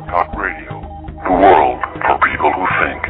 SOTT 0.00 0.08
Talk 0.08 0.32
Radio, 0.38 0.80
the 1.24 1.34
world 1.34 1.80
for 2.00 2.16
people 2.24 2.48
who 2.56 2.64
think. 2.80 3.02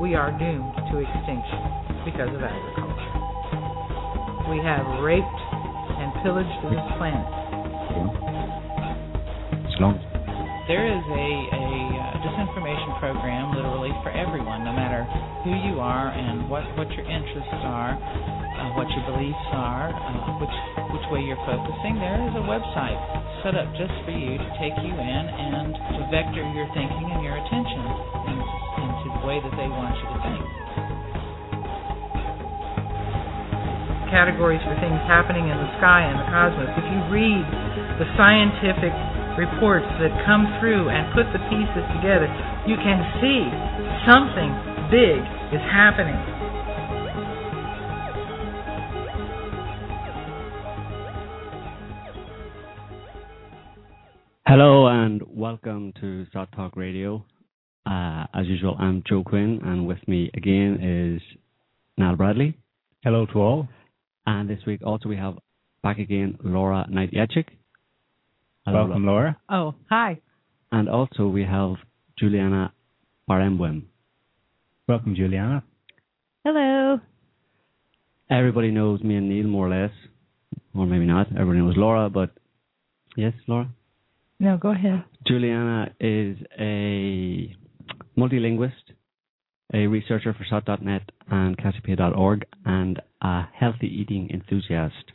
We 0.00 0.14
are 0.18 0.34
doomed 0.34 0.74
to 0.90 0.98
extinction 0.98 1.62
because 2.02 2.34
of 2.34 2.42
agriculture. 2.42 3.14
We 4.50 4.58
have 4.66 4.82
raped 4.98 5.42
and 5.94 6.10
pillaged 6.26 6.58
this 6.74 6.82
planet. 6.98 7.22
It's 9.62 9.78
long. 9.78 9.94
There 10.66 10.82
is 10.82 11.02
a, 11.06 11.28
a 11.54 11.66
uh, 12.02 12.18
disinformation 12.26 12.98
program 12.98 13.54
literally 13.54 13.94
for 14.02 14.10
everyone, 14.10 14.64
no 14.64 14.72
matter 14.72 15.06
who 15.46 15.54
you 15.54 15.78
are 15.78 16.10
and 16.10 16.50
what, 16.50 16.66
what 16.74 16.90
your 16.98 17.06
interests 17.06 17.62
are, 17.62 17.94
uh, 17.94 18.74
what 18.74 18.90
your 18.90 19.06
beliefs 19.06 19.46
are, 19.54 19.94
uh, 19.94 20.38
which 20.42 20.71
which 21.02 21.10
way 21.10 21.26
you're 21.26 21.40
focusing. 21.42 21.98
There 21.98 22.22
is 22.30 22.34
a 22.38 22.44
website 22.46 22.94
set 23.42 23.58
up 23.58 23.66
just 23.74 23.90
for 24.06 24.14
you 24.14 24.38
to 24.38 24.48
take 24.62 24.70
you 24.86 24.94
in 24.94 25.24
and 25.34 25.74
to 25.74 26.00
vector 26.14 26.46
your 26.54 26.70
thinking 26.78 27.10
and 27.10 27.26
your 27.26 27.34
attention 27.42 27.82
into, 28.30 29.06
the 29.18 29.26
way 29.26 29.42
that 29.42 29.54
they 29.58 29.66
want 29.66 29.98
you 29.98 30.06
to 30.06 30.18
think. 30.22 30.46
Categories 34.14 34.62
for 34.62 34.78
things 34.78 35.02
happening 35.10 35.50
in 35.50 35.58
the 35.58 35.70
sky 35.82 36.06
and 36.06 36.22
the 36.22 36.28
cosmos. 36.30 36.70
If 36.70 36.86
you 36.86 37.00
read 37.10 37.44
the 37.98 38.06
scientific 38.14 38.94
reports 39.34 39.90
that 39.98 40.14
come 40.22 40.46
through 40.62 40.86
and 40.86 41.10
put 41.18 41.26
the 41.34 41.42
pieces 41.50 41.82
together, 41.98 42.30
you 42.70 42.78
can 42.78 43.02
see 43.18 43.50
something 44.06 44.54
big 44.86 45.18
is 45.50 45.64
happening. 45.66 46.31
Welcome 55.52 55.92
to 56.00 56.24
SOTT 56.32 56.50
Talk 56.56 56.76
Radio. 56.76 57.26
Uh, 57.84 58.24
as 58.32 58.46
usual, 58.46 58.74
I'm 58.80 59.02
Joe 59.06 59.22
Quinn, 59.22 59.60
and 59.62 59.86
with 59.86 59.98
me 60.08 60.30
again 60.32 60.78
is 60.80 61.38
Niall 61.98 62.16
Bradley. 62.16 62.56
Hello 63.04 63.26
to 63.26 63.38
all. 63.38 63.68
And 64.24 64.48
this 64.48 64.60
week 64.66 64.80
also 64.82 65.10
we 65.10 65.16
have 65.18 65.34
back 65.82 65.98
again 65.98 66.38
Laura 66.42 66.86
Knight-Jadczyk. 66.88 67.48
Welcome, 68.66 69.04
Laura. 69.04 69.36
Oh, 69.50 69.74
hi. 69.90 70.22
And 70.70 70.88
also 70.88 71.26
we 71.26 71.44
have 71.44 71.72
Juliana 72.18 72.72
Barembwem. 73.28 73.82
Welcome, 74.88 75.14
Juliana. 75.14 75.62
Hello. 76.46 76.98
Everybody 78.30 78.70
knows 78.70 79.02
me 79.02 79.16
and 79.16 79.28
Niall 79.28 79.50
more 79.50 79.66
or 79.66 79.82
less, 79.82 79.92
or 80.74 80.86
maybe 80.86 81.04
not. 81.04 81.26
Everybody 81.32 81.58
knows 81.58 81.74
Laura, 81.76 82.08
but 82.08 82.30
yes, 83.18 83.34
Laura. 83.46 83.68
No, 84.42 84.56
go 84.56 84.72
ahead. 84.72 85.04
Juliana 85.24 85.94
is 86.00 86.36
a 86.58 87.54
multilinguist, 88.18 88.72
a 89.72 89.86
researcher 89.86 90.34
for 90.34 90.44
SOTT.net 90.50 91.02
and 91.30 91.56
Cassiopaea.org, 91.56 92.44
and 92.64 93.00
a 93.20 93.42
healthy 93.54 93.86
eating 93.86 94.30
enthusiast, 94.34 95.12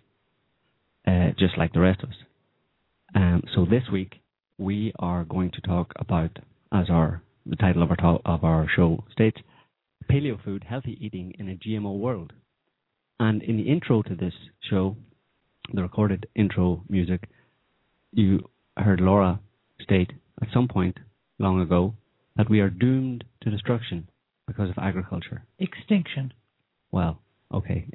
uh, 1.06 1.32
just 1.38 1.58
like 1.58 1.74
the 1.74 1.82
rest 1.82 2.04
of 2.04 2.10
us. 2.10 2.16
Um, 3.16 3.44
so 3.54 3.66
this 3.66 3.84
week 3.92 4.14
we 4.58 4.94
are 4.98 5.26
going 5.26 5.52
to 5.52 5.60
talk 5.60 5.92
about, 5.98 6.40
as 6.72 6.90
our 6.90 7.22
the 7.46 7.58
title 7.58 7.84
of 7.84 7.90
our 7.90 7.98
talk, 7.98 8.22
of 8.24 8.46
our 8.46 8.66
show 8.74 9.04
states, 9.12 9.42
paleo 10.10 10.42
food, 10.42 10.64
healthy 10.64 10.98
eating 11.02 11.34
in 11.38 11.50
a 11.50 11.56
GMO 11.56 12.00
world. 12.00 12.32
And 13.20 13.44
in 13.44 13.58
the 13.58 13.64
intro 13.64 14.04
to 14.04 14.16
this 14.16 14.34
show, 14.70 14.96
the 15.74 15.82
recorded 15.82 16.28
intro 16.34 16.84
music, 16.88 17.28
you 18.14 18.48
heard 18.82 19.00
Laura 19.00 19.40
state 19.82 20.12
at 20.42 20.50
some 20.54 20.68
point 20.68 20.98
long 21.40 21.62
ago 21.62 21.96
that 22.36 22.50
we 22.50 22.60
are 22.60 22.70
doomed 22.70 23.24
to 23.42 23.50
destruction 23.50 24.10
because 24.48 24.70
of 24.70 24.78
agriculture. 24.78 25.44
Extinction. 25.60 26.34
Well, 26.92 27.22
okay. 27.54 27.88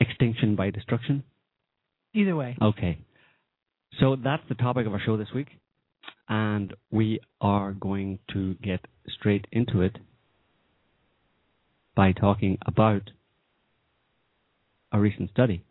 Extinction 0.00 0.56
by 0.56 0.70
destruction? 0.70 1.24
Either 2.14 2.36
way. 2.36 2.56
Okay. 2.60 2.98
So 4.00 4.16
that's 4.22 4.42
the 4.48 4.54
topic 4.54 4.86
of 4.86 4.92
our 4.92 5.00
show 5.04 5.16
this 5.16 5.32
week. 5.34 5.48
And 6.28 6.74
we 6.90 7.20
are 7.40 7.72
going 7.72 8.18
to 8.32 8.54
get 8.54 8.80
straight 9.08 9.46
into 9.52 9.80
it 9.82 9.98
by 11.94 12.12
talking 12.12 12.58
about 12.66 13.10
a 14.92 14.98
recent 14.98 15.30
study. 15.30 15.64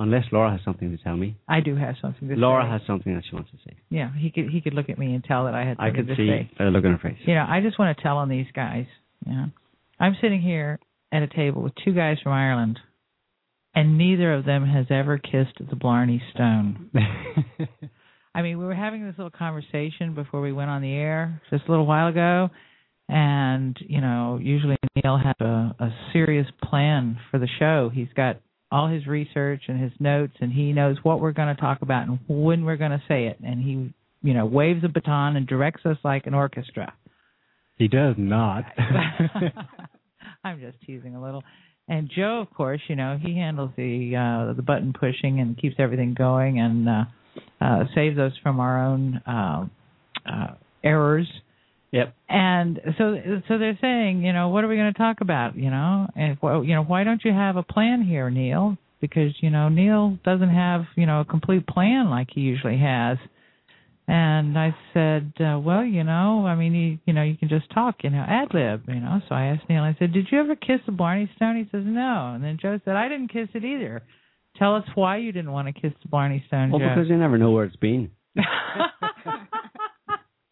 Unless 0.00 0.24
Laura 0.32 0.50
has 0.50 0.60
something 0.64 0.96
to 0.96 1.04
tell 1.04 1.14
me. 1.14 1.36
I 1.46 1.60
do 1.60 1.76
have 1.76 1.94
something 2.00 2.26
to 2.26 2.34
say. 2.34 2.40
Laura 2.40 2.64
say. 2.64 2.70
has 2.70 2.80
something 2.86 3.14
that 3.14 3.22
she 3.28 3.36
wants 3.36 3.50
to 3.50 3.58
say. 3.66 3.76
Yeah, 3.90 4.08
he 4.16 4.30
could 4.30 4.48
he 4.48 4.62
could 4.62 4.72
look 4.72 4.88
at 4.88 4.98
me 4.98 5.14
and 5.14 5.22
tell 5.22 5.44
that 5.44 5.54
I 5.54 5.66
had 5.66 5.76
something 5.76 6.06
to 6.06 6.16
say. 6.16 6.22
I 6.22 6.38
could 6.38 6.56
see 6.56 6.64
a 6.64 6.70
look 6.70 6.84
on 6.86 6.92
her 6.92 6.98
face. 6.98 7.18
You 7.26 7.34
know, 7.34 7.44
I 7.46 7.60
just 7.60 7.78
want 7.78 7.94
to 7.94 8.02
tell 8.02 8.16
on 8.16 8.30
these 8.30 8.46
guys. 8.54 8.86
You 9.26 9.32
know, 9.34 9.46
I'm 10.00 10.16
sitting 10.22 10.40
here 10.40 10.80
at 11.12 11.22
a 11.22 11.26
table 11.26 11.60
with 11.60 11.74
two 11.84 11.92
guys 11.92 12.16
from 12.22 12.32
Ireland, 12.32 12.78
and 13.74 13.98
neither 13.98 14.32
of 14.32 14.46
them 14.46 14.66
has 14.66 14.86
ever 14.88 15.18
kissed 15.18 15.58
the 15.58 15.76
Blarney 15.76 16.22
Stone. 16.34 16.90
I 18.34 18.40
mean, 18.40 18.58
we 18.58 18.64
were 18.64 18.74
having 18.74 19.04
this 19.04 19.16
little 19.18 19.30
conversation 19.30 20.14
before 20.14 20.40
we 20.40 20.52
went 20.52 20.70
on 20.70 20.80
the 20.80 20.94
air 20.94 21.42
just 21.50 21.64
a 21.68 21.70
little 21.70 21.86
while 21.86 22.08
ago, 22.08 22.48
and 23.06 23.76
you 23.86 24.00
know, 24.00 24.38
usually 24.40 24.78
Niall 24.96 25.18
has 25.18 25.34
a, 25.40 25.76
a 25.78 25.94
serious 26.14 26.46
plan 26.64 27.18
for 27.30 27.38
the 27.38 27.48
show. 27.58 27.90
He's 27.92 28.08
got 28.16 28.40
all 28.70 28.88
his 28.88 29.06
research 29.06 29.62
and 29.68 29.80
his 29.80 29.92
notes, 29.98 30.34
and 30.40 30.52
he 30.52 30.72
knows 30.72 30.96
what 31.02 31.20
we're 31.20 31.32
going 31.32 31.54
to 31.54 31.60
talk 31.60 31.82
about 31.82 32.06
and 32.06 32.18
when 32.28 32.64
we're 32.64 32.76
going 32.76 32.92
to 32.92 33.02
say 33.08 33.26
it, 33.26 33.38
and 33.44 33.62
he, 33.62 33.92
you 34.22 34.34
know, 34.34 34.46
waves 34.46 34.84
a 34.84 34.88
baton 34.88 35.36
and 35.36 35.46
directs 35.46 35.84
us 35.84 35.96
like 36.04 36.26
an 36.26 36.34
orchestra. 36.34 36.92
He 37.76 37.88
does 37.88 38.14
not. 38.18 38.64
I'm 40.44 40.60
just 40.60 40.80
teasing 40.86 41.16
a 41.16 41.22
little. 41.22 41.42
And 41.88 42.10
Joe, 42.14 42.40
of 42.40 42.54
course, 42.54 42.80
you 42.88 42.94
know, 42.94 43.18
he 43.20 43.34
handles 43.36 43.70
the 43.76 44.14
uh 44.14 44.52
the 44.54 44.62
button 44.62 44.92
pushing 44.92 45.40
and 45.40 45.58
keeps 45.58 45.76
everything 45.78 46.14
going 46.14 46.60
and 46.60 46.88
uh 46.88 47.04
uh 47.60 47.84
saves 47.94 48.18
us 48.18 48.32
from 48.42 48.60
our 48.60 48.84
own 48.84 49.20
uh, 49.26 49.66
uh 50.30 50.54
errors. 50.84 51.26
Yep. 51.92 52.14
And 52.28 52.80
so 52.98 53.16
so 53.48 53.58
they're 53.58 53.78
saying, 53.80 54.22
you 54.22 54.32
know, 54.32 54.48
what 54.50 54.62
are 54.64 54.68
we 54.68 54.76
going 54.76 54.92
to 54.92 54.98
talk 54.98 55.20
about, 55.20 55.56
you 55.56 55.70
know? 55.70 56.06
And 56.14 56.38
well, 56.40 56.62
you 56.64 56.74
know, 56.74 56.84
why 56.84 57.04
don't 57.04 57.24
you 57.24 57.32
have 57.32 57.56
a 57.56 57.62
plan 57.62 58.02
here, 58.02 58.30
Niall? 58.30 58.76
Because, 59.00 59.32
you 59.40 59.50
know, 59.50 59.68
Niall 59.68 60.18
doesn't 60.24 60.50
have, 60.50 60.82
you 60.94 61.06
know, 61.06 61.20
a 61.20 61.24
complete 61.24 61.66
plan 61.66 62.10
like 62.10 62.28
he 62.32 62.42
usually 62.42 62.78
has. 62.78 63.16
And 64.06 64.58
I 64.58 64.74
said, 64.92 65.32
uh, 65.40 65.58
well, 65.58 65.84
you 65.84 66.02
know, 66.04 66.44
I 66.44 66.54
mean, 66.56 66.74
you, 66.74 66.98
you 67.06 67.12
know, 67.12 67.22
you 67.22 67.36
can 67.36 67.48
just 67.48 67.70
talk, 67.72 67.96
you 68.02 68.10
know, 68.10 68.24
ad 68.26 68.48
lib, 68.52 68.82
you 68.88 69.00
know. 69.00 69.20
So 69.28 69.34
I 69.34 69.46
asked 69.46 69.68
Niall, 69.70 69.84
I 69.84 69.96
said, 69.98 70.12
did 70.12 70.26
you 70.30 70.40
ever 70.40 70.56
kiss 70.56 70.80
the 70.84 70.92
Blarney 70.92 71.30
Stone? 71.36 71.56
He 71.56 71.64
says, 71.70 71.84
no. 71.86 72.32
And 72.34 72.42
then 72.42 72.58
Joe 72.60 72.80
said, 72.84 72.96
I 72.96 73.08
didn't 73.08 73.28
kiss 73.32 73.48
it 73.54 73.64
either. 73.64 74.02
Tell 74.56 74.74
us 74.74 74.84
why 74.96 75.18
you 75.18 75.30
didn't 75.32 75.52
want 75.52 75.68
to 75.68 75.80
kiss 75.80 75.92
the 76.02 76.08
Blarney 76.08 76.44
Stone, 76.48 76.70
Well, 76.72 76.80
Joe. 76.80 76.88
because 76.88 77.08
you 77.08 77.16
never 77.16 77.38
know 77.38 77.52
where 77.52 77.64
it's 77.64 77.76
been. 77.76 78.10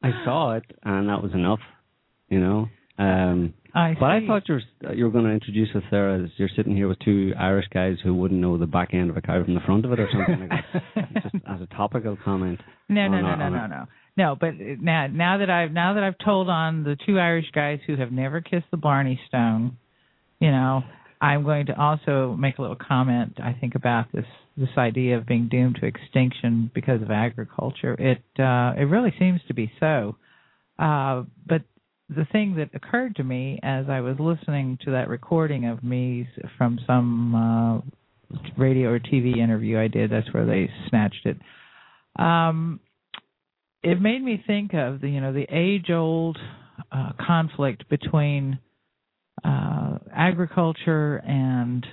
I 0.03 0.10
saw 0.25 0.56
it, 0.56 0.64
and 0.82 1.09
that 1.09 1.22
was 1.22 1.32
enough, 1.34 1.60
you 2.28 2.41
know. 2.41 2.69
Um, 2.98 3.54
I 3.75 3.94
but 3.98 4.06
I 4.06 4.26
thought 4.26 4.48
you 4.48 4.54
were, 4.54 4.92
you 4.92 5.04
were 5.04 5.10
going 5.10 5.25
to 5.25 5.31
introduce 5.31 5.69
us 5.75 5.82
there 5.91 6.14
as 6.14 6.31
you're 6.36 6.48
sitting 6.56 6.75
here 6.75 6.88
with 6.88 6.98
two 7.00 7.32
Irish 7.38 7.66
guys 7.72 7.97
who 8.03 8.14
wouldn't 8.14 8.41
know 8.41 8.58
the 8.58 8.66
back 8.66 8.94
end 8.94 9.10
of 9.10 9.16
a 9.16 9.20
cow 9.20 9.44
from 9.44 9.54
the 9.54 9.60
front 9.60 9.84
of 9.84 9.92
it 9.92 10.00
or 10.00 10.08
something 10.12 10.48
like 10.48 10.64
that. 10.94 11.22
Just 11.22 11.34
as 11.47 11.60
a 11.60 11.66
topical 11.75 12.16
comment. 12.25 12.60
No, 12.88 13.08
no, 13.08 13.20
no, 13.20 13.37
no, 13.37 13.48
no, 13.48 13.66
no. 13.66 13.84
No, 14.16 14.37
but 14.38 14.54
now 14.58 15.06
now 15.06 15.38
that 15.38 15.48
I've 15.48 15.70
now 15.70 15.94
that 15.94 16.02
I've 16.02 16.19
told 16.25 16.49
on 16.49 16.82
the 16.82 16.96
two 17.06 17.20
Irish 17.20 17.46
guys 17.55 17.78
who 17.87 17.96
have 17.96 18.11
never 18.11 18.40
kissed 18.40 18.67
the 18.72 18.76
Blarney 18.76 19.20
Stone, 19.28 19.76
you 20.40 20.50
know, 20.50 20.82
I'm 21.20 21.43
going 21.44 21.67
to 21.67 21.81
also 21.81 22.37
make 22.38 22.59
a 22.59 22.62
little 22.62 22.76
comment. 22.76 23.38
I 23.43 23.53
think 23.53 23.75
about 23.75 24.06
this 24.12 24.26
this 24.56 24.69
idea 24.76 25.17
of 25.17 25.26
being 25.26 25.49
doomed 25.49 25.76
to 25.81 25.87
extinction 25.87 26.70
because 26.75 27.00
of 27.00 27.11
agriculture. 27.11 27.94
It 27.94 28.23
uh, 28.41 28.75
it 28.76 28.85
really 28.85 29.12
seems 29.19 29.41
to 29.49 29.55
be 29.55 29.70
so. 29.81 30.17
Uh, 30.79 31.25
but 31.47 31.62
the 32.09 32.26
thing 32.32 32.56
that 32.56 32.70
occurred 32.75 33.17
to 33.17 33.25
me 33.25 33.59
as 33.62 33.87
I 33.88 34.00
was 34.00 34.17
listening 34.19 34.79
to 34.85 34.93
that 34.93 35.09
recording 35.09 35.67
of 35.67 35.82
me 35.82 36.29
from 36.56 36.79
some 36.87 37.35
uh, 37.35 38.38
radio 38.56 38.91
or 38.91 38.99
TV 38.99 39.38
interview 39.38 39.79
I 39.79 39.88
did, 39.88 40.11
that's 40.11 40.32
where 40.32 40.47
they 40.47 40.70
snatched 40.88 41.26
it. 41.26 41.37
Um, 42.20 42.81
it 43.82 44.00
made 44.00 44.23
me 44.23 44.43
think 44.47 44.75
of 44.75 45.00
the 45.00 45.09
you 45.09 45.20
know 45.20 45.32
the 45.32 45.47
age 45.50 45.91
old 45.91 46.38
uh, 46.91 47.12
conflict 47.25 47.88
between 47.88 48.59
uh, 49.44 49.99
agriculture 50.14 51.17
and 51.26 51.87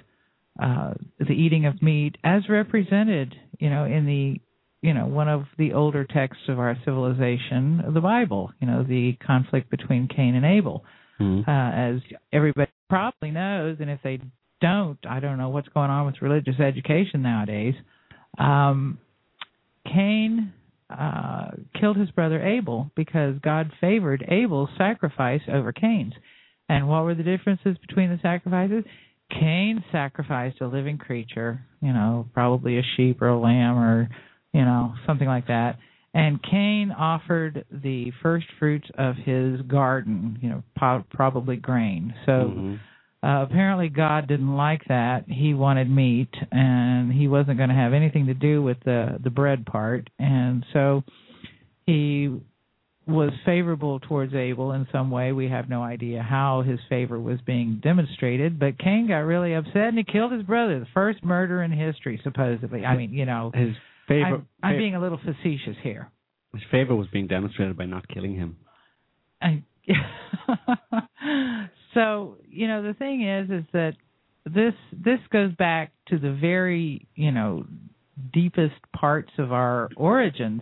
uh, 0.62 0.94
the 1.20 1.34
eating 1.34 1.66
of 1.66 1.82
meat 1.82 2.18
as 2.24 2.44
represented 2.50 3.36
you 3.60 3.70
know 3.70 3.86
in 3.86 4.06
the 4.06 4.40
you 4.82 4.94
know 4.94 5.06
one 5.06 5.28
of 5.28 5.44
the 5.58 5.74
older 5.74 6.06
texts 6.06 6.44
of 6.48 6.60
our 6.60 6.78
civilization 6.86 7.84
the 7.94 8.02
bible 8.02 8.52
you 8.62 8.68
know 8.68 8.84
the 8.84 9.14
conflict 9.26 9.70
between 9.70 10.08
cain 10.08 10.36
and 10.36 10.46
abel 10.46 10.84
Mhm. 11.20 11.48
uh, 11.48 11.96
as 11.96 12.02
everybody 12.34 12.70
probably 12.90 13.32
knows, 13.32 13.78
and 13.80 13.90
if 13.90 14.02
they 14.04 14.20
don't, 14.60 14.98
I 15.10 15.22
don't 15.22 15.38
know 15.38 15.48
what's 15.48 15.70
going 15.70 15.90
on 15.90 16.06
with 16.06 16.22
religious 16.22 16.60
education 16.60 17.22
nowadays. 17.22 17.74
Um, 18.38 18.98
Cain 19.86 20.52
uh, 20.90 21.52
killed 21.80 21.98
his 21.98 22.12
brother 22.12 22.42
Abel 22.46 22.92
because 22.96 23.36
God 23.42 23.72
favored 23.80 24.26
Abel's 24.28 24.70
sacrifice 24.78 25.42
over 25.52 25.72
Cain's. 25.72 26.14
And 26.70 26.88
what 26.88 27.04
were 27.04 27.16
the 27.16 27.24
differences 27.24 27.78
between 27.88 28.10
the 28.10 28.20
sacrifices? 28.22 28.84
Cain 29.32 29.84
sacrificed 29.92 30.62
a 30.62 30.68
living 30.68 30.98
creature, 30.98 31.66
you 31.82 31.94
know, 31.94 32.28
probably 32.34 32.78
a 32.78 32.84
sheep 32.96 33.22
or 33.22 33.30
a 33.30 33.40
lamb 33.40 33.78
or, 33.78 34.10
you 34.54 34.62
know, 34.62 34.94
something 35.06 35.28
like 35.28 35.48
that. 35.48 35.78
And 36.14 36.42
Cain 36.44 36.92
offered 36.98 37.66
the 37.70 38.12
first 38.24 38.46
fruits 38.58 38.88
of 38.98 39.16
his 39.18 39.62
garden, 39.64 40.38
you 40.42 40.50
know, 40.50 40.64
po- 40.78 41.04
probably 41.10 41.58
grain. 41.58 42.14
So 42.26 42.54
Mhm. 42.56 42.80
uh, 43.22 43.46
apparently 43.50 43.90
God 43.90 44.28
didn't 44.28 44.56
like 44.56 44.86
that. 44.86 45.28
He 45.28 45.54
wanted 45.54 45.90
meat, 45.90 46.34
and 46.52 47.12
he 47.12 47.28
wasn't 47.28 47.58
going 47.58 47.70
to 47.70 47.76
have 47.76 47.94
anything 47.94 48.28
to 48.28 48.34
do 48.34 48.62
with 48.62 48.80
the 48.82 49.18
the 49.22 49.30
bread 49.30 49.66
part. 49.66 50.10
And 50.20 50.66
so 50.72 51.04
he 51.86 52.32
was 53.08 53.32
favorable 53.46 54.00
towards 54.00 54.34
Abel 54.34 54.72
in 54.72 54.88
some 54.92 55.12
way. 55.12 55.32
We 55.32 55.48
have 55.50 55.70
no 55.70 55.84
idea 55.84 56.24
how 56.24 56.64
his 56.64 56.80
favor 56.90 57.20
was 57.20 57.40
being 57.46 57.80
demonstrated, 57.84 58.60
but 58.60 58.80
Cain 58.80 59.08
got 59.08 59.20
really 59.20 59.54
upset 59.54 59.90
and 59.90 59.98
he 59.98 60.04
killed 60.04 60.32
his 60.32 60.44
brother, 60.44 60.80
the 60.80 60.88
first 60.94 61.24
murder 61.24 61.62
in 61.62 61.72
history, 61.72 62.20
supposedly. 62.24 62.84
I 62.84 62.98
mean, 62.98 63.14
you 63.14 63.26
know, 63.26 63.52
His 63.54 63.76
favor. 64.08 64.26
I'm, 64.26 64.48
I'm 64.64 64.78
being 64.78 64.96
a 64.96 65.02
little 65.02 65.20
facetious 65.20 65.76
here. 65.84 66.10
his 66.54 66.64
favor 66.72 66.96
was 66.96 67.08
being 67.12 67.28
demonstrated 67.28 67.78
by 67.78 67.86
not 67.86 68.08
killing 68.08 68.36
him. 68.36 68.58
I, 69.42 69.64
so 71.94 72.38
you 72.50 72.68
know 72.68 72.82
the 72.82 72.94
thing 72.94 73.28
is 73.28 73.50
is 73.50 73.66
that 73.74 73.94
this 74.46 74.74
this 74.92 75.20
goes 75.32 75.54
back 75.56 75.92
to 76.08 76.18
the 76.18 76.32
very 76.32 77.08
you 77.16 77.32
know 77.32 77.66
deepest 78.34 78.76
parts 78.96 79.32
of 79.38 79.52
our 79.52 79.90
origins 79.98 80.62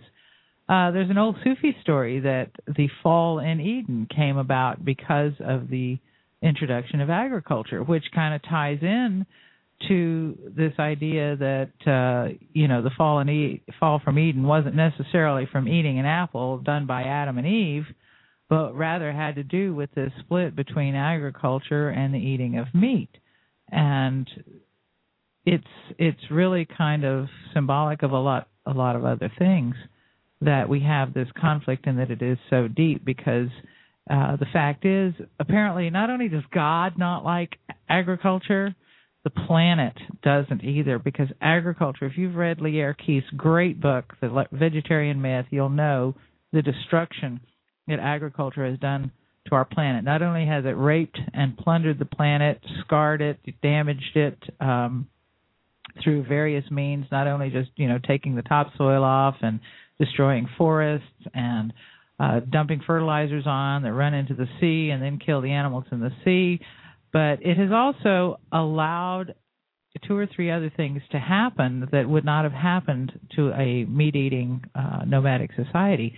uh 0.68 0.90
there's 0.90 1.10
an 1.10 1.18
old 1.18 1.36
sufi 1.44 1.76
story 1.82 2.20
that 2.20 2.50
the 2.76 2.88
fall 3.02 3.38
in 3.38 3.60
eden 3.60 4.06
came 4.14 4.36
about 4.36 4.84
because 4.84 5.32
of 5.40 5.68
the 5.68 5.98
introduction 6.42 7.00
of 7.00 7.10
agriculture 7.10 7.82
which 7.82 8.04
kind 8.14 8.34
of 8.34 8.42
ties 8.42 8.78
in 8.82 9.24
to 9.88 10.38
this 10.56 10.72
idea 10.78 11.36
that 11.36 11.70
uh 11.86 12.32
you 12.52 12.68
know 12.68 12.82
the 12.82 12.90
fall 12.96 13.18
in 13.20 13.28
e- 13.28 13.62
fall 13.80 14.00
from 14.04 14.18
eden 14.18 14.44
wasn't 14.44 14.74
necessarily 14.74 15.46
from 15.50 15.68
eating 15.68 15.98
an 15.98 16.06
apple 16.06 16.58
done 16.58 16.86
by 16.86 17.02
adam 17.02 17.38
and 17.38 17.46
eve 17.46 17.84
but 18.48 18.74
rather 18.74 19.12
had 19.12 19.36
to 19.36 19.42
do 19.42 19.74
with 19.74 19.90
this 19.94 20.12
split 20.20 20.54
between 20.54 20.94
agriculture 20.94 21.88
and 21.88 22.12
the 22.14 22.18
eating 22.18 22.58
of 22.58 22.66
meat. 22.74 23.10
And 23.70 24.28
it's 25.44 25.64
it's 25.98 26.30
really 26.30 26.66
kind 26.66 27.04
of 27.04 27.26
symbolic 27.52 28.02
of 28.02 28.12
a 28.12 28.18
lot 28.18 28.48
a 28.66 28.72
lot 28.72 28.96
of 28.96 29.04
other 29.04 29.30
things 29.38 29.74
that 30.44 30.68
we 30.68 30.80
have 30.80 31.14
this 31.14 31.28
conflict 31.40 31.86
and 31.86 31.98
that 31.98 32.10
it 32.10 32.22
is 32.22 32.38
so 32.50 32.68
deep 32.68 33.04
because 33.04 33.48
uh 34.10 34.36
the 34.36 34.46
fact 34.52 34.84
is 34.84 35.14
apparently 35.38 35.90
not 35.90 36.10
only 36.10 36.28
does 36.28 36.44
God 36.52 36.98
not 36.98 37.24
like 37.24 37.56
agriculture 37.88 38.74
the 39.24 39.30
planet 39.30 39.94
doesn't 40.22 40.62
either 40.62 40.98
because 40.98 41.28
agriculture 41.40 42.06
if 42.06 42.18
you've 42.18 42.34
read 42.34 42.60
Lierre 42.60 42.94
Keith's 42.94 43.30
great 43.36 43.80
book 43.80 44.12
The 44.20 44.46
Vegetarian 44.52 45.20
Myth 45.22 45.46
you'll 45.50 45.70
know 45.70 46.14
the 46.52 46.62
destruction 46.62 47.40
that 47.88 47.98
agriculture 47.98 48.66
has 48.68 48.78
done 48.78 49.10
to 49.48 49.54
our 49.54 49.64
planet. 49.64 50.04
Not 50.04 50.22
only 50.22 50.46
has 50.46 50.64
it 50.64 50.76
raped 50.76 51.18
and 51.32 51.56
plundered 51.56 51.98
the 51.98 52.06
planet, 52.06 52.60
scarred 52.84 53.20
it, 53.20 53.38
damaged 53.62 54.16
it 54.16 54.38
um, 54.60 55.06
through 56.02 56.24
various 56.24 56.68
means, 56.70 57.06
not 57.12 57.26
only 57.26 57.50
just 57.50 57.70
you 57.76 57.88
know 57.88 57.98
taking 58.06 58.34
the 58.34 58.42
topsoil 58.42 59.04
off 59.04 59.36
and 59.42 59.60
destroying 59.98 60.48
forests 60.58 61.06
and 61.32 61.72
uh, 62.18 62.40
dumping 62.40 62.80
fertilizers 62.86 63.44
on 63.46 63.82
that 63.82 63.92
run 63.92 64.14
into 64.14 64.34
the 64.34 64.46
sea 64.60 64.90
and 64.90 65.02
then 65.02 65.18
kill 65.24 65.40
the 65.40 65.50
animals 65.50 65.84
in 65.90 66.00
the 66.00 66.12
sea, 66.24 66.64
but 67.12 67.38
it 67.42 67.56
has 67.56 67.70
also 67.72 68.38
allowed 68.52 69.34
two 70.06 70.16
or 70.16 70.26
three 70.26 70.50
other 70.50 70.72
things 70.76 71.00
to 71.12 71.18
happen 71.18 71.88
that 71.92 72.08
would 72.08 72.24
not 72.24 72.44
have 72.44 72.52
happened 72.52 73.12
to 73.36 73.52
a 73.52 73.84
meat 73.84 74.16
eating 74.16 74.64
uh, 74.74 75.04
nomadic 75.06 75.50
society. 75.54 76.14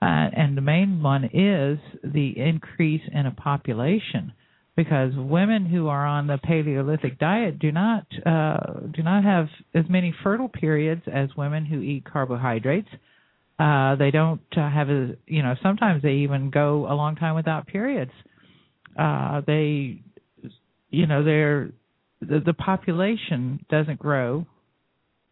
Uh, 0.00 0.28
and 0.36 0.56
the 0.56 0.60
main 0.60 1.02
one 1.02 1.24
is 1.24 1.78
the 2.04 2.34
increase 2.36 3.02
in 3.12 3.26
a 3.26 3.30
population 3.30 4.32
because 4.76 5.12
women 5.16 5.64
who 5.64 5.88
are 5.88 6.06
on 6.06 6.26
the 6.26 6.38
Paleolithic 6.38 7.18
diet 7.18 7.58
do 7.58 7.72
not 7.72 8.06
uh, 8.26 8.80
do 8.94 9.02
not 9.02 9.24
have 9.24 9.46
as 9.74 9.84
many 9.88 10.14
fertile 10.22 10.50
periods 10.50 11.02
as 11.12 11.30
women 11.36 11.64
who 11.64 11.80
eat 11.80 12.04
carbohydrates. 12.04 12.88
Uh, 13.58 13.96
they 13.96 14.10
don't 14.10 14.40
uh, 14.56 14.70
have 14.70 14.90
a, 14.90 15.16
you 15.26 15.42
know. 15.42 15.54
Sometimes 15.62 16.02
they 16.02 16.12
even 16.24 16.50
go 16.50 16.86
a 16.90 16.94
long 16.94 17.16
time 17.16 17.34
without 17.34 17.66
periods. 17.66 18.12
Uh, 18.98 19.40
they, 19.46 20.02
you 20.90 21.06
know, 21.06 21.24
they're 21.24 21.70
the, 22.20 22.40
the 22.44 22.52
population 22.52 23.64
doesn't 23.70 23.98
grow 23.98 24.46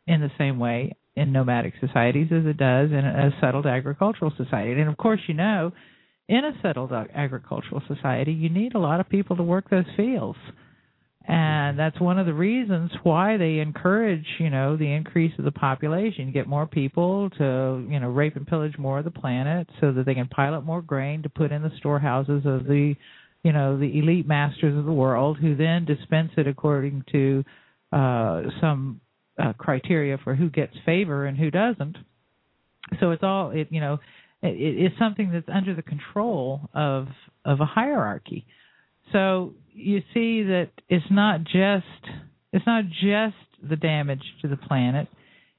in 0.07 0.21
the 0.21 0.31
same 0.39 0.59
way 0.59 0.97
in 1.17 1.33
nomadic 1.33 1.75
societies 1.81 2.29
as 2.33 2.45
it 2.45 2.57
does 2.57 2.91
in 2.91 2.99
a 2.99 3.31
settled 3.41 3.67
agricultural 3.67 4.33
society. 4.37 4.81
And 4.81 4.91
of 4.91 4.97
course, 4.97 5.21
you 5.27 5.35
know, 5.35 5.73
in 6.29 6.45
a 6.45 6.53
settled 6.63 6.93
agricultural 6.93 7.83
society, 7.87 8.33
you 8.33 8.49
need 8.49 8.75
a 8.75 8.79
lot 8.79 9.01
of 9.01 9.09
people 9.09 9.37
to 9.37 9.43
work 9.43 9.71
those 9.71 9.85
fields. 9.97 10.39
And 11.27 11.79
that's 11.79 11.99
one 11.99 12.19
of 12.19 12.27
the 12.27 12.35
reasons 12.35 12.91
why 13.03 13.39
they 13.39 13.59
encourage, 13.59 14.27
you 14.39 14.51
know, 14.51 14.77
the 14.77 14.93
increase 14.93 15.33
of 15.39 15.47
the 15.47 15.53
population. 15.53 16.33
Get 16.33 16.47
more 16.47 16.67
people 16.67 17.31
to, 17.39 17.87
you 17.89 17.99
know, 17.99 18.09
rape 18.09 18.37
and 18.37 18.47
pillage 18.47 18.77
more 18.77 18.99
of 18.99 19.07
the 19.07 19.11
planet 19.11 19.69
so 19.81 19.91
that 19.93 20.05
they 20.05 20.15
can 20.15 20.29
pile 20.29 20.55
up 20.55 20.65
more 20.65 20.83
grain 20.83 21.23
to 21.23 21.31
put 21.31 21.51
in 21.51 21.63
the 21.63 21.73
storehouses 21.79 22.43
of 22.45 22.67
the, 22.67 22.95
you 23.43 23.53
know, 23.53 23.79
the 23.79 23.99
elite 23.99 24.29
masters 24.29 24.77
of 24.77 24.85
the 24.85 24.93
world 24.93 25.39
who 25.39 25.57
then 25.57 25.87
dispense 25.87 26.33
it 26.37 26.47
according 26.47 27.05
to 27.13 27.45
uh 27.93 28.43
some 28.61 29.01
uh, 29.39 29.53
criteria 29.55 30.19
for 30.23 30.35
who 30.35 30.51
gets 30.51 30.75
favor 30.85 31.27
and 31.27 31.39
who 31.39 31.51
doesn't. 31.51 31.97
So 33.01 33.11
it's 33.11 33.23
all 33.23 33.51
it 33.51 33.69
you 33.71 33.81
know 33.81 33.95
it, 34.43 34.57
it's 34.57 34.99
something 34.99 35.31
that's 35.33 35.49
under 35.53 35.75
the 35.75 35.83
control 35.83 36.69
of 36.75 37.09
of 37.45 37.61
a 37.61 37.67
hierarchy. 37.67 38.47
So 39.13 39.55
you 39.73 40.01
see 40.13 40.43
that 40.45 40.71
it's 40.89 41.05
not 41.11 41.45
just 41.45 41.87
it's 42.53 42.67
not 42.67 42.85
just 42.85 43.37
the 43.69 43.77
damage 43.77 44.23
to 44.43 44.49
the 44.49 44.57
planet. 44.57 45.09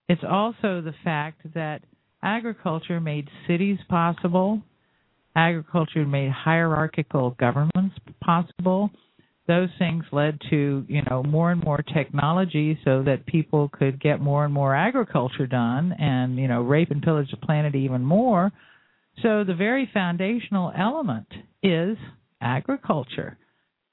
It's 0.07 0.23
also 0.23 0.81
the 0.81 0.93
fact 1.03 1.41
that 1.53 1.81
agriculture 2.23 2.99
made 2.99 3.27
cities 3.47 3.79
possible. 3.89 4.61
Agriculture 5.35 6.05
made 6.05 6.31
hierarchical 6.31 7.31
governments 7.31 7.95
possible 8.21 8.91
those 9.47 9.69
things 9.77 10.03
led 10.11 10.39
to 10.49 10.85
you 10.87 11.01
know 11.09 11.23
more 11.23 11.51
and 11.51 11.63
more 11.63 11.83
technology 11.93 12.79
so 12.83 13.03
that 13.03 13.25
people 13.25 13.69
could 13.69 14.01
get 14.01 14.19
more 14.19 14.43
and 14.43 14.53
more 14.53 14.75
agriculture 14.75 15.45
done 15.47 15.93
and 15.99 16.37
you 16.37 16.47
know 16.47 16.61
rape 16.61 16.91
and 16.91 17.03
pillage 17.03 17.29
the 17.31 17.37
planet 17.37 17.75
even 17.75 18.01
more 18.01 18.51
so 19.21 19.43
the 19.43 19.53
very 19.53 19.89
foundational 19.93 20.71
element 20.77 21.27
is 21.61 21.97
agriculture 22.41 23.37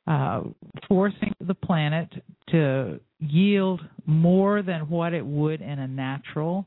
uh, 0.06 0.42
forcing 0.88 1.32
the 1.40 1.54
planet 1.54 2.08
to 2.48 2.98
yield 3.20 3.80
more 4.04 4.62
than 4.62 4.88
what 4.88 5.12
it 5.12 5.24
would 5.24 5.60
in 5.60 5.78
a 5.78 5.86
natural 5.86 6.66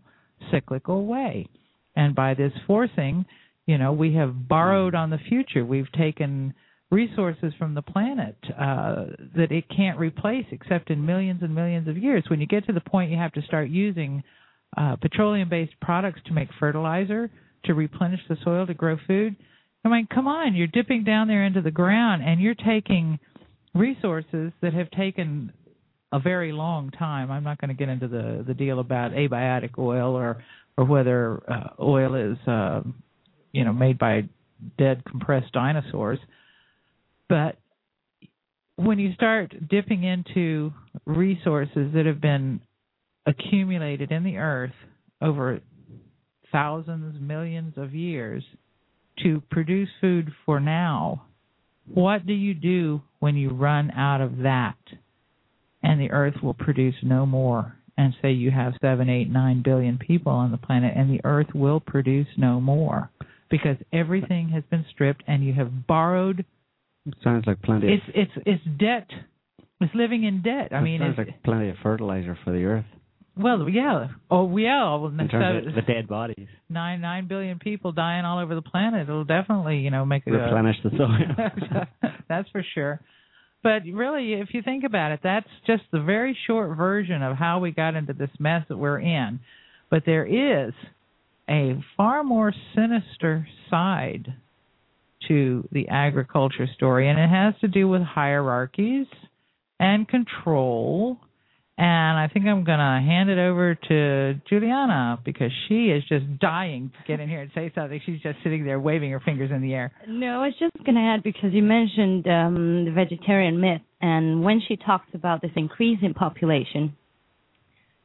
cyclical 0.51 1.05
way 1.05 1.47
and 1.95 2.15
by 2.15 2.33
this 2.33 2.53
forcing 2.65 3.25
you 3.65 3.77
know 3.77 3.91
we 3.91 4.13
have 4.13 4.47
borrowed 4.47 4.95
on 4.95 5.09
the 5.09 5.19
future 5.29 5.65
we've 5.65 5.91
taken 5.93 6.53
resources 6.91 7.53
from 7.57 7.73
the 7.73 7.81
planet 7.81 8.35
uh, 8.59 9.05
that 9.35 9.51
it 9.51 9.65
can't 9.75 9.97
replace 9.99 10.45
except 10.51 10.89
in 10.89 11.05
millions 11.05 11.41
and 11.41 11.53
millions 11.53 11.87
of 11.87 11.97
years. 11.97 12.23
When 12.29 12.39
you 12.39 12.47
get 12.47 12.65
to 12.67 12.73
the 12.73 12.81
point 12.81 13.11
you 13.11 13.17
have 13.17 13.33
to 13.33 13.41
start 13.43 13.69
using 13.69 14.23
uh, 14.77 14.95
petroleum 14.97 15.49
based 15.49 15.73
products 15.81 16.21
to 16.27 16.33
make 16.33 16.49
fertilizer, 16.59 17.29
to 17.65 17.73
replenish 17.73 18.21
the 18.29 18.37
soil, 18.43 18.67
to 18.67 18.73
grow 18.73 18.97
food, 19.07 19.35
I 19.85 19.89
mean, 19.89 20.07
come 20.13 20.27
on, 20.27 20.55
you're 20.55 20.67
dipping 20.67 21.03
down 21.03 21.27
there 21.27 21.45
into 21.45 21.61
the 21.61 21.71
ground 21.71 22.23
and 22.23 22.41
you're 22.41 22.55
taking 22.55 23.19
resources 23.73 24.51
that 24.61 24.73
have 24.73 24.89
taken 24.91 25.53
a 26.11 26.19
very 26.19 26.51
long 26.51 26.91
time. 26.91 27.29
I'm 27.29 27.43
not 27.43 27.61
going 27.61 27.69
to 27.69 27.75
get 27.75 27.89
into 27.89 28.07
the 28.07 28.43
the 28.45 28.53
deal 28.53 28.79
about 28.79 29.11
abiotic 29.11 29.77
oil 29.77 30.15
or 30.15 30.43
or 30.77 30.85
whether 30.85 31.41
uh, 31.49 31.81
oil 31.81 32.15
is 32.15 32.37
uh, 32.47 32.81
you 33.51 33.63
know 33.63 33.73
made 33.73 33.99
by 33.99 34.23
dead 34.77 35.03
compressed 35.05 35.51
dinosaurs 35.51 36.19
but 37.27 37.57
when 38.75 38.99
you 38.99 39.13
start 39.13 39.53
dipping 39.69 40.03
into 40.03 40.73
resources 41.05 41.93
that 41.93 42.05
have 42.05 42.21
been 42.21 42.59
accumulated 43.25 44.11
in 44.11 44.23
the 44.23 44.37
earth 44.37 44.73
over 45.21 45.59
thousands, 46.51 47.19
millions 47.19 47.73
of 47.77 47.93
years 47.93 48.43
to 49.23 49.41
produce 49.49 49.89
food 50.01 50.31
for 50.45 50.59
now, 50.59 51.25
what 51.93 52.25
do 52.25 52.33
you 52.33 52.53
do 52.53 53.01
when 53.19 53.35
you 53.35 53.49
run 53.49 53.91
out 53.91 54.21
of 54.21 54.37
that 54.39 54.77
and 55.83 56.01
the 56.01 56.11
earth 56.11 56.35
will 56.41 56.53
produce 56.53 56.95
no 57.03 57.25
more 57.25 57.75
and 57.97 58.13
say 58.21 58.31
you 58.31 58.51
have 58.51 58.73
seven, 58.81 59.09
eight, 59.09 59.29
nine 59.29 59.61
billion 59.63 59.97
people 59.97 60.31
on 60.31 60.51
the 60.51 60.57
planet, 60.57 60.93
and 60.95 61.09
the 61.09 61.21
Earth 61.23 61.47
will 61.53 61.79
produce 61.79 62.27
no 62.37 62.59
more 62.59 63.09
because 63.49 63.77
everything 63.93 64.49
has 64.49 64.63
been 64.69 64.85
stripped, 64.91 65.23
and 65.27 65.43
you 65.43 65.53
have 65.53 65.87
borrowed. 65.87 66.45
Sounds 67.23 67.45
like 67.47 67.61
plenty. 67.61 67.93
It's 67.93 68.03
it's 68.13 68.45
it's 68.45 68.79
debt. 68.79 69.07
It's 69.79 69.93
living 69.93 70.23
in 70.23 70.41
debt. 70.41 70.73
I 70.73 70.81
mean, 70.81 70.99
sounds 70.99 71.15
it's, 71.17 71.29
like 71.29 71.43
plenty 71.43 71.69
of 71.69 71.75
fertilizer 71.81 72.37
for 72.43 72.51
the 72.51 72.65
earth 72.65 72.85
well, 73.37 73.67
yeah. 73.69 74.07
Oh, 74.31 74.55
yeah. 74.57 74.95
Well, 74.95 75.07
in 75.07 75.27
terms 75.27 75.67
of 75.67 75.75
the 75.75 75.81
dead 75.81 76.07
bodies. 76.07 76.47
Nine 76.69 77.01
nine 77.01 77.27
billion 77.27 77.59
people 77.59 77.91
dying 77.91 78.25
all 78.25 78.39
over 78.39 78.55
the 78.55 78.61
planet. 78.61 79.09
It'll 79.09 79.25
definitely, 79.25 79.77
you 79.79 79.91
know, 79.91 80.05
make 80.05 80.23
it 80.25 80.31
replenish 80.31 80.77
the 80.83 80.91
soil. 80.91 82.11
that's 82.29 82.49
for 82.49 82.65
sure. 82.73 83.01
But 83.61 83.81
really, 83.91 84.33
if 84.33 84.49
you 84.53 84.61
think 84.61 84.83
about 84.83 85.11
it, 85.11 85.21
that's 85.23 85.49
just 85.65 85.83
the 85.91 85.99
very 85.99 86.37
short 86.45 86.77
version 86.77 87.23
of 87.23 87.35
how 87.35 87.59
we 87.59 87.71
got 87.71 87.95
into 87.95 88.13
this 88.13 88.29
mess 88.39 88.63
that 88.69 88.77
we're 88.77 88.99
in. 88.99 89.39
But 89.89 90.03
there 90.05 90.25
is 90.25 90.73
a 91.49 91.81
far 91.97 92.23
more 92.23 92.53
sinister 92.75 93.47
side 93.69 94.33
to 95.27 95.67
the 95.71 95.87
agriculture 95.89 96.67
story, 96.75 97.09
and 97.09 97.19
it 97.19 97.29
has 97.29 97.53
to 97.61 97.67
do 97.67 97.87
with 97.87 98.01
hierarchies 98.01 99.07
and 99.79 100.07
control 100.07 101.17
and 101.77 102.17
I 102.17 102.29
think 102.33 102.45
I'm 102.45 102.63
going 102.63 102.79
to 102.79 103.01
hand 103.05 103.29
it 103.29 103.37
over 103.37 103.75
to 103.75 104.39
Juliana 104.49 105.19
because 105.25 105.51
she 105.67 105.87
is 105.87 106.03
just 106.07 106.39
dying 106.39 106.89
to 106.97 107.07
get 107.07 107.19
in 107.19 107.27
here 107.27 107.41
and 107.41 107.51
say 107.53 107.69
something. 107.75 107.99
She's 108.05 108.21
just 108.21 108.37
sitting 108.43 108.63
there 108.63 108.79
waving 108.79 109.11
her 109.11 109.19
fingers 109.19 109.51
in 109.51 109.61
the 109.61 109.73
air. 109.73 109.91
No, 110.07 110.41
I 110.41 110.47
was 110.47 110.55
just 110.57 110.71
going 110.85 110.95
to 110.95 111.01
add 111.01 111.21
because 111.21 111.51
you 111.51 111.61
mentioned 111.61 112.27
um, 112.27 112.85
the 112.85 112.91
vegetarian 112.91 113.59
myth, 113.59 113.81
and 114.01 114.41
when 114.41 114.61
she 114.65 114.77
talks 114.77 115.07
about 115.13 115.41
this 115.41 115.51
increase 115.57 115.99
in 116.01 116.13
population, 116.13 116.95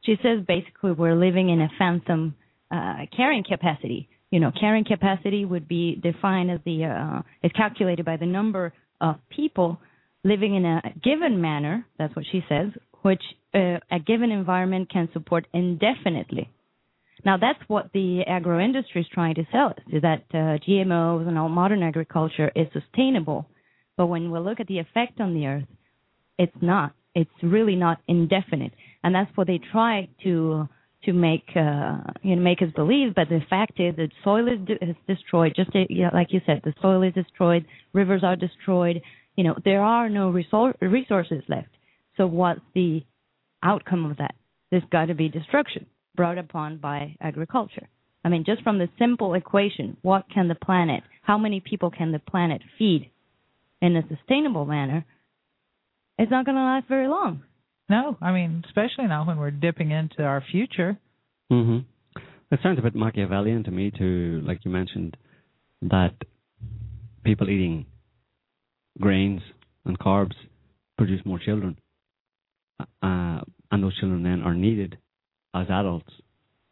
she 0.03 0.15
says 0.21 0.39
basically 0.45 0.91
we're 0.91 1.15
living 1.15 1.49
in 1.49 1.61
a 1.61 1.69
phantom 1.79 2.35
uh, 2.71 3.05
carrying 3.15 3.43
capacity. 3.47 4.09
You 4.31 4.39
know, 4.39 4.51
carrying 4.57 4.85
capacity 4.85 5.45
would 5.45 5.67
be 5.67 5.95
defined 5.95 6.51
as 6.51 6.59
the 6.65 6.85
uh, 6.85 7.21
is 7.43 7.51
calculated 7.53 8.05
by 8.05 8.17
the 8.17 8.25
number 8.25 8.73
of 8.99 9.15
people 9.29 9.79
living 10.23 10.55
in 10.55 10.65
a 10.65 10.81
given 11.03 11.41
manner. 11.41 11.85
That's 11.97 12.15
what 12.15 12.25
she 12.31 12.41
says, 12.47 12.67
which 13.01 13.21
uh, 13.53 13.79
a 13.91 13.99
given 14.05 14.31
environment 14.31 14.89
can 14.91 15.09
support 15.13 15.47
indefinitely. 15.53 16.49
Now 17.25 17.37
that's 17.37 17.59
what 17.67 17.91
the 17.93 18.23
agro 18.27 18.63
industry 18.63 19.01
is 19.01 19.07
trying 19.13 19.35
to 19.35 19.45
sell 19.51 19.67
us: 19.67 19.79
is 19.91 20.01
that 20.01 20.23
uh, 20.33 20.57
GMOs 20.67 21.27
and 21.27 21.37
all 21.37 21.49
modern 21.49 21.83
agriculture 21.83 22.51
is 22.55 22.67
sustainable. 22.73 23.45
But 23.97 24.07
when 24.07 24.31
we 24.31 24.39
look 24.39 24.59
at 24.59 24.67
the 24.67 24.79
effect 24.79 25.19
on 25.21 25.33
the 25.33 25.45
earth, 25.45 25.67
it's 26.37 26.55
not. 26.61 26.93
It's 27.13 27.29
really 27.43 27.75
not 27.75 27.99
indefinite, 28.07 28.71
and 29.03 29.13
that's 29.13 29.35
what 29.35 29.47
they 29.47 29.59
try 29.71 30.07
to 30.23 30.67
to 31.03 31.13
make 31.13 31.43
uh, 31.55 31.97
you 32.23 32.35
know 32.35 32.41
make 32.41 32.61
us 32.61 32.69
believe. 32.75 33.13
But 33.15 33.29
the 33.29 33.41
fact 33.49 33.79
is 33.79 33.95
that 33.97 34.09
soil 34.23 34.47
is, 34.47 34.59
de- 34.65 34.83
is 34.89 34.95
destroyed. 35.07 35.53
Just 35.55 35.71
to, 35.73 35.85
you 35.89 36.03
know, 36.03 36.11
like 36.13 36.31
you 36.31 36.41
said, 36.45 36.61
the 36.63 36.73
soil 36.81 37.03
is 37.03 37.13
destroyed. 37.13 37.65
Rivers 37.93 38.23
are 38.23 38.35
destroyed. 38.35 39.01
You 39.35 39.43
know 39.43 39.55
there 39.65 39.81
are 39.83 40.09
no 40.09 40.31
resor- 40.31 40.75
resources 40.81 41.43
left. 41.47 41.69
So 42.21 42.27
what's 42.27 42.61
the 42.75 43.01
outcome 43.63 44.05
of 44.05 44.17
that? 44.17 44.35
There's 44.69 44.83
got 44.91 45.05
to 45.05 45.15
be 45.15 45.27
destruction 45.27 45.87
brought 46.15 46.37
upon 46.37 46.77
by 46.77 47.15
agriculture. 47.19 47.87
I 48.23 48.29
mean, 48.29 48.43
just 48.45 48.61
from 48.61 48.77
the 48.77 48.89
simple 48.99 49.33
equation, 49.33 49.97
what 50.03 50.25
can 50.31 50.47
the 50.47 50.53
planet, 50.53 51.01
how 51.23 51.39
many 51.39 51.61
people 51.61 51.89
can 51.89 52.11
the 52.11 52.19
planet 52.19 52.61
feed 52.77 53.09
in 53.81 53.95
a 53.95 54.03
sustainable 54.07 54.65
manner? 54.65 55.03
It's 56.19 56.29
not 56.29 56.45
going 56.45 56.57
to 56.57 56.61
last 56.61 56.87
very 56.87 57.07
long. 57.07 57.41
No, 57.89 58.15
I 58.21 58.31
mean, 58.31 58.63
especially 58.67 59.07
now 59.07 59.25
when 59.25 59.37
we're 59.37 59.49
dipping 59.49 59.89
into 59.89 60.21
our 60.21 60.43
future. 60.51 60.99
Mm-hmm. 61.51 61.79
It 62.51 62.59
sounds 62.61 62.77
a 62.77 62.83
bit 62.83 62.93
Machiavellian 62.93 63.63
to 63.63 63.71
me, 63.71 63.91
to 63.97 64.41
like 64.43 64.59
you 64.63 64.69
mentioned, 64.69 65.17
that 65.81 66.13
people 67.23 67.49
eating 67.49 67.87
grains 68.99 69.41
and 69.85 69.97
carbs 69.97 70.35
produce 70.99 71.25
more 71.25 71.39
children 71.39 71.77
uh, 73.01 73.41
and 73.71 73.83
those 73.83 73.97
children 73.99 74.23
then 74.23 74.41
are 74.41 74.53
needed 74.53 74.97
as 75.53 75.67
adults 75.69 76.09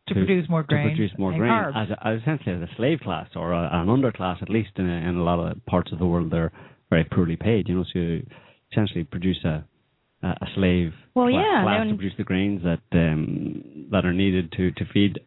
to, 0.07 0.13
to 0.13 0.19
produce 0.25 0.49
more 0.49 0.63
grain, 0.63 0.87
to 0.87 0.89
produce 0.95 1.11
more 1.17 1.33
grain 1.33 1.51
as, 1.75 1.89
a, 1.89 2.07
as, 2.07 2.21
essentially 2.21 2.55
as 2.55 2.61
a 2.61 2.75
slave 2.75 2.99
class 3.01 3.27
or 3.35 3.53
a, 3.53 3.69
an 3.71 3.87
underclass 3.87 4.41
at 4.41 4.49
least 4.49 4.69
in 4.77 4.89
a, 4.89 5.09
in 5.09 5.15
a 5.15 5.23
lot 5.23 5.39
of 5.39 5.63
parts 5.65 5.91
of 5.91 5.99
the 5.99 6.05
world 6.05 6.31
they're 6.31 6.51
very 6.89 7.03
poorly 7.03 7.35
paid 7.35 7.67
you 7.67 7.75
know 7.75 7.83
so 7.83 7.99
you 7.99 8.25
essentially 8.71 9.03
produce 9.03 9.43
a 9.43 9.63
a 10.21 10.47
slave 10.53 10.91
well, 11.15 11.29
class, 11.29 11.45
yeah, 11.45 11.63
class 11.63 11.87
to 11.87 11.95
produce 11.95 12.13
the 12.17 12.25
grains 12.25 12.61
that 12.63 12.81
um, 12.91 13.87
that 13.89 14.05
are 14.05 14.13
needed 14.13 14.51
to 14.51 14.71
to 14.71 14.85
feed 14.93 15.19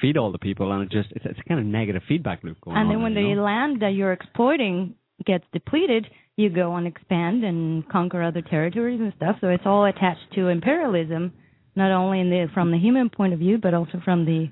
feed 0.00 0.16
all 0.16 0.32
the 0.32 0.38
people 0.38 0.72
and 0.72 0.84
it 0.84 0.90
just 0.90 1.10
it's, 1.14 1.24
it's 1.26 1.38
a 1.38 1.48
kind 1.48 1.60
of 1.60 1.66
negative 1.66 2.02
feedback 2.08 2.42
loop 2.42 2.58
going 2.62 2.76
and 2.76 2.88
on 2.88 2.94
then 2.94 3.02
when 3.02 3.14
the 3.14 3.34
know? 3.34 3.42
land 3.42 3.82
that 3.82 3.90
you're 3.90 4.12
exploiting 4.12 4.94
gets 5.26 5.44
depleted 5.52 6.06
you 6.38 6.48
go 6.48 6.76
and 6.76 6.86
expand 6.86 7.42
and 7.42 7.86
conquer 7.88 8.22
other 8.22 8.42
territories 8.42 9.00
and 9.00 9.12
stuff. 9.16 9.36
So 9.40 9.48
it's 9.48 9.64
all 9.66 9.84
attached 9.84 10.32
to 10.36 10.46
imperialism, 10.46 11.32
not 11.74 11.90
only 11.90 12.20
in 12.20 12.30
the 12.30 12.46
from 12.54 12.70
the 12.70 12.78
human 12.78 13.10
point 13.10 13.32
of 13.32 13.40
view, 13.40 13.58
but 13.60 13.74
also 13.74 14.00
from 14.04 14.24
the 14.24 14.48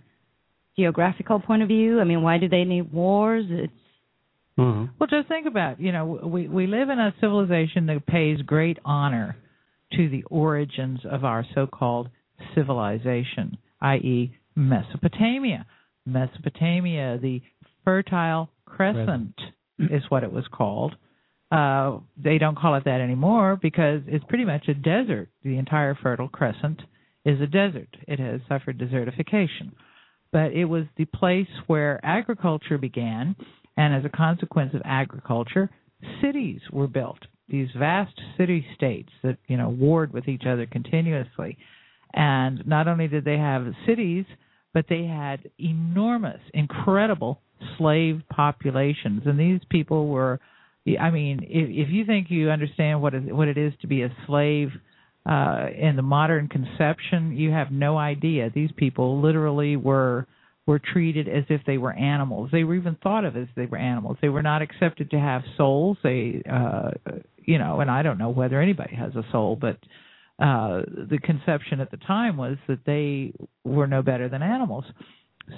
geographical 0.77 1.39
point 1.39 1.63
of 1.63 1.69
view. 1.69 2.01
I 2.01 2.05
mean, 2.05 2.23
why 2.23 2.39
do 2.39 2.49
they 2.49 2.65
need 2.65 2.93
wars? 2.93 3.45
It's 3.49 3.73
mm-hmm. 4.59 4.87
well, 4.99 5.07
just 5.09 5.29
think 5.29 5.47
about 5.47 5.81
you 5.81 5.93
know 5.93 6.21
we 6.25 6.49
we 6.49 6.67
live 6.67 6.91
in 6.91 6.99
a 6.99 7.15
civilization 7.21 7.87
that 7.87 8.05
pays 8.05 8.43
great 8.43 8.79
honor 8.85 9.37
to 9.93 10.09
the 10.09 10.25
origins 10.25 10.99
of 11.09 11.25
our 11.25 11.47
so-called 11.55 12.09
civilization, 12.57 13.59
i.e., 13.81 14.35
Mesopotamia. 14.57 15.65
Mesopotamia, 16.05 17.19
the 17.23 17.41
Fertile 17.85 18.51
Crescent, 18.65 19.35
is 19.79 20.03
what 20.09 20.25
it 20.25 20.33
was 20.33 20.45
called 20.53 20.97
uh, 21.51 21.99
they 22.17 22.39
don't 22.39 22.59
call 22.59 22.75
it 22.75 22.85
that 22.85 23.01
anymore 23.01 23.59
because 23.61 24.03
it's 24.07 24.25
pretty 24.29 24.45
much 24.45 24.69
a 24.69 24.75
desert. 24.75 25.29
The 25.45 25.59
entire 25.59 25.95
Fertile 25.95 26.29
Crescent 26.29 26.83
is 27.25 27.41
a 27.41 27.47
desert. 27.47 27.89
It 28.09 28.19
has 28.19 28.41
suffered 28.49 28.79
desertification. 28.79 29.73
But 30.33 30.53
it 30.53 30.65
was 30.65 30.85
the 30.97 31.05
place 31.05 31.49
where 31.67 32.01
agriculture 32.05 32.79
began, 32.79 33.37
and 33.77 33.95
as 33.95 34.05
a 34.05 34.17
consequence 34.17 34.75
of 34.75 34.83
agriculture, 34.85 35.71
cities 36.21 36.61
were 36.73 36.89
built. 36.89 37.19
These 37.49 37.69
vast 37.79 38.21
city 38.37 38.67
states 38.75 39.11
that 39.23 39.39
you 39.47 39.57
know 39.57 39.69
warred 39.69 40.13
with 40.13 40.27
each 40.27 40.43
other 40.49 40.67
continuously, 40.67 41.57
and 42.13 42.67
not 42.67 42.89
only 42.89 43.07
did 43.07 43.25
they 43.25 43.39
have 43.39 43.73
cities, 43.87 44.25
but 44.75 44.87
they 44.89 45.05
had 45.05 45.49
enormous, 45.59 46.41
incredible 46.53 47.41
slave 47.79 48.21
populations, 48.31 49.23
and 49.27 49.39
these 49.39 49.61
people 49.71 50.09
were 50.09 50.41
I 51.01 51.11
mean, 51.11 51.41
if, 51.43 51.89
if 51.89 51.93
you 51.93 52.05
think 52.05 52.31
you 52.31 52.51
understand 52.51 53.03
what 53.03 53.15
is 53.15 53.23
what 53.27 53.49
it 53.49 53.59
is 53.59 53.73
to 53.81 53.87
be 53.87 54.03
a 54.03 54.15
slave 54.27 54.69
uh, 55.29 55.67
in 55.77 55.97
the 55.97 56.03
modern 56.03 56.49
conception, 56.49 57.37
you 57.37 57.51
have 57.51 57.73
no 57.73 57.99
idea. 57.99 58.51
These 58.55 58.71
people 58.77 59.21
literally 59.21 59.77
were 59.77 60.27
were 60.67 60.81
treated 60.81 61.29
as 61.29 61.45
if 61.49 61.61
they 61.67 61.79
were 61.79 61.93
animals. 61.93 62.51
They 62.53 62.65
were 62.65 62.75
even 62.75 62.97
thought 63.03 63.25
of 63.25 63.37
as 63.37 63.47
they 63.57 63.67
were 63.67 63.79
animals. 63.79 64.17
They 64.21 64.29
were 64.29 64.43
not 64.43 64.63
accepted 64.63 65.11
to 65.11 65.19
have 65.19 65.43
souls. 65.57 65.97
They, 66.03 66.43
uh, 66.51 66.91
you 67.39 67.59
know, 67.59 67.81
and 67.81 67.91
I 67.91 68.03
don't 68.03 68.19
know 68.19 68.31
whether 68.31 68.61
anybody 68.61 68.97
has 68.97 69.15
a 69.15 69.25
soul, 69.31 69.57
but 69.61 69.79
uh, 70.39 70.83
the 71.09 71.19
conception 71.23 71.81
at 71.81 71.91
the 71.93 71.97
time 71.99 72.37
was 72.37 72.57
that 72.67 72.85
they 72.85 73.33
were 73.65 73.87
no 73.87 74.03
better 74.03 74.29
than 74.29 74.43
animals. 74.43 74.85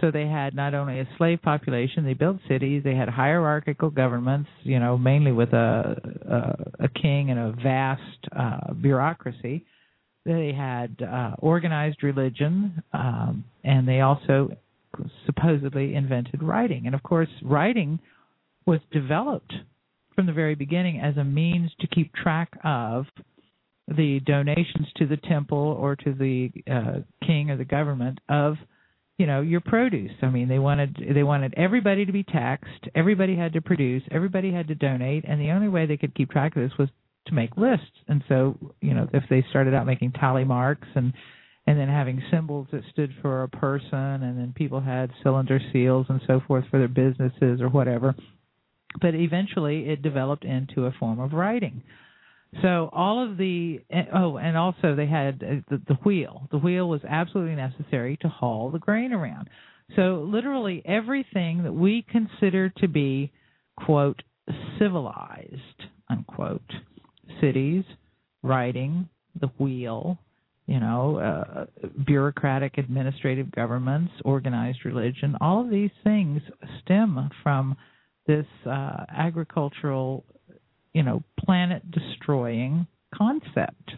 So 0.01 0.11
they 0.11 0.27
had 0.27 0.55
not 0.55 0.75
only 0.75 1.01
a 1.01 1.09
slave 1.17 1.41
population, 1.43 2.05
they 2.05 2.15
built 2.15 2.39
cities, 2.47 2.83
they 2.85 2.95
had 2.95 3.09
hierarchical 3.09 3.91
governments, 3.91 4.51
you 4.63 4.79
know, 4.79 4.99
mainly 4.99 5.33
with 5.33 5.53
a 5.53 5.97
a, 6.29 6.85
a 6.85 6.89
king 6.89 7.31
and 7.31 7.39
a 7.39 7.53
vast 7.63 8.29
uh, 8.39 8.73
bureaucracy. 8.75 9.65
They 10.25 10.53
had 10.53 11.01
uh, 11.03 11.37
organized 11.39 12.03
religion, 12.03 12.83
um, 12.93 13.45
and 13.65 13.89
they 13.89 14.01
also 14.01 14.51
supposedly 15.27 15.95
invented 15.95 16.43
writing. 16.43 16.87
And 16.87 16.95
of 16.95 17.03
course, 17.03 17.29
writing 17.43 17.99
was 18.67 18.81
developed 18.93 19.55
from 20.15 20.27
the 20.27 20.33
very 20.33 20.55
beginning 20.55 21.01
as 21.01 21.17
a 21.17 21.25
means 21.25 21.71
to 21.81 21.87
keep 21.87 22.13
track 22.15 22.51
of 22.65 23.07
the 23.87 24.21
donations 24.27 24.87
to 24.97 25.07
the 25.07 25.17
temple 25.17 25.77
or 25.81 25.97
to 25.97 26.13
the 26.13 26.51
uh, 26.71 27.01
king 27.27 27.51
or 27.51 27.57
the 27.57 27.65
government 27.65 28.19
of 28.29 28.57
you 29.19 29.27
know 29.27 29.41
your 29.41 29.61
produce. 29.61 30.13
I 30.23 30.31
mean 30.31 30.49
they 30.49 30.59
wanted 30.59 30.97
they 31.15 31.23
wanted 31.23 31.55
everybody 31.57 32.07
to 32.07 32.13
be 32.13 32.23
taxed. 32.23 32.89
Everybody 32.95 33.37
had 33.37 33.53
to 33.53 33.61
produce. 33.61 34.03
Everybody 34.11 34.53
had 34.53 34.69
to 34.69 34.75
donate. 34.75 35.25
And 35.27 35.41
the 35.41 35.51
only 35.51 35.69
way 35.69 35.87
they 35.87 35.97
could 35.97 36.15
keep 36.15 36.31
track 36.31 36.57
of 36.57 36.63
this 36.63 36.79
was 36.79 36.89
to 37.27 37.35
make 37.35 37.57
lists. 37.57 37.87
And 38.07 38.23
so 38.29 38.57
you 38.81 38.95
know 38.95 39.09
if 39.13 39.25
they 39.29 39.45
started 39.51 39.75
out 39.75 39.87
making 39.87 40.13
tally 40.13 40.45
marks 40.45 40.89
and 40.95 41.13
and 41.67 41.79
then 41.79 41.89
having 41.89 42.23
symbols 42.31 42.69
that 42.73 42.83
stood 42.93 43.13
for 43.21 43.43
a 43.43 43.49
person 43.49 43.99
and 43.99 44.39
then 44.39 44.55
people 44.57 44.81
had 44.81 45.11
cylinder 45.23 45.61
seals 45.73 46.07
and 46.09 46.21
so 46.27 46.41
forth 46.47 46.65
for 46.71 46.79
their 46.79 46.89
businesses 46.89 47.61
or 47.61 47.69
whatever. 47.69 48.15
But 49.03 49.15
eventually 49.15 49.91
it 49.91 50.01
developed 50.01 50.45
into 50.45 50.87
a 50.87 50.93
form 50.93 51.21
of 51.21 51.35
writing 51.35 51.83
So 52.63 52.89
all 52.93 53.23
of 53.29 53.37
the 53.37 53.81
oh, 54.15 54.39
and 54.39 54.57
also 54.57 54.95
they 54.95 55.07
had 55.07 55.43
uh, 55.43 55.61
the, 55.69 55.83
the 55.87 55.95
wheel. 56.05 56.49
The 56.51 56.59
wheel 56.59 56.89
was 56.89 57.01
absolutely 57.09 57.57
necessary 57.57 58.17
to 58.23 58.29
haul 58.29 58.71
the 58.71 58.79
grain 58.79 59.13
around. 59.13 59.49
So 59.97 60.27
literally 60.31 60.83
everything 60.85 61.65
that 61.65 61.73
we 61.73 62.05
consider 62.11 62.71
to 62.79 62.89
be 62.89 63.33
quote 63.77 64.23
civilized 64.79 65.61
unquote 66.09 66.63
cities, 67.41 67.85
writing, 68.43 69.09
the 69.39 69.49
wheel, 69.59 70.19
you 70.67 70.81
know, 70.81 71.17
uh, 71.19 71.87
bureaucratic 72.07 72.79
administrative 72.79 73.51
governments, 73.51 74.13
organized 74.25 74.85
religion, 74.85 75.37
all 75.41 75.63
of 75.63 75.71
these 75.71 75.91
things 76.05 76.43
stem 76.83 77.31
from 77.43 77.77
this 78.27 78.47
uh, 78.67 79.05
agricultural 79.17 80.25
you 80.93 81.03
know, 81.03 81.23
planet 81.39 81.83
destroying 81.91 82.87
concept. 83.15 83.93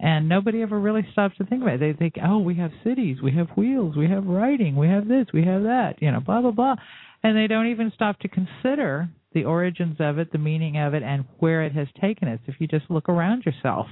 And 0.00 0.28
nobody 0.28 0.62
ever 0.62 0.78
really 0.78 1.06
stops 1.10 1.36
to 1.38 1.44
think 1.44 1.62
about 1.62 1.74
it. 1.74 1.80
They 1.80 1.92
think, 1.92 2.14
oh, 2.24 2.38
we 2.38 2.54
have 2.56 2.70
cities, 2.84 3.18
we 3.22 3.32
have 3.32 3.48
wheels, 3.56 3.96
we 3.96 4.08
have 4.08 4.26
writing, 4.26 4.76
we 4.76 4.86
have 4.88 5.08
this, 5.08 5.26
we 5.34 5.44
have 5.44 5.64
that, 5.64 5.94
you 6.00 6.12
know, 6.12 6.20
blah, 6.20 6.40
blah, 6.40 6.52
blah. 6.52 6.76
And 7.24 7.36
they 7.36 7.48
don't 7.48 7.66
even 7.66 7.90
stop 7.94 8.20
to 8.20 8.28
consider 8.28 9.08
the 9.32 9.44
origins 9.44 9.96
of 9.98 10.18
it, 10.18 10.30
the 10.30 10.38
meaning 10.38 10.78
of 10.78 10.94
it, 10.94 11.02
and 11.02 11.24
where 11.40 11.64
it 11.64 11.72
has 11.72 11.88
taken 12.00 12.28
us. 12.28 12.38
If 12.46 12.56
you 12.60 12.68
just 12.68 12.88
look 12.90 13.08
around 13.08 13.44
yourself 13.44 13.86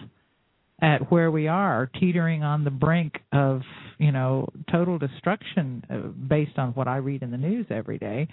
at 0.80 1.10
where 1.10 1.30
we 1.30 1.48
are, 1.48 1.90
teetering 1.98 2.44
on 2.44 2.62
the 2.62 2.70
brink 2.70 3.14
of, 3.32 3.62
you 3.98 4.12
know, 4.12 4.48
total 4.70 4.98
destruction 4.98 5.82
uh, 5.90 6.08
based 6.28 6.58
on 6.58 6.70
what 6.72 6.86
I 6.86 6.98
read 6.98 7.22
in 7.22 7.30
the 7.30 7.36
news 7.36 7.66
every 7.70 7.98
day, 7.98 8.28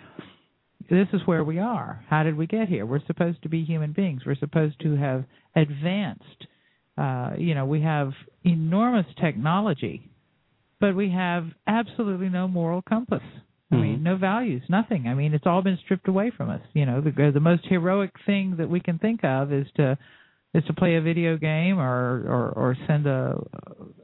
this 0.90 1.08
is 1.13 1.22
where 1.25 1.44
we 1.44 1.60
are. 1.60 2.04
How 2.10 2.24
did 2.24 2.36
we 2.38 2.48
get 2.48 2.68
here? 2.68 2.86
We're 2.86 3.06
supposed 3.06 3.42
to 3.44 3.50
be 3.50 3.63
human 3.63 3.92
beings. 3.94 4.22
We're 4.25 4.36
supposed 4.36 4.80
to 4.82 4.96
have 4.96 5.25
advanced. 5.56 6.48
Uh, 6.98 7.32
you 7.38 7.56
know, 7.56 7.66
we 7.66 7.82
have 7.82 8.12
enormous 8.44 9.08
technology, 9.20 10.10
but 10.80 10.96
we 10.96 11.10
have 11.10 11.48
absolutely 11.68 12.30
no 12.30 12.48
moral 12.48 12.82
compass. 12.82 13.24
I 13.72 13.75
mean, 13.75 14.00
Mhm. 14.00 14.04
no 14.04 14.16
values, 14.18 14.62
nothing. 14.70 15.08
I 15.08 15.16
mean, 15.16 15.34
it's 15.34 15.48
all 15.48 15.63
been 15.63 15.78
stripped 15.78 16.08
away 16.08 16.30
from 16.30 16.50
us. 16.52 16.62
You 16.74 16.86
know, 16.86 17.02
the 17.02 17.32
the 17.32 17.40
most 17.40 17.66
heroic 17.66 18.12
thing 18.25 18.58
that 18.58 18.70
we 18.70 18.80
can 18.80 19.00
think 19.00 19.24
of 19.24 19.52
is 19.52 19.66
to 19.78 19.98
is 20.54 20.64
to 20.66 20.74
play 20.74 20.96
a 20.96 21.02
video 21.02 21.38
game 21.38 21.80
or 21.80 22.24
or, 22.28 22.50
or 22.56 22.78
send 22.88 23.08
a 23.08 23.36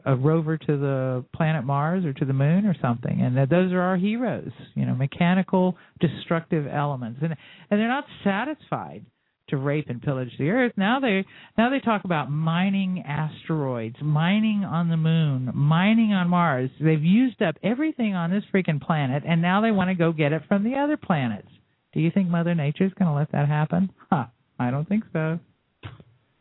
a 0.05 0.15
rover 0.15 0.57
to 0.57 0.77
the 0.77 1.25
planet 1.35 1.63
Mars 1.63 2.05
or 2.05 2.13
to 2.13 2.25
the 2.25 2.33
moon 2.33 2.65
or 2.65 2.75
something. 2.81 3.21
And 3.21 3.37
that 3.37 3.49
those 3.49 3.71
are 3.71 3.81
our 3.81 3.97
heroes. 3.97 4.51
You 4.75 4.85
know, 4.85 4.95
mechanical 4.95 5.77
destructive 5.99 6.65
elements, 6.67 7.19
and 7.21 7.35
and 7.69 7.79
they're 7.79 7.87
not 7.87 8.05
satisfied 8.23 9.05
to 9.49 9.57
rape 9.57 9.89
and 9.89 10.01
pillage 10.01 10.31
the 10.37 10.49
earth. 10.49 10.73
Now 10.77 10.99
they 10.99 11.25
now 11.57 11.69
they 11.69 11.79
talk 11.79 12.05
about 12.05 12.31
mining 12.31 13.03
asteroids, 13.05 13.97
mining 14.01 14.63
on 14.63 14.89
the 14.89 14.97
moon, 14.97 15.51
mining 15.53 16.13
on 16.13 16.29
Mars. 16.29 16.69
They've 16.79 17.03
used 17.03 17.41
up 17.41 17.55
everything 17.63 18.15
on 18.15 18.31
this 18.31 18.43
freaking 18.53 18.81
planet 18.81 19.23
and 19.27 19.41
now 19.41 19.61
they 19.61 19.71
want 19.71 19.89
to 19.89 19.95
go 19.95 20.11
get 20.11 20.33
it 20.33 20.43
from 20.47 20.63
the 20.63 20.75
other 20.75 20.97
planets. 20.97 21.47
Do 21.93 21.99
you 21.99 22.11
think 22.11 22.29
Mother 22.29 22.53
Nature's 22.53 22.93
going 22.93 23.09
to 23.09 23.15
let 23.15 23.31
that 23.31 23.47
happen? 23.47 23.91
Huh. 24.11 24.25
I 24.59 24.71
don't 24.71 24.87
think 24.87 25.05
so. 25.13 25.39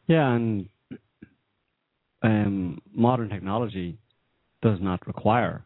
Yeah, 0.09 0.33
and 0.33 0.69
um, 2.23 2.81
modern 2.93 3.29
technology 3.29 3.99
does 4.63 4.79
not 4.81 5.07
require 5.07 5.65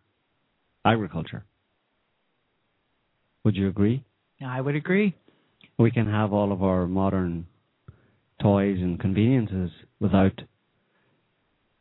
agriculture. 0.85 1.45
Would 3.45 3.57
you 3.57 3.69
agree? 3.69 4.05
I 4.45 4.61
would 4.61 4.75
agree. 4.77 5.15
We 5.79 5.91
can 5.91 6.07
have 6.07 6.33
all 6.33 6.53
of 6.53 6.63
our 6.63 6.87
modern 6.87 7.47
toys 8.41 8.79
and 8.81 8.99
conveniences 8.99 9.71
without 10.01 10.39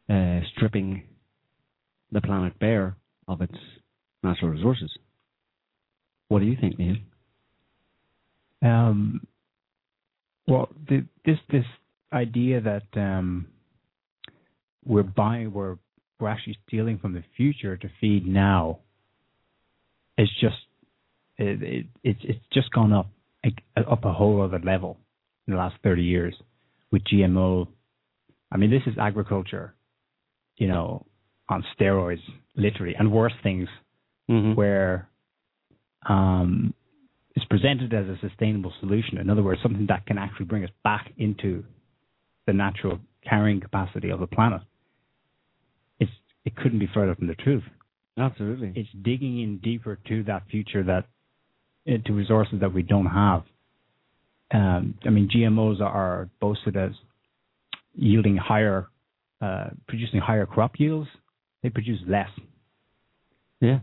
uh, 0.10 0.40
stripping 0.56 1.04
the 2.12 2.22
planet 2.22 2.58
bare 2.60 2.96
of 3.28 3.42
its 3.42 3.56
natural 4.24 4.52
resources. 4.52 4.92
What 6.28 6.40
do 6.40 6.46
you 6.46 6.58
think, 6.60 6.78
Niall? 6.78 6.98
Um, 8.62 9.26
well, 10.48 10.70
the, 10.88 11.06
this 11.26 11.38
this 11.52 11.66
idea 12.14 12.62
that 12.62 12.84
um, 12.96 13.48
we're 14.86 15.04
buying, 15.04 15.54
we're 15.54 15.78
we're 16.20 16.30
actually 16.30 16.58
stealing 16.68 17.00
from 17.00 17.14
the 17.14 17.24
future 17.36 17.76
to 17.78 17.90
feed 18.00 18.28
now 18.28 18.80
is 20.18 20.30
just 20.40 20.56
it, 21.38 21.62
it 21.64 21.86
it's 22.04 22.20
it's 22.24 22.46
just 22.54 22.72
gone 22.72 22.94
up 22.94 23.10
up 23.76 24.06
a 24.06 24.14
whole 24.14 24.42
other 24.42 24.60
level 24.60 24.98
in 25.48 25.54
the 25.54 25.60
last 25.60 25.76
thirty 25.84 26.04
years 26.04 26.36
with 26.92 27.04
GMO. 27.06 27.68
I 28.52 28.58
mean, 28.58 28.70
this 28.70 28.84
is 28.86 28.98
agriculture, 29.00 29.74
you 30.58 30.68
know, 30.68 31.06
on 31.48 31.64
steroids, 31.80 32.22
literally, 32.56 32.96
and 32.96 33.12
worse 33.12 33.34
things 33.42 33.70
Mm-hmm. 34.30 34.54
where 34.54 35.10
um, 36.08 36.74
it's 37.36 37.46
presented 37.46 37.94
as 37.94 38.06
a 38.06 38.18
sustainable 38.22 38.72
solution. 38.80 39.18
In 39.18 39.30
other 39.30 39.44
words, 39.44 39.60
something 39.62 39.88
that 39.90 40.06
can 40.06 40.18
actually 40.18 40.46
bring 40.46 40.64
us 40.64 40.70
back 40.86 41.12
into 41.18 41.66
the 42.52 42.58
natural 42.58 43.00
carrying 43.28 43.62
capacity 43.62 44.10
of 44.10 44.20
the 44.20 44.28
planet. 44.28 44.62
It's 46.00 46.12
it 46.46 46.56
couldn't 46.56 46.80
be 46.80 46.90
further 46.94 47.16
from 47.16 47.28
the 47.28 47.36
truth. 47.36 47.64
Absolutely. 48.18 48.74
It's 48.76 48.90
digging 49.02 49.42
in 49.42 49.60
deeper 49.60 49.98
to 50.10 50.24
that 50.24 50.44
future 50.52 50.84
that 50.84 51.06
into 51.86 52.14
resources 52.14 52.60
that 52.62 52.74
we 52.74 52.84
don't 52.84 53.08
have. 53.08 53.44
Um, 54.54 54.96
I 55.06 55.10
mean, 55.10 55.30
GMOs 55.34 55.80
are 55.82 56.30
boasted 56.42 56.76
as 56.76 56.92
yielding 57.96 58.38
higher, 58.38 58.88
uh, 59.42 59.70
producing 59.88 60.20
higher 60.20 60.46
crop 60.46 60.74
yields. 60.78 61.08
They 61.64 61.70
produce 61.70 62.00
less 62.08 62.30
yeah. 63.62 63.80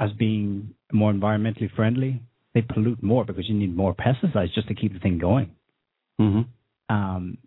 as 0.00 0.10
being 0.18 0.74
more 0.92 1.12
environmentally 1.12 1.70
friendly, 1.76 2.22
they 2.54 2.62
pollute 2.62 3.02
more 3.02 3.24
because 3.24 3.48
you 3.48 3.54
need 3.54 3.76
more 3.76 3.94
pesticides 3.94 4.52
just 4.54 4.68
to 4.68 4.74
keep 4.74 4.92
the 4.92 4.98
thing 4.98 5.18
going. 5.18 5.50
Mm-hmm. 6.20 6.94
Um, 6.94 7.38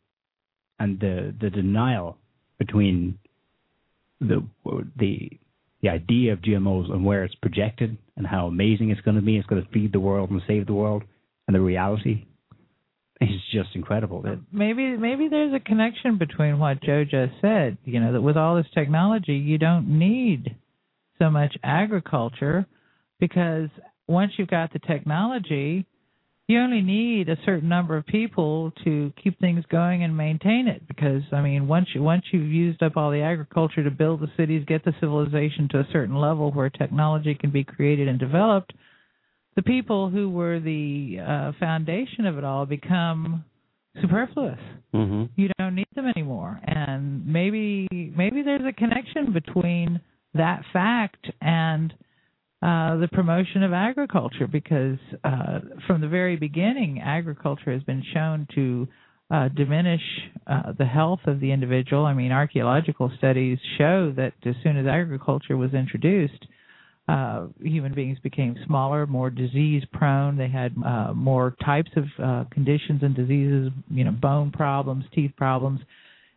and 0.80 1.00
the 1.00 1.34
the 1.40 1.50
denial 1.50 2.18
between 2.58 3.18
the 4.20 4.44
the 4.96 5.30
the 5.82 5.90
idea 5.90 6.34
of 6.34 6.40
GMOs 6.40 6.92
and 6.92 7.06
where 7.06 7.24
it's 7.24 7.36
projected 7.36 7.98
and 8.16 8.26
how 8.26 8.48
amazing 8.48 8.90
it's 8.90 9.02
going 9.02 9.16
to 9.16 9.22
be, 9.22 9.38
it's 9.38 9.48
going 9.48 9.64
to 9.64 9.70
feed 9.70 9.94
the 9.94 10.00
world 10.00 10.32
and 10.32 10.42
save 10.48 10.66
the 10.66 10.74
world, 10.74 11.04
and 11.48 11.56
the 11.56 11.62
reality 11.62 12.26
is 13.22 13.30
just 13.54 13.70
incredible. 13.76 14.24
Maybe 14.52 14.98
maybe 14.98 15.28
there's 15.28 15.54
a 15.54 15.60
connection 15.60 16.18
between 16.18 16.60
what 16.60 16.82
Joe 16.82 17.04
just 17.04 17.34
said. 17.42 17.78
You 17.86 18.00
know 18.00 18.14
that 18.14 18.22
with 18.22 18.38
all 18.38 18.56
this 18.56 18.68
technology, 18.74 19.36
you 19.36 19.58
don't 19.58 20.00
need 20.00 20.56
so 21.20 21.30
much 21.30 21.56
agriculture 21.64 22.66
because 23.20 23.70
once 24.08 24.34
you've 24.38 24.50
got 24.50 24.72
the 24.72 24.80
technology, 24.80 25.86
you 26.48 26.60
only 26.62 26.82
need 26.82 27.28
a 27.28 27.38
certain 27.46 27.68
number 27.68 27.98
of 27.98 28.06
people 28.06 28.72
to 28.86 29.12
keep 29.22 29.38
things 29.40 29.66
going 29.70 30.04
and 30.04 30.16
maintain 30.16 30.68
it. 30.68 30.88
Because 30.88 31.22
I 31.34 31.42
mean, 31.42 31.68
once 31.68 31.88
you 31.94 32.02
once 32.02 32.24
you've 32.32 32.52
used 32.52 32.82
up 32.82 32.96
all 32.96 33.12
the 33.12 33.22
agriculture 33.22 33.84
to 33.84 33.92
build 33.92 34.22
the 34.22 34.32
cities, 34.38 34.64
get 34.66 34.86
the 34.86 34.94
civilization 35.02 35.68
to 35.72 35.80
a 35.80 35.88
certain 35.92 36.16
level 36.16 36.52
where 36.52 36.70
technology 36.70 37.36
can 37.36 37.52
be 37.52 37.66
created 37.66 38.08
and 38.08 38.18
developed, 38.18 38.74
the 39.58 39.62
people 39.62 40.10
who 40.10 40.30
were 40.30 40.62
the 40.62 41.18
uh, 41.20 41.52
foundation 41.60 42.26
of 42.26 42.38
it 42.38 42.46
all 42.46 42.66
become 42.66 43.44
superfluous. 44.02 44.60
Mm-hmm. 44.94 45.26
You 45.36 45.50
don't 45.58 45.76
need 45.76 45.88
them 45.96 46.06
anymore, 46.06 46.62
and 46.64 47.28
maybe 47.28 47.88
maybe 47.92 48.42
there's 48.42 48.66
a 48.66 48.72
connection 48.72 49.34
between 49.34 50.00
that 50.34 50.62
fact 50.72 51.28
and 51.42 51.94
uh, 52.60 52.98
the 52.98 53.08
promotion 53.12 53.62
of 53.62 53.72
agriculture 53.72 54.48
because 54.48 54.98
uh, 55.24 55.60
from 55.86 56.02
the 56.02 56.08
very 56.08 56.36
beginning, 56.36 57.00
agriculture 57.00 57.72
has 57.72 57.84
been 57.84 58.04
shown 58.16 58.48
to 58.56 58.88
uh, 59.30 59.48
diminish 59.50 60.02
uh, 60.48 60.74
the 60.76 60.86
health 60.86 61.20
of 61.28 61.40
the 61.40 61.52
individual. 61.52 62.06
I 62.06 62.16
mean, 62.16 62.32
archaeological 62.32 63.12
studies 63.20 63.60
show 63.78 64.12
that 64.16 64.34
as 64.44 64.56
soon 64.64 64.76
as 64.76 64.88
agriculture 64.88 65.56
was 65.56 65.76
introduced, 65.76 66.48
uh, 67.08 67.46
human 67.62 67.94
beings 67.94 68.18
became 68.24 68.56
smaller, 68.66 69.06
more 69.06 69.30
disease 69.30 69.84
prone. 69.94 70.36
They 70.36 70.50
had 70.50 70.76
more 71.16 71.56
types 71.64 71.92
of 71.96 72.50
conditions 72.50 73.04
and 73.04 73.16
diseases, 73.16 73.72
you 73.92 74.04
know, 74.04 74.12
bone 74.12 74.50
problems, 74.50 75.06
teeth 75.14 75.32
problems. 75.38 75.80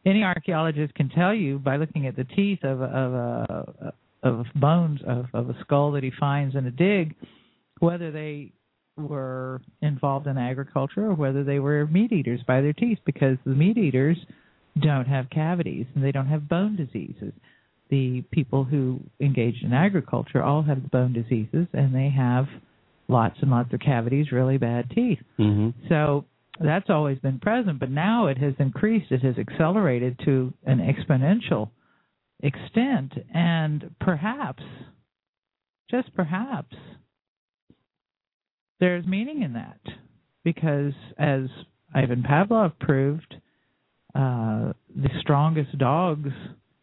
Any 0.05 0.23
archaeologist 0.23 0.95
can 0.95 1.09
tell 1.09 1.35
you 1.35 1.59
by 1.59 1.77
looking 1.77 2.07
at 2.07 2.15
the 2.15 2.25
teeth 2.25 2.63
of, 2.63 2.83
of 2.83 3.15
a 3.15 3.93
of 4.23 4.47
bones 4.55 5.01
of, 5.07 5.27
of 5.33 5.51
a 5.51 5.57
skull 5.63 5.93
that 5.93 6.03
he 6.03 6.13
finds 6.19 6.55
in 6.55 6.67
a 6.67 6.71
dig, 6.71 7.15
whether 7.79 8.11
they 8.11 8.53
were 8.97 9.63
involved 9.81 10.27
in 10.27 10.37
agriculture 10.37 11.07
or 11.07 11.15
whether 11.15 11.43
they 11.43 11.59
were 11.59 11.87
meat 11.87 12.13
eaters 12.13 12.41
by 12.47 12.61
their 12.61 12.73
teeth, 12.73 12.99
because 13.07 13.39
the 13.45 13.55
meat 13.55 13.79
eaters 13.79 14.19
don't 14.83 15.07
have 15.07 15.31
cavities 15.31 15.87
and 15.95 16.05
they 16.05 16.13
don't 16.13 16.27
have 16.27 16.49
bone 16.49 16.77
diseases. 16.77 17.33
The 17.91 18.23
people 18.31 18.65
who 18.65 19.01
engaged 19.21 19.65
in 19.65 19.73
agriculture 19.73 20.43
all 20.43 20.63
have 20.63 20.91
bone 20.91 21.13
diseases 21.13 21.67
and 21.73 21.95
they 21.95 22.11
have 22.11 22.47
lots 23.09 23.37
and 23.41 23.51
lots 23.51 23.73
of 23.73 23.81
cavities, 23.81 24.31
really 24.31 24.59
bad 24.59 24.91
teeth. 24.91 25.19
Mm-hmm. 25.39 25.71
So 25.89 26.25
that's 26.61 26.91
always 26.91 27.19
been 27.19 27.41
present, 27.41 27.81
but 27.81 27.91
now 27.91 28.27
it 28.27 28.39
has 28.39 28.55
increased. 28.59 29.11
It 29.11 29.23
has 29.23 29.37
accelerated 29.39 30.21
to 30.25 30.53
an 30.67 30.79
exponential 30.79 31.71
extent, 32.43 33.13
and 33.35 33.95
perhaps, 34.01 34.63
just 35.91 36.15
perhaps, 36.15 36.77
there's 38.79 39.07
meaning 39.07 39.43
in 39.43 39.53
that 39.55 39.81
because, 40.45 40.93
as 41.19 41.43
Ivan 41.95 42.23
Pavlov 42.23 42.79
proved, 42.79 43.35
uh, 44.15 44.73
the 44.95 45.11
strongest 45.21 45.77
dogs, 45.79 46.31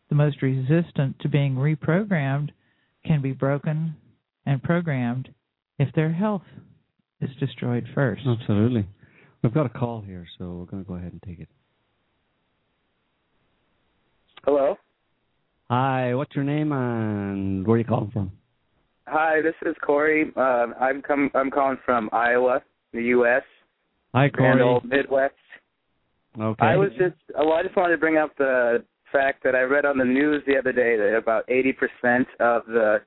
the 0.10 0.16
most 0.16 0.42
resistant 0.42 1.20
to 1.22 1.30
being 1.30 1.56
reprogrammed, 1.56 2.50
can 3.06 3.22
be 3.22 3.32
broken 3.32 3.96
and 4.46 4.62
programmed 4.62 5.30
if 5.80 5.94
their 5.94 6.12
health 6.12 6.44
is 7.20 7.30
destroyed 7.40 7.86
first. 7.96 8.22
Absolutely. 8.28 8.88
We've 9.42 9.54
got 9.54 9.66
a 9.66 9.70
call 9.70 10.02
here, 10.02 10.26
so 10.38 10.46
we're 10.52 10.66
going 10.66 10.84
to 10.84 10.88
go 10.88 10.96
ahead 10.96 11.12
and 11.12 11.22
take 11.24 11.40
it. 11.40 11.50
Hello. 14.46 14.78
Hi, 15.70 16.16
what's 16.16 16.34
your 16.34 16.46
name 16.46 16.72
and 16.72 17.68
where 17.68 17.76
are 17.76 17.80
you 17.80 17.84
calling 17.84 18.12
from? 18.12 18.32
Hi, 19.06 19.42
this 19.42 19.56
is 19.70 19.76
Corey. 19.86 20.32
Uh, 20.36 20.68
I'm 20.80 21.02
com- 21.02 21.32
I'm 21.36 21.52
calling 21.52 21.78
from 21.86 22.10
Iowa, 22.14 22.62
the 22.94 23.04
U.S. 23.04 23.44
Hi, 24.14 24.30
Corey. 24.30 24.62
old 24.62 24.86
Midwest. 24.86 25.34
Okay. 26.40 26.66
I 26.66 26.78
was 26.78 26.90
just 26.98 27.16
well, 27.36 27.54
I 27.54 27.64
just 27.64 27.76
wanted 27.76 27.94
to 27.94 27.98
bring 27.98 28.18
up 28.18 28.32
the 28.38 28.84
fact 29.12 29.44
that 29.44 29.56
I 29.56 29.62
read 29.62 29.86
on 29.86 29.98
the 29.98 30.06
news 30.06 30.42
the 30.48 30.58
other 30.58 30.72
day 30.72 30.96
that 30.98 31.16
about 31.18 31.48
80% 31.48 31.74
of 32.40 32.66
the 32.68 32.98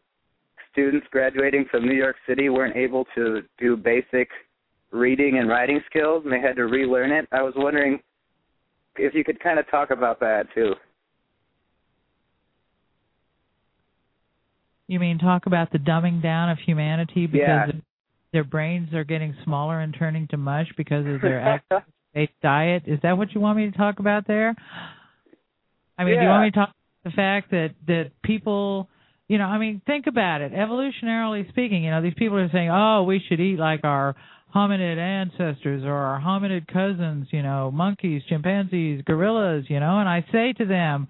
students 0.72 1.06
graduating 1.10 1.66
from 1.70 1.86
New 1.86 1.94
York 1.94 2.16
City 2.26 2.48
weren't 2.48 2.76
able 2.76 3.06
to 3.14 3.42
do 3.58 3.76
basic 3.76 4.28
reading 4.90 5.38
and 5.38 5.48
writing 5.48 5.80
skills 5.88 6.22
and 6.24 6.32
they 6.32 6.40
had 6.40 6.56
to 6.56 6.64
relearn 6.64 7.12
it. 7.12 7.28
I 7.32 7.42
was 7.42 7.52
wondering 7.56 8.00
if 8.96 9.14
you 9.14 9.24
could 9.24 9.40
kind 9.40 9.58
of 9.58 9.70
talk 9.70 9.90
about 9.90 10.20
that 10.20 10.46
too. 10.54 10.74
You 14.90 14.98
mean 14.98 15.18
talk 15.18 15.46
about 15.46 15.70
the 15.70 15.78
dumbing 15.78 16.20
down 16.20 16.50
of 16.50 16.58
humanity 16.58 17.28
because 17.28 17.68
Yeah. 17.68 17.80
their 18.32 18.42
brains 18.42 18.92
are 18.92 19.04
getting 19.04 19.36
smaller 19.44 19.78
and 19.78 19.94
turning 19.94 20.26
to 20.28 20.36
mush 20.36 20.66
because 20.76 21.06
of 21.06 21.20
their 21.20 21.40
active 21.72 22.28
diet? 22.42 22.82
Is 22.86 22.98
that 23.02 23.16
what 23.16 23.32
you 23.32 23.40
want 23.40 23.56
me 23.56 23.70
to 23.70 23.76
talk 23.78 24.00
about 24.00 24.26
there? 24.26 24.56
I 25.96 26.02
mean, 26.02 26.16
do 26.18 26.24
you 26.24 26.28
want 26.28 26.42
me 26.42 26.50
to 26.50 26.56
talk 26.56 26.70
about 26.70 27.04
the 27.04 27.10
fact 27.12 27.52
that 27.52 27.74
that 27.86 28.10
people, 28.24 28.88
you 29.28 29.38
know, 29.38 29.44
I 29.44 29.58
mean, 29.58 29.80
think 29.86 30.08
about 30.08 30.40
it. 30.40 30.52
Evolutionarily 30.52 31.48
speaking, 31.50 31.84
you 31.84 31.92
know, 31.92 32.02
these 32.02 32.14
people 32.14 32.38
are 32.38 32.50
saying, 32.50 32.70
"Oh, 32.70 33.04
we 33.04 33.20
should 33.20 33.38
eat 33.38 33.60
like 33.60 33.84
our 33.84 34.16
hominid 34.52 34.98
ancestors 34.98 35.84
or 35.84 35.94
our 35.94 36.20
hominid 36.20 36.66
cousins, 36.66 37.28
you 37.30 37.44
know, 37.44 37.70
monkeys, 37.70 38.24
chimpanzees, 38.28 39.02
gorillas, 39.02 39.70
you 39.70 39.78
know." 39.78 40.00
And 40.00 40.08
I 40.08 40.24
say 40.32 40.52
to 40.54 40.64
them, 40.64 41.06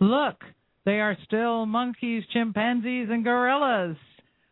"Look, 0.00 0.42
they 0.84 1.00
are 1.00 1.16
still 1.24 1.66
monkeys, 1.66 2.24
chimpanzees, 2.32 3.08
and 3.10 3.24
gorillas. 3.24 3.96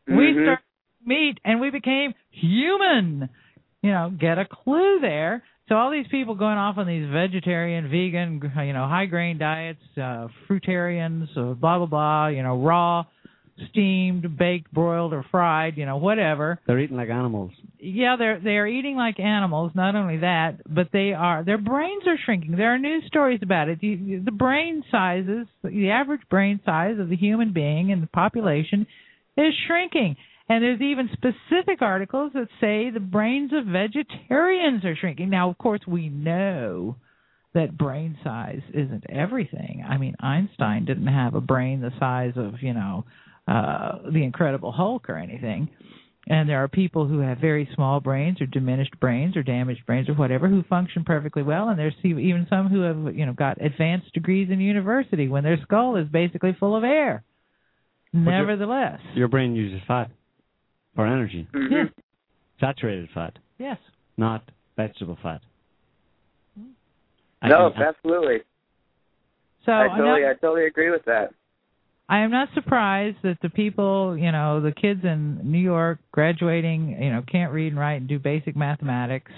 We 0.06 0.14
Mhm. 0.34 0.44
started 0.44 0.64
meat 1.04 1.38
and 1.44 1.60
we 1.60 1.70
became 1.70 2.14
human. 2.30 3.28
You 3.82 3.90
know, 3.90 4.10
get 4.10 4.38
a 4.38 4.44
clue 4.44 5.00
there. 5.00 5.42
So 5.68 5.76
all 5.76 5.90
these 5.90 6.08
people 6.08 6.34
going 6.34 6.56
off 6.56 6.78
on 6.78 6.86
these 6.86 7.06
vegetarian, 7.08 7.88
vegan, 7.88 8.40
you 8.66 8.72
know, 8.72 8.86
high 8.86 9.06
grain 9.06 9.38
diets, 9.38 9.82
uh, 9.98 10.28
fruitarians, 10.48 11.28
uh, 11.36 11.54
blah 11.54 11.78
blah 11.78 11.86
blah. 11.86 12.26
You 12.28 12.42
know, 12.42 12.56
raw, 12.58 13.04
steamed, 13.70 14.36
baked, 14.38 14.72
broiled, 14.72 15.12
or 15.12 15.24
fried. 15.30 15.76
You 15.76 15.86
know, 15.86 15.96
whatever. 15.96 16.60
They're 16.66 16.78
eating 16.78 16.96
like 16.96 17.08
animals. 17.10 17.52
yeah 17.78 18.16
they're 18.18 18.40
they're 18.40 18.66
eating 18.66 18.96
like 18.96 19.20
animals 19.20 19.72
not 19.74 19.94
only 19.94 20.18
that 20.18 20.58
but 20.68 20.88
they 20.92 21.12
are 21.12 21.44
their 21.44 21.58
brains 21.58 22.04
are 22.06 22.18
shrinking. 22.24 22.52
There 22.56 22.74
are 22.74 22.78
news 22.78 23.04
stories 23.06 23.40
about 23.42 23.68
it. 23.68 23.80
The, 23.80 24.20
the 24.24 24.32
brain 24.32 24.82
sizes 24.90 25.46
the 25.62 25.90
average 25.90 26.22
brain 26.30 26.60
size 26.64 26.98
of 26.98 27.08
the 27.08 27.16
human 27.16 27.52
being 27.52 27.90
in 27.90 28.00
the 28.00 28.06
population 28.06 28.86
is 29.36 29.54
shrinking. 29.66 30.16
And 30.50 30.64
there's 30.64 30.80
even 30.80 31.10
specific 31.12 31.82
articles 31.82 32.32
that 32.34 32.48
say 32.60 32.90
the 32.90 33.00
brains 33.00 33.52
of 33.52 33.66
vegetarians 33.66 34.84
are 34.84 34.96
shrinking. 34.96 35.30
Now 35.30 35.50
of 35.50 35.58
course 35.58 35.82
we 35.86 36.08
know 36.08 36.96
that 37.54 37.76
brain 37.78 38.16
size 38.24 38.60
isn't 38.74 39.04
everything. 39.10 39.84
I 39.88 39.98
mean 39.98 40.14
einstein 40.20 40.84
didn't 40.84 41.06
have 41.06 41.34
a 41.34 41.40
brain 41.40 41.80
the 41.80 41.92
size 41.98 42.32
of 42.36 42.54
you 42.62 42.74
know 42.74 43.04
uh 43.48 43.98
the 44.12 44.22
incredible 44.22 44.72
hulk 44.72 45.08
or 45.08 45.16
anything. 45.16 45.68
And 46.30 46.46
there 46.46 46.62
are 46.62 46.68
people 46.68 47.06
who 47.06 47.20
have 47.20 47.38
very 47.38 47.66
small 47.74 48.00
brains 48.00 48.42
or 48.42 48.46
diminished 48.46 49.00
brains 49.00 49.34
or 49.34 49.42
damaged 49.42 49.86
brains 49.86 50.10
or 50.10 50.14
whatever 50.14 50.46
who 50.46 50.62
function 50.64 51.02
perfectly 51.02 51.42
well. 51.42 51.70
And 51.70 51.78
there's 51.78 51.94
even 52.04 52.46
some 52.50 52.68
who 52.68 52.80
have 52.82 53.16
you 53.16 53.24
know 53.24 53.32
got 53.32 53.60
advanced 53.64 54.12
degrees 54.12 54.50
in 54.50 54.60
university 54.60 55.28
when 55.28 55.42
their 55.44 55.58
skull 55.62 55.96
is 55.96 56.06
basically 56.08 56.52
full 56.60 56.76
of 56.76 56.84
air. 56.84 57.24
You're- 58.12 58.24
nevertheless. 58.24 59.00
Your 59.14 59.28
brain 59.28 59.54
uses 59.54 59.80
fat 59.86 60.10
for 60.94 61.06
energy, 61.06 61.46
Mhm. 61.52 61.70
yes 61.70 61.88
saturated 62.60 63.08
fat, 63.14 63.38
yes. 63.58 63.78
Not 64.16 64.42
vegetable 64.76 65.16
fat. 65.22 65.40
No, 66.56 66.64
And- 67.42 67.52
and- 67.76 67.84
absolutely. 67.84 68.42
so 69.64 69.72
I 69.72 69.88
totally 69.88 70.22
not- 70.22 70.30
I 70.30 70.34
totally 70.34 70.66
agree 70.66 70.90
with 70.90 71.04
that. 71.04 71.32
I 72.08 72.20
am 72.20 72.30
not 72.30 72.48
surprised 72.54 73.18
that 73.22 73.38
the 73.42 73.50
people, 73.50 74.16
you 74.16 74.32
know, 74.32 74.60
the 74.62 74.72
kids 74.72 75.00
in 75.04 75.40
New 75.44 75.58
York 75.58 75.98
graduating, 76.10 76.96
you 77.00 77.10
know, 77.10 77.22
can't 77.30 77.52
read 77.52 77.68
and 77.68 77.78
write 77.78 78.00
and 78.00 78.08
do 78.08 78.18
basic 78.18 78.56
mathematics. 78.56 79.32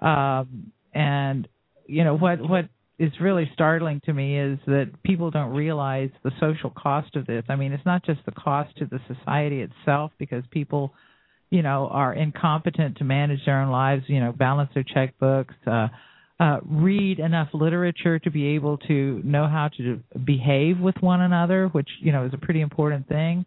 Um 0.00 0.72
and 0.94 1.48
you 1.86 2.04
know 2.04 2.16
what 2.16 2.40
what 2.40 2.68
is 2.98 3.12
really 3.20 3.50
startling 3.52 4.00
to 4.06 4.12
me 4.12 4.38
is 4.38 4.58
that 4.66 4.90
people 5.04 5.30
don't 5.30 5.54
realize 5.54 6.10
the 6.24 6.30
social 6.40 6.70
cost 6.70 7.14
of 7.16 7.26
this. 7.26 7.44
I 7.48 7.56
mean, 7.56 7.72
it's 7.72 7.84
not 7.84 8.04
just 8.04 8.20
the 8.24 8.32
cost 8.32 8.74
to 8.78 8.86
the 8.86 9.00
society 9.06 9.60
itself 9.60 10.12
because 10.18 10.44
people, 10.50 10.94
you 11.50 11.62
know, 11.62 11.88
are 11.92 12.14
incompetent 12.14 12.96
to 12.98 13.04
manage 13.04 13.44
their 13.44 13.60
own 13.60 13.70
lives, 13.70 14.04
you 14.06 14.20
know, 14.20 14.32
balance 14.32 14.70
their 14.74 14.84
checkbooks, 14.84 15.54
uh 15.66 15.88
uh, 16.38 16.58
read 16.64 17.18
enough 17.18 17.48
literature 17.54 18.18
to 18.18 18.30
be 18.30 18.48
able 18.48 18.76
to 18.78 19.22
know 19.24 19.46
how 19.46 19.70
to 19.78 20.00
behave 20.24 20.78
with 20.78 20.96
one 21.00 21.22
another, 21.22 21.68
which 21.68 21.88
you 22.00 22.12
know 22.12 22.26
is 22.26 22.34
a 22.34 22.38
pretty 22.38 22.60
important 22.60 23.08
thing. 23.08 23.44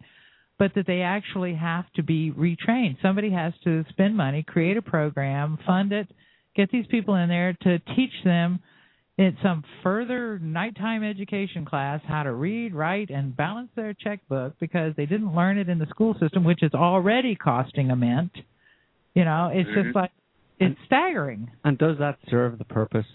But 0.58 0.74
that 0.74 0.86
they 0.86 1.00
actually 1.00 1.54
have 1.54 1.86
to 1.96 2.02
be 2.02 2.32
retrained. 2.32 3.00
Somebody 3.00 3.30
has 3.30 3.54
to 3.64 3.84
spend 3.88 4.14
money, 4.16 4.42
create 4.42 4.76
a 4.76 4.82
program, 4.82 5.58
fund 5.66 5.92
it, 5.92 6.06
get 6.54 6.70
these 6.70 6.86
people 6.90 7.14
in 7.14 7.28
there 7.30 7.56
to 7.62 7.78
teach 7.96 8.12
them 8.24 8.60
in 9.16 9.36
some 9.42 9.62
further 9.82 10.38
nighttime 10.38 11.04
education 11.04 11.64
class 11.64 12.00
how 12.06 12.22
to 12.22 12.32
read, 12.32 12.74
write, 12.74 13.10
and 13.10 13.36
balance 13.36 13.68
their 13.76 13.94
checkbook 13.94 14.58
because 14.58 14.94
they 14.96 15.06
didn't 15.06 15.34
learn 15.34 15.58
it 15.58 15.68
in 15.68 15.78
the 15.78 15.86
school 15.86 16.14
system, 16.20 16.42
which 16.42 16.62
is 16.62 16.72
already 16.74 17.34
costing 17.34 17.90
a 17.90 17.96
mint. 17.96 18.32
You 19.14 19.24
know, 19.24 19.50
it's 19.52 19.68
just 19.74 19.94
like 19.94 20.10
it's 20.60 20.78
staggering. 20.86 21.50
And 21.64 21.78
does 21.78 21.96
that 21.98 22.18
serve 22.28 22.58
the 22.58 22.64
purpose 22.64 23.06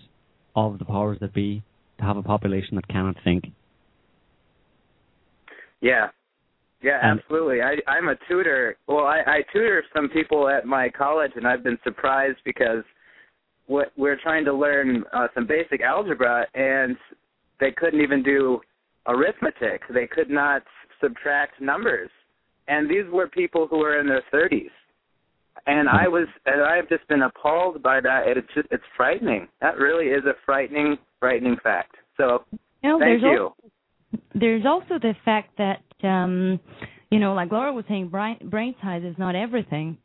of 0.55 0.79
the 0.79 0.86
powers 0.86 1.17
that 1.21 1.34
be 1.34 1.63
to 1.99 2.03
have 2.03 2.17
a 2.17 2.23
population 2.23 2.75
that 2.75 2.88
cannot 2.88 3.15
think? 3.23 3.45
Yeah. 5.81 6.08
Yeah, 6.81 6.99
And- 7.01 7.19
absolutely. 7.19 7.62
I 7.62 7.77
I'm 7.88 8.10
a 8.10 8.15
tutor. 8.27 8.77
Well, 8.88 9.05
I 9.05 9.21
I 9.25 9.41
tutor 9.53 9.84
some 9.93 10.10
people 10.10 10.47
at 10.49 10.65
my 10.65 10.89
college 10.89 11.31
and 11.36 11.47
I've 11.47 11.63
been 11.63 11.79
surprised 11.84 12.38
because 12.45 12.84
what 13.67 13.91
we're 13.97 14.17
trying 14.21 14.45
to 14.45 14.53
learn 14.53 15.03
uh, 15.13 15.27
some 15.34 15.47
basic 15.47 15.81
algebra 15.81 16.45
and 16.53 16.95
they 17.60 17.71
couldn't 17.71 18.01
even 18.01 18.21
do 18.21 18.60
arithmetic. 19.08 19.81
They 19.91 20.08
could 20.08 20.29
not 20.29 20.62
subtract 21.01 21.60
numbers. 21.62 22.10
And 22.67 22.89
these 22.89 23.05
were 23.12 23.27
people 23.27 23.67
who 23.67 23.77
were 23.79 23.99
in 23.99 24.08
their 24.08 24.23
30s. 24.34 24.69
And 25.68 25.89
I 25.89 26.08
was 26.08 26.28
and 26.46 26.62
I've 26.62 26.88
just 26.89 27.08
been 27.08 27.24
appalled 27.24 27.82
by 27.82 28.02
that. 28.02 28.24
It's 28.28 28.48
just, 28.54 28.68
it's 28.72 28.84
frightening. 28.96 29.48
That 29.62 29.78
really 29.78 30.08
is 30.08 30.24
a 30.26 30.34
frightening 30.46 30.98
frightening 31.20 31.58
fact. 31.63 31.96
So, 32.18 32.44
know, 32.84 33.00
thank 33.00 33.22
you. 33.22 33.50
also 33.50 33.72
there's 34.34 34.65
also 34.65 35.00
the 35.00 35.13
fact 35.24 35.58
that 35.58 35.82
um 36.08 36.60
you 37.10 37.20
know 37.20 37.34
like 37.34 37.52
laura 37.52 37.74
was 37.74 37.86
saying 37.88 38.08
brain 38.08 38.38
brain 38.50 38.76
size 38.82 39.04
is 39.04 39.15
not 39.18 39.36
everything 39.36 39.98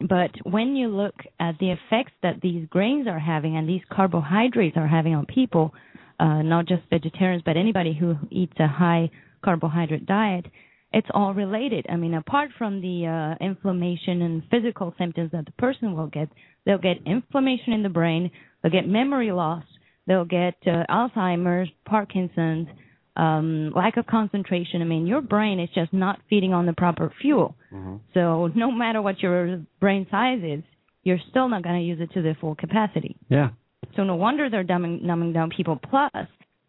but 0.00 0.30
when 0.44 0.74
you 0.74 0.88
look 0.88 1.14
at 1.38 1.56
the 1.60 1.70
effects 1.70 2.12
that 2.22 2.40
these 2.42 2.66
grains 2.68 3.06
are 3.06 3.18
having 3.18 3.56
and 3.56 3.68
these 3.68 3.82
carbohydrates 3.90 4.76
are 4.76 4.88
having 4.88 5.14
on 5.14 5.26
people 5.26 5.72
uh 6.20 6.42
not 6.42 6.66
just 6.66 6.82
vegetarians 6.90 7.42
but 7.44 7.56
anybody 7.56 7.96
who 7.98 8.14
eats 8.30 8.54
a 8.58 8.66
high 8.66 9.10
carbohydrate 9.44 10.06
diet 10.06 10.46
it's 10.92 11.08
all 11.14 11.32
related 11.34 11.84
i 11.88 11.96
mean 11.96 12.14
apart 12.14 12.50
from 12.58 12.80
the 12.80 13.06
uh 13.06 13.44
inflammation 13.44 14.22
and 14.22 14.42
physical 14.50 14.94
symptoms 14.98 15.30
that 15.32 15.44
the 15.46 15.52
person 15.52 15.96
will 15.96 16.06
get 16.06 16.28
they'll 16.66 16.78
get 16.78 16.96
inflammation 17.06 17.72
in 17.72 17.82
the 17.82 17.88
brain 17.88 18.30
they'll 18.62 18.72
get 18.72 18.86
memory 18.88 19.32
loss 19.32 19.64
they'll 20.06 20.24
get 20.24 20.54
uh, 20.66 20.84
alzheimer's 20.90 21.68
parkinson's 21.84 22.68
um 23.16 23.72
lack 23.74 23.96
of 23.96 24.06
concentration 24.06 24.80
i 24.82 24.84
mean 24.84 25.06
your 25.06 25.20
brain 25.20 25.60
is 25.60 25.68
just 25.74 25.92
not 25.92 26.18
feeding 26.28 26.52
on 26.52 26.66
the 26.66 26.72
proper 26.72 27.12
fuel 27.20 27.54
Mm-hmm. 27.72 27.96
so 28.12 28.48
no 28.54 28.70
matter 28.70 29.00
what 29.00 29.20
your 29.20 29.62
brain 29.80 30.06
size 30.10 30.40
is 30.44 30.62
you're 31.04 31.18
still 31.30 31.48
not 31.48 31.62
going 31.62 31.76
to 31.80 31.82
use 31.84 31.98
it 32.00 32.12
to 32.12 32.22
the 32.22 32.36
full 32.40 32.54
capacity. 32.54 33.16
Yeah. 33.28 33.48
So 33.96 34.04
no 34.04 34.14
wonder 34.14 34.48
they're 34.48 34.62
dumbing, 34.62 35.02
numbing 35.02 35.32
down 35.32 35.50
people. 35.50 35.76
Plus, 35.90 36.12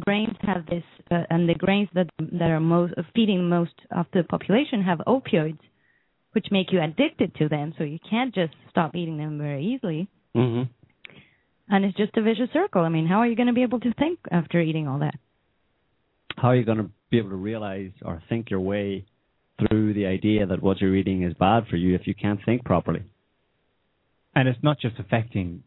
grains 0.02 0.36
have 0.42 0.66
this, 0.66 0.84
uh, 1.12 1.24
and 1.30 1.48
the 1.48 1.56
grains 1.56 1.90
that 1.94 2.10
that 2.20 2.50
are 2.50 2.60
most 2.60 2.94
feeding 3.16 3.48
most 3.50 3.74
of 3.92 4.06
the 4.14 4.24
population 4.24 4.82
have 4.82 5.00
opioids, 5.08 5.60
which 6.32 6.48
make 6.52 6.72
you 6.72 6.82
addicted 6.82 7.34
to 7.36 7.48
them. 7.48 7.74
So 7.78 7.84
you 7.84 8.00
can't 8.10 8.34
just 8.34 8.54
stop 8.70 8.96
eating 8.96 9.18
them 9.18 9.38
very 9.38 9.66
easily. 9.66 10.08
Mhm. 10.36 10.70
And 11.70 11.86
it's 11.86 11.98
just 11.98 12.18
a 12.18 12.22
vicious 12.22 12.52
circle. 12.52 12.84
I 12.84 12.90
mean, 12.90 13.06
how 13.06 13.20
are 13.20 13.28
you 13.28 13.36
going 13.36 13.48
to 13.48 13.54
be 13.54 13.64
able 13.64 13.80
to 13.82 13.94
think 13.94 14.20
after 14.32 14.60
eating 14.60 14.88
all 14.88 15.00
that? 15.00 15.16
How 16.38 16.50
are 16.50 16.56
you 16.56 16.64
going 16.64 16.80
to 16.80 16.90
be 17.10 17.20
able 17.20 17.30
to 17.30 17.36
realize 17.36 17.92
or 18.04 18.22
think 18.28 18.50
your 18.50 18.60
way 18.60 19.06
through 19.60 19.94
the 19.94 20.08
idea 20.08 20.46
that 20.48 20.62
what 20.62 20.82
you're 20.82 20.96
eating 20.96 21.22
is 21.24 21.34
bad 21.36 21.68
for 21.68 21.78
you 21.78 21.96
if 21.96 22.08
you 22.08 22.16
can't 22.16 22.44
think 22.44 22.66
properly? 22.66 23.04
And 24.36 24.50
it's 24.50 24.62
not 24.64 24.80
just 24.80 24.98
affecting 25.00 25.64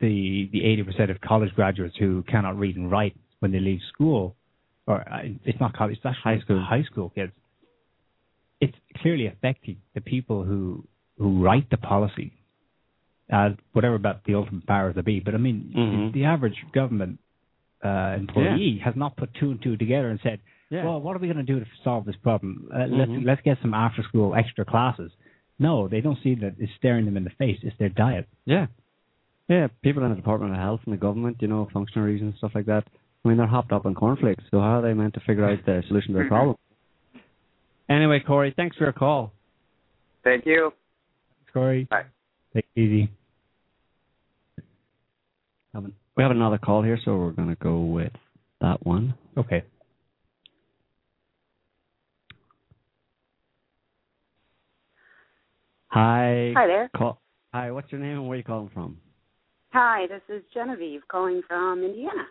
the 0.00 0.48
the 0.52 0.62
80% 0.62 1.10
of 1.10 1.20
college 1.20 1.54
graduates 1.54 1.96
who 1.96 2.22
cannot 2.24 2.58
read 2.58 2.76
and 2.76 2.90
write 2.90 3.16
when 3.40 3.52
they 3.52 3.60
leave 3.60 3.80
school, 3.92 4.34
or 4.86 5.00
uh, 5.08 5.20
it's 5.44 5.60
not 5.60 5.74
college, 5.76 5.96
it's 5.96 6.06
actually 6.06 6.36
High 6.36 6.40
school. 6.40 6.60
high 6.60 6.82
school 6.84 7.08
kids. 7.10 7.32
It's 8.60 8.74
clearly 9.00 9.26
affecting 9.26 9.76
the 9.94 10.00
people 10.00 10.44
who 10.44 10.84
who 11.18 11.42
write 11.42 11.68
the 11.70 11.76
policy, 11.76 12.32
uh, 13.32 13.50
whatever 13.72 13.96
about 13.96 14.22
the 14.24 14.34
ultimate 14.34 14.64
powers 14.66 14.94
that 14.94 15.04
be. 15.04 15.18
But 15.20 15.34
I 15.34 15.38
mean, 15.38 15.72
Mhm. 15.76 16.12
the 16.12 16.24
average 16.24 16.64
government 16.72 17.18
uh, 17.84 18.16
employee 18.18 18.78
has 18.84 18.96
not 18.96 19.16
put 19.16 19.32
two 19.34 19.52
and 19.52 19.62
two 19.62 19.76
together 19.76 20.08
and 20.10 20.18
said, 20.20 20.40
Yeah. 20.70 20.84
"Well, 20.84 21.00
what 21.00 21.14
are 21.14 21.20
we 21.20 21.28
going 21.28 21.44
to 21.46 21.52
do 21.52 21.60
to 21.60 21.66
solve 21.84 22.04
this 22.06 22.16
problem? 22.16 22.68
Uh, 22.72 22.78
Mhm. 22.78 22.98
Let's 22.98 23.24
let's 23.24 23.42
get 23.42 23.58
some 23.62 23.72
after 23.74 24.02
school 24.02 24.34
extra 24.34 24.64
classes." 24.64 25.12
No, 25.60 25.86
they 25.88 26.00
don't 26.00 26.18
see 26.18 26.34
that 26.36 26.54
it's 26.58 26.72
staring 26.74 27.04
them 27.04 27.16
in 27.16 27.22
the 27.24 27.30
face. 27.30 27.58
It's 27.62 27.76
their 27.76 27.88
diet. 27.88 28.26
Yeah. 28.44 28.66
Yeah, 29.48 29.68
people 29.82 30.02
in 30.02 30.10
the 30.10 30.16
Department 30.16 30.52
of 30.52 30.58
Health 30.58 30.80
and 30.84 30.92
the 30.92 30.98
government, 30.98 31.40
you 31.40 31.48
know, 31.48 31.66
functionaries 31.72 32.20
and 32.20 32.34
stuff 32.34 32.54
like 32.54 32.66
that. 32.66 32.84
I 33.24 33.28
mean, 33.28 33.36
they're 33.36 33.46
hopped 33.46 33.72
up 33.72 33.86
on 33.86 33.94
cornflakes. 33.94 34.44
So 34.50 34.60
how 34.60 34.78
are 34.78 34.82
they 34.82 34.94
meant 34.94 35.14
to 35.14 35.20
figure 35.20 35.48
out 35.48 35.58
the 35.66 35.82
solution 35.88 36.12
to 36.12 36.14
their 36.14 36.24
mm-hmm. 36.24 36.34
problem? 36.34 36.56
Anyway, 37.88 38.20
Corey, 38.26 38.52
thanks 38.56 38.76
for 38.76 38.84
your 38.84 38.92
call. 38.92 39.32
Thank 40.24 40.46
you. 40.46 40.72
Corey, 41.52 41.84
Bye. 41.84 42.04
take 42.54 42.66
it 42.74 42.80
easy. 42.80 43.10
We 45.74 46.22
have 46.22 46.32
another 46.32 46.58
call 46.58 46.82
here, 46.82 46.98
so 47.04 47.16
we're 47.16 47.30
going 47.30 47.48
to 47.48 47.54
go 47.56 47.80
with 47.80 48.12
that 48.60 48.84
one. 48.84 49.14
Okay. 49.36 49.62
Hi. 55.88 56.52
Hi 56.56 56.66
there. 56.66 56.90
Call. 56.96 57.20
Hi. 57.54 57.70
What's 57.70 57.92
your 57.92 58.00
name 58.00 58.14
and 58.14 58.22
where 58.26 58.34
are 58.34 58.38
you 58.38 58.44
calling 58.44 58.70
from? 58.74 58.98
Hi, 59.72 60.06
this 60.08 60.22
is 60.34 60.42
Genevieve 60.52 61.02
calling 61.08 61.42
from 61.46 61.84
Indiana. 61.84 62.26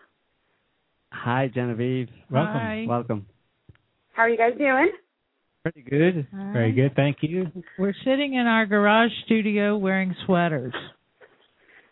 Hi, 1.12 1.50
Genevieve. 1.54 2.10
Welcome. 2.30 2.54
Hi. 2.54 2.86
Welcome. 2.88 3.26
How 4.14 4.24
are 4.24 4.30
you 4.30 4.38
guys 4.38 4.54
doing? 4.58 4.92
Pretty 5.64 5.82
good. 5.82 6.28
Very 6.54 6.72
good. 6.72 6.96
Thank 6.96 7.18
you. 7.22 7.48
We're 7.78 7.94
sitting 8.04 8.34
in 8.36 8.46
our 8.48 8.66
garage 8.66 9.12
studio 9.26 9.78
wearing 9.78 10.16
sweaters. 10.26 10.74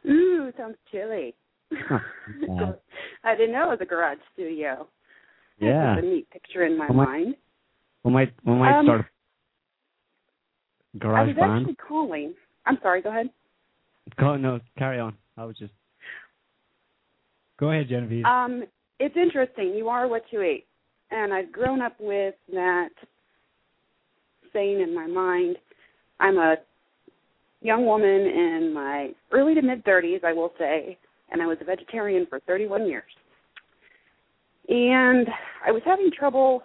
Ooh, 0.09 0.51
sounds 0.57 0.77
chilly. 0.91 1.33
bad. 1.71 2.01
I 3.23 3.35
didn't 3.35 3.53
know 3.53 3.65
it 3.71 3.71
was 3.71 3.79
a 3.81 3.85
garage 3.85 4.17
studio. 4.33 4.87
Yeah. 5.59 5.95
That's 5.95 6.05
a 6.05 6.09
neat 6.09 6.29
picture 6.29 6.65
in 6.65 6.77
my 6.77 6.87
Oh, 6.89 6.93
my- 6.93 7.05
mind. 7.05 7.35
We 8.03 8.11
might 8.11 8.33
we 8.45 8.53
might 8.53 8.77
Um, 8.79 8.85
start 8.85 9.01
a 9.01 9.05
I 10.95 10.99
garage 10.99 11.27
was 11.29 11.35
band. 11.35 11.59
actually 11.61 11.75
calling. 11.75 12.33
I'm 12.67 12.77
sorry, 12.83 13.01
go 13.01 13.09
ahead. 13.09 13.29
Go, 14.19 14.37
no, 14.37 14.59
carry 14.77 14.99
on. 14.99 15.15
I 15.37 15.45
was 15.45 15.57
just 15.57 15.73
Go 17.57 17.71
ahead, 17.71 17.87
Genevieve. 17.89 18.25
Um, 18.25 18.65
it's 18.99 19.15
interesting. 19.15 19.73
You 19.75 19.89
are 19.89 20.07
what 20.07 20.23
you 20.31 20.41
eat. 20.41 20.65
And 21.11 21.33
I've 21.33 21.51
grown 21.51 21.81
up 21.81 21.95
with 21.99 22.35
that 22.51 22.89
saying 24.53 24.81
in 24.81 24.95
my 24.95 25.07
mind. 25.07 25.57
I'm 26.19 26.37
a 26.37 26.55
young 27.61 27.85
woman 27.85 28.07
in 28.09 28.71
my 28.73 29.09
early 29.31 29.53
to 29.55 29.61
mid 29.61 29.83
30s, 29.83 30.23
I 30.23 30.33
will 30.33 30.51
say, 30.57 30.97
and 31.31 31.41
I 31.41 31.47
was 31.47 31.57
a 31.61 31.65
vegetarian 31.65 32.25
for 32.29 32.39
31 32.41 32.87
years. 32.87 33.03
And 34.69 35.27
I 35.65 35.71
was 35.71 35.81
having 35.85 36.09
trouble 36.17 36.63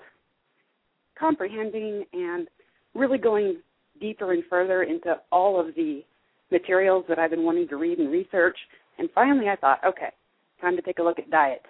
comprehending 1.19 2.05
and 2.13 2.49
really 2.95 3.19
going 3.19 3.59
deeper 4.01 4.33
and 4.33 4.43
further 4.49 4.85
into 4.85 5.17
all 5.31 5.61
of 5.61 5.75
the 5.75 6.03
materials 6.51 7.05
that 7.09 7.19
I've 7.19 7.31
been 7.31 7.45
wanting 7.45 7.69
to 7.69 7.77
read 7.77 7.99
and 7.99 8.11
research. 8.11 8.57
And 8.99 9.09
finally 9.15 9.49
I 9.49 9.57
thought, 9.57 9.81
okay, 9.85 10.13
time 10.61 10.77
to 10.77 10.83
take 10.83 10.99
a 10.99 11.03
look 11.03 11.19
at 11.19 11.31
diet. 11.31 11.63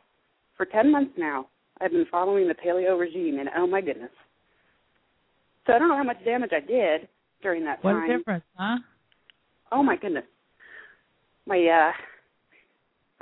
For 0.61 0.67
10 0.67 0.93
months 0.93 1.13
now, 1.17 1.47
I've 1.81 1.91
been 1.91 2.05
following 2.11 2.47
the 2.47 2.53
paleo 2.53 3.01
regime, 3.01 3.39
and 3.41 3.49
oh 3.57 3.67
my 3.67 3.81
goodness. 3.81 4.11
So 5.67 5.73
I 5.73 5.79
don't 5.79 5.89
know 5.89 5.97
how 5.97 6.05
much 6.05 6.23
damage 6.23 6.51
I 6.53 6.61
did 6.61 7.09
during 7.43 7.65
that 7.65 7.83
What 7.83 7.93
time. 7.93 8.11
a 8.11 8.19
difference, 8.19 8.45
huh? 8.59 8.77
Oh 9.73 9.83
my 9.83 9.97
goodness. 9.97 10.27
My 11.47 11.57
uh 11.57 11.93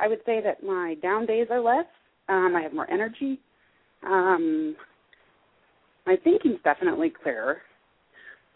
I 0.03 0.09
would 0.09 0.18
say 0.27 0.40
that 0.42 0.64
my 0.64 0.96
down 1.01 1.27
days 1.27 1.46
are 1.48 1.61
less. 1.61 1.87
Um 2.29 2.55
I 2.57 2.61
have 2.61 2.74
more 2.74 2.90
energy. 2.90 3.38
Um 4.05 4.74
my 6.09 6.16
thinking's 6.24 6.59
definitely 6.64 7.12
clearer. 7.22 7.59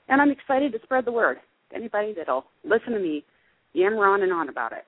And 0.08 0.20
I'm 0.20 0.32
excited 0.32 0.72
to 0.72 0.80
spread 0.82 1.04
the 1.04 1.12
word 1.12 1.36
to 1.70 1.76
anybody 1.76 2.14
that'll 2.16 2.46
listen 2.64 2.94
to 2.94 2.98
me 2.98 3.22
yammer 3.74 4.06
on 4.06 4.24
and 4.24 4.32
on 4.32 4.48
about 4.48 4.72
it. 4.72 4.84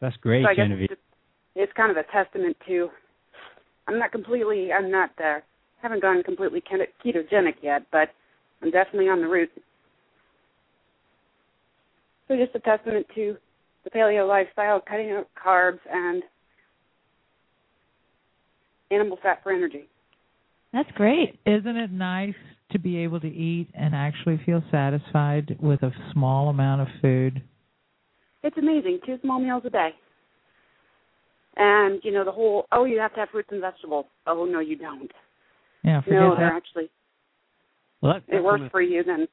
That's 0.00 0.16
great, 0.16 0.44
so 0.44 0.52
Genevieve. 0.56 0.96
It's 1.54 1.72
kind 1.74 1.90
of 1.90 1.96
a 1.96 2.04
testament 2.12 2.56
to 2.66 2.88
I'm 3.88 3.98
not 3.98 4.12
completely 4.12 4.72
I'm 4.72 4.90
not 4.90 5.10
uh 5.22 5.40
haven't 5.82 6.02
gone 6.02 6.22
completely 6.22 6.62
ketogenic 6.62 7.54
yet, 7.60 7.82
but 7.90 8.08
I'm 8.62 8.70
definitely 8.70 9.08
on 9.08 9.20
the 9.20 9.26
route. 9.26 9.50
So 12.28 12.36
just 12.36 12.54
a 12.54 12.60
testament 12.60 13.06
to 13.16 13.36
the 13.84 13.90
paleo 13.90 14.28
lifestyle, 14.28 14.80
cutting 14.80 15.10
out 15.10 15.28
carbs 15.44 15.80
and 15.90 16.22
animal 18.92 19.18
fat 19.22 19.40
for 19.42 19.52
energy. 19.52 19.88
That's 20.72 20.90
great. 20.92 21.40
Isn't 21.44 21.76
it 21.76 21.90
nice 21.90 22.34
to 22.70 22.78
be 22.78 22.98
able 22.98 23.20
to 23.20 23.26
eat 23.26 23.68
and 23.74 23.94
actually 23.94 24.40
feel 24.46 24.62
satisfied 24.70 25.56
with 25.60 25.82
a 25.82 25.92
small 26.12 26.48
amount 26.48 26.82
of 26.82 26.88
food? 27.02 27.42
It's 28.42 28.56
amazing. 28.56 29.00
Two 29.04 29.18
small 29.22 29.40
meals 29.40 29.62
a 29.66 29.70
day. 29.70 29.90
And, 31.56 32.00
you 32.02 32.12
know, 32.12 32.24
the 32.24 32.32
whole, 32.32 32.66
oh, 32.72 32.84
you 32.84 32.98
have 32.98 33.12
to 33.14 33.20
have 33.20 33.28
fruits 33.30 33.48
and 33.52 33.60
vegetables. 33.60 34.06
Oh, 34.26 34.44
no, 34.44 34.60
you 34.60 34.76
don't. 34.76 35.10
Yeah, 35.84 36.00
forget 36.00 36.20
No, 36.20 36.34
they're 36.36 36.48
that. 36.48 36.56
actually, 36.56 36.90
well, 38.00 38.14
that, 38.14 38.36
it 38.36 38.42
works 38.42 38.60
one 38.60 38.70
for 38.70 38.80
you 38.80 39.02
then. 39.04 39.26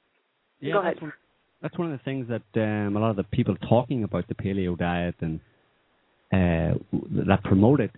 yeah, 0.60 0.73
Go 0.73 0.84
that's. 0.84 1.01
One, 1.01 1.13
that's 1.62 1.77
one 1.77 1.91
of 1.91 1.97
the 1.97 2.03
things 2.03 2.27
that 2.29 2.62
um, 2.62 2.95
a 2.95 2.99
lot 2.99 3.10
of 3.10 3.15
the 3.17 3.23
people 3.23 3.55
talking 3.67 4.03
about 4.03 4.27
the 4.27 4.36
paleo 4.36 4.77
diet 4.77 5.15
and 5.21 5.39
uh, 6.32 6.77
that 7.27 7.43
promote 7.43 7.79
it, 7.82 7.91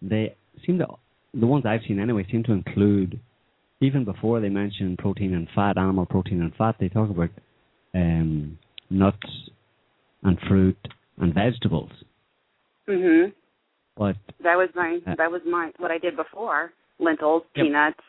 they 0.00 0.36
seem 0.66 0.78
to 0.78 0.86
the 1.34 1.46
ones 1.46 1.64
I've 1.66 1.80
seen 1.88 1.98
anyway 1.98 2.26
seem 2.30 2.42
to 2.44 2.52
include 2.52 3.18
even 3.80 4.04
before 4.04 4.40
they 4.40 4.48
mention 4.48 4.96
protein 4.96 5.34
and 5.34 5.48
fat, 5.54 5.76
animal 5.76 6.06
protein 6.06 6.40
and 6.42 6.54
fat, 6.54 6.76
they 6.78 6.88
talk 6.88 7.10
about 7.10 7.30
um, 7.94 8.58
nuts 8.90 9.18
and 10.22 10.38
fruit 10.48 10.78
and 11.18 11.34
vegetables. 11.34 11.90
Mhm. 12.88 13.32
That 14.42 14.56
was 14.56 14.68
my 14.74 15.00
Uh, 15.06 15.14
that 15.16 15.30
was 15.30 15.42
my 15.46 15.72
what 15.78 15.90
I 15.90 15.98
did 15.98 16.16
before. 16.16 16.72
Lentils, 16.98 17.42
Yep. 17.56 17.64
peanuts. 17.66 18.00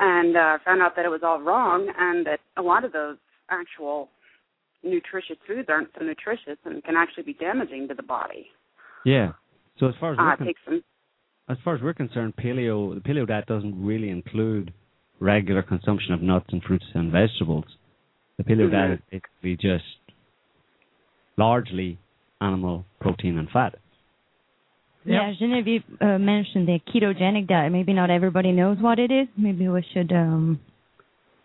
And 0.00 0.36
uh 0.36 0.58
found 0.64 0.82
out 0.82 0.94
that 0.96 1.04
it 1.04 1.12
was 1.16 1.22
all 1.22 1.40
wrong 1.40 1.80
and 2.06 2.26
that 2.26 2.40
a 2.56 2.62
lot 2.62 2.82
of 2.84 2.92
those 2.92 3.16
actual 3.50 4.08
nutritious 4.82 5.38
foods 5.46 5.68
aren't 5.68 5.88
so 5.98 6.04
nutritious 6.04 6.58
and 6.64 6.82
can 6.84 6.96
actually 6.96 7.22
be 7.22 7.34
damaging 7.34 7.88
to 7.88 7.94
the 7.94 8.02
body. 8.02 8.44
yeah, 9.04 9.32
so 9.78 9.86
as 9.88 9.94
far 10.00 10.12
as 10.12 10.18
Uh 10.18 10.36
con- 10.36 10.46
take 10.46 10.56
some 10.64 10.82
as 11.48 11.58
far 11.64 11.74
as 11.76 11.80
we're 11.82 11.92
concerned, 12.04 12.34
paleo 12.36 12.94
the 12.94 13.00
paleo 13.08 13.26
diet 13.26 13.46
doesn't 13.46 13.76
really 13.90 14.10
include 14.18 14.72
regular 15.20 15.62
consumption 15.62 16.12
of 16.14 16.20
nuts 16.22 16.46
and 16.52 16.62
fruits 16.64 16.86
and 16.94 17.12
vegetables. 17.12 17.64
The 18.38 18.44
paleo 18.44 18.66
Mhm. 18.68 18.72
diet 18.72 19.00
is 19.12 19.20
basically 19.22 19.56
just 19.56 19.98
largely 21.36 21.98
animal 22.40 22.84
protein 23.00 23.38
and 23.38 23.48
fat. 23.50 23.74
Yeah, 25.06 25.32
Genevieve 25.38 25.82
uh, 26.00 26.18
mentioned 26.18 26.66
the 26.66 26.78
ketogenic 26.88 27.46
diet. 27.46 27.72
Maybe 27.72 27.92
not 27.92 28.10
everybody 28.10 28.52
knows 28.52 28.78
what 28.80 28.98
it 28.98 29.10
is. 29.10 29.28
Maybe 29.36 29.68
we 29.68 29.84
should 29.92 30.10
um, 30.12 30.60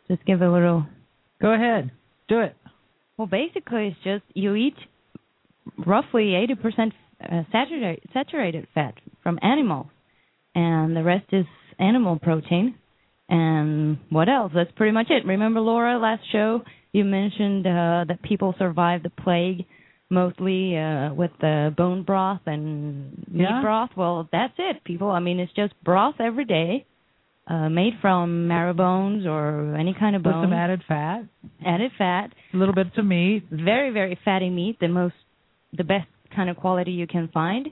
just 0.08 0.26
give 0.26 0.42
a 0.42 0.50
little. 0.50 0.86
Go 1.42 1.54
ahead. 1.54 1.92
Do 2.28 2.40
it. 2.40 2.56
Well, 3.18 3.28
basically, 3.28 3.88
it's 3.88 3.98
just 4.04 4.24
you 4.34 4.56
eat 4.56 4.76
roughly 5.86 6.34
80% 6.48 6.92
uh, 7.22 7.44
saturated, 7.52 8.04
saturated 8.14 8.68
fat 8.74 8.94
from 9.24 9.40
animals, 9.42 9.88
and 10.56 10.96
the 10.96 11.04
rest 11.04 11.26
is 11.32 11.46
animal 11.80 12.18
protein. 12.18 12.76
And 13.28 13.98
what 14.10 14.30
else? 14.30 14.52
That's 14.56 14.72
pretty 14.76 14.94
much 14.94 15.08
it. 15.10 15.26
Remember, 15.26 15.60
Laura, 15.60 16.00
last 16.00 16.24
show 16.32 16.62
you 16.92 17.04
mentioned 17.04 17.68
uh, 17.68 18.06
that 18.08 18.20
people 18.24 18.56
survived 18.58 19.06
the 19.06 19.10
plague 19.10 19.66
mostly 20.10 20.78
uh, 20.78 21.14
with 21.14 21.32
the 21.40 21.74
bone 21.78 22.04
broth 22.04 22.42
and 22.46 23.12
meat 23.32 23.42
Yeah. 23.44 23.62
broth. 23.62 23.92
Well, 23.96 24.28
that's 24.32 24.54
it, 24.58 24.84
people. 24.84 25.10
I 25.12 25.20
mean, 25.20 25.40
it's 25.40 25.54
just 25.54 25.74
broth 25.84 26.16
every 26.20 26.46
day, 26.46 26.86
uh, 27.48 27.70
made 27.70 27.94
from 28.02 28.48
marrow 28.48 28.74
bones 28.74 29.26
or 29.26 29.76
any 29.76 29.94
kind 29.94 30.16
of 30.16 30.24
With 30.26 30.34
some 30.34 30.54
added 30.54 30.84
fat, 30.88 31.24
added 31.66 31.92
fat, 31.98 32.32
a 32.54 32.58
little 32.58 32.74
bits 32.76 32.98
of 32.98 33.06
meat. 33.06 33.44
very 33.52 33.92
very 33.92 34.18
fatty 34.26 34.50
meat, 34.50 34.80
the 34.80 34.88
most, 34.88 35.16
the 35.74 35.84
best 35.84 36.08
kind 36.36 36.50
of 36.50 36.58
quality 36.58 36.92
you 36.92 37.08
can 37.08 37.28
find, 37.30 37.68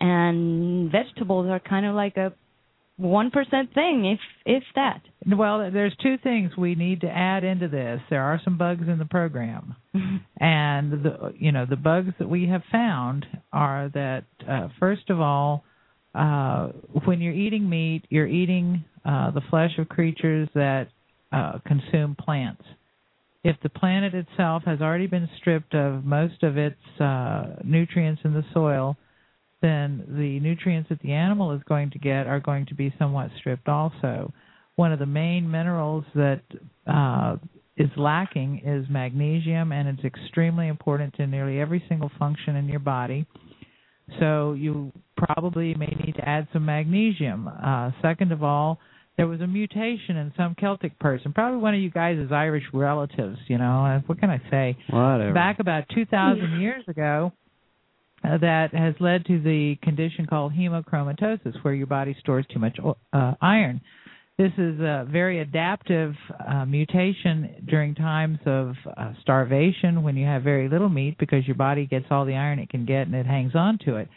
and 0.00 0.90
vegetables 0.90 1.46
are 1.48 1.60
kind 1.60 1.86
of 1.86 1.94
like 1.94 2.16
a 2.16 2.32
one 2.96 3.30
percent 3.30 3.74
thing, 3.74 4.04
if 4.06 4.20
if 4.44 4.62
that. 4.74 5.02
Well, 5.26 5.70
there's 5.72 5.94
two 6.02 6.16
things 6.18 6.56
we 6.56 6.74
need 6.74 7.02
to 7.02 7.08
add 7.08 7.44
into 7.44 7.68
this. 7.68 8.00
There 8.10 8.22
are 8.22 8.40
some 8.44 8.58
bugs 8.58 8.88
in 8.88 8.98
the 8.98 9.04
program. 9.04 9.76
and 10.40 10.92
the 10.92 11.34
you 11.36 11.52
know 11.52 11.66
the 11.68 11.76
bugs 11.76 12.12
that 12.18 12.28
we 12.28 12.48
have 12.48 12.62
found 12.70 13.26
are 13.52 13.90
that 13.94 14.24
uh, 14.48 14.68
first 14.80 15.10
of 15.10 15.20
all 15.20 15.64
uh, 16.14 16.68
when 17.04 17.20
you're 17.20 17.34
eating 17.34 17.68
meat 17.68 18.02
you're 18.08 18.26
eating 18.26 18.84
uh, 19.04 19.30
the 19.30 19.42
flesh 19.50 19.72
of 19.78 19.88
creatures 19.88 20.48
that 20.54 20.88
uh, 21.32 21.58
consume 21.66 22.16
plants 22.18 22.62
if 23.44 23.56
the 23.62 23.68
planet 23.68 24.14
itself 24.14 24.62
has 24.64 24.80
already 24.80 25.06
been 25.06 25.28
stripped 25.38 25.74
of 25.74 26.04
most 26.04 26.42
of 26.42 26.56
its 26.56 26.76
uh, 27.00 27.56
nutrients 27.64 28.20
in 28.24 28.32
the 28.32 28.44
soil 28.52 28.96
then 29.62 30.04
the 30.08 30.40
nutrients 30.40 30.88
that 30.90 31.00
the 31.00 31.12
animal 31.12 31.52
is 31.52 31.62
going 31.68 31.90
to 31.92 31.98
get 31.98 32.26
are 32.26 32.40
going 32.40 32.66
to 32.66 32.74
be 32.74 32.92
somewhat 32.98 33.30
stripped 33.38 33.68
also 33.68 34.32
one 34.76 34.92
of 34.92 34.98
the 34.98 35.06
main 35.06 35.50
minerals 35.50 36.04
that 36.14 36.42
uh, 36.86 37.36
is 37.76 37.90
lacking 37.96 38.62
is 38.64 38.86
magnesium, 38.90 39.72
and 39.72 39.88
it's 39.88 40.04
extremely 40.04 40.68
important 40.68 41.14
to 41.14 41.26
nearly 41.26 41.60
every 41.60 41.82
single 41.88 42.10
function 42.18 42.56
in 42.56 42.68
your 42.68 42.80
body. 42.80 43.26
So 44.18 44.52
you 44.52 44.92
probably 45.16 45.74
may 45.74 45.94
need 46.04 46.14
to 46.16 46.28
add 46.28 46.48
some 46.52 46.64
magnesium. 46.66 47.48
Uh, 47.48 47.92
second 48.02 48.32
of 48.32 48.42
all, 48.42 48.78
there 49.16 49.26
was 49.26 49.40
a 49.40 49.46
mutation 49.46 50.16
in 50.16 50.32
some 50.36 50.54
Celtic 50.58 50.98
person, 50.98 51.32
probably 51.32 51.58
one 51.58 51.74
of 51.74 51.80
you 51.80 51.90
guys' 51.90 52.18
is 52.18 52.32
Irish 52.32 52.64
relatives. 52.72 53.38
You 53.46 53.58
know, 53.58 54.02
what 54.06 54.18
can 54.18 54.30
I 54.30 54.40
say? 54.50 54.76
Whatever. 54.90 55.32
back 55.34 55.60
about 55.60 55.84
2,000 55.94 56.60
years 56.60 56.82
ago 56.88 57.32
that 58.22 58.68
has 58.72 58.94
led 59.00 59.24
to 59.26 59.40
the 59.40 59.76
condition 59.82 60.26
called 60.26 60.52
hemochromatosis, 60.52 61.62
where 61.62 61.74
your 61.74 61.86
body 61.86 62.16
stores 62.20 62.46
too 62.52 62.58
much 62.58 62.78
uh, 63.12 63.34
iron. 63.40 63.80
This 64.38 64.52
is 64.56 64.80
a 64.80 65.06
very 65.10 65.40
adaptive 65.40 66.14
uh, 66.48 66.64
mutation 66.64 67.64
during 67.68 67.94
times 67.94 68.38
of 68.46 68.74
uh, 68.96 69.12
starvation 69.20 70.02
when 70.02 70.16
you 70.16 70.24
have 70.26 70.42
very 70.42 70.68
little 70.68 70.88
meat 70.88 71.16
because 71.18 71.46
your 71.46 71.56
body 71.56 71.86
gets 71.86 72.06
all 72.10 72.24
the 72.24 72.34
iron 72.34 72.58
it 72.58 72.70
can 72.70 72.86
get 72.86 73.06
and 73.06 73.14
it 73.14 73.26
hangs 73.26 73.52
on 73.54 73.78
to 73.84 73.96
it. 73.96 74.08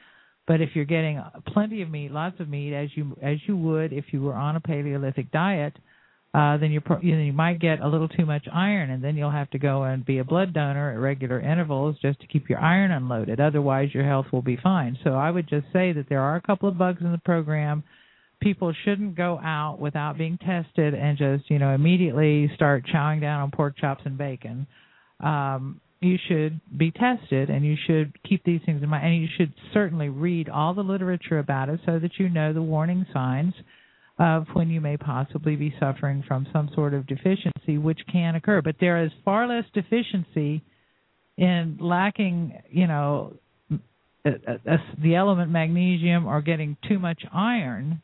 But 0.47 0.61
if 0.61 0.69
you're 0.73 0.85
getting 0.85 1.21
plenty 1.47 1.81
of 1.81 1.89
meat, 1.89 2.11
lots 2.11 2.39
of 2.39 2.47
meat, 2.47 2.73
as 2.73 2.89
you 2.95 3.17
as 3.21 3.37
you 3.47 3.57
would 3.57 3.91
if 3.91 4.05
you 4.11 4.21
were 4.21 4.33
on 4.33 4.55
a 4.55 4.61
Paleolithic 4.61 5.31
diet, 5.31 5.75
uh, 6.35 6.57
then 6.57 6.69
you 6.69 6.81
pro- 6.81 6.99
you, 6.99 7.15
know, 7.15 7.23
you 7.23 7.31
might 7.31 7.61
get 7.61 7.79
a 7.79 7.87
little 7.87 8.09
too 8.09 8.25
much 8.25 8.45
iron, 8.53 8.89
and 8.89 9.01
then 9.01 9.15
you'll 9.15 9.31
have 9.31 9.49
to 9.51 9.57
go 9.57 9.83
and 9.83 10.05
be 10.05 10.17
a 10.17 10.23
blood 10.23 10.53
donor 10.53 10.91
at 10.91 10.99
regular 10.99 11.39
intervals 11.39 11.95
just 12.01 12.19
to 12.19 12.27
keep 12.27 12.49
your 12.49 12.59
iron 12.59 12.91
unloaded. 12.91 13.39
Otherwise, 13.39 13.93
your 13.93 14.03
health 14.03 14.25
will 14.33 14.41
be 14.41 14.57
fine. 14.61 14.97
So 15.05 15.11
I 15.11 15.31
would 15.31 15.47
just 15.47 15.65
say 15.71 15.93
that 15.93 16.07
there 16.09 16.19
are 16.19 16.35
a 16.35 16.41
couple 16.41 16.67
of 16.67 16.77
bugs 16.77 17.01
in 17.01 17.13
the 17.13 17.19
program. 17.19 17.85
People 18.41 18.73
shouldn't 18.83 19.15
go 19.15 19.39
out 19.41 19.79
without 19.79 20.17
being 20.17 20.37
tested 20.37 20.93
and 20.93 21.17
just 21.17 21.49
you 21.49 21.57
know 21.57 21.73
immediately 21.73 22.51
start 22.53 22.83
chowing 22.93 23.21
down 23.21 23.41
on 23.41 23.51
pork 23.51 23.77
chops 23.77 24.01
and 24.03 24.17
bacon. 24.17 24.67
Um, 25.23 25.79
you 26.01 26.17
should 26.27 26.59
be 26.77 26.91
tested 26.91 27.49
and 27.49 27.65
you 27.65 27.77
should 27.87 28.11
keep 28.27 28.43
these 28.43 28.59
things 28.65 28.83
in 28.83 28.89
mind 28.89 29.05
and 29.05 29.21
you 29.21 29.29
should 29.37 29.53
certainly 29.73 30.09
read 30.09 30.49
all 30.49 30.73
the 30.73 30.83
literature 30.83 31.39
about 31.39 31.69
it 31.69 31.79
so 31.85 31.97
that 31.97 32.11
you 32.19 32.27
know 32.27 32.51
the 32.51 32.61
warning 32.61 33.05
signs 33.13 33.53
of 34.17 34.45
when 34.53 34.69
you 34.69 34.79
may 34.79 34.95
possibly 34.97 35.55
be 35.55 35.73
suffering 35.79 36.23
from 36.27 36.47
some 36.53 36.69
sort 36.73 36.93
of 36.93 37.05
deficiency 37.05 37.77
which 37.77 37.99
can 38.11 38.35
occur 38.35 38.61
but 38.61 38.75
there 38.79 39.03
is 39.03 39.11
far 39.23 39.47
less 39.47 39.65
deficiency 39.73 40.63
in 41.37 41.77
lacking 41.81 42.57
you 42.69 42.87
know 42.87 43.33
the 44.23 45.15
element 45.15 45.51
magnesium 45.51 46.25
or 46.25 46.41
getting 46.41 46.77
too 46.87 46.97
much 46.97 47.21
iron 47.33 48.01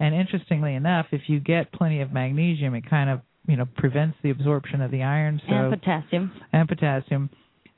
and 0.00 0.14
interestingly 0.14 0.74
enough 0.74 1.06
if 1.10 1.22
you 1.26 1.40
get 1.40 1.72
plenty 1.72 2.00
of 2.00 2.12
magnesium 2.12 2.74
it 2.74 2.88
kind 2.88 3.10
of 3.10 3.20
you 3.46 3.56
know 3.56 3.66
prevents 3.76 4.16
the 4.22 4.30
absorption 4.30 4.80
of 4.80 4.90
the 4.90 5.02
iron 5.02 5.40
so 5.48 5.54
and 5.54 5.72
potassium. 5.72 6.32
and 6.52 6.68
potassium 6.68 7.28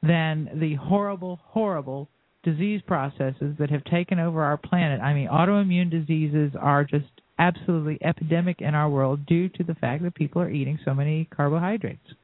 than 0.02 0.48
the 0.54 0.74
horrible, 0.76 1.40
horrible 1.44 2.08
disease 2.42 2.80
processes 2.86 3.54
that 3.58 3.70
have 3.70 3.84
taken 3.84 4.18
over 4.18 4.42
our 4.42 4.56
planet. 4.56 5.00
I 5.00 5.12
mean, 5.12 5.28
autoimmune 5.28 5.90
diseases 5.90 6.52
are 6.58 6.84
just 6.84 7.19
absolutely 7.40 7.98
epidemic 8.02 8.60
in 8.60 8.74
our 8.74 8.88
world 8.88 9.24
due 9.26 9.48
to 9.48 9.64
the 9.64 9.74
fact 9.76 10.02
that 10.04 10.14
people 10.14 10.40
are 10.42 10.50
eating 10.50 10.78
so 10.84 10.94
many 10.94 11.26
carbohydrates. 11.34 12.14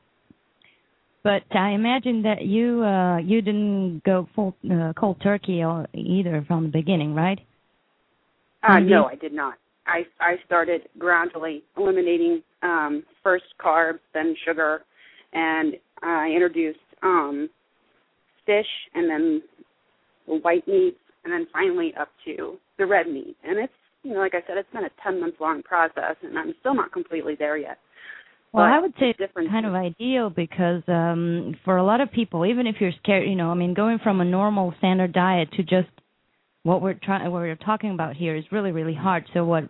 But 1.25 1.43
I 1.51 1.71
imagine 1.71 2.23
that 2.23 2.43
you 2.43 2.85
uh 2.85 3.19
you 3.19 3.43
didn't 3.43 4.03
go 4.05 4.29
full 4.35 4.55
uh, 4.71 4.93
cold 4.93 5.21
turkey 5.21 5.65
or 5.65 5.87
either 5.93 6.45
from 6.47 6.65
the 6.65 6.69
beginning, 6.69 7.15
right? 7.15 7.41
Uh, 8.63 8.79
Mhm. 8.79 8.89
no, 8.89 9.07
I 9.07 9.17
did 9.17 9.33
not. 9.33 9.55
I 9.87 10.07
I 10.21 10.39
started 10.47 10.83
gradually 10.99 11.63
eliminating 11.77 12.43
um, 12.63 13.05
first 13.23 13.47
carbs, 13.59 14.01
then 14.13 14.37
sugar, 14.45 14.85
and 15.33 15.77
I 16.03 16.31
introduced 16.31 16.79
um, 17.03 17.49
fish, 18.45 18.73
and 18.95 19.11
then 19.11 19.43
the 20.27 20.37
white 20.47 20.67
meats, 20.69 21.03
and 21.25 21.33
then 21.33 21.47
finally 21.53 21.95
up 21.97 22.11
to 22.27 22.59
the 22.79 22.87
red 22.87 23.07
meat. 23.09 23.37
And 23.43 23.59
it's 23.59 23.81
you 24.07 24.15
know, 24.15 24.21
like 24.21 24.35
I 24.35 24.47
said, 24.47 24.57
it's 24.57 24.71
been 24.73 24.85
a 24.85 24.91
ten 25.03 25.21
month 25.21 25.35
long 25.41 25.63
process, 25.63 26.17
and 26.23 26.39
I'm 26.39 26.55
still 26.61 26.75
not 26.75 26.93
completely 26.93 27.35
there 27.39 27.57
yet. 27.57 27.79
Well, 28.53 28.65
But 28.65 28.73
I 28.73 28.81
would 28.81 28.95
say 29.01 29.13
difference 29.19 29.51
kind 29.51 29.67
of 29.67 29.75
ideal 29.75 30.31
because 30.31 30.83
um 30.87 31.57
for 31.65 31.77
a 31.77 31.85
lot 31.85 32.01
of 32.01 32.13
people, 32.13 32.47
even 32.47 32.67
if 32.67 32.77
you're 32.81 32.93
scared, 33.03 33.29
you 33.29 33.35
know, 33.35 33.51
I 33.51 33.55
mean, 33.55 33.75
going 33.75 33.99
from 33.99 34.21
a 34.21 34.25
normal 34.25 34.75
standard 34.79 35.13
diet 35.13 35.51
to 35.57 35.63
just 35.63 35.89
what 36.63 36.83
we're 36.83 36.95
trying, 36.95 37.31
what 37.31 37.41
we're 37.41 37.57
talking 37.57 37.91
about 37.91 38.17
here 38.17 38.37
is 38.37 38.45
really, 38.53 38.71
really 38.71 38.95
hard. 38.95 39.25
So 39.35 39.45
what 39.45 39.65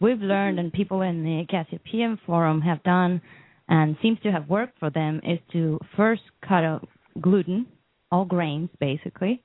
we've 0.00 0.20
learned 0.20 0.58
and 0.60 0.72
people 0.72 1.02
in 1.02 1.24
the 1.24 1.44
Cassia 1.50 1.80
PM 1.90 2.18
forum 2.24 2.60
have 2.60 2.82
done 2.84 3.20
and 3.68 3.96
seems 4.00 4.18
to 4.20 4.30
have 4.30 4.48
worked 4.48 4.78
for 4.78 4.90
them 4.90 5.20
is 5.24 5.38
to 5.52 5.78
first 5.96 6.22
cut 6.46 6.62
out 6.64 6.88
gluten, 7.20 7.66
all 8.12 8.24
grains 8.24 8.70
basically, 8.78 9.42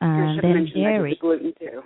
and 0.00 0.42
then 0.42 0.68
dairy. 0.74 1.10
the 1.10 1.20
gluten 1.20 1.52
too. 1.58 1.82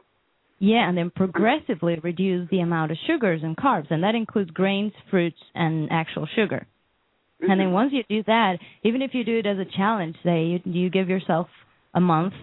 Yeah, 0.63 0.89
and 0.89 0.97
then 0.97 1.11
progressively 1.11 1.99
reduce 2.05 2.49
the 2.51 2.61
amount 2.61 2.93
of 2.93 2.99
sugars 3.09 3.41
and 3.43 3.57
carbs, 3.57 3.91
and 3.91 4.05
that 4.05 4.15
includes 4.15 4.53
grains, 4.53 4.93
fruits, 5.11 5.41
and 5.57 5.91
actual 5.91 6.25
sugar. 6.37 6.69
And 7.41 7.59
then 7.59 7.71
Mhm. 7.71 7.73
once 7.73 7.93
you 7.93 8.05
do 8.09 8.23
that, 8.29 8.61
even 8.85 9.03
if 9.03 9.13
you 9.13 9.25
do 9.25 9.39
it 9.39 9.47
as 9.47 9.59
a 9.59 9.65
challenge, 9.65 10.15
say 10.23 10.45
you, 10.47 10.61
you 10.65 10.89
give 10.89 11.09
yourself 11.09 11.49
a 11.95 12.01
month 12.01 12.35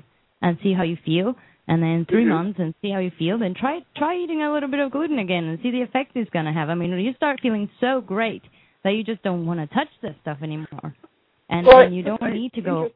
and 0.42 0.58
see 0.62 0.74
how 0.74 0.84
you 0.84 0.98
feel, 1.06 1.38
and 1.70 1.82
then 1.82 2.04
3 2.10 2.26
Mhm. 2.26 2.28
months 2.28 2.60
and 2.60 2.76
see 2.82 2.90
how 2.90 3.00
you 3.00 3.12
feel, 3.12 3.38
then 3.38 3.54
try 3.54 3.80
try 3.96 4.18
eating 4.18 4.44
a 4.44 4.52
little 4.52 4.70
bit 4.70 4.82
of 4.82 4.92
gluten 4.92 5.20
again 5.20 5.46
and 5.46 5.62
see 5.62 5.72
the 5.72 5.82
effect 5.82 6.12
it's 6.18 6.30
going 6.32 6.44
to 6.44 6.52
have. 6.52 6.70
I 6.70 6.76
mean, 6.76 6.92
you 7.00 7.14
start 7.14 7.40
feeling 7.40 7.70
so 7.80 8.02
great 8.02 8.44
that 8.84 8.96
you 8.96 9.06
just 9.06 9.24
don't 9.24 9.46
want 9.46 9.62
to 9.62 9.68
touch 9.74 9.92
this 10.02 10.18
stuff 10.24 10.40
anymore, 10.42 10.94
and, 11.50 11.66
Well, 11.66 11.80
and 11.80 11.96
you 11.96 12.04
don't 12.04 12.34
need 12.34 12.52
to 12.52 12.62
go. 12.62 12.92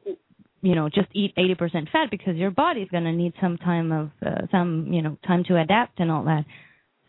You 0.64 0.74
know 0.74 0.90
just 0.90 1.10
eat 1.14 1.36
80% 1.36 1.92
fat 1.92 2.10
because 2.10 2.36
your 2.36 2.50
body's 2.52 2.90
going 2.90 3.04
to 3.04 3.12
need 3.12 3.34
some 3.40 3.58
time 3.58 3.92
of 3.92 4.10
uh, 4.26 4.48
some 4.52 4.88
you 4.92 5.02
know 5.04 5.18
time 5.28 5.44
to 5.50 5.62
adapt 5.62 6.00
and 6.00 6.10
all 6.10 6.24
that 6.24 6.46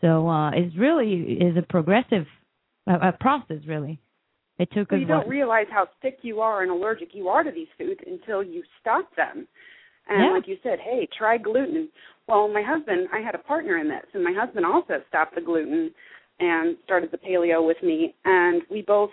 so 0.01 0.27
uh 0.29 0.51
it's 0.51 0.75
really 0.77 1.37
is 1.39 1.57
a 1.57 1.63
progressive 1.63 2.27
uh, 2.87 2.99
a 3.01 3.11
process 3.13 3.61
really 3.67 3.99
it 4.57 4.69
took 4.71 4.91
Well, 4.91 4.99
you 4.99 5.07
don't 5.07 5.17
what, 5.19 5.27
realize 5.27 5.67
how 5.69 5.87
sick 6.01 6.19
you 6.21 6.39
are 6.41 6.61
and 6.61 6.71
allergic 6.71 7.09
you 7.13 7.27
are 7.27 7.43
to 7.43 7.51
these 7.51 7.67
foods 7.77 7.99
until 8.05 8.41
you 8.43 8.63
stop 8.79 9.13
them. 9.15 9.47
And 10.07 10.25
Yeah. 10.25 10.31
like 10.31 10.47
you 10.47 10.57
said, 10.63 10.79
hey, 10.79 11.07
try 11.17 11.37
gluten. 11.37 11.89
Well, 12.27 12.47
my 12.47 12.61
husband, 12.61 13.09
I 13.11 13.19
had 13.19 13.35
a 13.35 13.39
partner 13.39 13.77
in 13.77 13.89
this, 13.89 14.05
and 14.13 14.23
my 14.23 14.31
husband 14.33 14.65
also 14.65 15.03
stopped 15.09 15.35
the 15.35 15.41
gluten 15.41 15.93
and 16.39 16.77
started 16.85 17.11
the 17.11 17.17
paleo 17.17 17.65
with 17.65 17.81
me, 17.83 18.13
and 18.23 18.61
we 18.69 18.81
both 18.81 19.11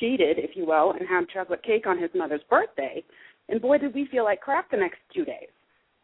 cheated, 0.00 0.38
if 0.38 0.56
you 0.56 0.66
will, 0.66 0.92
and 0.92 1.08
had 1.08 1.28
chocolate 1.28 1.62
cake 1.62 1.86
on 1.86 1.98
his 1.98 2.10
mother's 2.14 2.42
birthday. 2.50 3.04
And 3.52 3.60
boy, 3.62 3.78
did 3.78 3.94
we 3.94 4.06
feel 4.10 4.24
like 4.24 4.40
crap 4.40 4.70
the 4.70 4.78
next 4.78 4.98
two 5.14 5.24
days. 5.24 5.52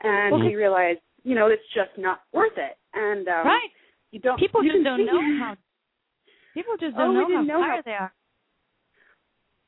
And 0.03 0.33
Well, 0.37 0.45
we 0.47 0.55
realized, 0.55 1.01
you 1.25 1.35
know, 1.35 1.49
it's 1.49 1.63
just 1.75 1.91
not 1.99 2.21
worth 2.33 2.53
it. 2.57 2.77
And 2.95 3.27
um, 3.27 3.45
right 3.47 3.71
you 4.13 4.21
don't. 4.21 4.39
people 4.39 4.63
you 4.63 4.73
just 4.73 4.85
don't 4.85 5.05
know 5.05 5.21
how 5.41 5.57
people 6.55 6.75
just 6.79 6.95
Oh, 6.97 7.13
don't 7.13 7.17
we 7.17 7.21
know 7.35 7.37
how 7.37 7.43
know 7.43 7.63
how- 7.63 7.69
tired 7.71 7.85
they 7.85 7.93
are 7.93 8.13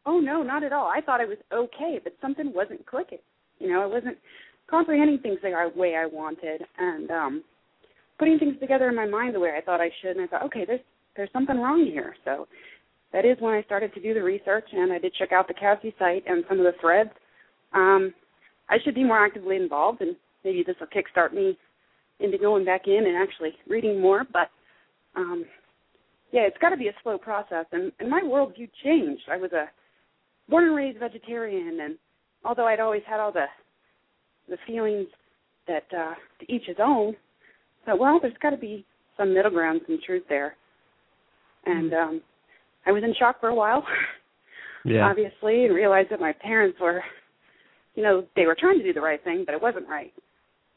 Oh 0.06 0.18
no, 0.18 0.42
not 0.42 0.62
at 0.62 0.72
all. 0.72 0.86
I 0.94 1.00
thought 1.00 1.20
it 1.20 1.28
was 1.28 1.36
okay, 1.52 2.00
but 2.02 2.14
something 2.22 2.52
wasn't 2.54 2.86
clicking. 2.86 3.18
You 3.58 3.68
know, 3.70 3.82
I 3.82 3.86
wasn't 3.86 4.16
comprehending 4.68 5.18
things 5.18 5.38
the 5.42 5.70
way 5.76 5.94
I 5.96 6.06
wanted, 6.06 6.62
and 6.78 7.10
um 7.10 7.44
putting 8.18 8.38
things 8.38 8.56
together 8.60 8.88
in 8.88 8.94
my 8.96 9.06
mind 9.06 9.34
the 9.34 9.40
way 9.40 9.52
I 9.56 9.60
thought 9.60 9.80
I 9.80 9.90
should. 10.00 10.12
And 10.16 10.22
I 10.22 10.26
thought, 10.26 10.44
okay, 10.44 10.64
there's 10.66 10.80
there's 11.16 11.32
something 11.32 11.58
wrong 11.58 11.84
here. 11.84 12.14
So 12.24 12.46
that 13.12 13.24
is 13.24 13.36
when 13.40 13.52
I 13.54 13.62
started 13.62 13.92
to 13.94 14.00
do 14.00 14.14
the 14.14 14.22
research, 14.22 14.68
and 14.72 14.92
I 14.92 14.98
did 14.98 15.12
check 15.18 15.32
out 15.32 15.48
the 15.48 15.54
Cassie 15.54 15.94
site 15.98 16.24
and 16.26 16.44
some 16.48 16.58
of 16.58 16.64
the 16.64 16.78
threads. 16.80 17.10
Um, 17.72 18.14
I 18.68 18.76
should 18.84 18.94
be 18.94 19.04
more 19.04 19.24
actively 19.24 19.56
involved, 19.56 20.00
and 20.00 20.16
maybe 20.44 20.62
this 20.66 20.76
will 20.80 20.86
kickstart 20.88 21.32
me 21.32 21.58
into 22.20 22.38
going 22.38 22.64
back 22.64 22.82
in 22.86 23.04
and 23.06 23.16
actually 23.16 23.52
reading 23.68 24.00
more. 24.00 24.24
But 24.32 24.50
um, 25.16 25.44
yeah, 26.32 26.42
it's 26.42 26.58
got 26.60 26.70
to 26.70 26.76
be 26.76 26.88
a 26.88 26.94
slow 27.02 27.18
process, 27.18 27.66
and, 27.72 27.92
and 27.98 28.08
my 28.08 28.20
worldview 28.22 28.68
changed. 28.84 29.22
I 29.30 29.36
was 29.36 29.52
a 29.52 29.66
born 30.48 30.64
and 30.64 30.76
raised 30.76 30.98
vegetarian, 30.98 31.80
and 31.80 31.96
although 32.44 32.66
I'd 32.66 32.80
always 32.80 33.02
had 33.06 33.20
all 33.20 33.32
the 33.32 33.46
the 34.48 34.56
feelings 34.66 35.06
that 35.68 35.84
uh, 35.96 36.14
to 36.40 36.52
each 36.52 36.64
his 36.66 36.76
own, 36.82 37.14
but 37.86 37.98
well, 37.98 38.18
there's 38.20 38.34
got 38.42 38.50
to 38.50 38.56
be 38.56 38.84
some 39.16 39.34
middle 39.34 39.50
ground, 39.50 39.82
some 39.86 39.98
truth 40.04 40.24
there. 40.28 40.56
And 41.66 41.92
um, 41.92 42.20
I 42.86 42.92
was 42.92 43.04
in 43.04 43.14
shock 43.18 43.38
for 43.40 43.48
a 43.48 43.54
while, 43.54 43.84
Yeah. 44.84 45.06
obviously, 45.10 45.66
and 45.66 45.74
realized 45.74 46.10
that 46.10 46.20
my 46.20 46.32
parents 46.32 46.78
were, 46.80 47.02
you 48.00 48.06
know, 48.06 48.24
they 48.34 48.46
were 48.46 48.56
trying 48.58 48.78
to 48.78 48.82
do 48.82 48.94
the 48.94 49.00
right 49.02 49.22
thing, 49.22 49.42
but 49.44 49.54
it 49.54 49.60
wasn't 49.60 49.86
right. 49.86 50.10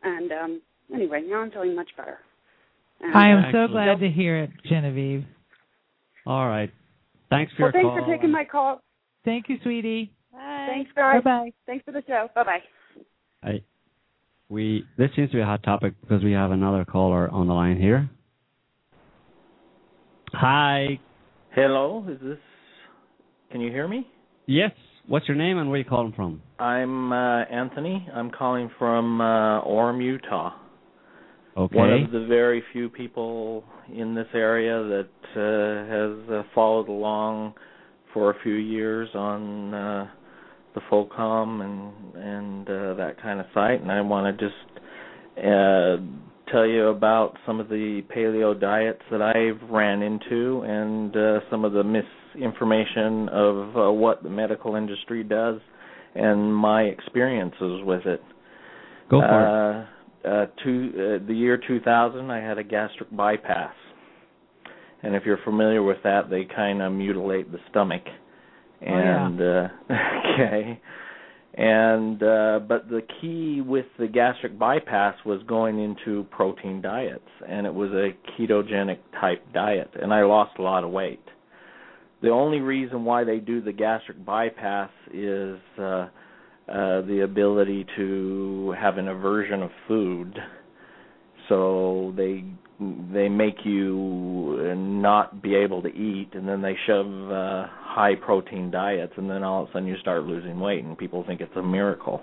And 0.04 0.30
um, 0.34 0.62
anyway, 0.94 1.24
now 1.26 1.42
I'm 1.42 1.52
feeling 1.52 1.74
much 1.74 1.90
better. 1.96 2.18
And, 3.00 3.16
I 3.16 3.30
am 3.30 3.46
uh, 3.46 3.52
so 3.54 3.72
glad 3.72 4.02
to 4.02 4.10
hear 4.10 4.44
it, 4.44 4.50
Genevieve. 4.68 5.24
All 6.28 6.46
right. 6.46 6.70
Thanks 7.30 7.54
for 7.54 7.64
well, 7.64 7.72
your 7.74 7.82
thanks 7.82 7.88
call. 7.88 8.06
for 8.06 8.14
taking 8.14 8.30
my 8.30 8.44
call. 8.44 8.82
Thank 9.24 9.48
you, 9.48 9.56
sweetie. 9.64 10.12
Bye. 10.34 10.68
Thanks, 10.70 10.92
guys. 10.94 11.24
Bye 11.24 11.30
bye. 11.30 11.54
Thanks 11.66 11.86
for 11.86 11.94
the 11.94 12.04
show. 12.06 12.28
Bye 12.36 12.44
bye. 12.44 12.60
I, 13.42 13.64
we 14.50 14.84
this 14.98 15.10
seems 15.16 15.30
to 15.32 15.38
be 15.38 15.42
a 15.42 15.46
hot 15.46 15.64
topic 15.64 15.94
because 16.02 16.26
we 16.26 16.34
have 16.34 16.52
another 16.52 16.84
caller 16.84 17.30
on 17.30 17.48
the 17.48 17.54
line 17.54 17.80
here. 17.80 18.10
Hi. 20.34 21.00
Hello, 21.56 22.06
is 22.10 22.20
this? 22.22 22.38
Can 23.50 23.62
you 23.62 23.72
hear 23.72 23.88
me? 23.88 24.08
Yes. 24.46 24.72
What's 25.08 25.28
your 25.28 25.38
name 25.38 25.58
and 25.58 25.70
where 25.70 25.76
are 25.76 25.84
you 25.84 25.90
calling 25.90 26.14
from? 26.14 26.42
I'm 26.64 27.12
uh, 27.12 27.44
Anthony. 27.44 28.08
I'm 28.14 28.32
calling 28.32 28.72
from 28.80 29.20
uh, 29.20 29.62
Orem, 29.64 30.02
Utah. 30.02 30.54
Okay. 31.58 31.76
One 31.76 31.92
of 31.92 32.12
the 32.12 32.26
very 32.26 32.64
few 32.72 32.88
people 32.88 33.66
in 33.94 34.16
this 34.16 34.28
area 34.34 34.82
that 34.82 35.10
uh, 35.36 35.92
has 35.92 36.30
uh, 36.34 36.44
followed 36.56 36.88
along 36.88 37.56
for 38.14 38.32
a 38.32 38.36
few 38.44 38.54
years 38.54 39.10
on 39.14 39.74
uh, 39.74 40.08
the 40.74 40.80
FOCOM 40.90 41.62
and 41.66 42.16
and 42.16 42.70
uh, 42.70 42.94
that 42.94 43.22
kind 43.22 43.42
of 43.42 43.46
site, 43.54 43.82
and 43.82 43.92
I 43.92 44.00
want 44.00 44.40
to 44.40 44.46
just 44.46 44.88
uh, 45.38 45.98
tell 46.50 46.66
you 46.66 46.88
about 46.88 47.38
some 47.46 47.60
of 47.60 47.68
the 47.68 48.04
paleo 48.16 48.58
diets 48.58 49.02
that 49.12 49.22
I've 49.22 49.70
ran 49.70 50.02
into 50.02 50.62
and 50.62 51.14
uh, 51.14 51.40
some 51.52 51.66
of 51.66 51.74
the 51.74 51.84
misinformation 51.84 53.28
of 53.28 53.76
uh, 53.76 53.92
what 53.92 54.24
the 54.24 54.30
medical 54.30 54.76
industry 54.76 55.26
does 55.26 55.60
and 56.16 56.54
my 56.56 56.84
experiences 56.84 57.82
with 57.84 58.06
it. 58.06 58.22
Go 59.10 59.20
for 59.22 59.26
it. 59.26 59.84
uh, 59.84 59.86
Uh, 60.26 60.46
two, 60.64 60.92
uh, 60.96 61.28
the 61.28 61.34
year 61.34 61.58
2000, 61.68 62.32
I 62.32 62.40
had 62.40 62.58
a 62.58 62.64
gastric 62.64 63.12
bypass, 63.12 63.74
and 65.02 65.16
if 65.16 65.24
you're 65.26 65.40
familiar 65.44 65.84
with 65.84 65.98
that, 66.04 66.30
they 66.30 66.46
kind 66.46 66.82
of 66.82 66.94
mutilate 66.94 67.52
the 67.52 67.60
stomach. 67.70 68.04
Oh, 68.08 68.86
yeah. 68.86 69.26
And 69.28 69.42
uh, 69.42 69.68
okay, 70.34 70.80
and 71.56 72.24
uh, 72.24 72.60
but 72.68 72.90
the 72.90 73.02
key 73.20 73.62
with 73.62 73.86
the 74.00 74.08
gastric 74.08 74.58
bypass 74.58 75.16
was 75.26 75.42
going 75.44 75.78
into 75.80 76.24
protein 76.32 76.82
diets, 76.82 77.20
and 77.48 77.68
it 77.68 77.74
was 77.74 77.92
a 77.92 78.12
ketogenic 78.32 79.00
type 79.20 79.44
diet, 79.54 79.92
and 80.02 80.14
I 80.14 80.24
lost 80.24 80.58
a 80.58 80.62
lot 80.62 80.84
of 80.86 80.92
weight. 80.92 81.20
The 82.24 82.30
only 82.30 82.62
reason 82.62 83.04
why 83.04 83.26
they 83.26 83.40
do 83.40 83.62
the 83.62 83.74
gastric 83.74 84.26
bypass 84.26 84.90
is 85.14 85.58
uh, 85.78 85.84
uh, 85.84 86.08
the 87.02 87.24
ability 87.26 87.86
to 87.98 88.74
have 88.80 88.98
an 88.98 89.10
aversion 89.10 89.62
of 89.62 89.70
food. 89.90 90.40
So 91.50 92.14
they 92.16 92.46
they 92.80 93.28
make 93.28 93.58
you 93.66 94.74
not 94.78 95.42
be 95.44 95.54
able 95.54 95.82
to 95.82 95.90
eat, 95.90 96.30
and 96.34 96.48
then 96.48 96.62
they 96.62 96.78
shove 96.88 97.06
uh, 97.06 97.68
high 97.70 98.16
protein 98.16 98.72
diets, 98.72 99.14
and 99.18 99.30
then 99.30 99.44
all 99.44 99.64
of 99.64 99.70
a 99.70 99.74
sudden 99.74 99.88
you 99.88 99.98
start 99.98 100.24
losing 100.24 100.62
weight, 100.62 100.86
and 100.86 100.98
people 100.98 101.26
think 101.28 101.42
it's 101.42 101.56
a 101.58 101.62
miracle. 101.62 102.22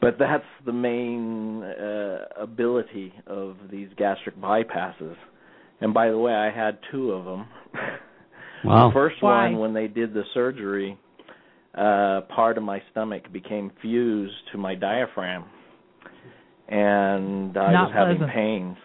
But 0.00 0.16
that's 0.20 0.44
the 0.64 0.72
main 0.72 1.64
uh, 1.64 2.26
ability 2.40 3.12
of 3.26 3.56
these 3.68 3.88
gastric 3.96 4.40
bypasses. 4.40 5.16
And 5.80 5.92
by 5.92 6.08
the 6.10 6.18
way, 6.18 6.32
I 6.32 6.50
had 6.50 6.78
two 6.92 7.10
of 7.10 7.24
them. 7.24 7.46
Wow. 8.64 8.88
The 8.88 8.94
first 8.94 9.16
Why? 9.20 9.44
one, 9.44 9.58
when 9.58 9.74
they 9.74 9.86
did 9.88 10.14
the 10.14 10.22
surgery, 10.34 10.98
uh, 11.74 12.22
part 12.34 12.56
of 12.56 12.64
my 12.64 12.82
stomach 12.90 13.30
became 13.32 13.70
fused 13.82 14.34
to 14.52 14.58
my 14.58 14.74
diaphragm, 14.74 15.44
and 16.68 17.56
I 17.56 17.72
Not 17.72 17.88
was 17.88 17.94
having 17.94 18.16
pleasant. 18.18 18.34
pains. 18.34 18.76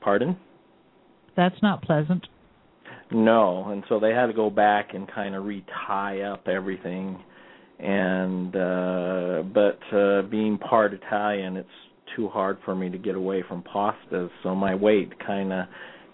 Pardon? 0.00 0.36
That's 1.36 1.60
not 1.62 1.82
pleasant. 1.82 2.26
No, 3.12 3.70
and 3.70 3.82
so 3.88 3.98
they 4.00 4.10
had 4.10 4.26
to 4.26 4.32
go 4.32 4.50
back 4.50 4.94
and 4.94 5.10
kind 5.10 5.34
of 5.34 5.44
retie 5.44 6.22
up 6.22 6.48
everything. 6.48 7.18
And 7.78 8.54
uh 8.54 9.42
but 9.54 9.80
uh 9.96 10.22
being 10.22 10.58
part 10.58 10.92
Italian, 10.92 11.56
it's 11.56 11.68
too 12.14 12.28
hard 12.28 12.58
for 12.64 12.74
me 12.74 12.90
to 12.90 12.98
get 12.98 13.14
away 13.14 13.42
from 13.48 13.62
pastas, 13.62 14.28
so 14.42 14.54
my 14.54 14.74
weight 14.74 15.12
kind 15.24 15.52
of 15.52 15.66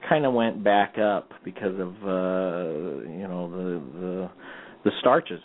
kind 0.08 0.24
of 0.24 0.32
went 0.32 0.62
back 0.62 0.96
up 0.98 1.30
because 1.44 1.74
of 1.78 1.88
uh 2.02 3.08
you 3.10 3.26
know 3.28 3.50
the 3.50 3.98
the 4.00 4.30
the 4.84 4.90
starches 5.00 5.40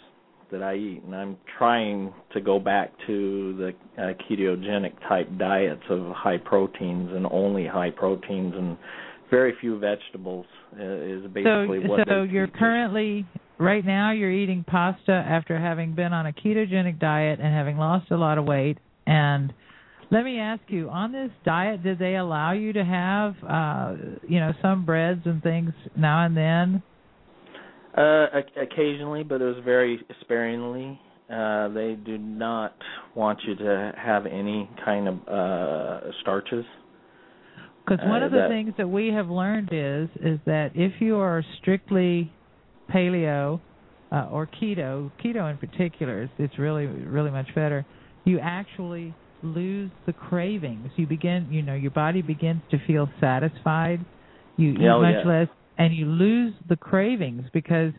that 0.52 0.62
I 0.62 0.76
eat, 0.76 1.02
and 1.06 1.16
I'm 1.16 1.38
trying 1.58 2.14
to 2.34 2.42
go 2.42 2.60
back 2.60 2.92
to 3.08 3.56
the 3.58 4.02
uh, 4.02 4.14
ketogenic 4.30 5.00
type 5.08 5.30
diets 5.38 5.84
of 5.90 6.12
high 6.14 6.38
proteins 6.38 7.10
and 7.14 7.26
only 7.32 7.66
high 7.66 7.90
proteins 7.90 8.54
and 8.56 8.78
very 9.30 9.54
few 9.62 9.80
vegetables 9.80 10.46
uh, 10.78 10.84
is 10.84 11.24
basically 11.34 11.82
so 11.84 11.90
what 11.90 12.08
so 12.08 12.24
you're 12.24 12.50
currently 12.50 13.26
right 13.58 13.86
now 13.86 14.12
you're 14.12 14.32
eating 14.32 14.66
pasta 14.68 15.14
after 15.14 15.58
having 15.58 15.96
been 15.96 16.12
on 16.12 16.28
a 16.28 16.34
ketogenic 16.34 17.00
diet 17.00 17.40
and 17.40 17.54
having 17.54 17.78
lost 17.78 18.12
a 18.12 18.18
lot 18.18 18.38
of 18.38 18.44
weight 18.44 18.78
and 19.08 19.54
let 20.12 20.24
me 20.24 20.40
ask 20.40 20.62
you 20.68 20.90
on 20.90 21.12
this 21.12 21.32
diet 21.46 21.82
did 21.84 21.98
they 22.00 22.16
allow 22.16 22.52
you 22.52 22.74
to 22.74 22.84
have 22.84 23.36
uh 23.48 23.96
you 24.28 24.40
know 24.40 24.52
some 24.62 24.86
breads 24.86 25.22
and 25.26 25.42
things 25.42 25.72
now 25.96 26.26
and 26.26 26.36
then 26.36 26.84
Uh, 27.98 28.28
occasionally, 28.56 29.22
but 29.24 29.42
it 29.42 29.46
was 29.54 29.62
very 29.66 30.00
sparingly. 30.22 30.98
Uh, 31.30 31.68
they 31.70 31.98
do 32.06 32.18
not 32.18 32.74
want 33.16 33.38
you 33.46 33.54
to 33.56 33.92
have 33.98 34.26
any 34.26 34.70
kind 34.86 35.10
of 35.10 35.16
uh, 35.28 36.00
starches. 36.22 36.64
Because 37.84 38.00
one 38.08 38.24
Uh, 38.24 38.28
of 38.28 38.32
the 38.32 38.38
that- 38.40 38.50
things 38.50 38.74
that 38.78 38.88
we 38.88 39.08
have 39.12 39.30
learned 39.30 39.70
is 39.74 40.08
is 40.22 40.40
that 40.46 40.72
if 40.74 41.02
you 41.02 41.18
are 41.18 41.44
strictly 41.60 42.32
paleo 42.90 43.60
uh, 44.14 44.28
or 44.32 44.48
keto, 44.48 45.12
keto 45.22 45.50
in 45.52 45.58
particular, 45.58 46.22
it's, 46.24 46.34
it's 46.38 46.58
really 46.58 46.86
really 46.86 47.32
much 47.32 47.54
better. 47.54 47.86
You 48.24 48.40
actually 48.40 49.14
lose 49.44 49.92
the 50.06 50.14
cravings. 50.14 50.90
You 50.96 51.08
begin, 51.08 51.48
you 51.52 51.62
know, 51.62 51.76
your 51.76 51.92
body 51.92 52.22
begins 52.22 52.62
to 52.72 52.78
feel 52.86 53.10
satisfied. 53.20 54.04
You 54.58 54.72
eat 54.72 54.80
much 54.80 55.26
yeah. 55.26 55.32
less, 55.32 55.48
and 55.78 55.96
you 55.96 56.06
lose 56.06 56.54
the 56.70 56.76
cravings 56.76 57.46
because. 57.54 57.94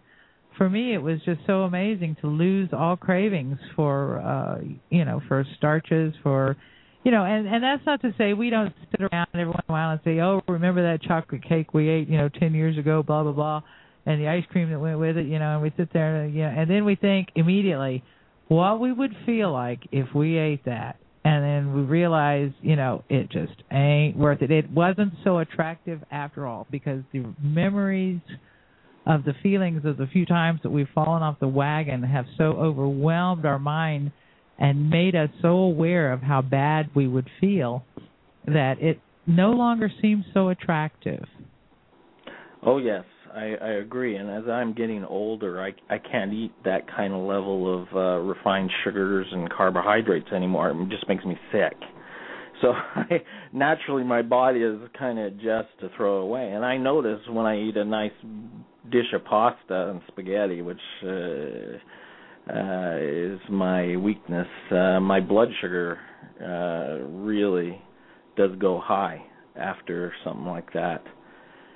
For 0.58 0.68
me, 0.68 0.92
it 0.92 0.98
was 0.98 1.18
just 1.24 1.40
so 1.46 1.62
amazing 1.62 2.18
to 2.20 2.26
lose 2.26 2.68
all 2.74 2.94
cravings 2.94 3.56
for, 3.74 4.20
uh, 4.20 4.58
you 4.90 5.02
know, 5.02 5.22
for 5.26 5.46
starches, 5.56 6.12
for 6.22 6.58
you 7.04 7.10
know, 7.10 7.24
and 7.24 7.48
and 7.48 7.64
that's 7.64 7.84
not 7.86 8.02
to 8.02 8.12
say 8.18 8.34
we 8.34 8.50
don't 8.50 8.74
sit 8.90 9.00
around 9.00 9.28
every 9.32 9.46
once 9.46 9.64
in 9.66 9.72
a 9.72 9.72
while 9.72 9.90
and 9.92 10.00
say, 10.04 10.20
oh, 10.20 10.42
remember 10.46 10.82
that 10.82 11.02
chocolate 11.02 11.42
cake 11.42 11.72
we 11.72 11.88
ate, 11.88 12.06
you 12.06 12.18
know, 12.18 12.28
ten 12.28 12.52
years 12.52 12.76
ago, 12.76 13.02
blah 13.02 13.22
blah 13.22 13.32
blah, 13.32 13.62
and 14.04 14.20
the 14.20 14.28
ice 14.28 14.44
cream 14.50 14.68
that 14.68 14.78
went 14.78 14.98
with 14.98 15.16
it, 15.16 15.24
you 15.24 15.38
know, 15.38 15.54
and 15.54 15.62
we 15.62 15.72
sit 15.78 15.90
there, 15.94 16.24
and, 16.24 16.34
you 16.34 16.42
know, 16.42 16.48
and 16.54 16.68
then 16.68 16.84
we 16.84 16.96
think 16.96 17.28
immediately 17.34 18.04
what 18.48 18.78
we 18.78 18.92
would 18.92 19.16
feel 19.24 19.50
like 19.50 19.80
if 19.90 20.14
we 20.14 20.36
ate 20.36 20.66
that, 20.66 20.96
and 21.24 21.44
then 21.44 21.74
we 21.74 21.82
realize, 21.82 22.50
you 22.60 22.74
know, 22.74 23.04
it 23.08 23.30
just 23.30 23.54
ain't 23.70 24.16
worth 24.16 24.42
it. 24.42 24.50
It 24.50 24.70
wasn't 24.70 25.12
so 25.22 25.38
attractive 25.38 26.00
after 26.10 26.46
all 26.46 26.66
because 26.70 27.02
the 27.12 27.24
memories 27.40 28.20
of 29.06 29.24
the 29.24 29.34
feelings 29.42 29.84
of 29.84 29.96
the 29.96 30.06
few 30.06 30.26
times 30.26 30.60
that 30.62 30.70
we've 30.70 30.88
fallen 30.94 31.22
off 31.22 31.38
the 31.40 31.48
wagon 31.48 32.02
have 32.02 32.26
so 32.36 32.44
overwhelmed 32.44 33.46
our 33.46 33.58
mind 33.58 34.12
and 34.58 34.90
made 34.90 35.14
us 35.14 35.30
so 35.40 35.48
aware 35.48 36.12
of 36.12 36.22
how 36.22 36.42
bad 36.42 36.90
we 36.94 37.06
would 37.08 37.28
feel 37.40 37.84
that 38.46 38.80
it 38.80 39.00
no 39.26 39.50
longer 39.50 39.90
seems 40.00 40.24
so 40.34 40.48
attractive. 40.48 41.24
Oh 42.64 42.78
yes, 42.78 43.04
I, 43.34 43.54
I 43.60 43.68
agree. 43.80 44.16
And 44.16 44.30
as 44.30 44.48
I'm 44.48 44.74
getting 44.74 45.04
older, 45.04 45.62
I 45.62 45.72
I 45.92 45.98
can't 45.98 46.32
eat 46.32 46.52
that 46.64 46.86
kind 46.94 47.12
of 47.14 47.20
level 47.20 47.82
of 47.82 47.88
uh, 47.94 48.22
refined 48.22 48.70
sugars 48.84 49.26
and 49.30 49.50
carbohydrates 49.50 50.28
anymore. 50.34 50.70
It 50.70 50.88
just 50.90 51.08
makes 51.08 51.24
me 51.24 51.36
sick. 51.50 51.76
So 52.60 52.72
I, 52.94 53.22
naturally, 53.52 54.04
my 54.04 54.22
body 54.22 54.60
is 54.62 54.78
kind 54.98 55.18
of 55.18 55.26
adjust 55.26 55.68
to 55.80 55.90
throw 55.96 56.18
away. 56.18 56.52
And 56.52 56.64
I 56.64 56.76
notice 56.76 57.20
when 57.28 57.46
I 57.46 57.58
eat 57.60 57.76
a 57.76 57.84
nice 57.84 58.12
dish 58.90 59.12
of 59.14 59.24
pasta 59.24 59.90
and 59.90 60.00
spaghetti, 60.08 60.62
which 60.62 60.80
uh, 61.04 61.08
uh, 62.52 62.96
is 63.00 63.40
my 63.50 63.96
weakness, 63.96 64.48
uh, 64.70 65.00
my 65.00 65.20
blood 65.20 65.48
sugar 65.60 65.98
uh, 66.40 67.04
really 67.08 67.80
does 68.36 68.50
go 68.58 68.80
high 68.82 69.22
after 69.56 70.12
something 70.24 70.46
like 70.46 70.72
that. 70.72 71.02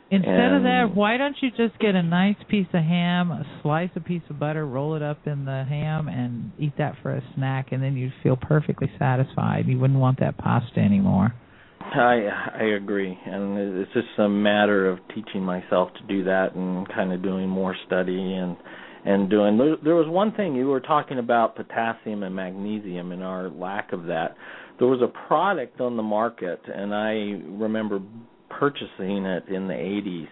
Instead 0.09 0.53
of 0.53 0.63
that, 0.63 0.95
why 0.95 1.17
don't 1.17 1.37
you 1.41 1.51
just 1.51 1.77
get 1.81 1.97
a 1.97 2.03
nice 2.03 2.37
piece 2.49 2.69
of 2.73 2.83
ham, 2.83 3.45
slice 3.63 3.91
a 3.97 4.01
piece 4.01 4.23
of 4.31 4.39
butter, 4.39 4.65
roll 4.65 4.95
it 4.95 5.03
up 5.03 5.27
in 5.27 5.45
the 5.45 5.65
ham, 5.69 6.07
and 6.07 6.53
eat 6.61 6.73
that 6.79 6.95
for 7.03 7.11
a 7.11 7.23
snack, 7.35 7.73
and 7.73 7.83
then 7.83 7.97
you'd 7.97 8.13
feel 8.23 8.37
perfectly 8.37 8.89
satisfied. 9.01 9.67
You 9.67 9.81
wouldn't 9.81 9.99
want 9.99 10.21
that 10.21 10.39
pasta 10.39 10.79
anymore. 10.79 11.35
I 11.81 12.29
I 12.55 12.65
agree, 12.77 13.19
and 13.27 13.59
it's 13.79 13.93
just 13.93 14.07
a 14.19 14.29
matter 14.29 14.89
of 14.89 14.99
teaching 15.15 15.43
myself 15.43 15.91
to 15.95 16.07
do 16.07 16.25
that 16.25 16.55
and 16.55 16.89
kind 16.89 17.13
of 17.13 17.23
doing 17.23 17.49
more 17.49 17.75
study 17.87 18.35
and 18.35 18.57
and 19.05 19.31
doing. 19.31 19.57
There, 19.57 19.77
there 19.83 19.95
was 19.95 20.09
one 20.09 20.33
thing 20.33 20.55
you 20.55 20.67
were 20.67 20.81
talking 20.81 21.19
about 21.19 21.57
potassium 21.57 22.23
and 22.23 22.35
magnesium 22.35 23.13
and 23.13 23.23
our 23.23 23.49
lack 23.49 23.93
of 23.93 24.05
that. 24.07 24.37
There 24.79 24.89
was 24.89 25.01
a 25.01 25.29
product 25.29 25.81
on 25.81 25.97
the 25.97 26.03
market, 26.03 26.61
and 26.67 26.95
I 26.95 27.41
remember 27.59 28.01
purchasing 28.51 29.25
it 29.27 29.49
in 29.49 29.67
the 29.69 29.75
80s. 29.75 30.29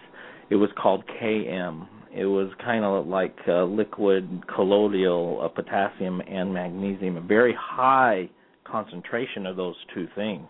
It 0.50 0.56
was 0.56 0.70
called 0.80 1.04
KM. 1.22 1.86
It 2.14 2.26
was 2.26 2.50
kind 2.64 2.84
of 2.84 3.06
like 3.06 3.36
a 3.48 3.62
liquid 3.64 4.42
colloidal 4.54 5.40
of 5.42 5.54
potassium 5.54 6.20
and 6.20 6.52
magnesium, 6.54 7.16
a 7.16 7.20
very 7.20 7.54
high 7.58 8.28
concentration 8.64 9.46
of 9.46 9.56
those 9.56 9.74
two 9.94 10.06
things 10.14 10.48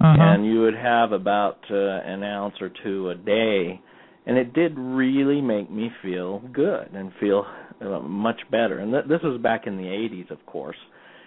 Uh-huh. 0.00 0.16
and 0.18 0.44
you 0.44 0.60
would 0.60 0.74
have 0.74 1.12
about 1.12 1.58
uh, 1.70 1.74
an 1.74 2.22
ounce 2.22 2.54
or 2.60 2.70
two 2.84 3.08
a 3.10 3.14
day 3.14 3.80
and 4.26 4.36
it 4.36 4.52
did 4.52 4.76
really 4.76 5.40
make 5.40 5.70
me 5.70 5.90
feel 6.02 6.40
good 6.52 6.88
and 6.92 7.12
feel 7.20 7.46
uh, 7.80 8.00
much 8.00 8.40
better 8.50 8.80
and 8.80 8.92
th- 8.92 9.04
this 9.08 9.20
was 9.22 9.40
back 9.40 9.66
in 9.66 9.76
the 9.76 9.84
80s 9.84 10.30
of 10.30 10.44
course 10.44 10.76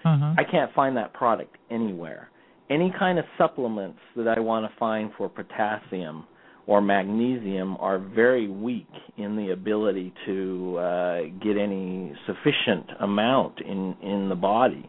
uh-huh. 0.06 0.34
i 0.38 0.44
can't 0.44 0.72
find 0.74 0.96
that 0.98 1.14
product 1.14 1.56
anywhere 1.72 2.30
any 2.70 2.94
kind 2.98 3.20
of 3.20 3.26
supplements 3.38 4.00
that 4.16 4.28
i 4.28 4.40
want 4.40 4.70
to 4.70 4.80
find 4.80 5.12
for 5.18 5.30
potassium 5.30 6.26
or 6.70 6.82
magnesium 6.82 7.76
are 7.80 7.98
very 7.98 8.48
weak 8.48 8.88
in 9.18 9.36
the 9.36 9.50
ability 9.50 10.14
to 10.28 10.78
uh, 10.78 11.22
get 11.44 11.58
any 11.58 12.14
sufficient 12.28 12.86
amount 13.00 13.60
in 13.62 13.96
in 14.04 14.30
the 14.30 14.36
body. 14.36 14.88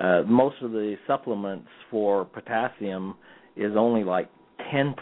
Uh, 0.00 0.22
most 0.22 0.54
of 0.62 0.70
the 0.70 0.94
supplements 1.04 1.66
for 1.90 2.26
potassium 2.26 3.16
is 3.56 3.72
only 3.76 4.04
like 4.04 4.30
10% 4.72 4.94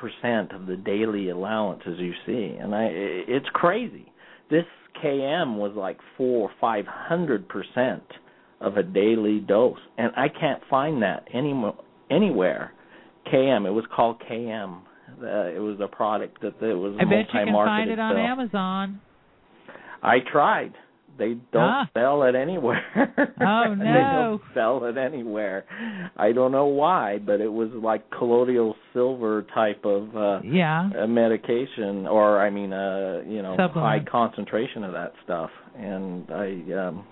of 0.55 0.67
the 0.67 0.77
daily 0.77 1.29
allowance 1.29 1.83
as 1.87 1.99
you 1.99 2.13
see. 2.25 2.57
And 2.59 2.75
i 2.75 2.89
it's 2.91 3.49
crazy. 3.53 4.11
This 4.51 4.65
km 5.05 5.57
was 5.57 5.73
like 5.77 5.99
4 6.17 6.51
or 6.63 6.85
500% 6.87 8.01
of 8.63 8.77
a 8.79 8.83
daily 8.83 9.41
dose. 9.41 9.79
And 9.99 10.11
i 10.17 10.29
can't 10.29 10.63
find 10.71 11.03
that 11.03 11.29
any 11.35 11.53
anywhere 12.11 12.73
km 13.33 13.67
it 13.67 13.71
was 13.71 13.85
called 13.95 14.21
km 14.31 14.81
uh, 15.23 15.47
it 15.47 15.61
was 15.61 15.79
a 15.81 15.89
product 15.89 16.41
that 16.43 16.61
it 16.63 16.75
was 16.75 16.97
I 17.01 17.05
bet 17.05 17.27
you 17.33 17.45
can 17.45 17.53
find 17.55 17.91
it 17.91 17.99
on 17.99 18.15
so- 18.15 18.19
Amazon. 18.19 19.01
I 20.03 20.19
tried. 20.33 20.73
They 21.17 21.35
don't 21.53 21.63
Ah. 21.63 21.89
sell 21.95 22.25
it 22.25 22.35
anywhere. 22.35 22.83
Oh, 23.41 23.75
they 23.79 23.85
no. 23.85 24.41
don't 24.41 24.43
sell 24.55 24.85
it 24.87 24.97
anywhere. 24.99 25.65
I 26.17 26.33
don't 26.33 26.51
know 26.51 26.67
why, 26.67 27.19
but 27.19 27.41
it 27.41 27.53
was 27.53 27.69
like 27.73 28.11
colloidal 28.11 28.75
silver 28.93 29.47
type 29.55 29.85
of 29.85 30.17
uh 30.17 30.41
Yeah. 30.43 30.91
a 30.99 31.07
medication 31.07 32.09
or 32.09 32.41
I 32.41 32.51
mean 32.51 32.73
uh 32.73 33.23
you 33.27 33.43
know 33.43 33.57
high 33.73 34.01
concentration 34.11 34.83
of 34.83 34.93
that 34.93 35.13
stuff 35.23 35.51
and 35.79 36.29
I 36.33 36.49
um 36.89 37.07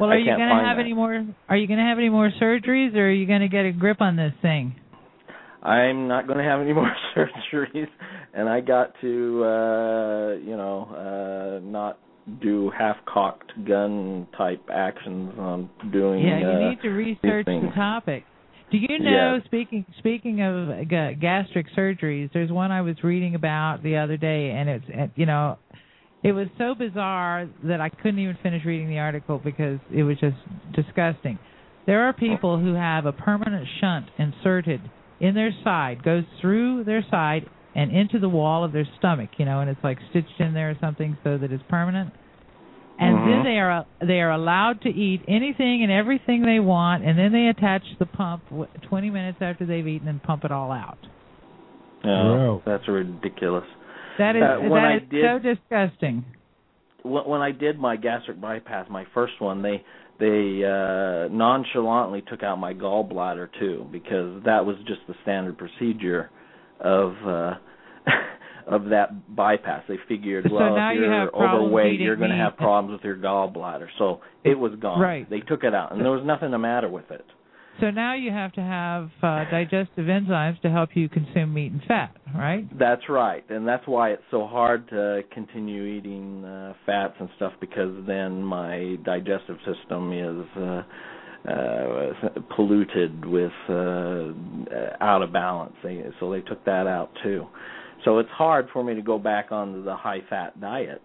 Well, 0.00 0.10
I 0.10 0.14
are 0.14 0.18
you 0.18 0.26
going 0.26 0.48
to 0.48 0.64
have 0.64 0.76
that. 0.76 0.80
any 0.80 0.92
more? 0.92 1.24
Are 1.48 1.56
you 1.56 1.66
going 1.66 1.78
to 1.78 1.84
have 1.84 1.98
any 1.98 2.08
more 2.08 2.30
surgeries, 2.40 2.94
or 2.94 3.08
are 3.08 3.12
you 3.12 3.26
going 3.26 3.40
to 3.40 3.48
get 3.48 3.64
a 3.64 3.72
grip 3.72 4.00
on 4.00 4.16
this 4.16 4.32
thing? 4.42 4.76
I'm 5.62 6.08
not 6.08 6.26
going 6.26 6.38
to 6.38 6.44
have 6.44 6.60
any 6.60 6.72
more 6.74 6.94
surgeries 7.16 7.88
and 8.34 8.48
I 8.48 8.60
got 8.60 8.92
to 9.00 9.44
uh 9.44 10.34
you 10.44 10.56
know 10.56 11.60
uh 11.62 11.64
not 11.64 11.98
do 12.42 12.70
half-cocked 12.76 13.52
gun 13.66 14.26
type 14.36 14.62
actions 14.72 15.32
on 15.38 15.70
doing 15.92 16.24
Yeah, 16.24 16.38
you 16.38 16.46
uh, 16.46 16.68
need 16.70 16.80
to 16.80 16.88
research 16.88 17.44
the 17.44 17.70
topic. 17.74 18.24
Do 18.72 18.78
you 18.78 18.98
know? 18.98 19.34
Yes. 19.36 19.44
Speaking 19.44 19.84
speaking 19.98 20.40
of 20.40 20.88
ga- 20.88 21.14
gastric 21.20 21.66
surgeries, 21.76 22.32
there's 22.32 22.50
one 22.50 22.72
I 22.72 22.80
was 22.80 22.96
reading 23.04 23.34
about 23.34 23.82
the 23.82 23.98
other 23.98 24.16
day, 24.16 24.52
and 24.52 24.70
it's 24.70 25.12
you 25.16 25.26
know, 25.26 25.58
it 26.24 26.32
was 26.32 26.48
so 26.56 26.74
bizarre 26.74 27.46
that 27.64 27.82
I 27.82 27.90
couldn't 27.90 28.18
even 28.18 28.38
finish 28.42 28.64
reading 28.64 28.88
the 28.88 28.98
article 28.98 29.38
because 29.38 29.78
it 29.92 30.02
was 30.02 30.16
just 30.18 30.36
disgusting. 30.74 31.38
There 31.86 32.04
are 32.04 32.14
people 32.14 32.58
who 32.58 32.72
have 32.72 33.04
a 33.04 33.12
permanent 33.12 33.68
shunt 33.78 34.06
inserted 34.18 34.80
in 35.20 35.34
their 35.34 35.50
side, 35.62 36.02
goes 36.02 36.24
through 36.40 36.84
their 36.84 37.04
side 37.10 37.42
and 37.74 37.94
into 37.94 38.18
the 38.18 38.28
wall 38.28 38.64
of 38.64 38.72
their 38.72 38.88
stomach, 38.98 39.30
you 39.36 39.44
know, 39.44 39.60
and 39.60 39.68
it's 39.68 39.84
like 39.84 39.98
stitched 40.10 40.40
in 40.40 40.54
there 40.54 40.70
or 40.70 40.76
something 40.80 41.18
so 41.22 41.36
that 41.36 41.52
it's 41.52 41.62
permanent. 41.68 42.10
And 42.98 43.16
then 43.16 43.24
mm-hmm. 43.24 43.44
they 43.44 43.58
are 43.58 43.86
they 44.00 44.20
are 44.20 44.30
allowed 44.30 44.80
to 44.82 44.88
eat 44.88 45.22
anything 45.28 45.82
and 45.82 45.90
everything 45.90 46.42
they 46.42 46.60
want, 46.60 47.04
and 47.04 47.18
then 47.18 47.32
they 47.32 47.48
attach 47.48 47.82
the 47.98 48.06
pump 48.06 48.44
w- 48.50 48.68
20 48.88 49.10
minutes 49.10 49.38
after 49.40 49.66
they've 49.66 49.86
eaten 49.86 50.06
and 50.06 50.22
pump 50.22 50.44
it 50.44 50.52
all 50.52 50.70
out. 50.70 50.98
No, 52.04 52.62
that's 52.64 52.86
ridiculous. 52.86 53.64
That 54.18 54.36
is 54.36 54.42
Uh, 54.42 54.58
when 54.60 54.82
that 54.82 54.92
I 54.92 54.96
is 54.96 55.02
did- 55.10 55.24
so 55.24 55.38
disgusting. 55.38 56.24
When 57.02 57.24
when 57.24 57.40
I 57.42 57.50
did 57.50 57.78
my 57.78 57.96
gastric 57.96 58.40
bypass, 58.40 58.88
my 58.88 59.04
first 59.14 59.40
one, 59.40 59.62
they 59.62 59.82
they 60.18 60.64
uh 60.64 61.28
nonchalantly 61.28 62.22
took 62.22 62.42
out 62.42 62.58
my 62.58 62.72
gallbladder 62.72 63.48
too 63.58 63.86
because 63.90 64.42
that 64.44 64.64
was 64.64 64.76
just 64.86 65.00
the 65.08 65.14
standard 65.22 65.58
procedure 65.58 66.30
of 66.80 67.14
uh 67.26 67.54
of 68.66 68.86
that 68.86 69.34
bypass. 69.34 69.82
They 69.88 69.98
figured, 70.08 70.46
So 70.48 70.54
well, 70.54 70.76
if 70.76 70.96
you 70.96 71.04
you're 71.04 71.26
problems 71.28 71.64
overweight, 71.66 72.00
you're 72.00 72.16
going 72.16 72.30
to 72.30 72.36
have 72.36 72.56
problems 72.56 72.92
with 72.98 73.04
your 73.04 73.16
gallbladder. 73.16 73.88
So 73.98 74.20
it 74.42 74.58
was 74.58 74.72
gone. 74.76 75.00
Right. 75.00 75.28
They 75.28 75.40
took 75.40 75.64
it 75.64 75.74
out, 75.74 75.92
and 75.92 76.00
there 76.00 76.12
was 76.12 76.24
nothing 76.24 76.50
the 76.50 76.58
matter 76.58 76.88
with 76.88 77.10
it. 77.10 77.24
So 77.80 77.90
now 77.90 78.14
you 78.14 78.30
have 78.30 78.52
to 78.52 78.60
have 78.60 79.10
uh, 79.22 79.50
digestive 79.50 80.06
enzymes 80.06 80.60
to 80.62 80.70
help 80.70 80.90
you 80.94 81.08
consume 81.08 81.52
meat 81.52 81.72
and 81.72 81.82
fat, 81.88 82.16
right? 82.34 82.66
That's 82.78 83.08
right, 83.08 83.44
and 83.50 83.66
that's 83.66 83.86
why 83.86 84.10
it's 84.10 84.22
so 84.30 84.46
hard 84.46 84.88
to 84.90 85.22
continue 85.32 85.84
eating 85.84 86.44
uh, 86.44 86.74
fats 86.86 87.14
and 87.18 87.28
stuff 87.36 87.52
because 87.60 87.92
then 88.06 88.42
my 88.42 88.96
digestive 89.04 89.56
system 89.66 90.12
is 90.12 90.46
uh, 90.56 90.82
uh, 91.50 92.12
polluted 92.54 93.24
with 93.26 93.52
uh, 93.68 94.32
out 95.00 95.22
of 95.22 95.32
balance. 95.32 95.74
So 96.20 96.30
they 96.30 96.40
took 96.42 96.64
that 96.66 96.86
out 96.86 97.10
too. 97.22 97.46
So 98.04 98.18
it's 98.18 98.30
hard 98.30 98.68
for 98.72 98.84
me 98.84 98.94
to 98.94 99.02
go 99.02 99.18
back 99.18 99.50
onto 99.50 99.82
the 99.82 99.96
high 99.96 100.20
fat 100.30 100.60
diets 100.60 101.00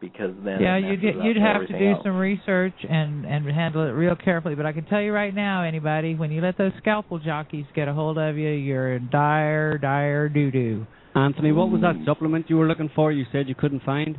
because 0.00 0.34
then 0.44 0.60
yeah, 0.60 0.76
you'd 0.76 1.02
messes 1.02 1.20
you'd 1.24 1.36
have 1.36 1.66
to 1.66 1.78
do 1.78 1.90
else. 1.92 2.02
some 2.04 2.16
research 2.16 2.74
and 2.88 3.24
and 3.24 3.46
handle 3.46 3.82
it 3.86 3.90
real 3.92 4.16
carefully. 4.16 4.54
But 4.54 4.66
I 4.66 4.72
can 4.72 4.84
tell 4.84 5.00
you 5.00 5.12
right 5.12 5.34
now, 5.34 5.62
anybody, 5.62 6.14
when 6.14 6.30
you 6.30 6.40
let 6.40 6.58
those 6.58 6.72
scalpel 6.78 7.18
jockeys 7.18 7.66
get 7.74 7.88
a 7.88 7.92
hold 7.94 8.18
of 8.18 8.36
you, 8.36 8.50
you're 8.50 8.94
in 8.96 9.08
dire, 9.10 9.78
dire 9.78 10.28
doo 10.28 10.50
doo. 10.50 10.86
Anthony, 11.14 11.52
what 11.52 11.70
was 11.70 11.80
that 11.82 11.94
Mm. 11.96 12.04
supplement 12.04 12.50
you 12.50 12.56
were 12.56 12.66
looking 12.66 12.88
for? 12.94 13.12
You 13.12 13.24
said 13.30 13.48
you 13.48 13.54
couldn't 13.54 13.82
find. 13.84 14.18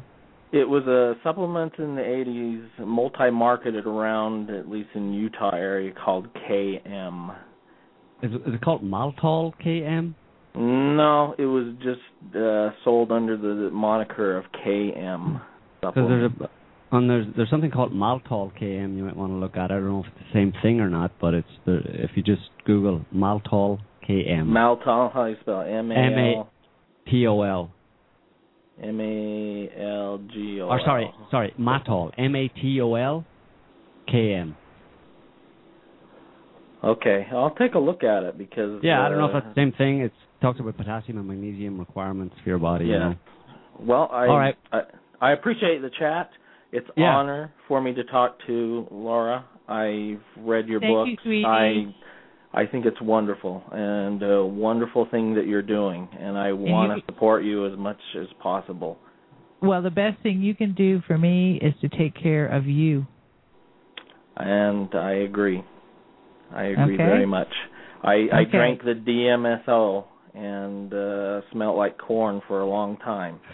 It 0.54 0.68
was 0.70 0.88
a 0.88 1.18
supplement 1.22 1.74
in 1.80 1.96
the 1.96 2.02
80s, 2.02 2.86
multi-marketed 2.86 3.86
around 3.86 4.50
at 4.50 4.70
least 4.70 4.90
in 4.94 5.12
Utah 5.14 5.54
area 5.54 5.92
called 5.92 6.30
KM. 6.34 7.36
Is 8.22 8.32
it, 8.34 8.42
is 8.48 8.54
it 8.54 8.62
called 8.62 8.82
Maltol 8.82 9.52
KM? 9.62 10.14
No, 10.56 11.36
it 11.38 11.46
was 11.46 11.74
just 11.84 12.36
uh 12.36 12.70
sold 12.86 13.12
under 13.12 13.36
the 13.36 13.70
moniker 13.72 14.38
of 14.38 14.46
KM. 14.66 15.42
Because 15.94 16.10
there's 16.10 16.32
a 16.32 16.50
and 16.92 17.10
there's 17.10 17.26
there's 17.36 17.50
something 17.50 17.72
called 17.72 17.92
Maltol 17.92 18.52
KM 18.60 18.96
you 18.96 19.04
might 19.04 19.16
want 19.16 19.32
to 19.32 19.36
look 19.36 19.58
at. 19.58 19.72
I 19.72 19.76
don't 19.76 19.86
know 19.86 20.00
if 20.02 20.08
it's 20.08 20.32
the 20.32 20.40
same 20.40 20.54
thing 20.62 20.80
or 20.80 20.90
not, 20.90 21.12
but 21.20 21.34
it's 21.34 21.48
the 21.66 21.80
if 21.86 22.12
you 22.16 22.24
just 22.24 22.44
Google 22.66 23.06
Maltol 23.14 23.80
KM. 24.08 24.46
Maltol. 24.46 25.14
How 25.14 25.26
do 25.26 25.32
you 25.32 25.38
spell 25.42 25.62
it? 25.62 25.70
M 25.70 25.92
A 25.92 26.38
L 26.38 26.50
T 27.10 27.28
O 27.28 27.42
L. 27.42 27.72
M 28.82 29.00
A 29.00 29.70
L 29.80 30.22
G 30.34 30.60
O. 30.62 30.68
Or 30.68 30.80
sorry, 30.86 31.10
sorry, 31.32 31.54
Matol. 31.60 32.12
M 32.18 32.36
A 32.36 32.48
T 32.50 32.80
O 32.82 32.96
L 32.96 33.26
K 34.08 34.34
M. 34.34 34.56
Okay, 36.84 37.26
I'll 37.32 37.56
take 37.56 37.74
a 37.74 37.80
look 37.80 38.04
at 38.04 38.24
it 38.24 38.38
because. 38.38 38.82
Yeah, 38.84 39.04
I 39.04 39.10
don't 39.10 39.18
know 39.18 39.26
if 39.26 39.36
uh, 39.36 39.40
that's 39.40 39.56
the 39.56 39.60
same 39.60 39.72
thing. 39.72 40.02
It 40.02 40.12
talks 40.42 40.60
about 40.60 40.78
potassium 40.78 41.18
and 41.18 41.28
magnesium 41.28 41.80
requirements 41.80 42.36
for 42.44 42.50
your 42.50 42.60
body. 42.60 42.86
You 42.86 42.94
Yeah. 42.94 43.00
know. 43.00 43.16
Well, 43.80 44.10
I, 44.12 44.28
All 44.28 44.38
right. 44.38 44.56
I 44.72 44.82
I 45.22 45.32
appreciate 45.32 45.82
the 45.82 45.90
chat. 46.00 46.30
It's 46.72 46.90
Yeah. 46.96 47.16
honor 47.16 47.52
for 47.68 47.82
me 47.82 47.94
to 47.94 48.04
talk 48.04 48.38
to 48.48 48.88
Laura. 48.92 49.46
I've 49.68 50.22
read 50.38 50.68
your 50.68 50.80
Thank 50.80 50.94
books. 50.94 51.10
you, 51.10 51.18
sweetie. 51.24 51.46
I 51.46 51.88
I 52.54 52.66
think 52.66 52.86
it's 52.86 53.02
wonderful 53.02 53.64
and 53.74 54.24
a 54.24 54.46
wonderful 54.46 55.06
thing 55.08 55.34
that 55.36 55.46
you're 55.46 55.62
doing, 55.62 56.08
and 56.18 56.38
I 56.38 56.54
want 56.54 56.98
to 56.98 57.06
support 57.06 57.44
you 57.44 57.66
as 57.66 57.78
much 57.78 58.00
as 58.18 58.28
possible. 58.40 58.98
Well, 59.62 59.82
the 59.82 59.92
best 59.92 60.22
thing 60.22 60.42
you 60.42 60.56
can 60.56 60.74
do 60.74 61.02
for 61.02 61.18
me 61.18 61.60
is 61.62 61.74
to 61.82 61.90
take 61.90 62.14
care 62.16 62.46
of 62.48 62.66
you. 62.66 63.06
And 64.38 64.94
I 64.96 65.12
agree. 65.12 65.64
I 66.54 66.64
agree 66.64 66.96
Okay. 66.96 67.04
very 67.04 67.26
much. 67.26 67.54
I 68.04 68.30
I 68.32 68.44
drank 68.46 68.84
the 68.84 68.94
DMSO 68.94 70.06
and 70.36 70.94
uh 70.94 71.42
smelled 71.52 71.78
like 71.78 71.98
corn 71.98 72.42
for 72.48 72.62
a 72.62 72.66
long 72.68 72.98
time. 72.98 73.40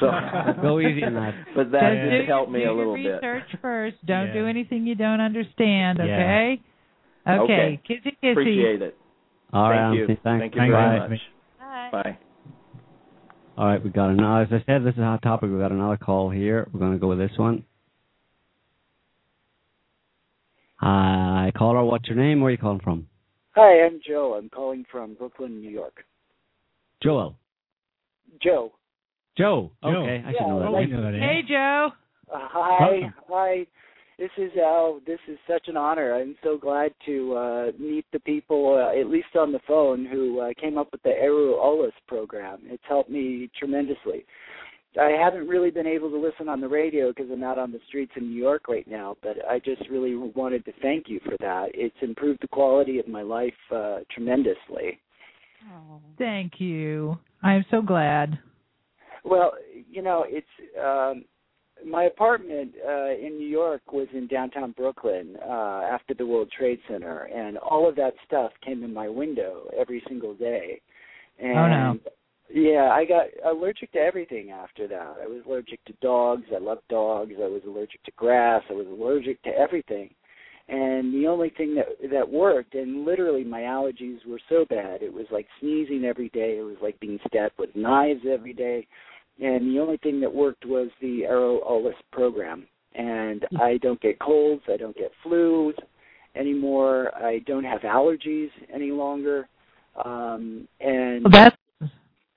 So 0.00 0.10
Go 0.62 0.80
easy 0.80 1.04
on 1.04 1.12
that. 1.14 1.34
But 1.54 1.70
that 1.72 1.80
Just 1.92 2.10
did 2.10 2.20
do- 2.22 2.26
help 2.26 2.48
me 2.50 2.60
do 2.60 2.70
a 2.70 2.72
little 2.72 2.96
your 2.96 3.20
bit. 3.20 3.26
research 3.26 3.60
first. 3.60 3.96
Don't 4.06 4.28
Yeah. 4.28 4.32
do 4.32 4.46
anything 4.46 4.86
you 4.86 4.94
don't 4.94 5.20
understand. 5.20 5.98
Yeah. 5.98 6.04
Okay. 6.04 6.62
Okay. 7.28 7.42
Okay. 7.42 7.80
Kissy 7.88 8.16
kissy. 8.22 8.30
Appreciate 8.32 8.80
it. 8.82 8.96
All 9.52 9.68
right, 9.70 9.88
Thank 9.90 9.98
you. 9.98 10.06
Thanks. 10.06 10.22
Thank 10.24 10.54
you 10.54 10.60
Thanks, 10.60 10.72
very 10.72 11.00
Anthony. 11.00 11.20
much. 11.60 11.92
Bye. 11.92 12.18
All 13.58 13.66
right, 13.66 13.82
we 13.84 13.90
got 13.90 14.08
another. 14.10 14.42
As 14.42 14.48
I 14.52 14.64
said, 14.66 14.84
this 14.84 14.94
is 14.94 15.00
a 15.00 15.04
hot 15.04 15.22
topic. 15.22 15.50
We 15.50 15.58
got 15.58 15.72
another 15.72 15.96
call 15.98 16.30
here. 16.30 16.66
We're 16.72 16.80
going 16.80 16.92
to 16.92 16.98
go 16.98 17.08
with 17.08 17.18
this 17.18 17.32
one. 17.36 17.64
Hi, 20.76 21.50
caller. 21.56 21.82
What's 21.84 22.06
your 22.08 22.16
name? 22.16 22.40
Where 22.40 22.48
are 22.48 22.52
you 22.52 22.58
calling 22.58 22.80
from? 22.80 23.08
Hi, 23.60 23.84
I'm 23.84 24.00
Joe. 24.06 24.36
I'm 24.38 24.48
calling 24.50 24.84
from 24.88 25.14
Brooklyn, 25.14 25.60
New 25.60 25.68
York. 25.68 26.04
Joel. 27.02 27.36
Joe. 28.40 28.72
Joe. 29.36 29.72
Joe. 29.82 29.88
Okay, 29.88 30.22
I 30.24 30.30
should 30.30 30.46
know 30.46 30.60
that. 30.60 30.68
Oh, 30.68 30.70
like- 30.70 30.86
we 30.86 30.92
know 30.92 31.02
that 31.02 31.10
name. 31.10 31.22
Hey 31.22 31.42
Joe. 31.42 31.88
Uh, 32.32 32.38
hi. 32.38 32.86
Welcome. 32.88 33.14
Hi. 33.28 33.66
This 34.16 34.30
is 34.36 34.52
Al. 34.56 35.00
This 35.04 35.18
is 35.26 35.38
such 35.48 35.66
an 35.66 35.76
honor. 35.76 36.14
I'm 36.14 36.36
so 36.44 36.56
glad 36.56 36.92
to 37.06 37.34
uh, 37.34 37.72
meet 37.80 38.06
the 38.12 38.20
people, 38.20 38.76
uh, 38.76 38.96
at 38.96 39.08
least 39.08 39.34
on 39.36 39.50
the 39.50 39.60
phone, 39.66 40.06
who 40.06 40.38
uh, 40.38 40.50
came 40.60 40.78
up 40.78 40.92
with 40.92 41.02
the 41.02 41.10
Éiriú 41.10 41.56
Eolas 41.58 41.90
program. 42.06 42.60
It's 42.64 42.82
helped 42.88 43.10
me 43.10 43.50
tremendously. 43.58 44.24
I 44.98 45.10
haven't 45.10 45.48
really 45.48 45.70
been 45.70 45.86
able 45.86 46.10
to 46.10 46.18
listen 46.18 46.48
on 46.48 46.60
the 46.60 46.68
radio 46.68 47.08
because 47.08 47.26
I'm 47.32 47.44
out 47.44 47.58
on 47.58 47.72
the 47.72 47.80
streets 47.88 48.12
in 48.16 48.30
New 48.30 48.36
York 48.40 48.68
right 48.68 48.86
now, 48.88 49.16
but 49.22 49.36
I 49.48 49.58
just 49.58 49.88
really 49.90 50.16
wanted 50.16 50.64
to 50.64 50.72
thank 50.82 51.08
you 51.08 51.20
for 51.24 51.36
that. 51.40 51.68
It's 51.74 51.96
improved 52.02 52.40
the 52.42 52.48
quality 52.48 52.98
of 52.98 53.06
my 53.06 53.22
life 53.22 53.52
uh, 53.74 53.98
tremendously. 54.12 55.00
Thank 56.18 56.54
you. 56.58 57.18
I'm 57.42 57.64
so 57.70 57.82
glad. 57.82 58.38
Well, 59.24 59.52
you 59.90 60.02
know, 60.02 60.24
it's 60.26 60.46
um 60.82 61.24
my 61.86 62.04
apartment 62.04 62.72
uh 62.86 63.10
in 63.10 63.36
New 63.38 63.46
York 63.46 63.92
was 63.92 64.08
in 64.12 64.26
downtown 64.26 64.72
Brooklyn 64.72 65.36
uh 65.44 65.82
after 65.92 66.14
the 66.14 66.26
World 66.26 66.50
Trade 66.56 66.80
Center 66.88 67.24
and 67.24 67.58
all 67.58 67.88
of 67.88 67.96
that 67.96 68.14
stuff 68.26 68.52
came 68.64 68.82
in 68.82 68.92
my 68.92 69.08
window 69.08 69.68
every 69.78 70.02
single 70.08 70.34
day. 70.34 70.80
And 71.38 71.58
Oh, 71.58 71.68
no. 71.68 71.98
Yeah, 72.50 72.90
I 72.92 73.04
got 73.04 73.26
allergic 73.44 73.92
to 73.92 73.98
everything 73.98 74.50
after 74.50 74.88
that. 74.88 75.16
I 75.22 75.26
was 75.26 75.42
allergic 75.46 75.84
to 75.84 75.92
dogs. 76.00 76.44
I 76.54 76.58
love 76.58 76.78
dogs. 76.88 77.34
I 77.38 77.46
was 77.46 77.62
allergic 77.66 78.02
to 78.04 78.10
grass. 78.16 78.62
I 78.70 78.72
was 78.72 78.86
allergic 78.86 79.42
to 79.42 79.50
everything. 79.50 80.10
And 80.68 81.14
the 81.14 81.26
only 81.26 81.50
thing 81.50 81.74
that 81.76 81.86
that 82.10 82.28
worked, 82.28 82.74
and 82.74 83.04
literally 83.04 83.44
my 83.44 83.62
allergies 83.62 84.24
were 84.26 84.40
so 84.48 84.66
bad, 84.68 85.02
it 85.02 85.12
was 85.12 85.26
like 85.30 85.46
sneezing 85.60 86.04
every 86.04 86.28
day. 86.30 86.58
It 86.58 86.62
was 86.62 86.76
like 86.82 86.98
being 87.00 87.18
stabbed 87.26 87.58
with 87.58 87.74
knives 87.74 88.20
every 88.30 88.52
day. 88.52 88.86
And 89.40 89.74
the 89.74 89.80
only 89.80 89.98
thing 89.98 90.20
that 90.20 90.34
worked 90.34 90.66
was 90.66 90.88
the 91.00 91.22
Éiriú 91.22 91.64
Eolas 91.66 91.94
program. 92.12 92.66
And 92.94 93.46
I 93.60 93.78
don't 93.78 94.00
get 94.00 94.18
colds. 94.18 94.62
I 94.68 94.76
don't 94.76 94.96
get 94.96 95.12
flus 95.24 95.74
anymore. 96.34 97.14
I 97.14 97.40
don't 97.46 97.64
have 97.64 97.82
allergies 97.82 98.50
any 98.72 98.90
longer. 98.90 99.48
Um, 100.04 100.66
and 100.80 101.24
Well, 101.24 101.32
that's 101.32 101.56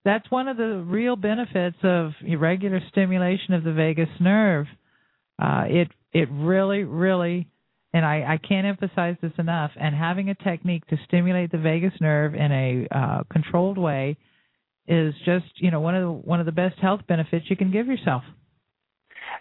that's 0.04 0.30
one 0.32 0.48
of 0.48 0.58
the 0.58 0.84
real 0.88 1.16
benefits 1.16 1.78
of 1.84 2.12
irregular 2.26 2.82
stimulation 2.90 3.54
of 3.54 3.64
the 3.64 3.74
vagus 3.74 4.10
nerve. 4.20 4.68
Uh, 5.42 5.64
it 5.68 5.88
it 6.14 6.30
really 6.32 6.84
really, 6.84 7.48
and 7.94 8.06
I, 8.06 8.34
I 8.34 8.48
can't 8.48 8.68
emphasize 8.68 9.16
this 9.22 9.32
enough. 9.38 9.72
And 9.80 9.96
having 9.96 10.30
a 10.30 10.36
technique 10.36 10.86
to 10.88 10.98
stimulate 11.06 11.52
the 11.52 11.58
vagus 11.58 11.94
nerve 12.02 12.34
in 12.36 12.52
a 12.52 12.88
uh, 12.92 13.24
controlled 13.32 13.78
way 13.78 14.18
is 14.88 15.14
just 15.26 15.46
you 15.56 15.72
know 15.72 15.80
one 15.80 15.96
of 15.96 16.04
the 16.04 16.12
one 16.12 16.40
of 16.40 16.46
the 16.46 16.52
best 16.52 16.80
health 16.80 17.02
benefits 17.08 17.46
you 17.50 17.56
can 17.56 17.72
give 17.72 17.88
yourself. 17.88 18.24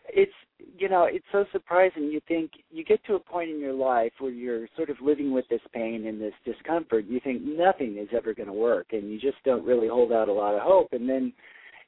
it's 0.08 0.32
you 0.80 0.88
know 0.88 1.04
it's 1.04 1.26
so 1.30 1.44
surprising. 1.52 2.04
You 2.04 2.20
think 2.26 2.52
you 2.70 2.82
get 2.84 3.04
to 3.04 3.14
a 3.14 3.20
point 3.20 3.50
in 3.50 3.60
your 3.60 3.74
life 3.74 4.12
where 4.18 4.32
you're 4.32 4.66
sort 4.76 4.88
of 4.88 4.96
living 5.02 5.30
with 5.30 5.44
this 5.50 5.60
pain 5.74 6.06
and 6.06 6.18
this 6.18 6.32
discomfort. 6.44 7.04
You 7.06 7.20
think 7.22 7.42
nothing 7.42 7.98
is 7.98 8.08
ever 8.16 8.32
going 8.32 8.48
to 8.48 8.54
work 8.54 8.88
and 8.92 9.10
you 9.12 9.20
just 9.20 9.36
don't 9.44 9.64
really 9.64 9.88
hold 9.88 10.10
out 10.10 10.30
a 10.30 10.32
lot 10.32 10.54
of 10.54 10.62
hope. 10.62 10.88
And 10.92 11.06
then 11.06 11.34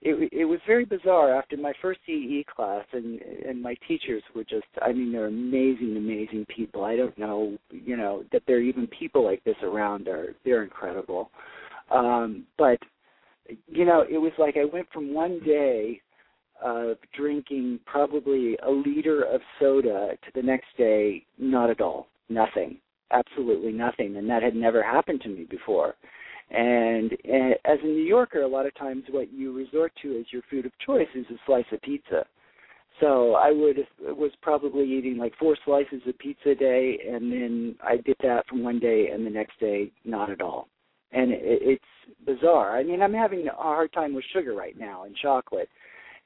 it 0.03 0.30
it 0.30 0.45
was 0.45 0.61
very 0.66 0.84
bizarre. 0.84 1.34
After 1.34 1.57
my 1.57 1.72
first 1.80 2.01
CE 2.07 2.45
class 2.55 2.84
and 2.93 3.18
and 3.22 3.62
my 3.62 3.74
teachers 3.88 4.22
were 4.36 4.45
just 4.45 4.66
I 4.82 4.93
mean 4.93 5.11
they're 5.11 5.26
amazing 5.26 5.97
amazing 5.97 6.45
people. 6.55 6.84
I 6.84 6.95
don't 6.95 7.16
know 7.16 7.57
you 7.70 7.97
know 7.97 8.24
that 8.30 8.43
there 8.47 8.59
are 8.59 8.61
even 8.61 8.86
people 8.88 9.24
like 9.24 9.43
this 9.45 9.57
around 9.62 10.07
are 10.07 10.34
they're 10.45 10.64
incredible. 10.64 11.30
Um 11.90 12.45
but 12.59 12.78
you 13.68 13.86
know 13.86 14.05
it 14.07 14.18
was 14.18 14.32
like 14.38 14.59
I 14.59 14.66
went 14.66 14.88
from 14.93 15.14
one 15.14 15.40
day 15.47 16.03
of 16.62 16.96
drinking 17.16 17.80
probably 17.86 18.56
a 18.62 18.70
liter 18.70 19.22
of 19.22 19.40
soda 19.58 20.10
to 20.22 20.30
the 20.34 20.42
next 20.42 20.68
day, 20.76 21.24
not 21.38 21.70
at 21.70 21.80
all, 21.80 22.08
nothing, 22.28 22.78
absolutely 23.10 23.72
nothing, 23.72 24.16
and 24.16 24.28
that 24.28 24.42
had 24.42 24.54
never 24.54 24.82
happened 24.82 25.20
to 25.22 25.28
me 25.28 25.44
before. 25.50 25.94
And 26.50 27.12
uh, 27.12 27.54
as 27.64 27.78
a 27.82 27.86
New 27.86 28.02
Yorker, 28.02 28.42
a 28.42 28.48
lot 28.48 28.66
of 28.66 28.74
times 28.74 29.04
what 29.10 29.32
you 29.32 29.52
resort 29.52 29.92
to 30.02 30.18
as 30.18 30.26
your 30.30 30.42
food 30.50 30.66
of 30.66 30.72
choice 30.84 31.08
is 31.14 31.26
a 31.30 31.38
slice 31.46 31.64
of 31.72 31.80
pizza. 31.82 32.26
So 33.00 33.34
I 33.34 33.50
would 33.50 33.78
was 34.00 34.30
probably 34.42 34.84
eating 34.84 35.16
like 35.16 35.32
four 35.38 35.56
slices 35.64 36.02
of 36.06 36.18
pizza 36.18 36.50
a 36.50 36.54
day, 36.54 36.98
and 37.10 37.32
then 37.32 37.74
I 37.82 37.96
did 37.96 38.16
that 38.22 38.46
from 38.48 38.62
one 38.62 38.78
day, 38.78 39.08
and 39.12 39.24
the 39.26 39.30
next 39.30 39.58
day 39.58 39.90
not 40.04 40.30
at 40.30 40.42
all. 40.42 40.68
And 41.10 41.32
it, 41.32 41.40
it's 41.42 41.84
bizarre. 42.26 42.76
I 42.76 42.84
mean, 42.84 43.00
I'm 43.00 43.14
having 43.14 43.48
a 43.48 43.52
hard 43.54 43.92
time 43.92 44.14
with 44.14 44.24
sugar 44.32 44.54
right 44.54 44.78
now 44.78 45.04
and 45.04 45.16
chocolate 45.16 45.70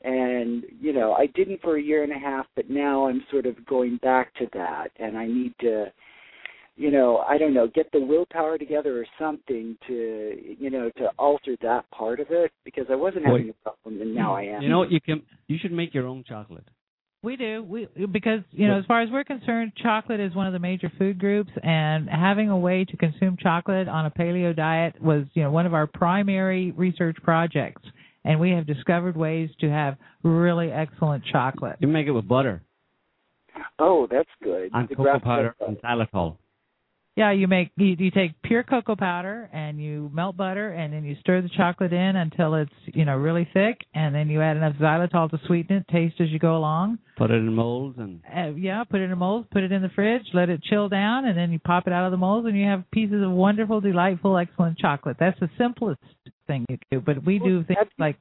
and 0.06 0.64
you 0.80 0.92
know 0.92 1.12
i 1.14 1.26
didn't 1.26 1.60
for 1.60 1.76
a 1.76 1.82
year 1.82 2.04
and 2.04 2.12
a 2.12 2.18
half 2.18 2.46
but 2.54 2.70
now 2.70 3.06
i'm 3.06 3.22
sort 3.30 3.44
of 3.44 3.54
going 3.66 3.98
back 4.02 4.32
to 4.34 4.46
that 4.54 4.88
and 4.98 5.18
i 5.18 5.26
need 5.26 5.52
to 5.60 5.86
you 6.76 6.90
know 6.90 7.18
i 7.28 7.36
don't 7.36 7.52
know 7.52 7.66
get 7.74 7.90
the 7.92 8.00
willpower 8.00 8.56
together 8.56 9.00
or 9.00 9.06
something 9.18 9.76
to 9.86 10.54
you 10.58 10.70
know 10.70 10.90
to 10.96 11.08
alter 11.18 11.56
that 11.60 11.84
part 11.90 12.20
of 12.20 12.28
it 12.30 12.52
because 12.64 12.86
i 12.90 12.94
wasn't 12.94 13.24
Boy. 13.24 13.32
having 13.32 13.50
a 13.50 13.70
problem 13.70 14.00
and 14.00 14.14
now 14.14 14.34
i 14.34 14.42
am 14.42 14.62
You 14.62 14.68
know? 14.68 14.84
You 14.84 15.00
can. 15.00 15.22
You 15.48 15.58
should 15.60 15.72
make 15.72 15.92
your 15.92 16.06
own 16.06 16.24
chocolate. 16.26 16.64
We 17.22 17.36
do. 17.36 17.64
We 17.64 17.88
because 18.12 18.40
you 18.52 18.68
know, 18.68 18.78
as 18.78 18.84
far 18.84 19.02
as 19.02 19.10
we're 19.10 19.24
concerned, 19.24 19.72
chocolate 19.82 20.20
is 20.20 20.34
one 20.34 20.46
of 20.46 20.52
the 20.52 20.60
major 20.60 20.92
food 20.96 21.18
groups, 21.18 21.50
and 21.60 22.08
having 22.08 22.50
a 22.50 22.58
way 22.58 22.84
to 22.84 22.96
consume 22.96 23.36
chocolate 23.40 23.88
on 23.88 24.06
a 24.06 24.10
paleo 24.10 24.54
diet 24.54 25.00
was 25.02 25.24
you 25.34 25.42
know 25.42 25.50
one 25.50 25.66
of 25.66 25.74
our 25.74 25.88
primary 25.88 26.70
research 26.72 27.16
projects, 27.22 27.82
and 28.26 28.38
we 28.40 28.50
have 28.50 28.66
discovered 28.66 29.16
ways 29.16 29.48
to 29.60 29.70
have 29.70 29.96
really 30.22 30.70
excellent 30.70 31.24
chocolate. 31.24 31.76
You 31.80 31.88
make 31.88 32.06
it 32.06 32.12
with 32.12 32.28
butter 32.28 32.62
oh 33.78 34.06
that's 34.10 34.28
good 34.42 34.70
and 34.74 34.88
The 34.88 34.94
cocoa 34.96 35.02
grass-fed 35.04 35.22
powder 35.24 35.54
stuff. 35.56 35.68
and 35.68 35.78
xylitol. 35.82 36.36
Yeah, 37.16 37.32
you 37.32 37.48
make 37.48 37.70
you, 37.78 37.96
you 37.98 38.10
take 38.10 38.40
pure 38.42 38.62
cocoa 38.62 38.94
powder 38.94 39.48
and 39.50 39.82
you 39.82 40.10
melt 40.12 40.36
butter, 40.36 40.68
and 40.70 40.92
then 40.92 41.02
you 41.02 41.16
stir 41.20 41.40
the 41.40 41.48
chocolate 41.48 41.94
in 41.94 42.14
until 42.14 42.54
it's 42.54 42.70
you 42.84 43.06
know 43.06 43.16
really 43.16 43.48
thick, 43.54 43.78
and 43.94 44.14
then 44.14 44.28
you 44.28 44.42
add 44.42 44.58
enough 44.58 44.74
xylitol 44.74 45.30
to 45.30 45.40
sweeten 45.46 45.78
it. 45.78 45.88
Taste 45.90 46.16
as 46.20 46.28
you 46.28 46.38
go 46.38 46.58
along. 46.58 46.98
Put 47.16 47.30
it 47.30 47.36
in 47.36 47.54
molds 47.54 47.96
and 47.98 48.20
uh, 48.36 48.50
yeah, 48.54 48.84
put 48.84 49.00
it 49.00 49.04
in 49.04 49.12
a 49.12 49.16
mold, 49.16 49.48
put 49.50 49.62
it 49.62 49.72
in 49.72 49.80
the 49.80 49.88
fridge, 49.88 50.26
let 50.34 50.50
it 50.50 50.62
chill 50.62 50.90
down, 50.90 51.24
and 51.24 51.38
then 51.38 51.52
you 51.52 51.58
pop 51.58 51.86
it 51.86 51.92
out 51.94 52.04
of 52.04 52.10
the 52.10 52.18
molds, 52.18 52.46
and 52.46 52.56
you 52.56 52.66
have 52.66 52.84
pieces 52.90 53.24
of 53.24 53.30
wonderful, 53.30 53.80
delightful, 53.80 54.36
excellent 54.36 54.76
chocolate. 54.78 55.16
That's 55.18 55.40
the 55.40 55.48
simplest 55.56 56.00
thing 56.46 56.66
you 56.68 56.76
do, 56.90 57.00
but 57.00 57.24
we 57.24 57.38
do 57.38 57.64
things 57.64 57.78
you- 57.80 58.04
like. 58.04 58.16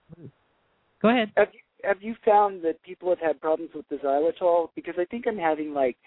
Go 1.02 1.10
ahead. 1.10 1.34
have 1.36 1.50
you 1.52 1.60
have 1.84 2.02
you 2.02 2.16
found 2.24 2.64
that 2.64 2.82
people 2.82 3.10
have 3.10 3.20
had 3.20 3.41
problems 3.41 3.72
with 3.76 3.88
the 3.89 3.98
xylitol 3.98 4.70
because 4.76 4.96
i 4.98 5.06
think 5.06 5.26
i'm 5.28 5.38
having 5.38 5.72
like 5.72 5.98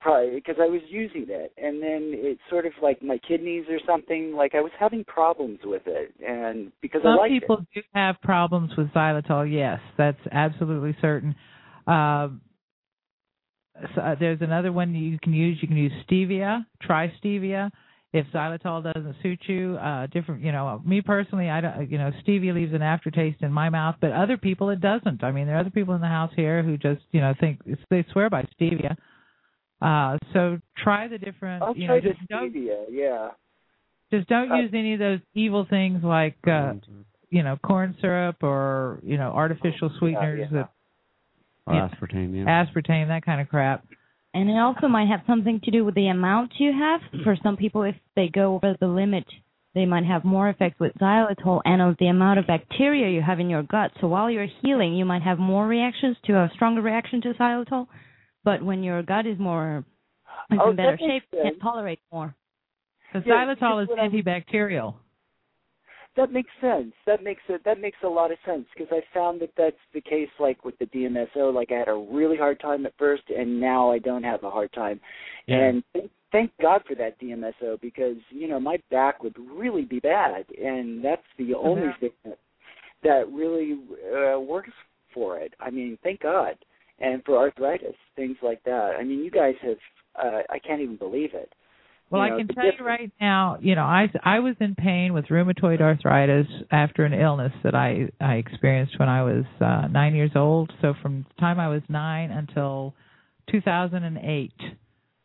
probably 0.00 0.34
because 0.34 0.56
I 0.60 0.66
was 0.66 0.80
using 0.88 1.26
it, 1.28 1.52
and 1.56 1.82
then 1.82 2.12
it's 2.14 2.40
sort 2.50 2.66
of 2.66 2.72
like 2.82 3.02
my 3.02 3.18
kidneys 3.26 3.64
or 3.68 3.78
something. 3.86 4.32
Like 4.34 4.54
I 4.54 4.60
was 4.60 4.72
having 4.78 5.04
problems 5.04 5.60
with 5.64 5.82
it, 5.86 6.14
and 6.26 6.72
because 6.80 7.02
I 7.04 7.16
Some 7.16 7.28
people 7.28 7.66
do 7.74 7.82
have 7.94 8.16
problems 8.22 8.70
with 8.76 8.88
xylitol. 8.88 9.50
Yes, 9.50 9.80
that's 9.96 10.20
absolutely 10.32 10.96
certain. 11.00 11.34
Um, 11.86 12.40
so, 13.94 14.00
uh, 14.00 14.14
there's 14.18 14.40
another 14.40 14.72
one 14.72 14.94
you 14.94 15.18
can 15.22 15.32
use. 15.32 15.58
You 15.60 15.68
can 15.68 15.76
use 15.76 15.92
stevia. 16.10 16.64
Try 16.82 17.12
stevia. 17.22 17.70
If 18.12 18.26
xylitol 18.34 18.82
doesn't 18.92 19.16
suit 19.22 19.38
you, 19.46 19.76
uh, 19.76 20.06
different. 20.06 20.42
You 20.42 20.50
know, 20.50 20.80
me 20.84 21.02
personally, 21.02 21.50
I 21.50 21.60
don't. 21.60 21.90
You 21.90 21.98
know, 21.98 22.10
stevia 22.26 22.54
leaves 22.54 22.72
an 22.72 22.82
aftertaste 22.82 23.42
in 23.42 23.52
my 23.52 23.68
mouth, 23.68 23.96
but 24.00 24.12
other 24.12 24.36
people 24.36 24.70
it 24.70 24.80
doesn't. 24.80 25.22
I 25.22 25.30
mean, 25.30 25.46
there 25.46 25.56
are 25.56 25.60
other 25.60 25.70
people 25.70 25.94
in 25.94 26.00
the 26.00 26.08
house 26.08 26.32
here 26.34 26.62
who 26.62 26.76
just, 26.76 27.02
you 27.12 27.20
know, 27.20 27.34
think 27.38 27.60
they 27.90 28.04
swear 28.12 28.30
by 28.30 28.44
stevia. 28.58 28.96
Uh, 29.80 30.16
so 30.32 30.58
try 30.76 31.06
the 31.08 31.18
different. 31.18 31.62
I'll 31.62 31.76
you 31.76 31.86
try 31.86 31.96
know, 31.96 32.02
the 32.02 32.08
just 32.14 32.28
don't 32.28 32.52
stevia. 32.52 32.84
Yeah. 32.90 33.28
just 34.12 34.28
don't 34.28 34.50
Uh, 34.50 34.56
use 34.56 34.70
any 34.74 34.94
of 34.94 34.98
those 34.98 35.20
evil 35.34 35.66
things 35.68 36.02
like 36.02 36.36
uh, 36.46 36.50
Mm-hmm. 36.50 37.00
you 37.30 37.42
know 37.42 37.56
corn 37.62 37.96
syrup 38.00 38.42
or 38.42 38.98
you 39.04 39.16
know 39.18 39.30
artificial 39.32 39.90
sweeteners 39.98 40.48
yeah. 40.50 40.56
that 40.58 40.68
Or 41.66 41.74
Yeah. 41.74 41.88
aspartame, 41.88 42.34
yeah. 42.34 42.64
aspartame 42.64 43.08
that 43.08 43.24
kind 43.24 43.40
of 43.40 43.48
crap. 43.48 43.84
And 44.34 44.50
it 44.50 44.58
also 44.58 44.88
might 44.88 45.08
have 45.08 45.20
something 45.26 45.60
to 45.64 45.70
do 45.70 45.84
with 45.84 45.94
the 45.94 46.08
amount 46.08 46.52
you 46.58 46.72
have. 46.72 47.00
For 47.24 47.34
some 47.42 47.56
people, 47.56 47.82
if 47.82 47.96
they 48.14 48.28
go 48.28 48.54
over 48.56 48.76
the 48.78 48.86
limit, 48.86 49.24
they 49.74 49.86
might 49.86 50.04
have 50.04 50.24
more 50.24 50.48
effects 50.48 50.78
with 50.80 50.92
xylitol 51.00 51.60
and 51.64 51.80
of 51.80 51.96
the 51.98 52.06
amount 52.08 52.38
of 52.38 52.46
bacteria 52.46 53.08
you 53.10 53.22
have 53.22 53.40
in 53.40 53.48
your 53.48 53.62
gut. 53.62 53.90
So 54.00 54.06
while 54.08 54.30
you're 54.30 54.48
healing, 54.62 54.94
you 54.94 55.04
might 55.04 55.22
have 55.22 55.38
more 55.38 55.66
reactions 55.66 56.16
to 56.26 56.32
a 56.34 56.50
stronger 56.54 56.82
reaction 56.82 57.20
to 57.22 57.32
xylitol. 57.34 57.86
But 58.48 58.62
when 58.62 58.82
your 58.82 59.02
gut 59.02 59.26
is 59.26 59.38
more 59.38 59.84
is 60.50 60.58
Oh, 60.58 60.70
in 60.70 60.76
better 60.76 60.92
that 60.96 61.00
makes 61.06 61.12
shape, 61.12 61.22
you 61.34 61.42
can 61.50 61.58
tolerate 61.58 62.00
more. 62.10 62.34
Because 63.12 63.26
Yeah, 63.26 63.44
xylitol 63.44 63.82
is 63.82 63.88
what 63.90 63.98
I'm- 63.98 64.10
antibacterial. 64.10 64.94
That 66.14 66.32
makes 66.32 66.50
sense. 66.58 66.94
That 67.04 67.22
makes 67.22 67.42
it. 67.50 67.62
That 67.64 67.78
makes 67.78 67.98
a 68.02 68.08
lot 68.08 68.32
of 68.32 68.38
sense 68.46 68.66
because 68.74 68.90
I 68.90 69.02
found 69.12 69.40
that 69.40 69.54
that's 69.54 69.78
the 69.92 70.00
case. 70.00 70.30
Like 70.38 70.64
with 70.64 70.78
the 70.78 70.86
DMSO, 70.86 71.50
like 71.52 71.70
I 71.70 71.74
had 71.74 71.88
a 71.88 71.94
really 71.94 72.38
hard 72.38 72.58
time 72.58 72.86
at 72.86 72.96
first, 72.96 73.28
and 73.28 73.60
now 73.60 73.90
I 73.92 73.98
don't 73.98 74.24
have 74.24 74.42
a 74.42 74.50
hard 74.50 74.72
time. 74.72 74.98
Yeah. 75.46 75.58
And 75.58 75.84
th- 75.92 76.10
thank 76.32 76.50
God 76.56 76.82
for 76.86 76.94
that 76.94 77.18
DMSO 77.20 77.76
because 77.82 78.16
you 78.30 78.48
know 78.48 78.58
my 78.58 78.78
back 78.90 79.22
would 79.22 79.36
really 79.38 79.84
be 79.84 80.00
bad, 80.00 80.46
and 80.52 81.04
that's 81.04 81.28
the 81.36 81.54
only 81.54 81.82
Yeah. 81.82 81.96
thing 81.98 82.12
that, 82.24 82.38
that 83.02 83.28
really 83.30 83.78
uh, 84.10 84.40
works 84.40 84.72
for 85.12 85.36
it. 85.38 85.52
I 85.60 85.68
mean, 85.68 85.98
thank 86.02 86.20
God. 86.20 86.56
And 87.00 87.22
for 87.24 87.36
arthritis, 87.38 87.94
things 88.16 88.36
like 88.42 88.62
that. 88.64 88.96
I 88.98 89.04
mean, 89.04 89.20
you 89.24 89.30
guys 89.30 89.54
have. 89.62 89.76
Uh, 90.16 90.42
I 90.50 90.58
can't 90.58 90.80
even 90.80 90.96
believe 90.96 91.30
it. 91.32 91.52
Well, 92.10 92.24
You 92.24 92.30
know, 92.30 92.34
I 92.34 92.38
can 92.38 92.48
tell 92.48 92.64
you 92.64 92.84
right 92.84 93.12
now, 93.20 93.58
you 93.60 93.74
know, 93.74 93.82
I 93.82 94.08
I 94.24 94.40
was 94.40 94.56
in 94.60 94.74
pain 94.74 95.12
with 95.12 95.26
rheumatoid 95.26 95.80
arthritis 95.80 96.46
after 96.70 97.04
an 97.04 97.12
illness 97.12 97.52
that 97.62 97.74
I 97.74 98.08
I 98.20 98.34
experienced 98.34 98.98
when 98.98 99.08
I 99.08 99.22
was 99.22 99.44
uh 99.60 99.88
9 99.88 100.14
years 100.14 100.30
old. 100.34 100.72
So 100.80 100.94
from 101.02 101.26
the 101.28 101.40
time 101.40 101.60
I 101.60 101.68
was 101.68 101.82
9 101.88 102.30
until 102.30 102.94
2008 103.50 104.52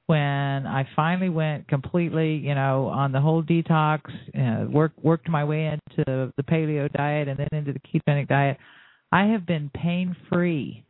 when 0.07 0.67
I 0.67 0.85
finally 0.95 1.29
went 1.29 1.67
completely, 1.69 2.35
you 2.35 2.55
know, 2.55 2.87
on 2.87 3.13
the 3.13 3.21
whole 3.21 3.41
detox, 3.41 4.01
uh, 4.37 4.69
worked 4.69 5.01
worked 5.03 5.29
my 5.29 5.45
way 5.45 5.67
into 5.67 6.33
the 6.35 6.43
paleo 6.43 6.91
diet 6.91 7.29
and 7.29 7.39
then 7.39 7.47
into 7.51 7.71
the 7.71 7.79
ketogenic 7.79 8.27
diet. 8.27 8.57
I 9.11 9.27
have 9.27 9.45
been 9.45 9.71
pain 9.73 10.15
free 10.29 10.83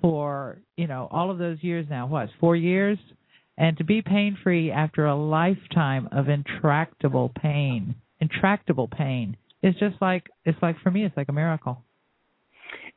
for, 0.00 0.58
you 0.76 0.86
know, 0.86 1.08
all 1.10 1.30
of 1.30 1.38
those 1.38 1.58
years 1.62 1.86
now. 1.90 2.06
What? 2.06 2.28
4 2.40 2.56
years? 2.56 2.98
and 3.58 3.76
to 3.76 3.84
be 3.84 4.00
pain 4.00 4.38
free 4.42 4.70
after 4.70 5.04
a 5.06 5.14
lifetime 5.14 6.08
of 6.12 6.28
intractable 6.28 7.30
pain 7.40 7.94
intractable 8.20 8.88
pain 8.88 9.36
is 9.62 9.74
just 9.74 9.96
like 10.00 10.28
it's 10.44 10.58
like 10.62 10.76
for 10.82 10.90
me 10.90 11.04
it's 11.04 11.16
like 11.16 11.28
a 11.28 11.32
miracle 11.32 11.82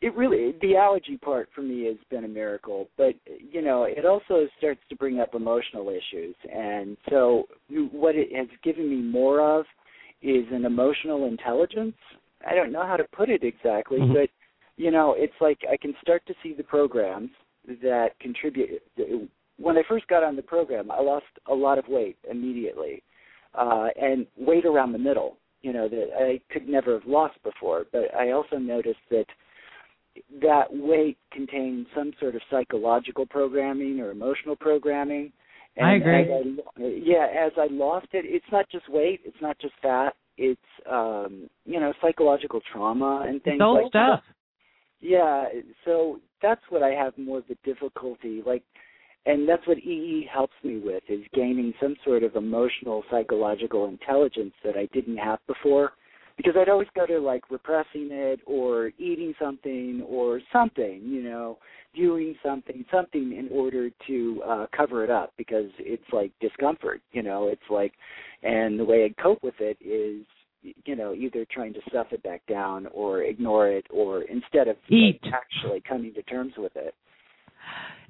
it 0.01 0.15
really 0.15 0.53
the 0.61 0.75
allergy 0.75 1.17
part 1.17 1.49
for 1.53 1.61
me 1.61 1.85
has 1.85 1.97
been 2.09 2.23
a 2.23 2.27
miracle 2.27 2.87
but 2.97 3.13
you 3.51 3.61
know 3.61 3.83
it 3.83 4.05
also 4.05 4.47
starts 4.57 4.79
to 4.89 4.95
bring 4.95 5.19
up 5.19 5.35
emotional 5.35 5.89
issues 5.89 6.35
and 6.53 6.97
so 7.09 7.43
what 7.91 8.15
it 8.15 8.33
has 8.35 8.47
given 8.63 8.89
me 8.89 9.01
more 9.01 9.59
of 9.59 9.65
is 10.21 10.45
an 10.51 10.65
emotional 10.65 11.25
intelligence 11.25 11.95
i 12.49 12.55
don't 12.55 12.71
know 12.71 12.85
how 12.85 12.95
to 12.95 13.05
put 13.15 13.29
it 13.29 13.43
exactly 13.43 13.99
Mhm. 13.99 14.13
but 14.13 14.29
you 14.77 14.91
know 14.91 15.15
it's 15.17 15.33
like 15.41 15.59
i 15.71 15.77
can 15.77 15.93
start 16.01 16.25
to 16.25 16.33
see 16.41 16.53
the 16.53 16.63
programs 16.63 17.29
that 17.81 18.09
contribute 18.19 18.81
when 19.57 19.77
i 19.77 19.81
first 19.87 20.07
got 20.07 20.23
on 20.23 20.35
the 20.35 20.41
program 20.41 20.91
i 20.91 20.99
lost 21.01 21.25
a 21.49 21.53
lot 21.53 21.77
of 21.77 21.85
weight 21.87 22.17
immediately 22.29 23.03
uh 23.55 23.87
and 24.01 24.25
weight 24.37 24.65
around 24.65 24.91
the 24.91 24.97
middle 24.97 25.37
you 25.61 25.73
know 25.73 25.87
that 25.87 26.09
i 26.17 26.39
could 26.51 26.67
never 26.67 26.93
have 26.93 27.07
lost 27.07 27.35
before 27.43 27.85
but 27.91 28.13
i 28.15 28.31
also 28.31 28.57
noticed 28.57 28.99
that 29.09 29.25
that 30.41 30.65
weight 30.71 31.17
contained 31.31 31.87
some 31.95 32.13
sort 32.19 32.35
of 32.35 32.41
psychological 32.51 33.25
programming 33.25 33.99
or 33.99 34.11
emotional 34.11 34.55
programming. 34.55 35.31
And 35.75 35.87
I 35.87 35.95
agree. 35.95 36.21
As 36.21 36.45
I, 36.77 37.01
yeah, 37.03 37.27
as 37.35 37.51
I 37.57 37.67
lost 37.71 38.07
it, 38.13 38.25
it's 38.27 38.45
not 38.51 38.69
just 38.71 38.87
weight, 38.89 39.21
it's 39.25 39.41
not 39.41 39.57
just 39.59 39.73
fat, 39.81 40.13
it's 40.37 40.59
um, 40.89 41.49
you 41.65 41.79
know 41.79 41.93
psychological 42.01 42.61
trauma 42.71 43.25
and 43.27 43.41
things 43.43 43.55
it's 43.55 43.63
old 43.63 43.83
like 43.83 43.89
stuff 43.89 44.21
that. 44.25 44.33
Yeah, 45.03 45.45
so 45.83 46.21
that's 46.41 46.61
what 46.69 46.81
I 46.81 46.91
have 46.91 47.17
more 47.17 47.39
of 47.39 47.43
the 47.49 47.57
difficulty, 47.65 48.41
like, 48.45 48.63
and 49.25 49.47
that's 49.47 49.67
what 49.67 49.77
EE 49.77 50.29
helps 50.33 50.53
me 50.63 50.77
with 50.79 51.03
is 51.09 51.19
gaining 51.33 51.73
some 51.81 51.95
sort 52.05 52.23
of 52.23 52.37
emotional 52.37 53.03
psychological 53.11 53.87
intelligence 53.87 54.53
that 54.63 54.77
I 54.77 54.87
didn't 54.93 55.17
have 55.17 55.39
before 55.45 55.91
because 56.37 56.53
I'd 56.57 56.69
always 56.69 56.87
go 56.95 57.05
to 57.05 57.19
like 57.19 57.51
repressing 57.51 58.09
it 58.11 58.39
or 58.45 58.91
eating 58.97 59.33
something 59.39 60.03
or 60.07 60.41
something, 60.51 61.01
you 61.05 61.21
know, 61.21 61.57
doing 61.95 62.35
something, 62.43 62.83
something 62.91 63.33
in 63.33 63.49
order 63.51 63.89
to 64.07 64.41
uh 64.45 64.65
cover 64.75 65.03
it 65.03 65.09
up 65.09 65.33
because 65.37 65.69
it's 65.79 66.03
like 66.11 66.31
discomfort, 66.41 67.01
you 67.11 67.23
know, 67.23 67.49
it's 67.49 67.61
like 67.69 67.93
and 68.41 68.79
the 68.79 68.85
way 68.85 69.05
I 69.05 69.21
cope 69.21 69.43
with 69.43 69.55
it 69.59 69.77
is 69.79 70.25
you 70.85 70.95
know, 70.95 71.13
either 71.13 71.45
trying 71.51 71.73
to 71.73 71.79
stuff 71.89 72.07
it 72.11 72.23
back 72.23 72.41
down 72.47 72.87
or 72.93 73.23
ignore 73.23 73.69
it 73.69 73.85
or 73.89 74.23
instead 74.23 74.67
of 74.67 74.77
like, 74.89 75.21
actually 75.33 75.81
coming 75.87 76.13
to 76.13 76.23
terms 76.23 76.53
with 76.57 76.75
it. 76.75 76.93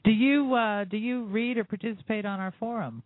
do 0.03 0.11
you 0.11 0.53
uh 0.53 0.83
do 0.85 0.97
you 0.97 1.25
read 1.25 1.57
or 1.57 1.63
participate 1.63 2.25
on 2.25 2.39
our 2.39 2.53
forum 2.59 3.03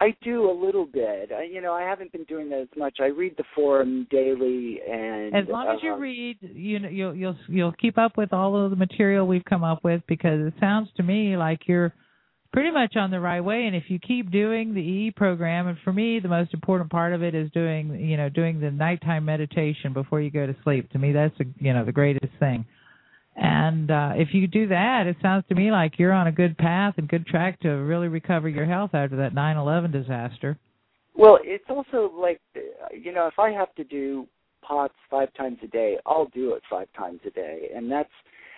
I 0.00 0.14
do 0.22 0.50
a 0.50 0.52
little 0.52 0.86
bit. 0.86 1.30
I, 1.32 1.44
you 1.44 1.60
know, 1.60 1.72
I 1.72 1.82
haven't 1.82 2.12
been 2.12 2.24
doing 2.24 2.48
that 2.50 2.60
as 2.60 2.68
much. 2.76 2.98
I 3.00 3.06
read 3.06 3.34
the 3.36 3.44
forum 3.54 4.06
daily, 4.10 4.80
and 4.88 5.34
as 5.34 5.44
long 5.48 5.68
as 5.68 5.82
you 5.82 5.92
um, 5.92 6.00
read 6.00 6.38
you 6.40 6.78
know 6.78 6.88
you'll 6.88 7.14
you'll 7.14 7.36
you'll 7.48 7.72
keep 7.72 7.98
up 7.98 8.16
with 8.16 8.32
all 8.32 8.56
of 8.56 8.70
the 8.70 8.76
material 8.76 9.26
we've 9.26 9.44
come 9.44 9.64
up 9.64 9.84
with 9.84 10.02
because 10.08 10.46
it 10.46 10.54
sounds 10.58 10.88
to 10.96 11.02
me 11.02 11.36
like 11.36 11.60
you're 11.66 11.94
pretty 12.54 12.70
much 12.70 12.96
on 12.96 13.10
the 13.10 13.18
right 13.18 13.40
way. 13.40 13.66
And 13.66 13.74
if 13.74 13.84
you 13.88 13.98
keep 13.98 14.30
doing 14.30 14.74
the 14.74 14.80
EE 14.80 15.10
program 15.16 15.66
and 15.66 15.76
for 15.82 15.92
me 15.92 16.20
the 16.20 16.28
most 16.28 16.54
important 16.54 16.88
part 16.88 17.12
of 17.12 17.22
it 17.22 17.34
is 17.34 17.50
doing 17.50 17.90
you 18.00 18.16
know 18.16 18.28
doing 18.28 18.60
the 18.60 18.70
nighttime 18.70 19.24
meditation 19.24 19.92
before 19.92 20.20
you 20.20 20.30
go 20.30 20.46
to 20.46 20.56
sleep. 20.62 20.88
To 20.92 20.98
me 20.98 21.12
that's 21.12 21.34
a, 21.40 21.44
you 21.58 21.74
know 21.74 21.84
the 21.84 21.92
greatest 21.92 22.32
thing. 22.38 22.64
And 23.34 23.90
uh 23.90 24.12
if 24.14 24.28
you 24.32 24.46
do 24.46 24.68
that 24.68 25.08
it 25.08 25.16
sounds 25.20 25.44
to 25.48 25.56
me 25.56 25.72
like 25.72 25.98
you're 25.98 26.12
on 26.12 26.28
a 26.28 26.32
good 26.32 26.56
path 26.56 26.94
and 26.96 27.08
good 27.08 27.26
track 27.26 27.60
to 27.60 27.70
really 27.70 28.06
recover 28.06 28.48
your 28.48 28.66
health 28.66 28.90
after 28.94 29.16
that 29.16 29.34
9/11 29.34 29.90
disaster. 29.90 30.56
Well, 31.16 31.38
it's 31.42 31.64
also 31.68 32.12
like 32.16 32.40
you 32.92 33.12
know, 33.12 33.26
if 33.26 33.38
I 33.38 33.50
have 33.50 33.74
to 33.74 33.84
do 33.84 34.28
pots 34.62 34.94
five 35.10 35.34
times 35.34 35.58
a 35.64 35.66
day, 35.66 35.98
I'll 36.06 36.30
do 36.32 36.54
it 36.54 36.62
five 36.70 36.86
times 36.96 37.20
a 37.26 37.30
day, 37.30 37.70
and 37.74 37.90
that's 37.90 38.10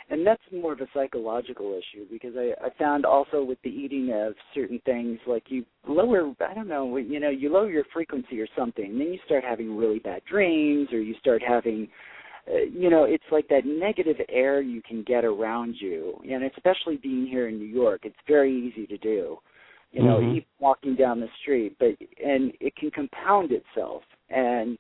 and 0.09 0.27
that's 0.27 0.43
more 0.53 0.73
of 0.73 0.81
a 0.81 0.87
psychological 0.95 1.79
issue 1.79 2.07
because 2.11 2.35
I, 2.37 2.53
I 2.65 2.71
found 2.79 3.05
also 3.05 3.43
with 3.43 3.59
the 3.63 3.71
eating 3.71 4.13
of 4.13 4.35
certain 4.55 4.81
things 4.85 5.19
like 5.27 5.45
you 5.49 5.65
lower 5.89 6.33
I 6.41 6.55
don't 6.55 6.69
know 6.69 6.97
you 6.97 7.21
know 7.21 7.31
you 7.31 7.53
lower 7.53 7.71
your 7.71 7.85
frequency 7.93 8.41
or 8.41 8.49
something, 8.57 8.85
and 8.85 9.01
then 9.01 9.13
you 9.13 9.19
start 9.25 9.45
having 9.45 9.77
really 9.77 9.99
bad 9.99 10.23
dreams 10.31 10.89
or 10.93 11.01
you 11.01 11.15
start 11.21 11.43
having 11.47 11.89
uh, 12.49 12.65
you 12.73 12.91
know 12.91 13.05
it's 13.05 13.25
like 13.31 13.49
that 13.49 13.67
negative 13.67 14.17
air 14.29 14.61
you 14.61 14.83
can 14.83 15.03
get 15.03 15.25
around 15.25 15.75
you, 15.81 16.21
and 16.31 16.45
especially 16.45 16.97
being 16.97 17.27
here 17.27 17.49
in 17.49 17.59
New 17.59 17.65
York, 17.65 18.03
it's 18.05 18.17
very 18.27 18.53
easy 18.55 18.87
to 18.87 18.99
do 18.99 19.39
you 19.93 20.03
know, 20.03 20.19
Mhm. 20.19 20.37
even 20.37 20.45
walking 20.59 20.95
down 20.95 21.21
the 21.21 21.31
street, 21.41 21.75
but 21.79 21.97
and 22.23 22.53
it 22.61 22.77
can 22.77 22.91
compound 22.91 23.53
itself. 23.53 24.03
And 24.29 24.77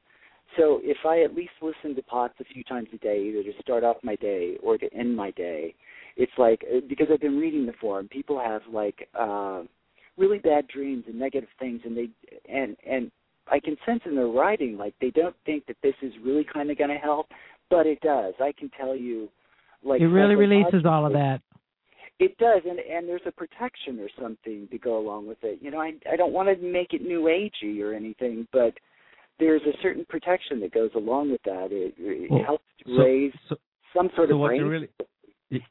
so 0.57 0.81
if 0.83 0.99
I 1.07 1.23
at 1.23 1.35
least 1.35 1.53
listen 1.61 1.95
to 1.95 2.03
pots 2.03 2.35
a 2.41 2.45
few 2.45 2.63
times 2.65 2.89
a 2.93 2.99
day, 2.99 3.23
either 3.29 3.43
to 3.43 3.63
start 3.63 3.85
off 3.85 3.97
my 4.03 4.17
day 4.17 4.57
or 4.63 4.79
to 4.79 4.93
end 4.95 5.17
my 5.17 5.31
day, 5.33 5.75
it's 6.17 6.33
like 6.39 6.65
uh, 6.71 6.81
because 6.89 7.09
I've 7.13 7.21
been 7.21 7.39
reading 7.39 7.67
the 7.67 7.75
forum, 7.81 8.09
people 8.09 8.41
have 8.41 8.63
like 8.73 9.09
uh, 9.19 9.63
really 10.17 10.39
bad 10.39 10.67
dreams 10.69 11.05
and 11.07 11.19
negative 11.19 11.49
things, 11.59 11.81
and 11.85 11.97
they 11.97 12.09
and 12.51 12.77
and 12.89 13.11
I 13.51 13.61
can 13.61 13.77
sense 13.87 14.01
in 14.07 14.17
their 14.17 14.27
writing 14.27 14.77
like 14.77 14.95
they 15.01 15.11
don't 15.11 15.37
think 15.45 15.67
that 15.67 15.77
this 15.83 15.95
is 16.03 16.13
really 16.25 16.47
kind 16.53 16.71
of 16.71 16.79
going 16.79 16.91
to 16.91 16.97
help, 16.97 17.27
but 17.71 17.87
it 17.87 18.01
does. 18.01 18.35
I 18.41 18.53
can 18.59 18.71
tell 18.79 18.97
you, 18.97 19.29
like 19.85 20.01
it 20.01 20.09
really 20.09 20.35
releases 20.35 20.85
all 20.85 21.07
of 21.07 21.13
that 21.13 21.41
it 22.19 22.37
does, 22.39 22.63
and 22.69 22.79
and 22.79 23.09
there's 23.09 23.21
a 23.27 23.33
protection 23.33 24.01
or 24.01 24.09
something 24.21 24.69
to 24.71 24.79
go 24.79 24.99
along 24.99 25.27
with 25.27 25.39
it. 25.43 25.59
You 25.61 25.71
know, 25.71 25.81
I 25.81 25.93
I 26.11 26.17
don't 26.17 26.33
want 26.33 26.49
to 26.49 26.65
make 26.65 26.93
it 26.95 27.03
new 27.03 27.23
agey 27.23 27.83
or 27.83 27.93
anything, 27.93 28.47
but 28.53 28.73
there's 29.39 29.62
a 29.62 29.72
certain 29.82 30.05
protection 30.09 30.61
that 30.61 30.72
goes 30.72 30.91
along 30.95 31.30
with 31.30 31.43
that. 31.45 31.68
It, 31.70 31.95
it 31.99 32.30
Well, 32.30 32.43
helps 32.45 32.64
so- 32.87 32.93
raise 33.03 33.32
so- 33.49 33.57
some 33.95 34.11
sort 34.16 34.28
so 34.28 34.34
of 34.34 34.41
what 34.41 34.49
brain. 34.49 34.62
really 34.64 34.89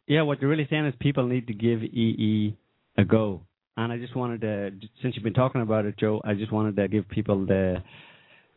yeah 0.08 0.22
what 0.24 0.40
you're 0.42 0.50
really 0.50 0.66
saying 0.70 0.86
is 0.86 0.94
people 1.00 1.28
need 1.28 1.46
to 1.48 1.54
give 1.54 1.84
EE 1.84 2.56
a 2.98 3.04
go 3.04 3.42
and 3.78 3.92
I 3.92 3.98
just 3.98 4.16
wanted 4.16 4.40
to 4.42 4.72
since 5.02 5.16
you've 5.16 5.24
been 5.24 5.34
talking 5.34 5.62
about 5.62 5.86
it 5.86 5.96
Joe 6.00 6.22
I 6.26 6.34
just 6.34 6.52
wanted 6.52 6.76
to 6.78 6.88
give 6.88 7.08
people 7.10 7.46
the 7.46 7.84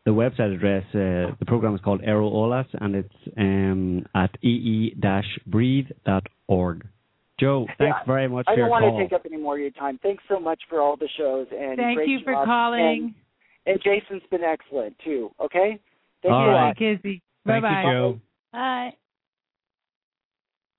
the 0.06 0.12
website 0.12 0.54
address 0.54 0.84
uh, 0.94 1.34
the 1.38 1.44
program 1.46 1.74
is 1.74 1.80
called 1.82 2.00
Éiriú 2.02 2.32
Eolas 2.32 2.66
and 2.80 2.94
it's 2.94 3.14
um, 3.36 4.06
at 4.14 4.30
ee-breathe.org 4.42 6.86
Joe, 7.40 7.66
thanks 7.78 7.96
Yeah, 8.00 8.04
very 8.06 8.28
much 8.28 8.46
for 8.46 8.52
I 8.52 8.56
don't 8.56 8.68
want 8.70 8.84
call. 8.84 8.98
to 8.98 9.04
take 9.04 9.12
up 9.12 9.22
any 9.24 9.36
more 9.40 9.54
of 9.54 9.60
your 9.60 9.70
time. 9.70 9.96
Thanks 10.02 10.24
so 10.28 10.40
much 10.40 10.58
for 10.68 10.80
all 10.80 10.96
the 10.96 11.08
shows 11.16 11.46
and 11.52 11.76
Thank 11.76 11.96
great 11.98 12.08
you 12.08 12.18
for 12.24 12.32
job. 12.32 12.46
calling. 12.46 13.14
And, 13.66 13.74
and 13.74 13.82
Jason's 13.82 14.22
been 14.30 14.42
excellent 14.42 14.96
too. 15.04 15.30
Okay. 15.40 15.78
Thank 16.22 16.32
All 16.32 16.46
you 16.46 16.52
right. 16.52 16.76
Kizzy. 16.76 17.22
Bye 17.44 17.52
Thank 17.52 17.62
bye. 17.62 17.82
you, 17.82 17.92
Joe. 17.92 18.20
Bye. 18.52 18.90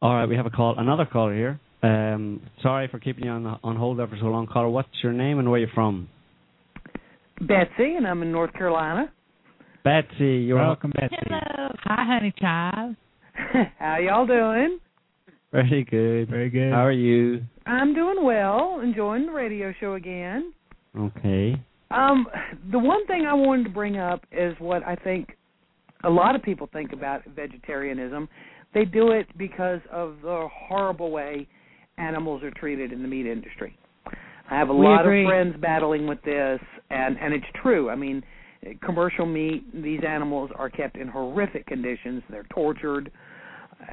All 0.01 0.15
right, 0.15 0.27
we 0.27 0.38
have 0.38 0.45
a 0.45 0.49
call, 0.49 0.75
another 0.77 1.05
caller 1.05 1.36
here. 1.36 1.59
Um, 1.84 2.41
sorry 2.61 2.88
for 2.88 2.99
keeping 2.99 3.25
you 3.25 3.32
on 3.32 3.45
on 3.63 3.75
hold 3.75 3.99
there 3.99 4.07
for 4.07 4.17
so 4.19 4.27
long, 4.27 4.47
caller. 4.47 4.69
What's 4.69 4.89
your 5.03 5.11
name 5.11 5.39
and 5.39 5.49
where 5.49 5.59
you 5.59 5.67
from? 5.73 6.07
Betsy, 7.41 7.95
and 7.95 8.07
I'm 8.07 8.21
in 8.21 8.32
North 8.32 8.53
Carolina. 8.53 9.11
Betsy, 9.84 10.43
you're 10.45 10.57
Welcome, 10.57 10.91
Betsy. 10.93 11.15
Hello. 11.21 11.73
Hi, 11.84 12.05
honey 12.05 12.34
child. 12.39 12.95
How 13.80 13.97
y'all 13.97 14.25
doing? 14.27 14.80
Very 15.51 15.86
good. 15.89 16.30
Very 16.30 16.49
good. 16.49 16.71
How 16.71 16.86
are 16.86 16.91
you? 16.91 17.41
I'm 17.65 17.93
doing 17.93 18.23
well, 18.23 18.82
enjoying 18.84 19.25
the 19.25 19.32
radio 19.32 19.73
show 19.80 19.93
again. 19.93 20.53
Okay. 20.97 21.55
Um, 21.91 22.27
the 22.71 22.79
one 22.79 23.05
thing 23.07 23.25
I 23.25 23.33
wanted 23.33 23.63
to 23.63 23.69
bring 23.69 23.97
up 23.97 24.23
is 24.31 24.55
what 24.59 24.83
I 24.85 24.95
think 24.95 25.35
a 26.03 26.09
lot 26.09 26.35
of 26.35 26.43
people 26.43 26.69
think 26.71 26.93
about 26.93 27.23
vegetarianism. 27.35 28.29
They 28.73 28.85
do 28.85 29.11
it 29.11 29.25
because 29.37 29.79
of 29.91 30.17
the 30.21 30.47
horrible 30.51 31.11
way 31.11 31.47
animals 31.97 32.43
are 32.43 32.51
treated 32.51 32.91
in 32.91 33.01
the 33.01 33.07
meat 33.07 33.25
industry. 33.25 33.75
I 34.51 34.57
have 34.57 34.69
a 34.69 34.75
We 34.75 34.85
lot 34.85 35.01
agree. 35.01 35.23
of 35.25 35.29
friends 35.29 35.55
battling 35.59 36.07
with 36.07 36.21
this, 36.23 36.59
and 36.89 37.17
and 37.19 37.33
it's 37.33 37.45
true. 37.61 37.89
I 37.89 37.95
mean, 37.95 38.23
commercial 38.83 39.25
meat, 39.25 39.63
these 39.73 40.01
animals 40.07 40.51
are 40.55 40.69
kept 40.69 40.97
in 40.97 41.07
horrific 41.07 41.65
conditions. 41.65 42.23
They're 42.29 42.47
tortured, 42.53 43.11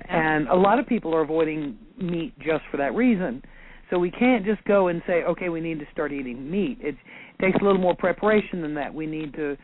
and 0.08 0.48
a 0.48 0.54
lot 0.54 0.78
of 0.78 0.86
people 0.86 1.14
are 1.14 1.22
avoiding 1.22 1.78
meat 1.98 2.38
just 2.38 2.62
for 2.70 2.76
that 2.76 2.94
reason. 2.94 3.42
So 3.90 3.98
we 3.98 4.10
can't 4.10 4.44
just 4.44 4.64
go 4.64 4.88
and 4.88 5.00
say, 5.06 5.22
okay, 5.22 5.48
we 5.48 5.60
need 5.60 5.78
to 5.78 5.86
start 5.92 6.12
eating 6.12 6.50
meat. 6.50 6.78
It's, 6.80 6.98
it 6.98 7.25
takes 7.40 7.58
a 7.60 7.64
little 7.64 7.80
more 7.80 7.94
preparation 7.94 8.62
than 8.62 8.74
that. 8.74 8.92
We 8.92 9.06
need 9.06 9.34
to 9.34 9.56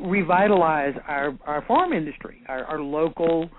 revitalize 0.00 0.94
our 1.06 1.36
our 1.46 1.64
farm 1.66 1.92
industry, 1.92 2.42
our, 2.48 2.64
our 2.64 2.80
local 2.80 3.50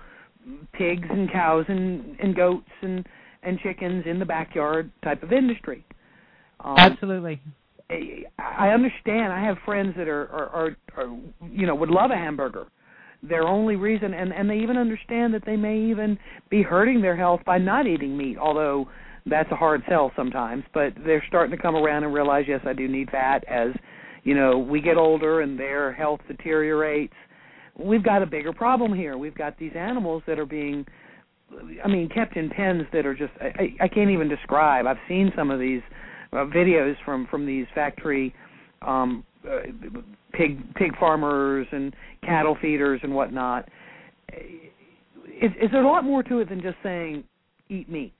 pigs 0.72 1.06
and 1.10 1.30
cows 1.30 1.64
and, 1.68 2.18
and 2.20 2.34
goats 2.34 2.70
and 2.82 3.06
and 3.42 3.58
chickens 3.60 4.04
in 4.06 4.18
the 4.18 4.24
backyard 4.24 4.90
type 5.02 5.22
of 5.22 5.32
industry. 5.32 5.84
Um, 6.60 6.76
Absolutely. 6.78 7.40
I 8.38 8.68
understand. 8.68 9.32
I 9.32 9.42
have 9.44 9.56
friends 9.64 9.94
that 9.96 10.06
are, 10.06 10.28
are, 10.28 10.48
are, 10.48 10.76
are, 10.96 11.18
you 11.50 11.66
know, 11.66 11.74
would 11.74 11.90
love 11.90 12.12
a 12.12 12.16
hamburger. 12.16 12.66
Their 13.22 13.46
only 13.46 13.76
reason, 13.76 14.14
and 14.14 14.32
and 14.32 14.48
they 14.48 14.58
even 14.58 14.76
understand 14.76 15.34
that 15.34 15.44
they 15.44 15.56
may 15.56 15.78
even 15.78 16.18
be 16.48 16.62
hurting 16.62 17.02
their 17.02 17.16
health 17.16 17.40
by 17.44 17.58
not 17.58 17.86
eating 17.86 18.16
meat. 18.16 18.38
Although 18.38 18.88
that's 19.26 19.50
a 19.52 19.56
hard 19.56 19.82
sell 19.88 20.12
sometimes, 20.16 20.64
but 20.72 20.92
they're 21.04 21.24
starting 21.28 21.56
to 21.56 21.60
come 21.60 21.76
around 21.76 22.04
and 22.04 22.14
realize, 22.14 22.44
yes, 22.48 22.60
I 22.66 22.72
do 22.72 22.88
need 22.88 23.10
fat. 23.10 23.44
As 23.48 23.68
you 24.24 24.34
know, 24.34 24.58
we 24.58 24.80
get 24.80 24.96
older 24.96 25.40
and 25.40 25.58
their 25.58 25.92
health 25.92 26.20
deteriorates. 26.28 27.14
We've 27.78 28.02
got 28.02 28.22
a 28.22 28.26
bigger 28.26 28.52
problem 28.52 28.94
here. 28.94 29.16
We've 29.16 29.34
got 29.34 29.58
these 29.58 29.72
animals 29.74 30.22
that 30.26 30.38
are 30.38 30.46
being, 30.46 30.84
I 31.82 31.88
mean, 31.88 32.08
kept 32.08 32.36
in 32.36 32.50
pens 32.50 32.82
that 32.92 33.06
are 33.06 33.14
just 33.14 33.32
I, 33.40 33.74
I 33.80 33.88
can't 33.88 34.10
even 34.10 34.28
describe. 34.28 34.86
I've 34.86 34.98
seen 35.08 35.32
some 35.36 35.50
of 35.50 35.58
these 35.58 35.82
uh, 36.32 36.44
videos 36.46 36.94
from 37.04 37.26
from 37.30 37.46
these 37.46 37.66
factory 37.74 38.34
um 38.82 39.24
uh, 39.48 39.60
pig 40.32 40.74
pig 40.74 40.96
farmers 40.98 41.66
and 41.72 41.94
cattle 42.22 42.56
feeders 42.60 43.00
and 43.02 43.14
whatnot 43.14 43.68
is, 44.32 45.50
is 45.60 45.70
there 45.72 45.82
a 45.82 45.88
lot 45.88 46.04
more 46.04 46.22
to 46.22 46.38
it 46.38 46.48
than 46.48 46.60
just 46.60 46.76
saying 46.82 47.24
eat 47.68 47.88
meat 47.90 48.12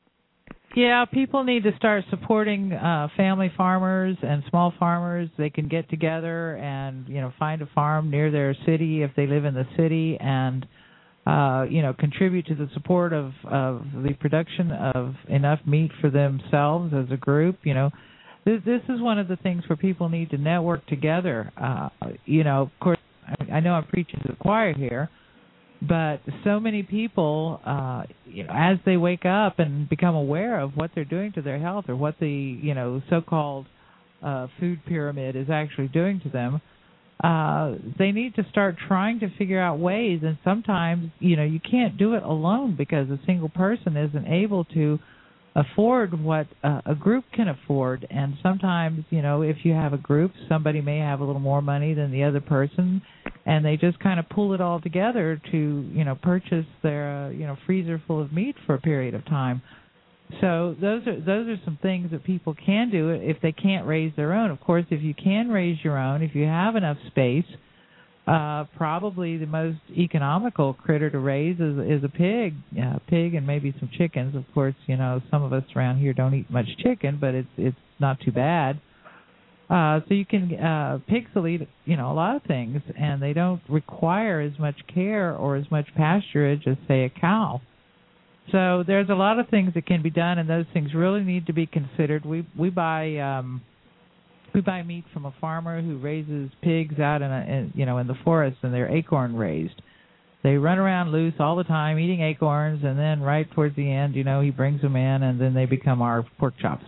Yeah, 0.77 1.05
people 1.13 1.43
need 1.43 1.65
to 1.65 1.75
start 1.77 2.05
supporting 2.11 2.73
uh 2.73 3.09
family 3.17 3.53
farmers 3.57 4.17
and 4.23 4.45
small 4.51 4.73
farmers. 4.79 5.29
They 5.37 5.51
can 5.51 5.67
get 5.69 5.91
together 5.91 6.57
and, 6.57 7.09
you 7.09 7.21
know, 7.21 7.33
find 7.39 7.61
a 7.61 7.67
farm 7.75 8.09
near 8.11 8.31
their 8.31 8.55
city 8.67 9.03
if 9.03 9.11
they 9.17 9.27
live 9.27 9.45
in 9.45 9.55
the 9.55 9.67
city 9.77 10.17
and 10.21 10.67
uh, 11.27 11.65
you 11.69 11.83
know, 11.83 11.93
contribute 11.93 12.47
to 12.47 12.55
the 12.55 12.69
support 12.75 13.13
of 13.13 13.33
of 13.45 13.85
the 14.03 14.15
production 14.21 14.71
of 14.73 15.15
enough 15.29 15.61
meat 15.67 15.91
for 16.01 16.09
themselves 16.09 16.93
as 16.95 17.07
a 17.13 17.17
group, 17.17 17.59
you 17.65 17.75
know. 17.75 17.91
This 18.45 18.61
this 18.65 18.81
is 18.89 19.01
one 19.01 19.19
of 19.19 19.29
the 19.29 19.37
things 19.37 19.65
where 19.69 19.77
people 19.77 20.09
need 20.09 20.31
to 20.31 20.39
network 20.39 20.87
together. 20.87 21.53
Uh 21.57 21.89
you 22.25 22.45
know, 22.45 22.63
of 22.63 22.71
course 22.81 22.99
I, 23.27 23.57
I 23.57 23.61
know 23.61 23.73
I'm 23.73 23.87
preaching 23.87 24.21
to 24.23 24.29
the 24.29 24.37
choir 24.37 24.73
here, 24.73 25.11
but 25.87 26.21
so 26.45 26.61
many 26.61 26.83
people 26.83 27.61
uh 27.65 28.03
you 28.27 28.45
know 28.45 28.53
as 28.55 28.79
they 28.85 28.97
wake 28.97 29.25
up 29.25 29.59
and 29.59 29.89
become 29.89 30.15
aware 30.15 30.61
of 30.61 30.77
what 30.77 30.91
they're 30.95 31.05
doing 31.05 31.33
to 31.33 31.43
their 31.43 31.59
health 31.59 31.87
or 31.89 31.97
what 31.97 32.15
the 32.21 32.29
you 32.29 32.75
know 32.75 33.01
so-called 33.09 33.67
uh 34.23 34.47
food 34.59 34.81
pyramid 34.87 35.37
is 35.37 35.49
actually 35.51 35.89
doing 35.89 36.21
to 36.21 36.29
them 36.29 36.61
uh 37.23 37.75
they 37.99 38.13
need 38.13 38.35
to 38.35 38.45
start 38.51 38.77
trying 38.89 39.21
to 39.21 39.29
figure 39.37 39.61
out 39.61 39.79
ways. 39.79 40.21
And 40.23 40.39
sometimes 40.43 41.11
you 41.19 41.37
know 41.37 41.45
you 41.45 41.61
can't 41.61 41.99
do 41.99 42.15
it 42.15 42.23
alone 42.23 42.77
because 42.77 43.11
a 43.11 43.19
single 43.27 43.51
person 43.51 43.97
isn't 43.97 44.27
able 44.27 44.65
to 44.67 44.99
afford 45.55 46.23
what 46.23 46.47
uh, 46.63 46.81
a 46.87 46.95
group 46.95 47.25
can 47.33 47.49
afford. 47.49 48.07
And 48.11 48.35
sometimes 48.43 49.05
you 49.11 49.23
know 49.23 49.43
if 49.43 49.57
you 49.65 49.73
have 49.73 49.93
a 49.93 49.99
group 49.99 50.33
somebody 50.49 50.81
may 50.81 50.99
have 50.99 51.21
a 51.21 51.25
little 51.25 51.41
more 51.41 51.63
money 51.63 51.95
than 51.95 52.11
the 52.13 52.25
other 52.25 52.41
person 52.41 53.03
and 53.47 53.65
they 53.65 53.77
just 53.77 53.99
kind 54.01 54.21
of 54.21 54.29
pull 54.29 54.53
it 54.53 54.61
all 54.61 54.81
together 54.81 55.41
to 55.51 55.91
you 55.93 56.05
know 56.05 56.15
purchase 56.15 56.67
their 56.83 57.27
uh, 57.27 57.31
you 57.31 57.47
know 57.47 57.57
freezer 57.67 58.03
full 58.07 58.23
of 58.23 58.33
meat 58.33 58.57
for 58.67 58.75
a 58.75 58.81
period 58.81 59.15
of 59.15 59.25
time. 59.27 59.63
So 60.41 60.77
those 60.81 61.07
are 61.07 61.21
those 61.21 61.49
are 61.49 61.61
some 61.65 61.79
things 61.83 62.13
that 62.13 62.23
people 62.25 62.55
can 62.55 62.91
do 62.91 63.11
if 63.11 63.39
they 63.43 63.53
can't 63.53 63.87
raise 63.87 64.13
their 64.17 64.33
own. 64.33 64.51
Of 64.51 64.61
course 64.61 64.85
if 64.91 65.03
you 65.03 65.15
can 65.15 65.49
raise 65.49 65.79
your 65.83 65.99
own 65.99 66.23
if 66.23 66.35
you 66.35 66.45
have 66.45 66.77
enough 66.77 66.99
space 67.09 67.47
uh 68.31 68.65
probably 68.77 69.37
the 69.37 69.47
most 69.47 69.79
economical 69.97 70.75
critter 70.75 71.11
to 71.11 71.19
raise 71.19 71.59
is 71.59 71.77
is 71.79 72.05
a 72.05 72.09
pig 72.09 72.55
uh, 72.81 72.99
pig 73.09 73.35
and 73.35 73.45
maybe 73.47 73.75
some 73.81 73.91
chickens. 73.99 74.37
Of 74.37 74.45
course 74.55 74.75
you 74.87 74.97
know 74.97 75.21
some 75.31 75.43
of 75.43 75.53
us 75.53 75.65
around 75.75 75.99
here 75.99 76.13
don't 76.13 76.35
eat 76.35 76.49
much 76.51 76.69
chicken 76.85 77.19
but 77.21 77.35
it's 77.35 77.55
it's 77.57 77.77
not 77.99 78.21
too 78.21 78.33
bad. 78.33 78.81
Uh 79.69 80.01
so 80.07 80.15
you 80.15 80.27
can 80.27 80.55
uh 80.55 80.99
pigs 81.09 81.31
will 81.35 81.49
eat 81.49 81.63
you 81.85 81.97
know 81.97 82.13
a 82.13 82.17
lot 82.23 82.37
of 82.37 82.43
things 82.45 82.81
and 82.97 83.21
they 83.21 83.33
don't 83.33 83.63
require 83.69 84.41
as 84.41 84.57
much 84.59 84.77
care 84.95 85.35
or 85.35 85.57
as 85.57 85.69
much 85.71 85.87
pasturage 85.97 86.67
as 86.67 86.77
say 86.87 87.05
a 87.05 87.11
cow. 87.11 87.61
So 88.53 88.85
there's 88.87 89.09
a 89.11 89.15
lot 89.15 89.39
of 89.39 89.49
things 89.49 89.75
that 89.75 89.87
can 89.87 90.03
be 90.03 90.11
done 90.11 90.39
and 90.39 90.49
those 90.49 90.67
things 90.73 90.95
really 90.95 91.23
need 91.23 91.47
to 91.47 91.53
be 91.53 91.67
considered. 91.67 92.25
We 92.25 92.47
we 92.57 92.71
buy 92.71 93.17
um 93.17 93.63
we 94.55 94.61
buy 94.61 94.83
meat 94.83 95.05
from 95.13 95.27
a 95.27 95.35
farmer 95.41 95.83
who 95.83 95.99
raises 95.99 96.51
pigs 96.63 96.99
out 96.99 97.23
in, 97.23 97.31
a, 97.31 97.41
in 97.41 97.73
you 97.75 97.87
know 97.87 97.99
in 97.99 98.07
the 98.07 98.17
forest 98.25 98.59
and 98.63 98.73
they're 98.73 98.91
acorn 98.91 99.37
raised. 99.37 99.81
They 100.43 100.55
run 100.55 100.79
around 100.79 101.13
loose 101.13 101.35
all 101.39 101.57
the 101.57 101.65
time 101.65 101.99
eating 101.99 102.23
acorns 102.23 102.83
and 102.83 102.99
then 102.99 103.21
right 103.21 103.51
towards 103.53 103.77
the 103.77 103.91
end 103.91 104.15
you 104.15 104.25
know 104.25 104.41
he 104.41 104.51
brings 104.51 104.81
them 104.81 104.97
in 104.97 105.23
and 105.23 105.41
then 105.41 105.55
they 105.55 105.67
become 105.67 106.03
our 106.03 106.25
pork 106.39 106.55
chops. 106.61 106.85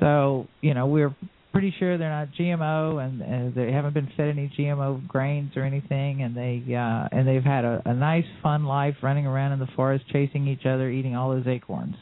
So 0.00 0.46
you 0.60 0.74
know 0.74 0.86
we're 0.86 1.14
pretty 1.52 1.74
sure 1.78 1.96
they're 1.96 2.10
not 2.10 2.28
gmo 2.38 3.02
and, 3.02 3.22
and 3.22 3.54
they 3.54 3.72
haven't 3.72 3.94
been 3.94 4.12
fed 4.14 4.28
any 4.28 4.52
gmo 4.58 5.08
grains 5.08 5.52
or 5.56 5.62
anything 5.62 6.22
and 6.22 6.36
they 6.36 6.62
uh 6.74 7.08
and 7.10 7.26
they've 7.26 7.42
had 7.42 7.64
a, 7.64 7.80
a 7.86 7.94
nice 7.94 8.26
fun 8.42 8.66
life 8.66 8.94
running 9.02 9.26
around 9.26 9.52
in 9.52 9.58
the 9.58 9.68
forest 9.74 10.04
chasing 10.12 10.46
each 10.48 10.66
other 10.66 10.90
eating 10.90 11.16
all 11.16 11.30
those 11.30 11.46
acorns 11.46 11.96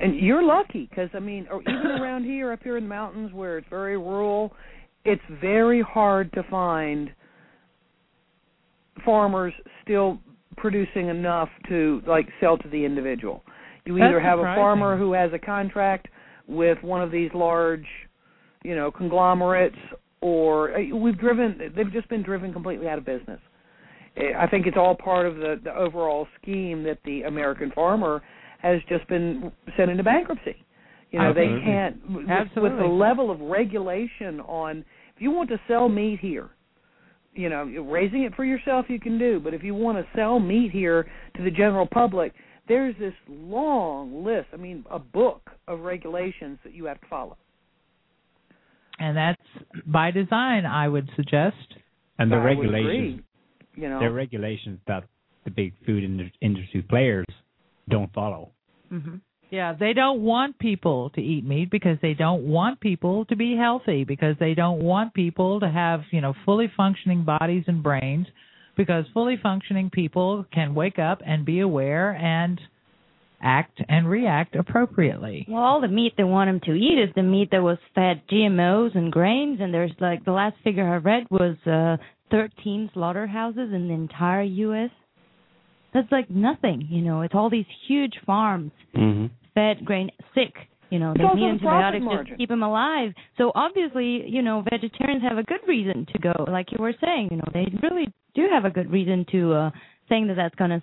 and 0.00 0.16
you're 0.16 0.42
lucky 0.42 0.86
because 0.88 1.08
i 1.14 1.18
mean 1.18 1.46
or 1.50 1.60
even 1.62 1.86
around 2.00 2.24
here 2.24 2.52
up 2.52 2.62
here 2.62 2.76
in 2.76 2.84
the 2.84 2.88
mountains 2.88 3.32
where 3.32 3.58
it's 3.58 3.68
very 3.68 3.96
rural 3.96 4.52
it's 5.04 5.22
very 5.40 5.82
hard 5.82 6.32
to 6.32 6.42
find 6.44 7.10
farmers 9.04 9.52
still 9.82 10.20
producing 10.56 11.08
enough 11.08 11.48
to 11.68 12.02
like 12.06 12.28
sell 12.40 12.58
to 12.58 12.68
the 12.68 12.84
individual. 12.84 13.42
You 13.86 13.94
That's 13.94 14.08
either 14.08 14.20
have 14.20 14.38
a 14.38 14.42
farmer 14.42 14.96
who 14.96 15.12
has 15.12 15.30
a 15.32 15.38
contract 15.38 16.08
with 16.46 16.78
one 16.82 17.02
of 17.02 17.10
these 17.10 17.30
large 17.34 17.86
you 18.62 18.76
know 18.76 18.90
conglomerates 18.90 19.76
or 20.20 20.76
uh, 20.76 20.96
we've 20.96 21.18
driven 21.18 21.72
they've 21.74 21.92
just 21.92 22.08
been 22.08 22.22
driven 22.22 22.52
completely 22.52 22.88
out 22.88 22.98
of 22.98 23.04
business. 23.04 23.40
I 24.36 24.46
think 24.48 24.66
it's 24.66 24.76
all 24.76 24.94
part 24.94 25.26
of 25.26 25.36
the 25.36 25.60
the 25.62 25.74
overall 25.74 26.26
scheme 26.40 26.82
that 26.82 26.98
the 27.04 27.22
american 27.22 27.70
farmer 27.70 28.22
has 28.62 28.80
just 28.88 29.06
been 29.08 29.52
sent 29.76 29.90
into 29.90 30.02
bankruptcy. 30.02 30.64
You 31.10 31.18
know 31.18 31.30
Absolutely. 31.30 31.58
they 31.58 31.64
can't 31.64 32.10
with, 32.10 32.62
with 32.62 32.78
the 32.78 32.86
level 32.86 33.30
of 33.30 33.40
regulation 33.40 34.40
on 34.40 34.84
if 35.14 35.20
you 35.20 35.30
want 35.32 35.50
to 35.50 35.60
sell 35.66 35.88
meat 35.88 36.20
here 36.20 36.50
you 37.34 37.48
know 37.48 37.64
raising 37.64 38.22
it 38.22 38.34
for 38.34 38.44
yourself 38.44 38.86
you 38.88 39.00
can 39.00 39.18
do. 39.18 39.40
But 39.40 39.54
if 39.54 39.62
you 39.62 39.74
want 39.74 39.98
to 39.98 40.06
sell 40.16 40.38
meat 40.38 40.70
here 40.70 41.10
to 41.36 41.42
the 41.42 41.50
general 41.50 41.86
public 41.86 42.32
there's 42.68 42.94
this 43.00 43.14
long 43.28 44.24
list 44.24 44.46
i 44.52 44.56
mean 44.56 44.84
a 44.90 44.98
book 44.98 45.50
of 45.66 45.80
regulations 45.80 46.58
that 46.62 46.72
you 46.74 46.84
have 46.84 47.00
to 47.00 47.06
follow. 47.08 47.36
And 49.00 49.16
that's 49.16 49.42
by 49.86 50.10
design 50.12 50.64
i 50.66 50.86
would 50.86 51.08
suggest. 51.16 51.56
And 52.18 52.30
the 52.30 52.36
I 52.36 52.44
regulations, 52.44 53.20
agree, 53.72 53.82
you 53.82 53.88
know. 53.88 53.98
The 53.98 54.10
regulations 54.10 54.78
that 54.86 55.04
the 55.44 55.50
big 55.50 55.72
food 55.86 56.04
industry 56.40 56.82
players 56.88 57.26
don't 57.90 58.12
follow. 58.14 58.52
hmm 58.88 59.16
Yeah, 59.50 59.74
they 59.78 59.92
don't 59.92 60.20
want 60.22 60.58
people 60.58 61.10
to 61.10 61.20
eat 61.20 61.44
meat 61.44 61.70
because 61.70 61.98
they 62.00 62.14
don't 62.14 62.44
want 62.44 62.80
people 62.80 63.24
to 63.26 63.36
be 63.36 63.56
healthy 63.56 64.04
because 64.04 64.36
they 64.38 64.54
don't 64.54 64.80
want 64.82 65.12
people 65.12 65.60
to 65.60 65.68
have, 65.68 66.00
you 66.12 66.20
know, 66.20 66.34
fully 66.44 66.70
functioning 66.76 67.24
bodies 67.24 67.64
and 67.66 67.82
brains 67.82 68.26
because 68.76 69.04
fully 69.12 69.36
functioning 69.42 69.90
people 69.90 70.46
can 70.52 70.74
wake 70.74 70.98
up 70.98 71.20
and 71.26 71.44
be 71.44 71.60
aware 71.60 72.12
and 72.12 72.60
act 73.42 73.80
and 73.88 74.08
react 74.08 74.54
appropriately. 74.54 75.46
Well, 75.48 75.62
all 75.62 75.80
the 75.80 75.88
meat 75.88 76.14
they 76.16 76.24
want 76.24 76.48
them 76.48 76.60
to 76.66 76.72
eat 76.74 76.98
is 76.98 77.14
the 77.14 77.22
meat 77.22 77.50
that 77.52 77.62
was 77.62 77.78
fed 77.94 78.22
GMOs 78.30 78.96
and 78.96 79.10
grains, 79.10 79.58
and 79.60 79.72
there's 79.72 79.92
like 80.00 80.24
the 80.24 80.32
last 80.32 80.56
figure 80.62 80.86
I 80.86 80.96
read 80.96 81.24
was 81.30 81.56
uh 81.66 81.96
13 82.30 82.90
slaughterhouses 82.94 83.72
in 83.72 83.88
the 83.88 83.94
entire 83.94 84.42
U.S. 84.42 84.90
That's 85.92 86.10
like 86.12 86.30
nothing, 86.30 86.86
you 86.90 87.02
know. 87.02 87.22
It's 87.22 87.34
all 87.34 87.50
these 87.50 87.66
huge 87.86 88.14
farms 88.26 88.72
hmm 88.94 89.26
fed 89.54 89.84
grain 89.84 90.10
sick. 90.34 90.54
You 90.90 90.98
know, 90.98 91.12
It's 91.12 91.20
they 91.20 91.40
need 91.40 91.50
antibiotics 91.50 92.04
just 92.04 92.28
to 92.28 92.36
keep 92.36 92.48
them 92.48 92.62
alive. 92.62 93.12
So 93.38 93.52
obviously, 93.54 94.28
you 94.28 94.42
know, 94.42 94.64
vegetarians 94.68 95.22
have 95.22 95.38
a 95.38 95.42
good 95.42 95.60
reason 95.66 96.06
to 96.12 96.18
go. 96.18 96.32
Like 96.48 96.72
you 96.72 96.78
were 96.80 96.94
saying, 97.00 97.28
you 97.30 97.36
know, 97.36 97.48
they 97.52 97.66
really 97.82 98.12
do 98.34 98.48
have 98.52 98.64
a 98.64 98.70
good 98.70 98.90
reason 98.90 99.24
to 99.32 99.52
uh 99.52 99.70
saying 100.08 100.26
that 100.26 100.34
that's 100.34 100.54
going 100.56 100.70
to 100.70 100.82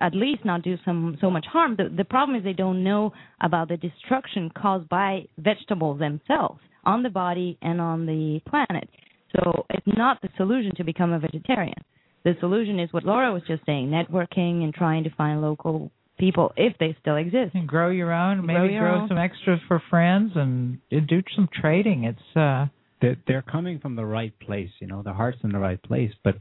at 0.00 0.14
least 0.14 0.44
not 0.44 0.62
do 0.62 0.76
some 0.84 1.16
so 1.20 1.30
much 1.30 1.46
harm. 1.46 1.76
The 1.76 1.88
the 1.94 2.04
problem 2.04 2.36
is 2.36 2.44
they 2.44 2.52
don't 2.52 2.84
know 2.84 3.12
about 3.40 3.68
the 3.68 3.76
destruction 3.78 4.50
caused 4.56 4.88
by 4.88 5.24
vegetables 5.38 5.98
themselves 5.98 6.60
on 6.84 7.02
the 7.02 7.10
body 7.10 7.58
and 7.62 7.80
on 7.80 8.06
the 8.06 8.40
planet. 8.48 8.88
So 9.34 9.66
it's 9.70 9.86
not 9.86 10.20
the 10.22 10.28
solution 10.36 10.74
to 10.76 10.84
become 10.84 11.12
a 11.12 11.18
vegetarian. 11.18 11.82
The 12.26 12.34
solution 12.40 12.80
is 12.80 12.92
what 12.92 13.04
Laura 13.04 13.32
was 13.32 13.44
just 13.46 13.64
saying: 13.66 13.88
networking 13.88 14.64
and 14.64 14.74
trying 14.74 15.04
to 15.04 15.10
find 15.10 15.40
local 15.40 15.92
people 16.18 16.52
if 16.56 16.76
they 16.78 16.96
still 17.00 17.16
exist. 17.16 17.54
And 17.54 17.68
grow 17.68 17.90
your 17.90 18.12
own, 18.12 18.44
maybe 18.44 18.72
your 18.72 18.80
grow 18.80 19.02
own. 19.02 19.08
some 19.08 19.16
extras 19.16 19.60
for 19.68 19.80
friends 19.88 20.32
and 20.34 20.78
do 20.90 21.22
some 21.36 21.48
trading. 21.60 22.02
It's 22.04 22.36
uh 22.36 22.66
They're, 23.00 23.16
they're 23.28 23.42
coming 23.56 23.78
from 23.78 23.94
the 23.94 24.04
right 24.04 24.34
place, 24.40 24.70
you 24.80 24.88
know, 24.88 25.02
their 25.02 25.14
heart's 25.14 25.38
in 25.44 25.52
the 25.52 25.58
right 25.68 25.80
place, 25.90 26.12
but 26.24 26.36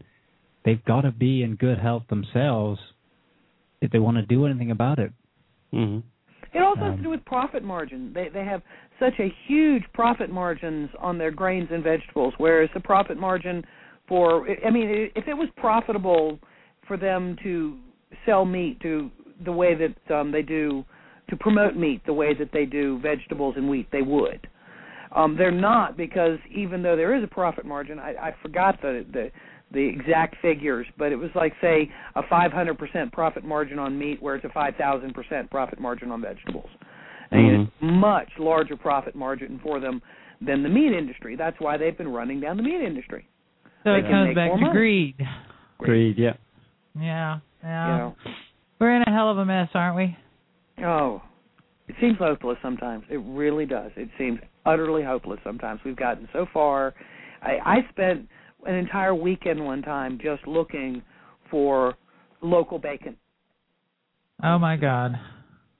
they've 0.64 0.84
got 0.86 1.02
to 1.02 1.12
be 1.12 1.44
in 1.44 1.56
good 1.56 1.78
health 1.78 2.06
themselves 2.10 2.80
if 3.82 3.92
they 3.92 4.00
want 4.00 4.18
to 4.18 4.26
do 4.26 4.46
anything 4.48 4.72
about 4.72 4.98
it. 5.06 5.12
hmm 5.72 6.00
It 6.56 6.62
also 6.68 6.82
has 6.82 6.92
Um, 6.94 6.98
to 6.98 7.04
do 7.04 7.10
with 7.16 7.24
profit 7.26 7.64
margin. 7.64 8.12
They 8.16 8.28
they 8.38 8.46
have 8.54 8.62
such 9.04 9.20
a 9.20 9.30
huge 9.48 9.84
profit 9.94 10.30
margins 10.32 10.90
on 11.08 11.20
their 11.22 11.34
grains 11.42 11.70
and 11.72 11.84
vegetables, 11.84 12.34
whereas 12.38 12.70
the 12.74 12.80
profit 12.80 13.18
margin 13.30 13.58
for 14.08 14.47
I 14.66 14.70
mean, 14.70 15.10
if 15.16 15.28
it 15.28 15.34
was 15.34 15.49
profitable 15.58 16.39
for 16.88 16.97
them 16.97 17.36
to 17.43 17.78
sell 18.26 18.45
meat 18.45 18.80
to 18.82 19.10
the 19.43 19.51
way 19.51 19.76
that 19.76 20.16
um 20.16 20.32
they 20.32 20.41
do 20.41 20.86
to 21.30 21.36
promote 21.36 21.76
meat 21.76 22.06
the 22.06 22.14
way 22.14 22.34
that 22.34 22.51
they 22.51 22.66
do 22.66 22.99
vegetables 22.99 23.56
and 23.58 23.70
wheat, 23.70 23.88
they 23.91 24.01
would. 24.01 24.47
Um 25.16 25.36
they're 25.38 25.51
not 25.51 25.97
because 25.97 26.38
even 26.53 26.82
though 26.84 26.95
there 26.95 27.16
is 27.16 27.24
a 27.24 27.28
profit 27.28 27.66
margin, 27.66 27.99
I, 27.99 28.12
I 28.12 28.36
forgot 28.41 28.82
the 28.82 29.06
the 29.12 29.32
the 29.72 29.82
exact 29.82 30.36
figures, 30.41 30.86
but 30.97 31.12
it 31.12 31.16
was 31.16 31.32
like 31.34 31.53
say 31.60 31.91
a 32.16 32.22
500% 32.24 33.12
profit 33.12 33.43
margin 33.43 33.80
on 33.80 33.97
meat, 33.97 34.22
where 34.22 34.36
it's 34.36 34.45
a 34.45 34.49
5,000% 34.49 35.49
profit 35.49 35.80
margin 35.80 36.12
on 36.12 36.22
vegetables. 36.22 36.70
And 37.32 37.41
Mhm. 37.41 37.64
it's 37.64 37.72
much 37.82 38.30
larger 38.38 38.78
profit 38.78 39.16
margin 39.16 39.60
for 39.64 39.80
them 39.80 40.01
than 40.39 40.62
the 40.62 40.70
meat 40.70 40.93
industry. 40.93 41.36
That's 41.36 41.60
why 41.60 41.78
they've 41.78 41.97
been 41.97 42.14
running 42.14 42.39
down 42.39 42.58
the 42.58 42.64
meat 42.64 42.82
industry. 42.82 43.28
So 43.86 43.92
it 43.94 44.02
comes 44.10 44.34
back 44.36 44.52
to 44.52 44.58
money. 44.58 44.74
greed. 44.74 45.16
Greed, 45.78 46.18
yeah. 46.18 46.34
Yeah, 47.00 47.40
yeah. 47.64 47.86
You 47.86 47.98
know. 47.98 48.16
We're 48.80 48.96
in 48.96 49.04
a 49.04 49.12
hell 49.12 49.30
of 49.30 49.38
a 49.38 49.46
mess, 49.46 49.70
aren't 49.74 49.96
we? 49.96 50.18
Oh, 50.84 51.22
it 51.88 51.96
seems 52.02 52.18
hopeless 52.18 52.58
sometimes. 52.62 53.06
It 53.10 53.22
really 53.24 53.66
does. 53.66 53.92
It 53.96 54.10
seems 54.18 54.40
utterly 54.66 55.04
hopeless 55.04 55.40
sometimes. 55.44 55.82
We've 55.86 55.96
gotten 55.96 56.28
so 56.34 56.48
far. 56.52 56.96
I, 57.42 57.58
I 57.64 57.76
spent 57.92 58.28
an 58.66 58.74
entire 58.76 59.14
weekend 59.14 59.64
one 59.64 59.84
time 59.84 60.20
just 60.22 60.48
looking 60.48 61.04
for 61.52 61.94
local 62.42 62.80
bacon. 62.80 63.16
Oh 64.44 64.58
my 64.58 64.76
God. 64.76 65.14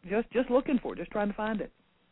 Just 0.10 0.30
just 0.32 0.52
looking 0.52 0.80
for 0.82 0.94
it, 0.94 1.00
just 1.00 1.12
trying 1.12 1.30
to 1.30 1.34
find 1.34 1.60
it. 1.60 1.72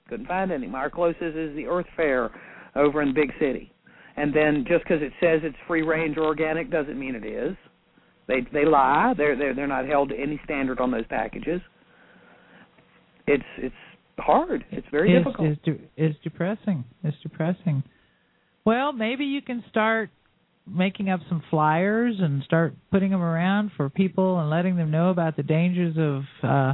Couldn't 0.10 0.26
find 0.28 0.52
any. 0.52 0.68
Our 0.74 0.90
closest 0.90 1.22
is 1.36 1.56
the 1.56 1.68
Earth 1.68 1.86
Fare 1.96 2.32
over 2.76 3.02
in 3.04 3.14
Big 3.14 3.32
City. 3.40 3.73
And 4.16 4.34
then 4.34 4.66
just 4.68 4.84
because 4.84 5.02
it 5.02 5.12
says 5.20 5.42
it's 5.44 5.58
free 5.68 5.82
range 5.82 6.18
or 6.18 6.26
organic 6.26 6.70
doesn't 6.70 7.00
mean 7.00 7.16
it 7.16 7.26
is. 7.26 7.56
They 8.28 8.42
they 8.54 8.66
lie. 8.66 9.14
They're 9.18 9.36
they're 9.36 9.56
they're 9.56 9.68
not 9.68 9.86
held 9.86 10.10
to 10.10 10.16
any 10.16 10.40
standard 10.46 10.80
on 10.80 10.92
those 10.92 11.08
packages. 11.08 11.62
It's 13.28 13.44
it's 13.58 13.76
hard. 14.18 14.64
It's 14.72 14.88
very 14.92 15.14
it's, 15.16 15.26
difficult. 15.26 15.50
It's, 15.50 15.62
de- 15.64 15.90
it's 15.98 16.18
depressing. 16.24 16.84
It's 17.04 17.18
depressing. 17.22 17.84
Well, 18.66 18.94
maybe 18.94 19.26
you 19.26 19.42
can 19.42 19.64
start 19.70 20.10
making 20.66 21.10
up 21.10 21.20
some 21.28 21.44
flyers 21.50 22.16
and 22.20 22.42
start 22.44 22.74
putting 22.92 23.12
them 23.12 23.22
around 23.22 23.72
for 23.76 23.90
people 23.90 24.40
and 24.40 24.50
letting 24.50 24.78
them 24.78 24.92
know 24.92 25.10
about 25.10 25.36
the 25.36 25.44
dangers 25.44 25.98
of 25.98 26.24
uh 26.48 26.74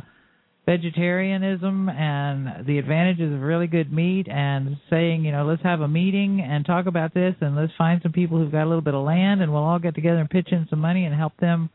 vegetarianism 0.66 1.90
and 1.90 2.66
the 2.68 2.78
advantages 2.78 3.34
of 3.34 3.42
really 3.42 3.68
good 3.68 3.92
meat 3.92 4.28
and 4.30 4.78
saying, 4.90 5.26
you 5.26 5.32
know, 5.32 5.46
let's 5.46 5.64
have 5.64 5.82
a 5.82 5.88
meeting 5.88 6.42
and 6.42 6.66
talk 6.66 6.86
about 6.86 7.14
this 7.14 7.36
and 7.42 7.56
let's 7.56 7.74
find 7.78 8.02
some 8.04 8.12
people 8.12 8.38
who've 8.38 8.52
got 8.52 8.66
a 8.66 8.70
little 8.70 8.82
bit 8.82 8.94
of 8.94 9.04
land 9.04 9.42
and 9.42 9.52
we'll 9.52 9.64
all 9.64 9.80
get 9.80 9.96
together 9.96 10.20
and 10.20 10.30
pitch 10.30 10.50
in 10.52 10.68
some 10.70 10.80
money 10.80 11.06
and 11.06 11.16
help 11.16 11.36
them 11.38 11.70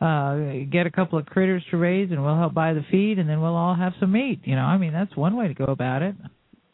uh 0.00 0.64
get 0.72 0.86
a 0.86 0.90
couple 0.90 1.16
of 1.16 1.24
critters 1.26 1.62
to 1.70 1.76
raise 1.76 2.10
and 2.10 2.22
we'll 2.22 2.36
help 2.36 2.52
buy 2.52 2.72
the 2.72 2.84
feed 2.90 3.18
and 3.18 3.28
then 3.28 3.40
we'll 3.40 3.54
all 3.54 3.76
have 3.76 3.92
some 4.00 4.10
meat. 4.10 4.40
You 4.44 4.56
know, 4.56 4.62
I 4.62 4.78
mean 4.78 4.92
that's 4.92 5.14
one 5.16 5.36
way 5.36 5.46
to 5.48 5.54
go 5.54 5.66
about 5.66 6.02
it. 6.02 6.16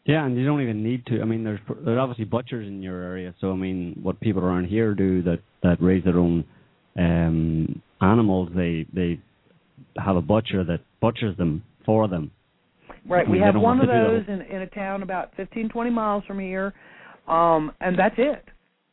Yeah, 0.07 0.25
and 0.25 0.37
you 0.37 0.45
don't 0.47 0.63
even 0.63 0.83
need 0.83 1.07
to. 1.07 1.21
I 1.21 1.25
mean, 1.25 1.45
there's 1.45 1.61
there's 1.85 1.99
obviously 1.99 2.25
butchers 2.25 2.67
in 2.67 2.83
your 2.83 3.01
area. 3.03 3.35
So 3.41 3.53
I 3.53 3.55
mean, 3.55 3.99
what 4.03 4.19
people 4.19 4.43
around 4.43 4.65
here 4.65 4.95
do 4.95 5.23
that 5.23 5.41
that 5.63 5.81
raise 5.81 6.05
their 6.05 6.19
own 6.19 6.45
um 6.99 7.83
animals, 8.01 8.49
they 8.57 8.87
they 8.93 9.21
have 9.97 10.17
a 10.17 10.23
butcher 10.23 10.65
that 10.65 10.81
butchers 11.01 11.37
them 11.37 11.63
for 11.85 12.09
them. 12.09 12.31
Right. 13.09 13.27
I 13.27 13.31
We 13.31 13.33
mean, 13.35 13.41
they 13.41 13.47
have 13.47 13.55
don't 13.55 13.63
one 13.63 13.81
of 13.81 13.89
those 13.89 14.25
in 14.29 14.43
in 14.43 14.63
a 14.63 14.67
town 14.67 15.03
about 15.03 15.35
fifteen 15.37 15.69
twenty 15.69 15.91
miles 15.91 16.25
from 16.27 16.39
here, 16.39 16.75
um, 17.29 17.73
and 17.81 17.99
that's 17.99 18.15
it. 18.19 18.45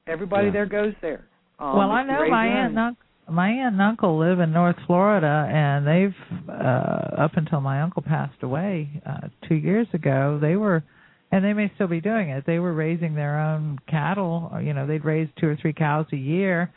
Everybody 0.08 0.48
Yeah. 0.48 0.54
there 0.54 0.66
goes 0.66 0.94
there. 1.02 1.26
Um, 1.60 1.76
well, 1.78 1.92
I 1.92 2.04
know 2.04 2.28
my 2.30 2.48
aunt 2.48 2.70
and 2.70 2.80
uncle, 2.80 3.04
my 3.30 3.50
aunt 3.50 3.74
and 3.74 3.82
uncle 3.82 4.18
live 4.18 4.40
in 4.40 4.54
North 4.54 4.78
Florida, 4.86 5.50
and 5.52 5.86
they've 5.86 6.16
uh, 6.48 7.24
up 7.24 7.32
until 7.36 7.60
my 7.62 7.82
uncle 7.82 8.02
passed 8.02 8.42
away 8.44 8.90
uh, 9.06 9.28
two 9.48 9.56
years 9.56 9.88
ago. 9.94 10.38
They 10.42 10.56
were, 10.56 10.84
and 11.32 11.44
they 11.44 11.54
may 11.54 11.72
still 11.76 11.88
be 11.88 12.00
doing 12.00 12.30
it. 12.30 12.46
They 12.46 12.60
were 12.60 12.74
raising 12.74 13.16
their 13.16 13.40
own 13.40 13.80
cattle. 13.90 14.50
Or, 14.54 14.62
you 14.62 14.74
know, 14.74 14.88
they'd 14.88 15.04
raise 15.04 15.28
two 15.40 15.48
or 15.48 15.58
three 15.62 15.74
cows 15.74 16.06
a 16.14 16.18
year. 16.18 16.72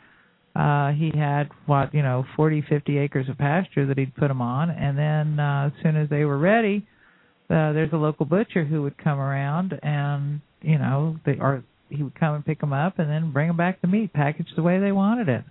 Uh, 0.55 0.91
he 0.91 1.11
had 1.15 1.49
what 1.65 1.93
you 1.93 2.01
know, 2.01 2.25
forty, 2.35 2.61
fifty 2.67 2.97
acres 2.97 3.29
of 3.29 3.37
pasture 3.37 3.85
that 3.85 3.97
he'd 3.97 4.15
put 4.15 4.27
them 4.27 4.41
on, 4.41 4.69
and 4.69 4.97
then 4.97 5.39
uh, 5.39 5.67
as 5.67 5.83
soon 5.83 5.95
as 5.95 6.09
they 6.09 6.25
were 6.25 6.37
ready, 6.37 6.85
uh, 7.49 7.73
there's 7.73 7.91
a 7.93 7.97
local 7.97 8.25
butcher 8.25 8.63
who 8.63 8.81
would 8.81 8.97
come 8.97 9.19
around 9.19 9.77
and 9.83 10.41
you 10.61 10.77
know 10.77 11.17
they 11.25 11.37
or 11.39 11.63
he 11.89 12.03
would 12.03 12.17
come 12.17 12.35
and 12.35 12.45
pick 12.45 12.59
them 12.59 12.71
up 12.73 12.99
and 12.99 13.09
then 13.09 13.31
bring 13.31 13.47
them 13.47 13.57
back 13.57 13.81
the 13.81 13.87
meat 13.87 14.13
packaged 14.13 14.53
the 14.55 14.63
way 14.63 14.79
they 14.79 14.91
wanted 14.91 15.27
it. 15.27 15.43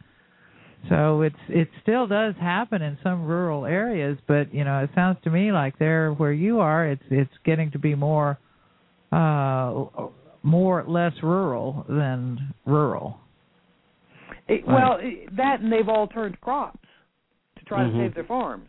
So 0.88 1.22
it's 1.22 1.36
it 1.48 1.68
still 1.82 2.06
does 2.06 2.34
happen 2.40 2.80
in 2.80 2.96
some 3.02 3.26
rural 3.26 3.66
areas, 3.66 4.16
but 4.26 4.54
you 4.54 4.64
know 4.64 4.78
it 4.78 4.90
sounds 4.94 5.18
to 5.24 5.30
me 5.30 5.52
like 5.52 5.78
there 5.78 6.12
where 6.12 6.32
you 6.32 6.60
are, 6.60 6.86
it's 6.86 7.02
it's 7.10 7.32
getting 7.44 7.70
to 7.72 7.78
be 7.78 7.94
more 7.94 8.38
uh 9.12 9.84
more 10.42 10.84
less 10.88 11.12
rural 11.22 11.84
than 11.88 12.54
rural. 12.64 13.18
It, 14.50 14.66
well, 14.66 14.98
it, 15.00 15.34
that 15.36 15.60
and 15.60 15.72
they've 15.72 15.88
all 15.88 16.06
turned 16.08 16.40
crops 16.40 16.88
to 17.58 17.64
try 17.64 17.82
Mhm. 17.84 17.92
to 17.92 17.98
save 17.98 18.14
their 18.14 18.24
farms. 18.24 18.68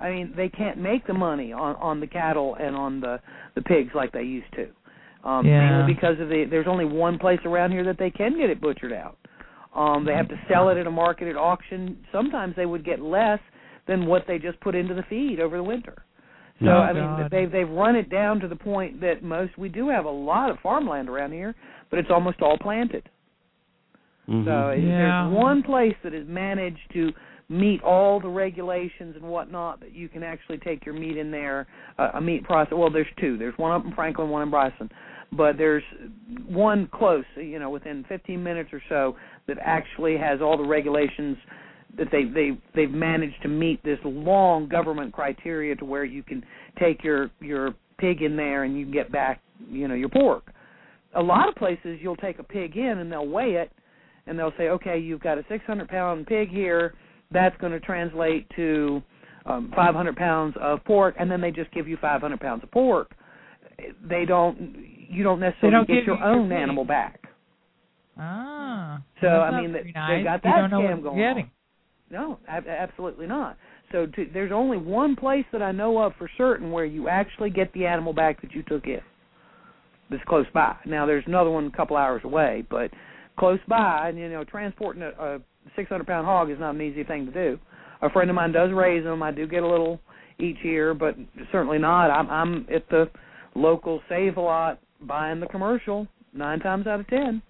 I 0.00 0.10
mean, 0.10 0.32
they 0.36 0.48
can't 0.48 0.78
make 0.78 1.06
the 1.06 1.12
money 1.14 1.52
on 1.52 1.74
on 1.76 2.00
the 2.00 2.06
cattle 2.06 2.54
and 2.54 2.74
on 2.76 3.00
the 3.00 3.20
the 3.54 3.62
pigs 3.62 3.92
like 3.94 4.12
they 4.12 4.22
used 4.22 4.52
to. 4.54 4.68
Um 5.24 5.44
Yeah. 5.46 5.60
mainly 5.60 5.94
because 5.94 6.18
of 6.20 6.28
the 6.28 6.44
there's 6.44 6.66
only 6.68 6.84
one 6.84 7.18
place 7.18 7.40
around 7.44 7.72
here 7.72 7.84
that 7.84 7.98
they 7.98 8.10
can 8.10 8.36
get 8.36 8.48
it 8.50 8.60
butchered 8.60 8.92
out. 8.92 9.16
Um 9.74 10.04
they 10.04 10.14
have 10.14 10.28
to 10.28 10.38
sell 10.48 10.68
it 10.70 10.78
at 10.78 10.86
a 10.86 10.90
market 10.90 11.28
at 11.28 11.36
auction. 11.36 11.98
Sometimes 12.12 12.54
they 12.56 12.66
would 12.66 12.84
get 12.84 13.00
less 13.00 13.40
than 13.86 14.06
what 14.06 14.26
they 14.26 14.38
just 14.38 14.58
put 14.60 14.74
into 14.74 14.94
the 14.94 15.02
feed 15.04 15.40
over 15.40 15.56
the 15.56 15.62
winter. 15.62 15.96
So 16.60 16.68
Oh, 16.68 16.80
I 16.80 16.92
mean 16.92 17.04
God. 17.04 17.30
they've 17.30 17.50
they've 17.50 17.68
run 17.84 17.96
it 17.96 18.08
down 18.08 18.40
to 18.40 18.48
the 18.48 18.56
point 18.56 19.00
that 19.00 19.22
most 19.22 19.58
we 19.58 19.68
do 19.68 19.88
have 19.88 20.06
a 20.06 20.10
lot 20.32 20.48
of 20.50 20.58
farmland 20.60 21.08
around 21.08 21.32
here, 21.32 21.54
but 21.90 21.98
it's 21.98 22.10
almost 22.10 22.40
all 22.40 22.56
planted. 22.58 23.08
Mhm. 24.28 24.44
So 24.44 24.68
it- 24.70 24.80
Yeah. 24.80 25.24
there's 25.24 25.34
one 25.34 25.62
place 25.62 25.96
that 26.02 26.12
has 26.12 26.26
managed 26.26 26.90
to 26.92 27.12
meet 27.48 27.82
all 27.82 28.20
the 28.20 28.28
regulations 28.28 29.16
and 29.16 29.24
whatnot 29.24 29.80
that 29.80 29.94
you 29.94 30.08
can 30.08 30.22
actually 30.22 30.58
take 30.58 30.84
your 30.84 30.94
meat 30.94 31.16
in 31.16 31.30
there, 31.30 31.66
uh, 31.98 32.10
a 32.14 32.20
meat 32.20 32.44
process. 32.44 32.74
Well, 32.74 32.90
there's 32.90 33.10
two. 33.16 33.38
There's 33.38 33.56
one 33.56 33.72
up 33.72 33.84
in 33.86 33.92
Franklin, 33.92 34.28
one 34.28 34.42
in 34.42 34.50
Bryson, 34.50 34.90
but 35.32 35.56
there's 35.56 35.84
one 36.46 36.86
close, 36.88 37.24
you 37.36 37.58
know, 37.58 37.70
within 37.70 38.04
15 38.04 38.42
minutes 38.42 38.70
or 38.72 38.82
so 38.88 39.16
that 39.46 39.58
actually 39.62 40.18
has 40.18 40.42
all 40.42 40.58
the 40.58 40.64
regulations 40.64 41.38
that 41.96 42.10
they 42.10 42.24
they 42.24 42.56
they've 42.74 42.92
managed 42.92 43.40
to 43.42 43.48
meet 43.48 43.82
this 43.82 43.98
long 44.04 44.68
government 44.68 45.12
criteria 45.12 45.74
to 45.74 45.86
where 45.86 46.04
you 46.04 46.22
can 46.22 46.44
take 46.78 47.02
your 47.02 47.30
your 47.40 47.74
pig 47.96 48.20
in 48.22 48.36
there 48.36 48.64
and 48.64 48.76
you 48.76 48.84
can 48.84 48.92
get 48.92 49.10
back 49.10 49.40
you 49.70 49.88
know 49.88 49.94
your 49.94 50.10
pork. 50.10 50.52
A 51.14 51.22
lot 51.22 51.48
of 51.48 51.54
places 51.54 51.98
you'll 52.02 52.14
take 52.16 52.38
a 52.38 52.42
pig 52.42 52.76
in 52.76 52.98
and 52.98 53.10
they'll 53.10 53.26
weigh 53.26 53.54
it 53.54 53.72
and 54.28 54.38
they'll 54.38 54.52
say, 54.58 54.68
okay, 54.68 54.98
you've 54.98 55.20
got 55.20 55.38
a 55.38 55.44
600 55.48 55.88
pound 55.88 56.26
pig 56.26 56.50
here. 56.50 56.94
That's 57.30 57.56
going 57.58 57.72
to 57.72 57.80
translate 57.80 58.48
to 58.56 59.02
um, 59.46 59.72
500 59.74 60.16
pounds 60.16 60.54
of 60.60 60.84
pork, 60.84 61.14
and 61.18 61.30
then 61.30 61.40
they 61.40 61.50
just 61.50 61.70
give 61.72 61.88
you 61.88 61.96
500 62.00 62.40
pounds 62.40 62.62
of 62.62 62.70
pork. 62.70 63.12
They 64.08 64.24
don't. 64.24 64.76
You 65.10 65.22
don't 65.24 65.40
necessarily 65.40 65.76
don't 65.78 65.86
get 65.88 66.04
your 66.04 66.16
you 66.16 66.20
your 66.20 66.24
own 66.24 66.48
pig. 66.48 66.58
animal 66.58 66.84
back. 66.84 67.22
Ah. 68.18 69.02
So 69.20 69.28
I 69.28 69.60
mean, 69.60 69.72
they, 69.72 69.90
nice. 69.94 70.18
they 70.18 70.24
got 70.24 70.44
You 70.44 70.50
that 70.50 70.60
don't 70.62 70.70
know 70.70 70.80
scam 70.80 70.96
what 70.96 71.02
going 71.04 71.18
you're 71.18 71.28
on. 71.30 71.50
No, 72.10 72.38
ab- 72.48 72.66
absolutely 72.66 73.26
not. 73.26 73.56
So 73.92 74.06
to, 74.06 74.26
there's 74.32 74.52
only 74.52 74.76
one 74.76 75.16
place 75.16 75.44
that 75.52 75.62
I 75.62 75.72
know 75.72 75.98
of 75.98 76.12
for 76.18 76.28
certain 76.36 76.70
where 76.70 76.84
you 76.84 77.08
actually 77.08 77.50
get 77.50 77.72
the 77.72 77.86
animal 77.86 78.12
back 78.12 78.40
that 78.42 78.52
you 78.52 78.62
took 78.62 78.86
in. 78.86 79.00
That's 80.10 80.22
close 80.24 80.46
by. 80.52 80.76
Now 80.86 81.06
there's 81.06 81.24
another 81.26 81.50
one 81.50 81.66
a 81.66 81.76
couple 81.76 81.96
hours 81.96 82.22
away, 82.24 82.64
but 82.70 82.90
close 83.38 83.60
by, 83.68 84.08
and 84.08 84.18
you 84.18 84.28
know, 84.28 84.44
transporting 84.44 85.02
a, 85.02 85.08
a 85.08 85.38
600 85.76 86.06
pound 86.06 86.26
hog 86.26 86.50
is 86.50 86.58
not 86.58 86.74
an 86.74 86.80
easy 86.80 87.04
thing 87.04 87.26
to 87.26 87.32
do. 87.32 87.58
A 88.02 88.10
friend 88.10 88.30
of 88.30 88.36
mine 88.36 88.52
does 88.52 88.70
raise 88.72 89.04
them. 89.04 89.22
I 89.22 89.32
do 89.32 89.46
get 89.46 89.62
a 89.62 89.68
little 89.68 90.00
each 90.38 90.58
year, 90.62 90.94
but 90.94 91.16
certainly 91.50 91.78
not. 91.78 92.10
I'm 92.10 92.30
I'm 92.30 92.66
at 92.74 92.88
the 92.88 93.10
local 93.54 94.00
Save 94.08 94.36
a 94.36 94.40
Lot 94.40 94.80
buying 95.00 95.40
the 95.40 95.46
commercial 95.46 96.06
nine 96.32 96.60
times 96.60 96.86
out 96.86 97.00
of 97.00 97.08
ten. 97.08 97.42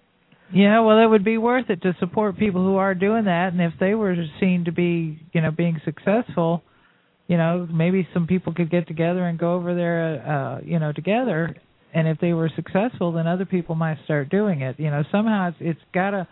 Yeah, 0.51 0.79
well, 0.79 0.97
it 0.97 1.05
would 1.05 1.23
be 1.23 1.37
worth 1.37 1.69
it 1.69 1.83
to 1.83 1.95
support 1.99 2.37
people 2.37 2.63
who 2.63 2.77
are 2.77 2.95
doing 2.95 3.25
that, 3.25 3.53
and 3.53 3.61
if 3.61 3.73
they 3.79 3.93
were 3.93 4.15
seen 4.39 4.65
to 4.65 4.71
be, 4.71 5.21
you 5.31 5.41
know, 5.41 5.51
being 5.51 5.79
successful, 5.85 6.63
you 7.27 7.37
know, 7.37 7.67
maybe 7.71 8.07
some 8.15 8.25
people 8.25 8.55
could 8.55 8.71
get 8.71 8.87
together 8.87 9.27
and 9.27 9.37
go 9.37 9.53
over 9.53 9.75
there, 9.75 10.27
uh, 10.27 10.61
you 10.65 10.79
know, 10.79 10.91
together. 10.91 11.55
And 11.93 12.07
if 12.07 12.19
they 12.19 12.33
were 12.33 12.51
successful, 12.55 13.11
then 13.13 13.25
other 13.25 13.45
people 13.45 13.73
might 13.75 13.97
start 14.05 14.29
doing 14.29 14.61
it. 14.61 14.79
You 14.79 14.91
know, 14.91 15.03
somehow 15.11 15.47
it's 15.49 15.57
it's 15.59 15.79
gotta 15.93 16.27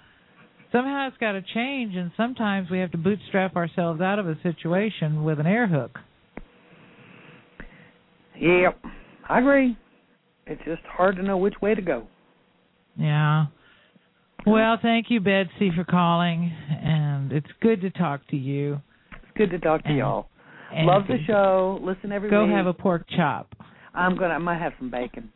somehow 0.71 1.07
it's 1.07 1.17
got 1.17 1.31
to 1.31 1.41
change, 1.41 1.95
and 1.95 2.11
sometimes 2.17 2.69
we 2.69 2.77
have 2.79 2.91
to 2.91 2.97
bootstrap 2.97 3.55
ourselves 3.55 3.99
out 4.01 4.19
of 4.19 4.27
a 4.27 4.37
situation 4.43 5.23
with 5.23 5.39
an 5.39 5.47
air 5.47 5.65
hook. 5.67 5.97
Yep, 8.39 8.79
I 9.29 9.39
agree. 9.39 9.77
It's 10.45 10.61
just 10.65 10.81
hard 10.83 11.15
to 11.15 11.23
know 11.23 11.37
which 11.37 11.55
way 11.61 11.73
to 11.73 11.81
go. 11.81 12.07
Yeah. 12.97 13.45
Well, 14.45 14.77
thank 14.81 15.07
you, 15.09 15.19
Betsy, 15.19 15.71
for 15.75 15.83
calling, 15.83 16.51
and 16.69 17.31
it's 17.31 17.47
good 17.61 17.81
to 17.81 17.89
talk 17.89 18.21
to 18.29 18.37
you. 18.37 18.79
It's 19.11 19.31
good 19.37 19.49
to 19.49 19.59
talk 19.59 19.81
to 19.83 19.89
And- 19.89 19.97
y'all. 19.97 20.29
and 20.71 20.85
Love 20.85 21.07
the 21.07 21.17
show. 21.25 21.79
Listen 21.81 22.11
every 22.11 22.29
Go 22.29 22.45
week. 22.45 22.53
have 22.55 22.67
a 22.67 22.73
pork 22.73 23.07
chop. 23.09 23.47
I'm 23.93 24.15
gonna. 24.15 24.35
I 24.35 24.37
might 24.37 24.59
have 24.59 24.73
some 24.77 24.89
bacon. 24.91 25.31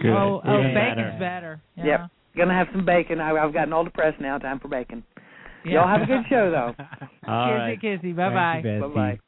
Good. 0.00 0.10
Oh, 0.10 0.40
oh, 0.44 0.58
Even 0.60 0.74
bacon's 0.74 1.18
better. 1.18 1.60
Yeah. 1.76 1.84
Yep. 1.84 2.10
Gonna 2.36 2.54
have 2.54 2.66
some 2.72 2.84
bacon. 2.84 3.20
I, 3.20 3.30
I've 3.36 3.52
gotten 3.52 3.72
all 3.72 3.84
depressed 3.84 4.20
now. 4.20 4.38
Time 4.38 4.58
for 4.58 4.68
bacon. 4.68 5.04
Yeah. 5.64 5.72
Y'all 5.74 5.88
have 5.88 6.02
a 6.02 6.06
good 6.06 6.24
show 6.28 6.50
though. 6.50 6.74
All 7.26 7.48
kissy, 7.48 7.58
right. 7.58 7.80
kissy. 7.80 8.14
Bye 8.14 8.28
bye. 8.30 8.62
Bye 8.80 9.18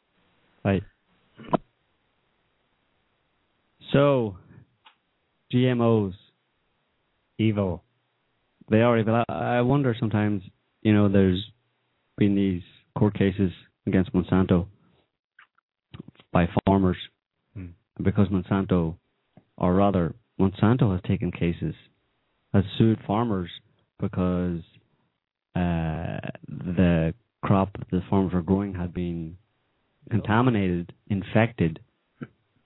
bye. 0.63 0.81
Bye. 1.51 1.57
So, 3.93 4.37
GMOs, 5.53 6.13
Evil. 7.39 7.83
they 8.71 8.83
are 8.83 8.99
evil. 8.99 9.23
I, 9.29 9.33
I 9.33 9.61
wonder 9.63 9.95
sometimes, 9.99 10.43
you 10.83 10.93
know, 10.93 11.09
there's 11.09 11.43
been 12.19 12.35
these 12.35 12.63
court 12.99 13.15
cases 13.17 13.53
against 13.87 14.13
Monsanto 14.13 14.67
by 16.33 16.49
farmers 16.67 16.97
Hmm. 17.55 17.67
because 18.03 18.29
Monsanto, 18.29 18.97
or 19.57 19.75
rather, 19.75 20.15
Monsanto 20.41 20.93
has 20.93 21.01
taken 21.07 21.33
cases, 21.33 21.75
has 22.53 22.65
sued 22.77 22.99
farmers 23.07 23.51
because 23.99 24.61
uh, 25.55 26.21
the 26.49 27.15
crop 27.43 27.71
the 27.91 28.03
farmers 28.11 28.33
were 28.33 28.43
growing 28.43 28.75
had 28.75 28.93
been 28.93 29.37
contaminated, 30.11 30.93
infected 31.09 31.81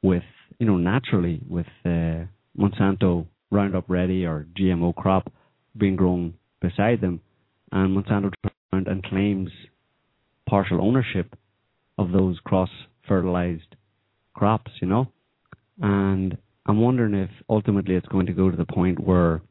with, 0.02 0.22
you 0.58 0.66
know, 0.66 0.76
naturally 0.76 1.40
with 1.48 1.66
uh, 1.84 2.24
Monsanto 2.58 3.26
Roundup 3.50 3.84
Ready 3.88 4.24
or 4.24 4.46
GMO 4.58 4.94
crop 4.94 5.32
being 5.76 5.96
grown 5.96 6.34
beside 6.60 7.00
them, 7.00 7.20
and 7.72 7.96
Monsanto 7.96 8.32
around 8.72 8.88
and 8.88 9.02
claims 9.04 9.50
partial 10.48 10.82
ownership 10.82 11.34
of 11.98 12.10
those 12.12 12.38
cross-fertilized 12.44 13.76
crops, 14.34 14.72
you 14.80 14.88
know. 14.88 15.06
And 15.80 16.36
I'm 16.66 16.80
wondering 16.80 17.14
if 17.14 17.30
ultimately 17.48 17.94
it's 17.94 18.06
going 18.08 18.26
to 18.26 18.32
go 18.32 18.50
to 18.50 18.56
the 18.56 18.66
point 18.66 19.00
where, 19.00 19.42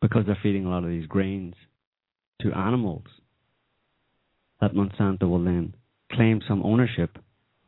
because 0.00 0.24
they're 0.26 0.38
feeding 0.42 0.66
a 0.66 0.70
lot 0.70 0.84
of 0.84 0.90
these 0.90 1.06
grains 1.06 1.54
to 2.42 2.52
animals, 2.52 3.04
that 4.60 4.74
Monsanto 4.74 5.28
will 5.28 5.42
then 5.42 5.74
claim 6.12 6.40
some 6.46 6.62
ownership 6.62 7.18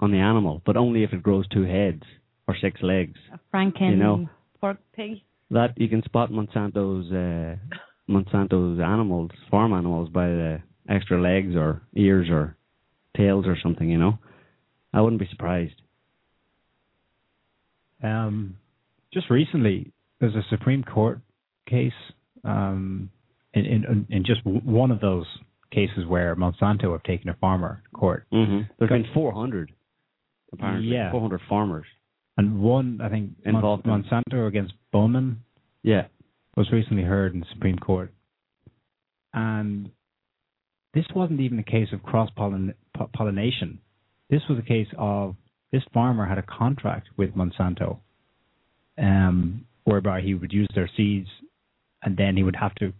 on 0.00 0.12
the 0.12 0.18
animal, 0.18 0.62
but 0.64 0.76
only 0.76 1.02
if 1.02 1.12
it 1.12 1.22
grows 1.22 1.48
two 1.48 1.62
heads 1.62 2.02
or 2.46 2.56
six 2.60 2.80
legs. 2.82 3.18
A 3.32 3.40
Franken 3.54 3.90
You 3.90 3.96
know. 3.96 4.28
pork 4.60 4.78
pig. 4.94 5.18
That 5.50 5.72
you 5.76 5.88
can 5.88 6.02
spot 6.02 6.30
Monsanto's 6.30 7.10
uh, 7.10 7.56
Monsanto's 8.08 8.80
animals, 8.80 9.30
farm 9.50 9.72
animals, 9.72 10.10
by 10.10 10.26
the 10.26 10.62
extra 10.88 11.20
legs 11.20 11.54
or 11.56 11.82
ears 11.96 12.28
or 12.30 12.56
tails 13.16 13.46
or 13.46 13.56
something. 13.62 13.88
You 13.88 13.98
know, 13.98 14.18
I 14.92 15.00
wouldn't 15.00 15.20
be 15.20 15.28
surprised. 15.30 15.80
Um, 18.02 18.56
just 19.12 19.30
recently, 19.30 19.92
there's 20.20 20.34
a 20.34 20.42
Supreme 20.50 20.82
Court 20.84 21.20
case 21.68 21.92
um, 22.44 23.10
in, 23.54 23.64
in 23.66 24.06
in 24.10 24.24
just 24.24 24.40
one 24.44 24.90
of 24.90 25.00
those 25.00 25.26
cases 25.72 26.06
where 26.06 26.34
Monsanto 26.36 26.92
have 26.92 27.02
taken 27.02 27.28
a 27.28 27.34
farmer 27.34 27.82
to 27.84 27.90
court, 27.98 28.26
Mm-hmm. 28.32 28.60
There's 28.78 28.88
been 28.90 29.06
400 29.12 29.72
apparently. 30.52 30.88
Yeah. 30.92 31.10
400 31.10 31.40
farmers. 31.48 31.86
and 32.38 32.60
one 32.62 33.00
I 33.02 33.08
think 33.10 33.32
Mon- 33.44 33.54
Involved 33.56 33.86
in- 33.86 33.90
Monsanto 33.92 34.46
against 34.48 34.72
Bowman 34.92 35.42
Yeah. 35.82 36.06
was 36.56 36.70
recently 36.72 37.02
heard 37.02 37.34
in 37.34 37.40
the 37.40 37.46
Supreme 37.52 37.78
Court, 37.78 38.12
and 39.34 39.90
this 40.94 41.04
wasn't 41.14 41.40
even 41.40 41.58
a 41.58 41.62
case 41.64 41.88
of 41.92 42.02
cross 42.02 42.30
pollination. 42.34 43.78
This 44.30 44.42
was 44.48 44.58
a 44.58 44.62
case 44.62 44.88
of 44.96 45.36
this 45.72 45.82
farmer 45.92 46.26
had 46.26 46.38
a 46.38 46.42
contract 46.42 47.08
with 47.16 47.34
Monsanto, 47.34 47.98
um, 48.96 49.64
whereby 49.84 50.20
he 50.20 50.34
would 50.34 50.52
use 50.52 50.68
their 50.74 50.90
seeds, 50.96 51.28
and 52.02 52.16
then 52.16 52.36
he 52.36 52.42
would 52.42 52.56
have 52.56 52.74
to 52.76 52.92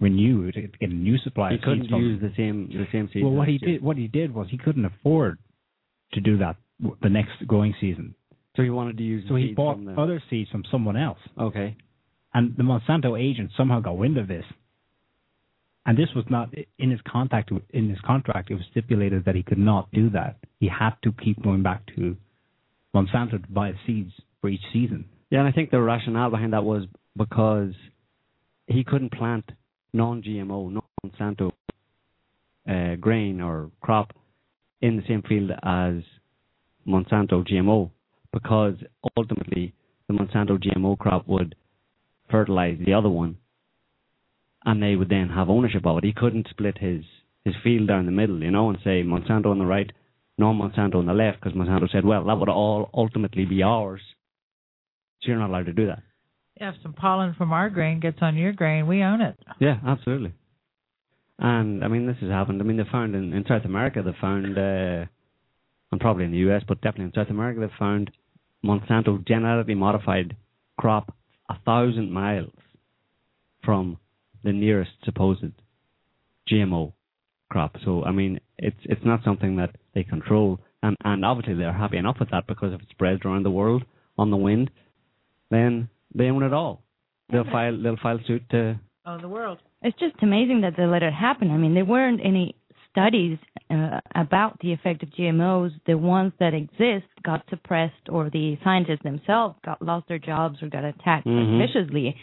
renew 0.00 0.50
to 0.50 0.62
get 0.62 0.90
a 0.90 0.94
new 0.94 1.18
supply. 1.18 1.52
He 1.52 1.58
couldn't 1.58 1.88
from- 1.88 2.00
use 2.00 2.20
the 2.20 2.32
same 2.36 2.68
the 2.68 2.86
same 2.90 3.08
seeds. 3.12 3.22
Well, 3.24 3.34
what 3.34 3.48
he 3.48 3.58
year. 3.60 3.72
did, 3.72 3.82
what 3.82 3.96
he 3.96 4.08
did 4.08 4.32
was 4.34 4.48
he 4.50 4.56
couldn't 4.58 4.84
afford 4.84 5.38
to 6.12 6.20
do 6.20 6.38
that 6.38 6.56
the 7.02 7.10
next 7.10 7.46
growing 7.46 7.74
season, 7.80 8.14
So 8.56 8.62
he 8.62 8.70
wanted 8.70 8.96
to 8.96 9.02
use. 9.04 9.28
so 9.28 9.34
the 9.34 9.40
he 9.48 9.52
bought 9.52 9.84
the, 9.84 9.92
other 10.00 10.22
seeds 10.30 10.48
from 10.50 10.64
someone 10.70 10.96
else. 10.96 11.18
Okay. 11.38 11.76
and 12.32 12.56
the 12.56 12.62
Monsanto 12.62 13.20
agent 13.20 13.50
somehow 13.56 13.80
got 13.80 13.98
wind 13.98 14.16
of 14.16 14.28
this. 14.28 14.44
And 15.86 15.96
this 15.96 16.08
was 16.14 16.24
not 16.28 16.52
in 16.78 16.90
his 16.90 17.00
contact 17.08 17.50
in 17.70 17.88
his 17.88 18.00
contract. 18.00 18.50
It 18.50 18.54
was 18.54 18.64
stipulated 18.70 19.24
that 19.24 19.34
he 19.34 19.42
could 19.42 19.58
not 19.58 19.90
do 19.92 20.10
that. 20.10 20.36
He 20.58 20.68
had 20.68 20.92
to 21.04 21.12
keep 21.12 21.42
going 21.42 21.62
back 21.62 21.82
to 21.96 22.16
Monsanto 22.94 23.42
to 23.42 23.52
buy 23.52 23.72
seeds 23.86 24.12
for 24.40 24.50
each 24.50 24.60
season. 24.72 25.06
Yeah, 25.30 25.40
and 25.40 25.48
I 25.48 25.52
think 25.52 25.70
the 25.70 25.80
rationale 25.80 26.30
behind 26.30 26.52
that 26.52 26.64
was 26.64 26.84
because 27.16 27.72
he 28.66 28.84
couldn't 28.84 29.12
plant 29.12 29.50
non-GMO, 29.92 30.72
non-Monsanto 30.72 31.52
uh, 32.68 32.96
grain 32.96 33.40
or 33.40 33.70
crop 33.80 34.12
in 34.80 34.96
the 34.96 35.02
same 35.08 35.22
field 35.22 35.50
as 35.62 36.02
Monsanto 36.86 37.46
GMO 37.46 37.90
because 38.32 38.74
ultimately 39.16 39.74
the 40.08 40.14
Monsanto 40.14 40.58
GMO 40.58 40.98
crop 40.98 41.26
would 41.26 41.54
fertilize 42.30 42.78
the 42.84 42.92
other 42.92 43.08
one 43.08 43.36
and 44.64 44.82
they 44.82 44.96
would 44.96 45.08
then 45.08 45.28
have 45.28 45.48
ownership 45.48 45.86
of 45.86 45.98
it. 45.98 46.04
He 46.04 46.12
couldn't 46.12 46.48
split 46.50 46.78
his, 46.78 47.02
his 47.44 47.54
field 47.62 47.88
down 47.88 48.06
the 48.06 48.12
middle, 48.12 48.42
you 48.42 48.50
know, 48.50 48.68
and 48.68 48.78
say 48.84 49.02
Monsanto 49.02 49.46
on 49.46 49.58
the 49.58 49.66
right, 49.66 49.90
non-Monsanto 50.38 50.96
on 50.96 51.06
the 51.06 51.14
left 51.14 51.40
because 51.40 51.56
Monsanto 51.56 51.90
said, 51.90 52.04
well, 52.04 52.24
that 52.26 52.38
would 52.38 52.48
all 52.48 52.90
ultimately 52.94 53.44
be 53.44 53.62
ours. 53.62 54.00
So 55.22 55.28
you're 55.28 55.38
not 55.38 55.50
allowed 55.50 55.66
to 55.66 55.72
do 55.72 55.86
that. 55.86 56.02
Yeah, 56.60 56.70
if 56.70 56.82
some 56.82 56.92
pollen 56.92 57.34
from 57.36 57.52
our 57.52 57.70
grain 57.70 58.00
gets 58.00 58.18
on 58.20 58.36
your 58.36 58.52
grain, 58.52 58.86
we 58.86 59.02
own 59.02 59.22
it. 59.22 59.38
Yeah, 59.60 59.78
absolutely. 59.86 60.34
And 61.38 61.82
I 61.82 61.88
mean, 61.88 62.06
this 62.06 62.16
has 62.20 62.30
happened. 62.30 62.60
I 62.60 62.64
mean, 62.64 62.76
they 62.76 62.84
found 62.90 63.14
in, 63.14 63.32
in 63.32 63.44
South 63.48 63.64
America, 63.64 64.02
they 64.04 64.14
found, 64.20 64.58
uh, 64.58 65.06
and 65.90 66.00
probably 66.00 66.24
in 66.24 66.32
the 66.32 66.50
US, 66.50 66.62
but 66.68 66.82
definitely 66.82 67.06
in 67.06 67.12
South 67.14 67.30
America, 67.30 67.60
they 67.60 67.72
found 67.78 68.10
Monsanto 68.64 69.26
genetically 69.26 69.74
modified 69.74 70.36
crop 70.78 71.14
a 71.48 71.54
thousand 71.64 72.12
miles 72.12 72.52
from 73.64 73.96
the 74.44 74.52
nearest 74.52 74.92
supposed 75.04 75.44
GMO. 76.50 76.92
crop. 77.50 77.76
So 77.84 78.04
I 78.04 78.12
mean, 78.12 78.40
it's 78.58 78.76
it's 78.84 79.04
not 79.04 79.24
something 79.24 79.56
that 79.56 79.70
they 79.94 80.04
control, 80.04 80.60
and 80.82 80.96
and 81.04 81.24
obviously 81.24 81.54
they're 81.54 81.72
happy 81.72 81.96
enough 81.96 82.18
with 82.20 82.30
that 82.30 82.46
because 82.46 82.72
if 82.72 82.80
it 82.80 82.88
spreads 82.90 83.22
around 83.24 83.42
the 83.44 83.50
world 83.50 83.82
on 84.18 84.30
the 84.30 84.36
wind, 84.36 84.70
then 85.50 85.88
they 86.14 86.26
own 86.30 86.42
it 86.42 86.52
all. 86.52 86.82
They'll 87.30 87.44
file 87.44 87.76
they'll 87.82 87.96
file 88.02 88.20
suit 88.26 88.42
to. 88.50 88.78
Oh, 89.06 89.18
the 89.20 89.28
world. 89.28 89.58
It's 89.82 89.98
just 89.98 90.14
amazing 90.22 90.60
that 90.60 90.74
they 90.76 90.84
let 90.86 91.02
it 91.02 91.12
happen. 91.14 91.50
I 91.50 91.56
mean, 91.56 91.74
there 91.74 91.86
weren't 91.86 92.20
any 92.22 92.54
studies 92.90 93.38
uh, 93.70 94.00
about 94.14 94.58
the 94.60 94.72
effect 94.72 95.02
of 95.02 95.08
GMOs. 95.10 95.70
The 95.86 95.96
ones 95.96 96.32
that 96.38 96.52
exist 96.54 97.06
got 97.24 97.44
suppressed, 97.48 98.08
or 98.10 98.28
the 98.30 98.58
scientists 98.62 99.02
themselves 99.02 99.56
got 99.64 99.80
lost 99.80 100.06
their 100.08 100.18
jobs 100.18 100.62
or 100.62 100.68
got 100.68 100.84
attacked 100.84 101.26
Mhm. 101.26 101.58
viciously. 101.58 102.14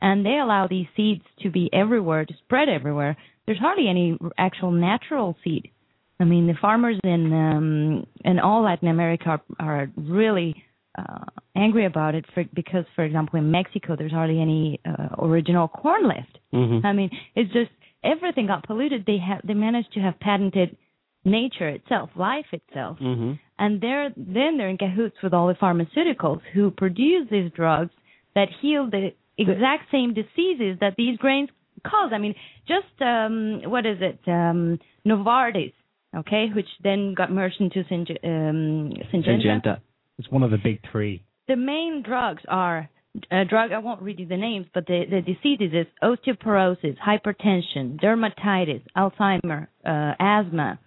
And 0.00 0.24
they 0.26 0.38
allow 0.38 0.66
these 0.68 0.86
seeds 0.96 1.24
to 1.42 1.50
be 1.50 1.70
everywhere, 1.72 2.24
to 2.24 2.34
spread 2.44 2.68
everywhere. 2.68 3.16
There's 3.46 3.58
hardly 3.58 3.88
any 3.88 4.18
actual 4.36 4.70
natural 4.70 5.36
seed. 5.42 5.70
I 6.18 6.24
mean, 6.24 6.46
the 6.46 6.54
farmers 6.60 6.98
in 7.04 7.32
um, 7.32 8.06
in 8.24 8.38
all 8.38 8.62
Latin 8.62 8.88
America 8.88 9.28
are, 9.28 9.42
are 9.58 9.92
really 9.96 10.62
uh, 10.98 11.24
angry 11.54 11.86
about 11.86 12.14
it 12.14 12.24
for, 12.32 12.44
because, 12.54 12.84
for 12.94 13.04
example, 13.04 13.38
in 13.38 13.50
Mexico, 13.50 13.96
there's 13.96 14.12
hardly 14.12 14.40
any 14.40 14.80
uh, 14.84 15.08
original 15.24 15.68
corn 15.68 16.08
left. 16.08 16.38
Mm-hmm. 16.54 16.86
I 16.86 16.92
mean, 16.92 17.10
it's 17.34 17.52
just 17.52 17.70
everything 18.02 18.46
got 18.46 18.66
polluted. 18.66 19.04
They 19.06 19.18
have 19.18 19.40
they 19.46 19.54
managed 19.54 19.92
to 19.92 20.00
have 20.00 20.18
patented 20.20 20.76
nature 21.24 21.68
itself, 21.68 22.10
life 22.16 22.46
itself, 22.52 22.98
Mm-hmm. 22.98 23.32
and 23.58 23.80
they're 23.80 24.10
then 24.16 24.56
they're 24.56 24.68
in 24.68 24.78
cahoots 24.78 25.16
with 25.22 25.34
all 25.34 25.48
the 25.48 25.54
pharmaceuticals 25.54 26.40
who 26.54 26.70
produce 26.70 27.28
these 27.30 27.50
drugs 27.52 27.90
that 28.34 28.48
heal 28.60 28.88
the 28.90 29.10
exact 29.38 29.90
same 29.90 30.14
diseases 30.14 30.78
that 30.80 30.94
these 30.96 31.18
grains 31.18 31.50
cause. 31.84 32.10
I 32.12 32.18
mean, 32.18 32.34
just 32.66 33.00
um 33.00 33.62
what 33.70 33.86
is 33.86 33.98
it? 34.00 34.20
Um 34.26 34.78
Novartis, 35.06 35.72
okay, 36.16 36.46
which 36.54 36.68
then 36.82 37.14
got 37.14 37.30
merged 37.30 37.60
into 37.60 37.84
Synge- 37.84 38.18
um, 38.24 38.92
Syngenta. 39.12 39.44
Syngenta. 39.44 39.80
It's 40.18 40.30
one 40.30 40.42
of 40.42 40.50
the 40.50 40.58
big 40.58 40.80
three. 40.90 41.22
The 41.48 41.56
main 41.56 42.02
drugs 42.04 42.42
are 42.48 42.88
a 43.30 43.44
drug. 43.44 43.72
I 43.72 43.78
won't 43.78 44.02
read 44.02 44.18
you 44.18 44.26
the 44.26 44.36
names, 44.36 44.66
but 44.74 44.86
the 44.86 45.04
the 45.08 45.20
diseases 45.20 45.72
is 45.72 45.86
osteoporosis, 46.02 46.96
hypertension, 46.98 48.00
dermatitis, 48.00 48.82
Alzheimer, 48.96 49.68
uh, 49.84 50.14
asthma, 50.18 50.78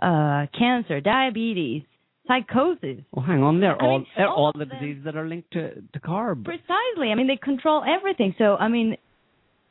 uh, 0.00 0.46
cancer, 0.58 1.00
diabetes, 1.00 1.82
psychosis. 2.26 2.98
Well, 3.12 3.24
hang 3.24 3.42
on. 3.42 3.60
They're 3.60 3.80
I 3.80 3.86
all 3.86 3.98
mean, 3.98 4.06
they're 4.16 4.28
all 4.28 4.46
all 4.46 4.52
the 4.52 4.64
them- 4.66 4.78
diseases 4.80 5.04
that 5.04 5.16
are 5.16 5.26
linked 5.28 5.50
to 5.52 5.74
to 5.92 6.00
carb. 6.00 6.44
Precisely. 6.44 7.10
I 7.10 7.14
mean, 7.14 7.26
they 7.26 7.36
control 7.36 7.82
everything. 7.86 8.34
So 8.38 8.56
I 8.56 8.68
mean, 8.68 8.96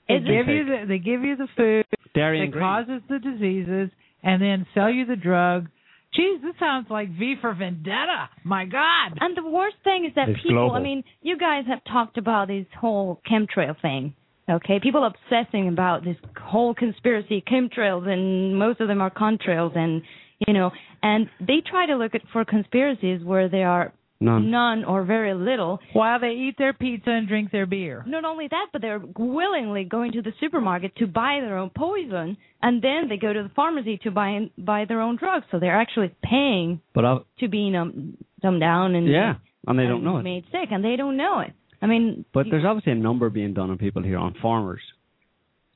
They 0.08 0.20
give 0.20 0.48
you 0.48 0.66
the 0.66 0.86
they 0.88 1.00
give 1.00 1.22
you 1.24 1.36
the 1.36 1.48
food 1.58 1.86
Dairy 2.14 2.50
that 2.50 2.58
causes 2.58 3.02
the 3.10 3.20
diseases, 3.20 3.90
and 4.24 4.42
then 4.42 4.66
sell 4.74 4.90
you 4.90 5.06
the 5.06 5.16
drug. 5.16 5.68
Geez, 6.14 6.42
this 6.42 6.56
sounds 6.60 6.88
like 6.90 7.10
V 7.10 7.36
for 7.42 7.54
Vendetta. 7.54 8.30
My 8.46 8.64
God. 8.66 9.18
and 9.20 9.36
the 9.36 9.46
worst 9.50 9.76
thing 9.84 10.06
is 10.06 10.14
that 10.16 10.30
It's 10.30 10.42
people. 10.42 10.70
global. 10.70 10.76
I 10.76 10.80
mean, 10.80 11.04
you 11.22 11.38
guys 11.38 11.66
have 11.68 11.84
talked 11.84 12.18
about 12.18 12.48
this 12.48 12.66
whole 12.80 13.20
chemtrail 13.30 13.76
thing. 13.82 14.14
Okay, 14.50 14.80
people 14.80 15.04
obsessing 15.04 15.68
about 15.68 16.04
this 16.06 16.16
whole 16.42 16.74
conspiracy 16.74 17.44
chemtrails, 17.52 18.08
and 18.08 18.58
most 18.58 18.80
of 18.80 18.88
them 18.88 19.02
are 19.02 19.10
contrails, 19.10 19.76
and 19.76 20.04
you 20.48 20.54
know, 20.54 20.72
and 21.04 21.30
they 21.40 21.62
try 21.66 21.86
to 21.86 21.96
look 21.96 22.16
at 22.16 22.22
for 22.34 22.44
conspiracies 22.46 23.24
where 23.24 23.48
there 23.50 23.70
are 23.70 23.94
None. 24.22 24.50
none 24.50 24.86
or 24.86 25.04
very 25.04 25.34
little. 25.34 25.80
While 25.92 26.20
they 26.22 26.32
eat 26.32 26.56
their 26.58 26.72
pizza 26.74 27.10
and 27.12 27.28
drink 27.28 27.52
their 27.52 27.66
beer. 27.66 28.02
Not 28.08 28.24
only 28.24 28.48
that, 28.48 28.68
but 28.72 28.82
they're 28.82 29.02
willingly 29.18 29.84
going 29.84 30.14
to 30.14 30.22
the 30.22 30.32
supermarket 30.40 30.96
to 30.98 31.06
buy 31.06 31.40
their 31.42 31.58
own 31.58 31.70
poison, 31.70 32.38
and 32.62 32.82
then 32.82 33.10
they 33.10 33.18
go 33.18 33.34
to 33.34 33.44
the 33.44 33.52
pharmacy 33.56 33.98
to 34.04 34.12
buy 34.12 34.50
buy 34.58 34.86
their 34.86 35.02
own 35.02 35.18
drugs. 35.18 35.46
So 35.52 35.60
they're 35.60 35.80
actually 35.80 36.16
paying 36.24 36.80
But 36.94 37.26
to 37.40 37.48
be 37.50 37.70
numbed, 37.70 38.18
dumbed 38.42 38.62
down 38.62 38.96
and 38.96 39.06
yeah, 39.06 39.36
and 39.68 39.78
they 39.78 39.84
and 39.84 39.92
don't 39.92 40.04
know 40.06 40.18
it. 40.18 40.24
made 40.24 40.46
sick, 40.46 40.70
and 40.72 40.84
they 40.84 40.96
don't 40.96 41.18
know 41.18 41.40
it. 41.40 41.52
I 41.82 41.88
mean, 41.88 42.24
But 42.34 42.46
you- 42.46 42.52
there's 42.54 42.66
obviously 42.66 42.94
a 42.94 42.96
number 42.96 43.30
being 43.30 43.54
done 43.54 43.70
on 43.70 43.78
people 43.78 44.02
here 44.02 44.18
on 44.18 44.34
farmers 44.42 44.82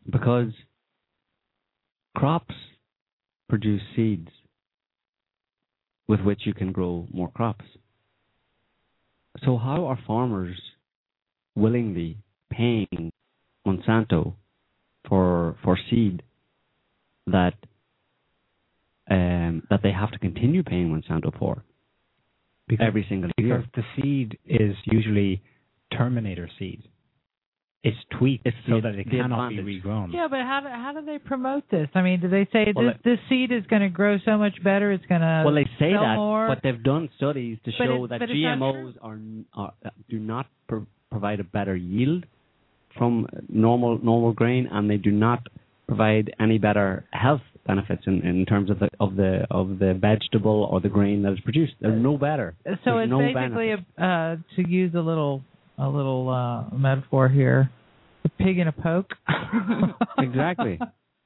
because 0.09 0.53
crops 2.15 2.55
produce 3.49 3.81
seeds 3.95 4.29
with 6.09 6.19
which 6.21 6.41
you 6.43 6.53
can 6.53 6.71
grow 6.73 7.07
more 7.13 7.29
crops. 7.29 7.65
So 9.45 9.57
how 9.57 9.85
are 9.85 9.99
farmers 10.07 10.59
willingly 11.55 12.17
paying 12.51 13.11
Monsanto 13.65 14.33
for 15.07 15.55
for 15.63 15.77
seed 15.89 16.23
that 17.27 17.53
um, 19.09 19.63
that 19.69 19.81
they 19.83 19.91
have 19.91 20.11
to 20.11 20.19
continue 20.19 20.63
paying 20.63 20.89
Monsanto 20.89 21.31
for 21.37 21.63
Because, 22.67 22.87
every 22.87 23.05
single 23.07 23.29
because 23.37 23.63
year? 23.63 23.65
the 23.75 23.83
seed 23.95 24.37
is 24.45 24.75
usually 24.85 25.43
Terminator 25.95 26.49
seed. 26.57 26.83
It's 27.81 27.97
tweaked 28.17 28.45
It's 28.45 28.57
so 28.67 28.75
the- 28.75 28.81
that 28.81 28.95
it 28.95 29.05
the 29.09 29.17
cannot 29.21 29.49
be 29.49 29.57
regrown. 29.57 30.11
Yeah, 30.11 30.27
but 30.29 30.39
how 30.41 30.59
do, 30.61 30.67
how 30.67 30.91
do 30.93 31.05
they 31.05 31.17
promote 31.17 31.63
this? 31.71 31.87
I 31.95 32.01
mean, 32.01 32.19
do 32.19 32.27
they 32.27 32.45
say 32.51 32.73
Well, 32.75 32.87
this 32.87 32.97
this 33.05 33.19
seed 33.29 33.53
is 33.53 33.65
going 33.67 33.83
to 33.83 33.89
grow 33.89 34.17
so 34.25 34.37
much 34.37 34.61
better? 34.63 34.91
It's 34.91 35.05
going 35.05 35.21
to 35.21 35.43
Well, 35.45 35.53
they 35.55 35.63
say 35.79 35.93
sell 35.93 36.01
that, 36.01 36.15
more? 36.17 36.47
but 36.47 36.59
they've 36.61 36.83
done 36.83 37.07
studies 37.15 37.57
to 37.63 37.71
But 37.77 37.85
show 37.85 38.03
it- 38.05 38.07
that 38.09 38.19
but 38.19 38.29
not 38.29 38.35
GMOs 38.35 38.93
are, 39.01 39.17
are 39.53 39.73
do 40.09 40.19
not 40.19 40.47
pro- 40.67 40.85
provide 41.09 41.39
a 41.39 41.43
better 41.45 41.75
yield 41.75 42.25
from 42.97 43.27
normal 43.47 43.97
normal 44.03 44.33
grain, 44.33 44.67
and 44.69 44.89
they 44.89 44.97
do 44.97 45.11
not 45.11 45.47
provide 45.87 46.33
any 46.39 46.57
better 46.57 47.05
health 47.13 47.41
benefits 47.65 48.03
in, 48.07 48.21
in 48.23 48.45
terms 48.45 48.69
of 48.69 48.79
the 48.79 48.89
of 48.99 49.15
the 49.15 49.47
of 49.51 49.79
the 49.79 49.93
vegetable 49.93 50.67
or 50.69 50.81
the 50.81 50.89
grain 50.89 51.21
that 51.21 51.31
is 51.31 51.39
produced. 51.39 51.73
They're 51.79 51.91
no 51.95 52.17
better. 52.17 52.55
so 52.65 52.71
There's 52.83 53.03
it's 53.03 53.09
no 53.09 53.19
basically 53.19 53.71
a, 53.71 54.03
uh, 54.03 54.35
to 54.57 54.69
use 54.69 54.93
a 54.95 54.99
little 55.01 55.43
a 55.79 55.87
little 55.87 56.29
uh, 56.29 56.75
metaphor 56.75 57.29
here, 57.29 57.69
a 58.25 58.29
pig 58.29 58.57
in 58.59 58.67
a 58.67 58.71
poke. 58.71 59.11
exactly. 60.17 60.79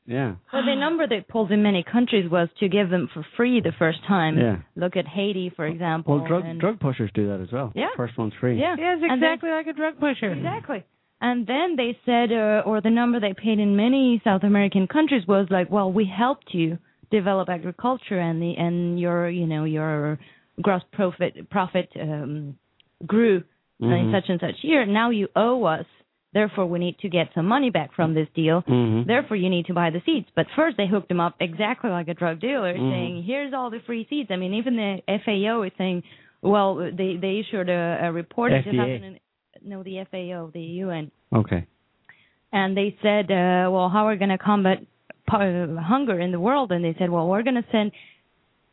Yeah. 0.06 0.36
well, 0.52 0.66
the 0.66 0.76
number 0.76 1.08
they 1.08 1.22
pulled 1.22 1.52
in 1.52 1.64
many 1.64 1.82
countries 1.90 2.30
was 2.30 2.50
to 2.60 2.68
give 2.68 2.90
them 2.90 3.10
for 3.14 3.26
free 3.38 3.62
the 3.62 3.72
first 3.80 4.00
time. 4.06 4.38
Yeah. 4.38 4.58
Look 4.76 4.98
at 4.98 5.08
Haiti, 5.08 5.50
for 5.56 5.66
example. 5.66 6.18
Well, 6.18 6.28
drug 6.28 6.46
and- 6.46 6.60
drug 6.60 6.80
pushers 6.80 7.10
do 7.14 7.30
that 7.30 7.40
as 7.40 7.52
well. 7.54 7.72
Yeah. 7.74 7.88
First 7.96 8.18
one's 8.18 8.34
free. 8.40 8.60
Yeah. 8.60 8.76
Yes, 8.78 9.00
And 9.02 9.22
then- 9.22 9.32
exactly 9.32 9.50
like 9.50 9.68
a 9.68 9.74
drug 9.74 10.00
pusher. 10.00 10.32
Exactly. 10.34 10.84
And 11.22 11.48
then 11.48 11.78
they 11.78 11.98
said, 12.06 12.34
uh, 12.34 12.64
or 12.66 12.82
the 12.82 12.90
number 12.90 13.22
they 13.22 13.34
paid 13.34 13.58
in 13.60 13.78
many 13.78 14.22
South 14.26 14.44
American 14.44 14.88
countries 14.88 15.26
was 15.26 15.48
like, 15.50 15.72
well, 15.72 15.90
we 15.90 16.04
helped 16.06 16.54
you 16.54 16.78
develop 17.12 17.48
agriculture 17.48 18.20
and 18.20 18.42
the 18.42 18.56
and 18.58 19.00
your 19.00 19.30
you 19.30 19.46
know 19.46 19.64
your 19.64 20.20
gross 20.62 20.82
profit 20.92 21.50
profit 21.50 21.88
um, 22.02 22.58
grew 23.06 23.44
in 23.92 24.08
Mhm. 24.08 24.12
such 24.12 24.30
and 24.30 24.40
such 24.40 24.64
year. 24.64 24.86
Now 24.86 25.10
you 25.10 25.28
owe 25.36 25.64
us. 25.66 25.86
Therefore, 26.34 26.66
we 26.66 26.80
need 26.80 26.98
to 27.00 27.10
get 27.10 27.32
some 27.36 27.46
money 27.48 27.70
back 27.70 27.94
from 27.94 28.16
this 28.16 28.28
deal. 28.34 28.64
Mhm. 28.64 29.06
Therefore, 29.06 29.38
you 29.38 29.50
need 29.50 29.68
to 29.68 29.74
buy 29.74 29.92
the 29.92 30.02
seeds. 30.02 30.28
But 30.34 30.50
first, 30.56 30.78
they 30.78 30.88
hooked 30.88 31.10
them 31.10 31.20
up 31.20 31.36
exactly 31.40 31.92
like 31.92 32.08
a 32.08 32.16
drug 32.16 32.40
dealer, 32.40 32.74
Mhm. 32.74 32.90
saying, 32.92 33.24
"Here's 33.24 33.54
all 33.54 33.70
the 33.70 33.80
free 33.82 34.06
seeds." 34.06 34.32
I 34.32 34.38
mean, 34.38 34.54
even 34.56 34.76
the 34.76 35.04
FAO 35.08 35.62
is 35.62 35.74
saying, 35.78 36.02
"Well, 36.42 36.76
they 36.76 37.18
they 37.18 37.38
issued 37.40 37.70
a, 37.70 38.00
a 38.02 38.12
report 38.12 38.52
in 38.52 38.64
FDA. 38.64 38.72
2000 38.72 39.20
no, 39.64 39.84
the 39.84 40.00
FAO, 40.00 40.48
the 40.48 40.62
UN, 40.84 41.12
Okay. 41.32 41.66
and 42.52 42.76
they 42.76 42.96
said, 43.02 43.32
uh, 43.32 43.70
"Well, 43.72 43.90
how 43.90 44.08
are 44.08 44.12
we 44.12 44.18
going 44.18 44.30
to 44.30 44.38
combat 44.38 44.82
uh, 45.32 45.76
hunger 45.78 46.20
in 46.20 46.32
the 46.32 46.40
world?" 46.40 46.72
And 46.72 46.84
they 46.84 46.94
said, 46.96 47.10
"Well, 47.12 47.28
we're 47.28 47.44
going 47.44 47.62
to 47.62 47.70
send, 47.72 47.92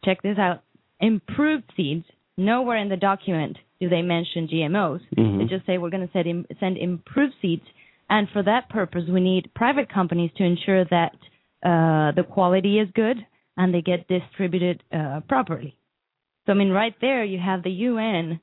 check 0.05 0.23
this 0.23 0.39
out, 0.39 0.63
improved 1.01 1.71
seeds." 1.77 2.07
Nowhere 2.37 2.79
in 2.79 2.89
the 2.89 2.97
document 2.97 3.59
do 3.81 3.89
they 3.89 4.03
mention 4.03 4.47
GMOs. 4.47 5.01
Mhm. 5.17 5.39
They 5.39 5.45
just 5.47 5.65
say 5.67 5.79
we're 5.79 5.91
going 5.91 6.07
to 6.07 6.13
send, 6.13 6.27
im- 6.27 6.47
send 6.61 6.77
improved 6.77 7.35
seeds, 7.41 7.65
and 8.11 8.29
for 8.31 8.43
that 8.43 8.69
purpose, 8.69 9.05
we 9.09 9.21
need 9.21 9.51
private 9.55 9.89
companies 9.89 10.31
to 10.37 10.45
ensure 10.45 10.85
that 10.87 11.15
uh, 11.63 12.13
the 12.13 12.25
quality 12.29 12.79
is 12.79 12.89
good 12.95 13.17
and 13.57 13.73
they 13.75 13.83
get 13.83 14.07
distributed 14.09 14.83
uh, 14.93 15.21
properly. 15.29 15.77
So, 16.47 16.53
I 16.53 16.57
mean, 16.57 16.71
right 16.71 16.95
there, 17.01 17.25
you 17.25 17.39
have 17.39 17.63
the 17.63 17.71
UN 17.71 18.41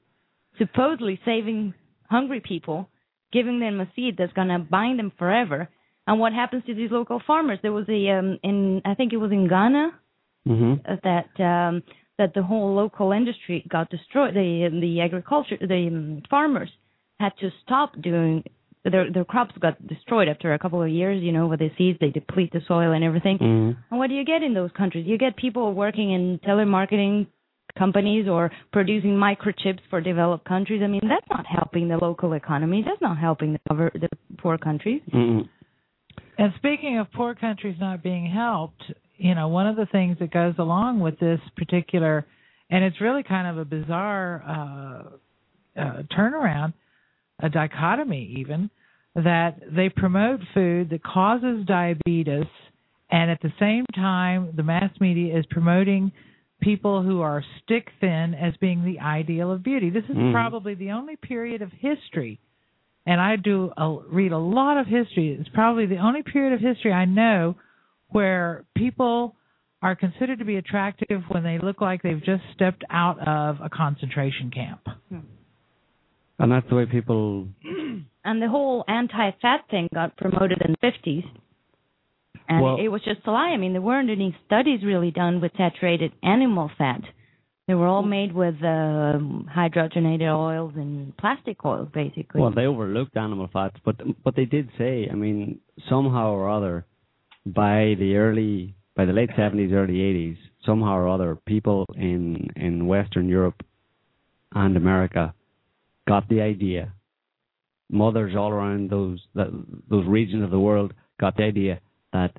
supposedly 0.57 1.19
saving 1.26 1.73
hungry 2.09 2.39
people, 2.39 2.89
giving 3.34 3.59
them 3.59 3.81
a 3.81 3.88
seed 3.95 4.15
that's 4.18 4.34
going 4.34 4.47
to 4.49 4.59
bind 4.59 4.99
them 4.99 5.11
forever. 5.18 5.69
And 6.07 6.19
what 6.19 6.34
happens 6.34 6.64
to 6.65 6.73
these 6.73 6.91
local 6.91 7.19
farmers? 7.27 7.59
There 7.61 7.73
was 7.73 7.85
a 7.89 8.09
um, 8.11 8.39
in 8.43 8.81
I 8.85 8.93
think 8.93 9.14
it 9.14 9.18
was 9.18 9.31
in 9.31 9.47
Ghana 9.47 9.91
Mhm. 10.47 10.80
uh, 10.88 10.95
that 11.03 11.39
um, 11.43 11.84
that 12.18 12.34
the 12.34 12.44
whole 12.44 12.73
local 12.73 13.11
industry 13.11 13.65
got 13.69 13.89
destroyed. 13.89 14.34
The 14.34 14.69
the 14.81 15.02
agriculture, 15.02 15.57
the 15.60 15.88
um, 15.88 16.23
farmers 16.30 16.69
had 17.19 17.34
to 17.39 17.49
stop 17.64 17.99
doing 18.02 18.44
their 18.84 19.11
their 19.11 19.26
crops 19.26 19.56
got 19.60 19.76
destroyed 19.88 20.27
after 20.27 20.53
a 20.53 20.60
couple 20.60 20.81
of 20.81 20.89
years. 20.89 21.22
You 21.22 21.31
know, 21.31 21.48
with 21.48 21.60
the 21.60 21.69
seeds, 21.77 21.98
they 21.99 22.10
deplete 22.10 22.52
the 22.53 22.61
soil 22.68 22.91
and 22.91 23.03
everything. 23.03 23.38
Mhm. 23.38 23.76
And 23.89 23.99
what 23.99 24.07
do 24.10 24.15
you 24.15 24.23
get 24.26 24.44
in 24.44 24.53
those 24.53 24.72
countries? 24.72 25.06
You 25.06 25.18
get 25.18 25.35
people 25.35 25.73
working 25.73 26.11
in 26.11 26.39
telemarketing 26.39 27.27
companies 27.77 28.27
or 28.27 28.52
producing 28.72 29.15
microchips 29.15 29.81
for 29.89 30.02
developed 30.02 30.45
countries. 30.45 30.81
I 30.81 30.88
mean, 30.88 31.02
that's 31.07 31.30
not 31.30 31.45
helping 31.45 31.88
the 31.88 31.98
local 31.98 32.34
economy. 32.34 32.81
That's 32.84 33.02
not 33.02 33.18
helping 33.18 33.53
the, 33.53 33.60
cover, 33.68 33.91
the 33.94 34.10
poor 34.38 34.57
countries. 34.57 35.02
Mhm. 35.11 35.48
And 36.39 36.53
speaking 36.56 36.98
of 36.98 37.11
poor 37.11 37.35
countries 37.35 37.80
not 37.80 38.02
being 38.02 38.26
helped, 38.26 38.91
you 39.18 39.35
know, 39.35 39.48
one 39.48 39.68
of 39.68 39.76
the 39.76 39.88
things 39.88 40.18
that 40.19 40.31
goes 40.31 40.56
along 40.57 40.99
with 40.99 41.19
this 41.19 41.39
particular, 41.56 42.26
and 42.69 42.84
it's 42.84 43.02
really 43.02 43.23
kind 43.23 43.48
of 43.48 43.57
a 43.57 43.65
bizarre 43.65 44.44
uh, 44.48 45.80
uh, 45.80 46.03
turnaround, 46.15 46.73
a 47.39 47.49
dichotomy 47.49 48.35
even, 48.39 48.69
that 49.15 49.60
they 49.76 49.89
promote 49.89 50.39
food 50.53 50.89
that 50.91 51.03
causes 51.03 51.65
diabetes, 51.65 52.45
and 53.10 53.31
at 53.31 53.41
the 53.41 53.52
same 53.60 53.85
time, 53.95 54.53
the 54.56 54.64
mass 54.64 54.91
media 54.99 55.38
is 55.38 55.45
promoting 55.49 56.11
people 56.61 57.03
who 57.03 57.22
are 57.22 57.44
stick 57.64 57.88
thin 58.02 58.34
as 58.34 58.53
being 58.57 58.84
the 58.84 58.99
ideal 58.99 59.52
of 59.52 59.64
beauty. 59.64 59.89
This 59.89 60.03
is 60.06 60.15
Mhm. 60.18 60.31
probably 60.31 60.73
the 60.73 60.91
only 60.91 61.15
period 61.15 61.61
of 61.61 61.72
history, 61.72 62.39
and 63.06 63.22
I 63.22 63.35
do 63.35 63.72
a, 63.77 63.98
read 64.10 64.31
a 64.31 64.38
lot 64.38 64.77
of 64.77 64.88
history. 64.88 65.31
It's 65.31 65.49
probably 65.49 65.85
the 65.85 65.98
only 65.98 66.23
period 66.23 66.53
of 66.53 66.60
history 66.60 66.91
I 66.91 67.06
know 67.06 67.56
where 68.09 68.65
people 68.75 69.35
are 69.81 69.95
considered 69.95 70.39
to 70.39 70.45
be 70.45 70.55
attractive 70.55 71.21
when 71.29 71.43
they 71.43 71.59
look 71.59 71.81
like 71.81 72.01
they've 72.01 72.23
just 72.23 72.43
stepped 72.53 72.84
out 72.89 73.19
of 73.27 73.57
a 73.63 73.69
concentration 73.69 74.51
camp. 74.51 74.81
And 76.39 76.51
that's 76.51 76.67
the 76.69 76.75
way 76.75 76.85
people. 76.85 77.47
And 78.23 78.41
the 78.41 78.49
whole 78.49 78.84
anti-fat 78.89 79.61
thing 79.71 79.88
got 79.93 80.17
promoted 80.17 80.61
in 80.61 80.75
the 80.81 80.88
50s. 80.91 81.23
And 82.49 82.61
Well- 82.61 82.75
it 82.77 82.89
was 82.89 83.01
just 83.01 83.25
a 83.25 83.31
lie. 83.31 83.51
I 83.51 83.57
mean, 83.57 83.71
there 83.71 83.81
weren't 83.81 84.09
any 84.09 84.35
studies 84.45 84.84
really 84.84 85.11
done 85.11 85.39
with 85.39 85.53
saturated 85.55 86.11
animal 86.21 86.69
fat. 86.77 86.99
They 87.67 87.73
were 87.73 87.88
all 87.88 88.03
made 88.03 88.34
with 88.34 88.55
um, 88.63 89.49
hydrogenated 89.53 90.29
oils 90.29 90.73
and 90.75 91.15
plastic 91.15 91.63
oils, 91.63 91.88
basically. 91.93 92.41
Well, 92.41 92.51
they 92.51 92.65
overlooked 92.65 93.15
animal 93.15 93.49
fats, 93.51 93.77
but 93.85 93.95
but 94.25 94.35
they 94.35 94.45
did 94.45 94.69
say, 94.77 95.07
I 95.09 95.15
mean, 95.15 95.59
somehow 95.89 96.31
or 96.31 96.49
other, 96.49 96.85
by 97.53 97.95
the 97.99 98.15
early, 98.15 98.76
by 98.95 99.06
the 99.06 99.14
late 99.14 99.30
seventies, 99.36 99.72
early 99.74 100.02
eighties, 100.02 100.38
somehow 100.65 100.95
or 100.95 101.07
other, 101.07 101.36
people 101.45 101.86
in 101.95 102.49
in 102.56 102.88
Western 102.88 103.28
Europe 103.28 103.64
and 104.53 104.78
America 104.78 105.34
got 106.07 106.28
the 106.30 106.41
idea. 106.41 106.94
Mothers 107.90 108.36
all 108.36 108.49
around 108.49 108.90
those 108.90 109.19
that, 109.36 109.48
those 109.90 110.06
regions 110.06 110.44
of 110.44 110.52
the 110.52 110.60
world 110.60 110.94
got 111.19 111.38
the 111.38 111.44
idea 111.44 111.80
that 112.11 112.32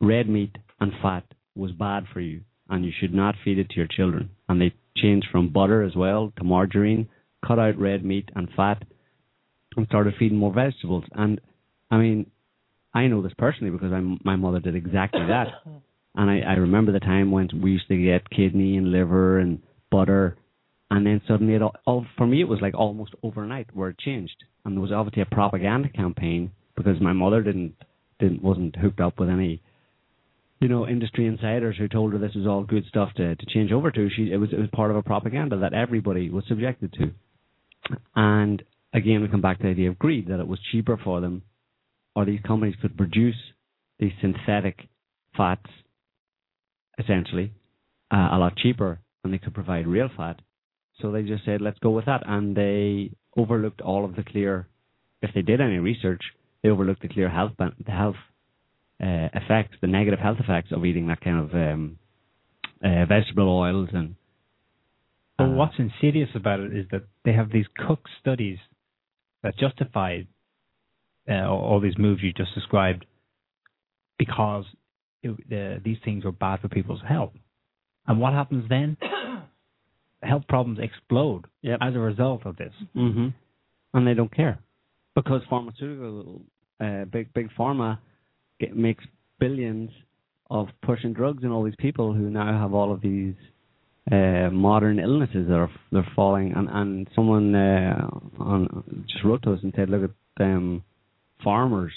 red 0.00 0.28
meat 0.28 0.56
and 0.80 0.92
fat 1.02 1.24
was 1.54 1.72
bad 1.72 2.04
for 2.12 2.20
you, 2.20 2.40
and 2.68 2.84
you 2.84 2.92
should 2.98 3.14
not 3.14 3.34
feed 3.44 3.58
it 3.58 3.68
to 3.70 3.76
your 3.76 3.86
children. 3.86 4.30
And 4.48 4.60
they 4.60 4.72
changed 4.96 5.28
from 5.30 5.52
butter 5.52 5.82
as 5.82 5.94
well 5.94 6.32
to 6.36 6.44
margarine, 6.44 7.08
cut 7.46 7.58
out 7.58 7.78
red 7.78 8.04
meat 8.04 8.30
and 8.34 8.48
fat, 8.56 8.82
and 9.76 9.86
started 9.86 10.14
feeding 10.18 10.38
more 10.38 10.52
vegetables. 10.52 11.04
And 11.12 11.40
I 11.90 11.98
mean, 11.98 12.30
I 12.94 13.08
know 13.08 13.22
this 13.22 13.32
personally 13.36 13.72
because 13.72 13.92
I'm, 13.92 14.20
my 14.24 14.36
mother 14.36 14.60
did 14.60 14.74
exactly 14.74 15.26
that. 15.28 15.48
And 16.16 16.30
I, 16.30 16.40
I 16.48 16.52
remember 16.54 16.92
the 16.92 17.00
time 17.00 17.32
when 17.32 17.48
we 17.60 17.72
used 17.72 17.88
to 17.88 17.96
get 17.96 18.30
kidney 18.30 18.76
and 18.76 18.92
liver 18.92 19.40
and 19.40 19.60
butter, 19.90 20.36
and 20.90 21.04
then 21.04 21.20
suddenly 21.26 21.54
it 21.54 21.62
all, 21.62 21.74
all 21.86 22.06
for 22.16 22.24
me 22.24 22.40
it 22.40 22.48
was 22.48 22.60
like 22.60 22.74
almost 22.74 23.14
overnight 23.24 23.66
where 23.74 23.88
it 23.88 23.98
changed. 23.98 24.44
And 24.64 24.76
there 24.76 24.80
was 24.80 24.92
obviously 24.92 25.22
a 25.22 25.34
propaganda 25.34 25.88
campaign 25.88 26.52
because 26.76 27.00
my 27.00 27.12
mother 27.12 27.42
didn't 27.42 27.74
didn't 28.20 28.42
wasn't 28.42 28.76
hooked 28.76 29.00
up 29.00 29.18
with 29.18 29.28
any 29.28 29.60
you 30.60 30.68
know 30.68 30.86
industry 30.86 31.26
insiders 31.26 31.76
who 31.76 31.88
told 31.88 32.12
her 32.12 32.18
this 32.18 32.34
was 32.34 32.46
all 32.46 32.62
good 32.62 32.84
stuff 32.88 33.10
to 33.16 33.34
to 33.34 33.46
change 33.46 33.72
over 33.72 33.90
to. 33.90 34.08
She 34.10 34.30
it 34.32 34.36
was 34.36 34.50
it 34.52 34.58
was 34.58 34.68
part 34.72 34.92
of 34.92 34.96
a 34.96 35.02
propaganda 35.02 35.58
that 35.58 35.74
everybody 35.74 36.30
was 36.30 36.44
subjected 36.46 36.92
to. 36.92 37.10
And 38.14 38.62
again, 38.92 39.20
we 39.20 39.28
come 39.28 39.42
back 39.42 39.58
to 39.58 39.64
the 39.64 39.70
idea 39.70 39.90
of 39.90 39.98
greed 39.98 40.28
that 40.28 40.40
it 40.40 40.46
was 40.46 40.60
cheaper 40.70 40.98
for 41.02 41.20
them, 41.20 41.42
or 42.14 42.24
these 42.24 42.40
companies 42.46 42.74
could 42.80 42.96
produce 42.96 43.36
these 43.98 44.12
synthetic 44.20 44.88
fats 45.36 45.70
essentially 46.98 47.52
uh, 48.10 48.28
a 48.32 48.38
lot 48.38 48.56
cheaper 48.56 49.00
than 49.22 49.32
they 49.32 49.38
could 49.38 49.54
provide 49.54 49.86
real 49.86 50.08
fat. 50.16 50.40
So 51.00 51.10
they 51.10 51.22
just 51.22 51.44
said, 51.44 51.60
let's 51.60 51.78
go 51.80 51.90
with 51.90 52.06
that. 52.06 52.22
And 52.26 52.56
they 52.56 53.10
overlooked 53.36 53.80
all 53.80 54.04
of 54.04 54.14
the 54.14 54.22
clear, 54.22 54.68
if 55.22 55.30
they 55.34 55.42
did 55.42 55.60
any 55.60 55.78
research, 55.78 56.22
they 56.62 56.68
overlooked 56.68 57.02
the 57.02 57.08
clear 57.08 57.28
health, 57.28 57.52
the 57.58 57.90
health 57.90 58.16
uh, 59.02 59.28
effects, 59.34 59.76
the 59.80 59.88
negative 59.88 60.20
health 60.20 60.38
effects 60.38 60.70
of 60.70 60.84
eating 60.84 61.08
that 61.08 61.20
kind 61.20 61.38
of 61.38 61.54
um, 61.54 61.98
uh, 62.84 63.04
vegetable 63.06 63.48
oils 63.48 63.88
and. 63.92 64.14
But 65.36 65.44
uh, 65.44 65.50
what's 65.50 65.74
insidious 65.78 66.28
about 66.36 66.60
it 66.60 66.76
is 66.76 66.86
that 66.92 67.02
they 67.24 67.32
have 67.32 67.50
these 67.50 67.66
cook 67.76 68.06
studies 68.20 68.58
that 69.42 69.58
justify 69.58 70.20
uh, 71.28 71.48
all 71.48 71.80
these 71.80 71.96
moves 71.98 72.22
you 72.22 72.32
just 72.32 72.54
described 72.54 73.04
because 74.18 74.64
it, 75.22 75.30
uh, 75.30 75.80
these 75.84 75.96
things 76.04 76.24
are 76.24 76.32
bad 76.32 76.60
for 76.60 76.68
people's 76.68 77.00
health. 77.06 77.32
And 78.06 78.20
what 78.20 78.32
happens 78.32 78.68
then? 78.68 78.96
health 80.22 80.44
problems 80.48 80.78
explode 80.82 81.44
Yep. 81.62 81.78
as 81.82 81.94
a 81.94 81.98
result 81.98 82.46
of 82.46 82.56
this. 82.56 82.72
hmm 82.94 83.28
And 83.92 84.06
they 84.06 84.14
don't 84.14 84.34
care 84.34 84.58
because 85.14 85.42
pharmaceutical, 85.48 86.42
uh, 86.80 87.04
big 87.04 87.32
big 87.34 87.48
pharma, 87.58 87.98
get, 88.60 88.76
makes 88.76 89.04
billions 89.38 89.90
of 90.50 90.68
pushing 90.82 91.12
drugs 91.12 91.42
in 91.44 91.50
all 91.50 91.62
these 91.64 91.74
people 91.78 92.12
who 92.12 92.28
now 92.30 92.58
have 92.58 92.74
all 92.74 92.92
of 92.92 93.00
these 93.00 93.34
uh, 94.12 94.50
modern 94.50 94.98
illnesses 94.98 95.46
that 95.48 95.54
are 95.54 95.70
they're 95.92 96.06
falling. 96.14 96.52
And 96.54 96.68
and 96.70 97.08
someone 97.14 97.54
uh, 97.54 98.08
on 98.38 99.04
just 99.08 99.24
wrote 99.24 99.42
to 99.44 99.52
us 99.52 99.60
and 99.62 99.72
said, 99.76 99.88
look 99.90 100.10
at 100.10 100.44
um, 100.44 100.82
farmers 101.42 101.92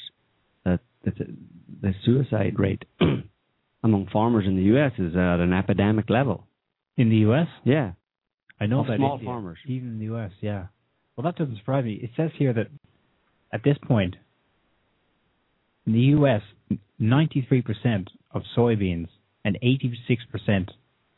that, 0.66 0.80
that 1.06 1.16
the 1.18 1.94
suicide 2.06 2.56
rate 2.58 2.86
among 3.84 4.08
farmers 4.12 4.46
in 4.48 4.56
the 4.56 4.64
U.S. 4.64 4.92
is 4.98 5.16
at 5.16 5.40
an 5.40 5.54
epidemic 5.54 6.10
level. 6.10 6.48
In 6.98 7.10
the 7.10 7.18
U.S., 7.18 7.48
Yeah, 7.64 7.92
I 8.60 8.66
know 8.66 8.80
Of 8.82 8.88
that 8.88 8.98
small 8.98 9.14
India, 9.14 9.28
farmers. 9.28 9.60
even 9.68 9.90
in 9.90 10.00
the 10.00 10.06
U.S., 10.06 10.32
yeah. 10.42 10.68
Well, 11.16 11.24
that 11.26 11.36
doesn't 11.36 11.58
surprise 11.58 11.86
me. 11.86 11.94
It 11.94 12.12
says 12.18 12.32
here 12.38 12.54
that 12.54 12.68
at 13.54 13.64
this 13.64 13.78
point, 13.88 14.16
in 15.86 15.94
the 15.94 16.00
U.S., 16.00 16.42
93% 17.00 18.08
of 18.32 18.42
soybeans 18.58 19.08
and 19.46 19.58
86% 19.64 20.70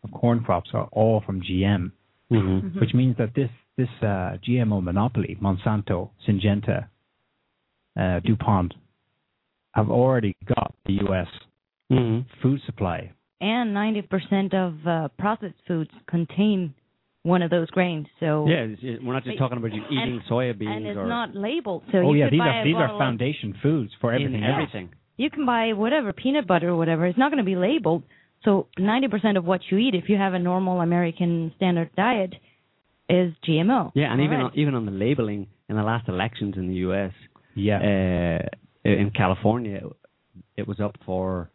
of 0.03 0.11
corn 0.11 0.43
crops 0.43 0.69
are 0.73 0.87
all 0.91 1.21
from 1.25 1.41
GM, 1.41 1.91
mm-hmm. 2.31 2.79
which 2.79 2.93
means 2.93 3.17
that 3.17 3.33
this 3.35 3.49
this 3.77 3.87
uh, 4.01 4.35
GMO 4.45 4.83
monopoly, 4.83 5.37
Monsanto, 5.41 6.09
Syngenta, 6.27 6.89
uh, 7.97 8.19
DuPont, 8.21 8.73
have 9.73 9.89
already 9.89 10.35
got 10.45 10.73
the 10.85 10.93
U.S. 11.07 11.27
Mm-hmm. 11.91 12.27
food 12.41 12.59
supply. 12.65 13.11
and 13.41 13.73
90% 13.75 14.53
of 14.53 14.73
uh, 14.87 15.07
processed 15.17 15.55
foods 15.67 15.89
contain 16.07 16.73
one 17.23 17.41
of 17.41 17.49
those 17.49 17.69
grains. 17.71 18.05
So 18.19 18.45
Yeah, 18.47 18.63
it's- 18.63 18.77
it- 18.81 19.03
we're 19.03 19.13
not 19.13 19.23
just 19.23 19.37
talking 19.37 19.57
about 19.57 19.73
you 19.73 19.81
eating 19.89 20.21
soybeans 20.29 20.67
and 20.77 20.85
it's 20.87 20.97
or 20.97 21.07
not 21.07 21.35
labeled. 21.35 21.83
So 21.91 21.97
oh 21.99 22.13
you 22.13 22.19
yeah, 22.19 22.25
could 22.25 22.33
these 22.33 22.39
buy 22.39 22.47
are 22.57 22.61
a 22.61 22.63
these 22.63 22.75
are 22.75 22.79
bottle 22.87 22.95
of- 22.95 22.99
foundation 22.99 23.53
foods 23.63 23.91
for 24.01 24.11
everything 24.13 24.43
else. 24.43 24.53
everything. 24.53 24.89
you 25.17 25.29
can 25.29 25.45
buy 25.45 25.73
whatever 25.73 26.13
peanut 26.13 26.47
butter 26.47 26.69
or 26.69 26.77
whatever. 26.77 27.05
It's 27.07 27.17
not 27.17 27.29
going 27.31 27.43
to 27.43 27.49
be 27.49 27.55
labeled. 27.55 28.03
So 28.45 28.67
90% 28.77 29.35
of 29.37 29.43
what 29.45 29.61
you 29.69 29.77
eat, 29.79 29.95
if 29.95 30.07
you 30.09 30.15
have 30.17 30.33
a 30.33 30.39
normal 30.39 30.79
American 30.81 31.51
standard 31.57 31.89
diet, 31.95 32.35
is 33.09 33.33
GMO. 33.47 33.91
Yeah, 33.95 34.11
and 34.13 34.21
even 34.21 34.37
on, 34.39 34.51
even 34.55 34.75
on 34.75 34.85
the 34.85 34.91
labeling 34.91 35.47
in 35.67 35.75
the 35.75 35.83
last 35.83 36.07
elections 36.07 36.53
in 36.55 36.67
the 36.67 36.75
U.S. 36.87 37.11
Yeah. 37.55 38.39
uh, 38.85 38.89
in 38.89 39.11
California, 39.11 39.81
it 40.57 40.67
was 40.67 40.79
up 40.79 40.95
for 41.05 41.49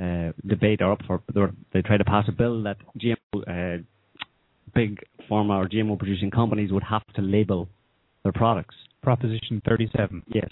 uh, 0.00 0.32
debate 0.46 0.82
or 0.82 0.92
up 0.92 1.00
for 1.06 1.22
they, 1.32 1.40
were, 1.40 1.52
they 1.72 1.82
tried 1.82 1.98
to 1.98 2.04
pass 2.04 2.24
a 2.28 2.32
bill 2.32 2.62
that 2.64 2.76
GMO 2.98 3.16
uh, 3.48 3.82
big 4.74 4.98
pharma 5.30 5.56
or 5.64 5.68
GMO 5.68 5.98
producing 5.98 6.30
companies 6.30 6.70
would 6.72 6.82
have 6.82 7.02
to 7.14 7.22
label 7.22 7.68
their 8.22 8.32
products. 8.32 8.74
Proposition 9.02 9.62
37. 9.66 10.22
Yes, 10.28 10.50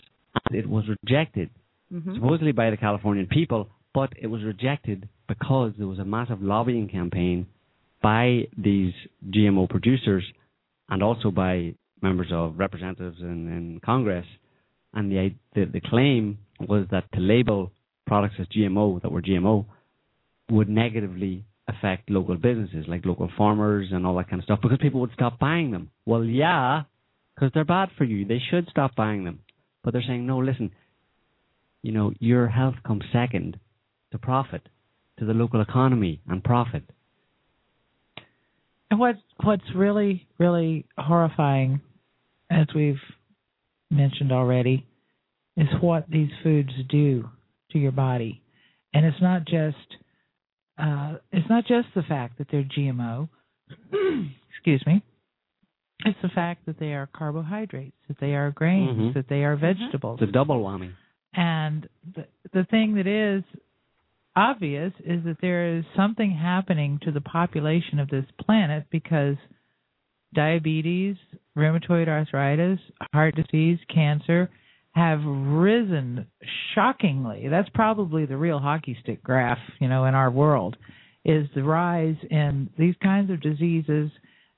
and 0.48 0.58
it 0.58 0.68
was 0.68 0.84
rejected 0.88 1.50
Mhm. 1.92 2.14
supposedly 2.14 2.52
by 2.52 2.70
the 2.70 2.76
Californian 2.76 3.26
people, 3.26 3.68
but 3.92 4.12
it 4.18 4.26
was 4.26 4.42
rejected 4.42 5.08
because 5.28 5.72
there 5.76 5.86
was 5.86 5.98
a 5.98 6.04
massive 6.04 6.42
lobbying 6.42 6.88
campaign 6.88 7.46
by 8.02 8.48
these 8.56 8.92
GMO 9.30 9.68
producers 9.68 10.24
and 10.88 11.02
also 11.02 11.30
by 11.30 11.74
members 12.02 12.28
of 12.32 12.58
representatives 12.58 13.20
in, 13.20 13.48
in 13.52 13.80
Congress. 13.84 14.26
And 14.94 15.10
the, 15.10 15.34
the 15.54 15.64
the 15.66 15.80
claim 15.80 16.38
was 16.60 16.86
that 16.90 17.10
to 17.12 17.20
label 17.20 17.72
products 18.06 18.36
as 18.38 18.46
GMO 18.46 19.02
that 19.02 19.10
were 19.10 19.22
GMO 19.22 19.66
would 20.50 20.68
negatively 20.68 21.44
affect 21.66 22.10
local 22.10 22.36
businesses 22.36 22.84
like 22.86 23.04
local 23.06 23.30
farmers 23.36 23.88
and 23.90 24.06
all 24.06 24.16
that 24.16 24.28
kind 24.28 24.40
of 24.40 24.44
stuff 24.44 24.60
because 24.62 24.78
people 24.80 25.00
would 25.00 25.12
stop 25.14 25.38
buying 25.38 25.70
them. 25.70 25.90
Well, 26.04 26.24
yeah, 26.24 26.82
because 27.34 27.50
they're 27.54 27.64
bad 27.64 27.88
for 27.96 28.04
you. 28.04 28.24
They 28.24 28.40
should 28.50 28.68
stop 28.68 28.94
buying 28.94 29.24
them. 29.24 29.40
But 29.82 29.92
they're 29.92 30.04
saying, 30.06 30.26
no, 30.26 30.38
listen, 30.38 30.70
you 31.82 31.92
know, 31.92 32.12
your 32.18 32.48
health 32.48 32.76
comes 32.86 33.04
second 33.12 33.58
to 34.12 34.18
profit, 34.18 34.68
to 35.18 35.24
the 35.24 35.34
local 35.34 35.60
economy 35.60 36.20
and 36.28 36.42
profit. 36.44 36.84
And 38.90 39.00
what's 39.00 39.18
what's 39.42 39.64
really 39.74 40.26
really 40.38 40.86
horrifying, 40.96 41.80
as 42.50 42.66
we've 42.74 43.00
mentioned 43.94 44.32
already, 44.32 44.86
is 45.56 45.68
what 45.80 46.08
these 46.10 46.30
foods 46.42 46.72
do 46.88 47.28
to 47.70 47.78
your 47.78 47.92
body, 47.92 48.42
and 48.92 49.04
it's 49.06 49.20
not 49.22 49.44
just 49.46 49.76
uh, 50.76 51.14
it's 51.32 51.48
not 51.48 51.64
just 51.66 51.88
the 51.94 52.02
fact 52.02 52.38
that 52.38 52.48
they're 52.50 52.64
GMO. 52.76 53.28
excuse 54.50 54.82
me. 54.86 55.02
It's 56.04 56.18
the 56.22 56.28
fact 56.28 56.66
that 56.66 56.78
they 56.78 56.92
are 56.92 57.08
carbohydrates, 57.16 57.96
that 58.08 58.18
they 58.20 58.34
are 58.34 58.50
grains, 58.50 58.98
Mhm. 58.98 59.14
that 59.14 59.28
they 59.28 59.44
are 59.44 59.56
vegetables. 59.56 60.20
It's 60.20 60.28
a 60.28 60.32
double 60.32 60.60
whammy. 60.62 60.90
And 61.32 61.88
the, 62.14 62.26
the 62.52 62.64
thing 62.64 62.96
that 62.96 63.06
is 63.06 63.44
obvious 64.36 64.92
is 65.04 65.24
that 65.24 65.38
there 65.40 65.76
is 65.78 65.84
something 65.96 66.30
happening 66.32 66.98
to 67.04 67.12
the 67.12 67.20
population 67.20 68.00
of 68.00 68.08
this 68.08 68.26
planet 68.44 68.86
because 68.90 69.36
diabetes, 70.34 71.16
rheumatoid 71.56 72.08
arthritis, 72.08 72.80
heart 73.12 73.34
disease, 73.36 73.78
cancer 73.92 74.50
have 74.92 75.20
risen 75.24 76.26
shockingly. 76.74 77.48
That's 77.48 77.68
probably 77.74 78.26
the 78.26 78.36
real 78.36 78.58
hockey 78.58 78.96
stick 79.02 79.22
graph, 79.22 79.58
you 79.80 79.88
know, 79.88 80.04
in 80.04 80.14
our 80.14 80.30
world 80.30 80.76
is 81.24 81.48
the 81.54 81.62
rise 81.62 82.16
in 82.30 82.68
these 82.78 82.94
kinds 83.02 83.30
of 83.30 83.40
diseases 83.40 84.10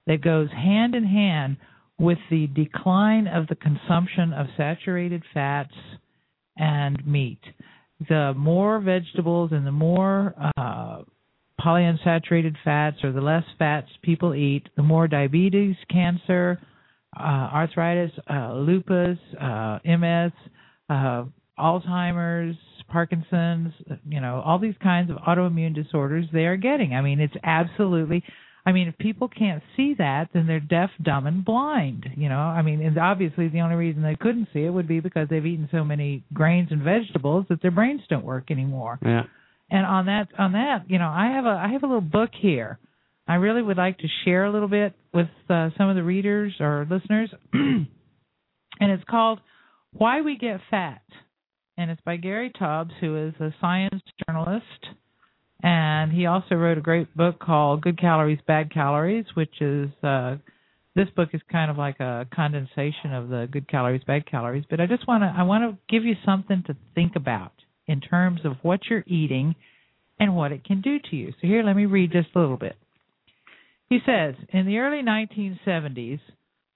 that 0.06 0.20
goes 0.20 0.48
hand 0.50 0.94
in 0.94 1.04
hand 1.04 1.56
with 1.98 2.18
the 2.30 2.48
decline 2.48 3.26
of 3.26 3.46
the 3.46 3.54
consumption 3.54 4.32
of 4.32 4.46
saturated 4.56 5.22
fats 5.32 5.72
and 6.56 7.06
meat. 7.06 7.40
The 8.08 8.34
more 8.36 8.80
vegetables 8.80 9.52
and 9.52 9.66
the 9.66 9.72
more 9.72 10.34
uh, 10.56 11.02
polyunsaturated 11.60 12.56
fats 12.64 12.98
or 13.02 13.12
the 13.12 13.20
less 13.20 13.44
fats 13.58 13.88
people 14.02 14.34
eat, 14.34 14.68
the 14.76 14.82
more 14.82 15.08
diabetes, 15.08 15.76
cancer, 15.90 16.60
arthritis, 17.20 18.12
uh, 18.28 18.54
lupus, 18.54 19.18
uh, 19.40 19.78
MS, 19.84 20.32
uh, 20.90 21.24
Alzheimer's, 21.58 22.56
Parkinson's, 22.88 23.72
you 24.08 24.20
know, 24.20 24.42
all 24.44 24.58
these 24.58 24.74
kinds 24.82 25.10
of 25.10 25.16
autoimmune 25.16 25.74
disorders 25.74 26.26
they 26.32 26.44
are 26.44 26.56
getting. 26.56 26.94
I 26.94 27.00
mean, 27.00 27.20
it's 27.20 27.34
absolutely 27.42 28.22
I 28.66 28.72
mean, 28.72 28.88
if 28.88 28.98
people 28.98 29.28
can't 29.28 29.62
see 29.76 29.94
that, 29.98 30.30
then 30.34 30.48
they're 30.48 30.58
deaf, 30.58 30.90
dumb, 31.00 31.28
and 31.28 31.44
blind. 31.44 32.04
You 32.16 32.28
know, 32.28 32.38
I 32.40 32.62
mean, 32.62 32.82
and 32.82 32.98
obviously 32.98 33.46
the 33.46 33.60
only 33.60 33.76
reason 33.76 34.02
they 34.02 34.16
couldn't 34.16 34.48
see 34.52 34.64
it 34.64 34.70
would 34.70 34.88
be 34.88 34.98
because 34.98 35.28
they've 35.30 35.46
eaten 35.46 35.68
so 35.70 35.84
many 35.84 36.24
grains 36.34 36.72
and 36.72 36.82
vegetables 36.82 37.46
that 37.48 37.62
their 37.62 37.70
brains 37.70 38.00
don't 38.10 38.24
work 38.24 38.50
anymore. 38.50 38.98
Yeah. 39.04 39.22
And 39.70 39.86
on 39.86 40.06
that, 40.06 40.28
on 40.36 40.52
that, 40.52 40.90
you 40.90 40.98
know, 40.98 41.08
I 41.08 41.26
have 41.34 41.44
a 41.44 41.48
I 41.48 41.68
have 41.72 41.84
a 41.84 41.86
little 41.86 42.00
book 42.00 42.30
here. 42.40 42.80
I 43.28 43.34
really 43.34 43.62
would 43.62 43.76
like 43.76 43.98
to 43.98 44.08
share 44.24 44.44
a 44.44 44.52
little 44.52 44.68
bit 44.68 44.94
with 45.12 45.28
uh, 45.48 45.70
some 45.76 45.88
of 45.88 45.96
the 45.96 46.02
readers 46.02 46.54
or 46.60 46.86
listeners, 46.88 47.30
and 47.52 47.86
it's 48.80 49.04
called 49.08 49.40
"Why 49.92 50.20
We 50.20 50.36
Get 50.36 50.60
Fat," 50.70 51.02
and 51.76 51.90
it's 51.90 52.00
by 52.02 52.16
Gary 52.16 52.52
Taubes, 52.58 52.92
who 53.00 53.28
is 53.28 53.34
a 53.40 53.54
science 53.60 54.02
journalist 54.26 54.96
and 55.62 56.12
he 56.12 56.26
also 56.26 56.54
wrote 56.54 56.78
a 56.78 56.82
great 56.82 57.14
book 57.16 57.38
called 57.38 57.82
Good 57.82 57.98
Calories, 57.98 58.38
Bad 58.46 58.72
Calories, 58.72 59.24
which 59.34 59.60
is 59.60 59.90
uh 60.02 60.36
this 60.94 61.08
book 61.14 61.30
is 61.34 61.42
kind 61.52 61.70
of 61.70 61.76
like 61.76 62.00
a 62.00 62.26
condensation 62.34 63.12
of 63.12 63.28
the 63.28 63.46
Good 63.50 63.68
Calories, 63.68 64.02
Bad 64.06 64.30
Calories, 64.30 64.64
but 64.68 64.80
I 64.80 64.86
just 64.86 65.06
want 65.06 65.22
to 65.22 65.34
I 65.36 65.42
want 65.42 65.64
to 65.64 65.78
give 65.92 66.04
you 66.04 66.14
something 66.24 66.62
to 66.66 66.76
think 66.94 67.16
about 67.16 67.52
in 67.86 68.00
terms 68.00 68.40
of 68.44 68.52
what 68.62 68.80
you're 68.88 69.04
eating 69.06 69.54
and 70.18 70.34
what 70.34 70.52
it 70.52 70.64
can 70.64 70.80
do 70.80 70.98
to 71.10 71.16
you. 71.16 71.32
So 71.40 71.46
here 71.46 71.62
let 71.62 71.76
me 71.76 71.86
read 71.86 72.12
just 72.12 72.28
a 72.34 72.38
little 72.38 72.56
bit. 72.56 72.76
He 73.88 73.98
says, 74.04 74.34
in 74.52 74.66
the 74.66 74.78
early 74.78 75.02
1970s, 75.02 76.20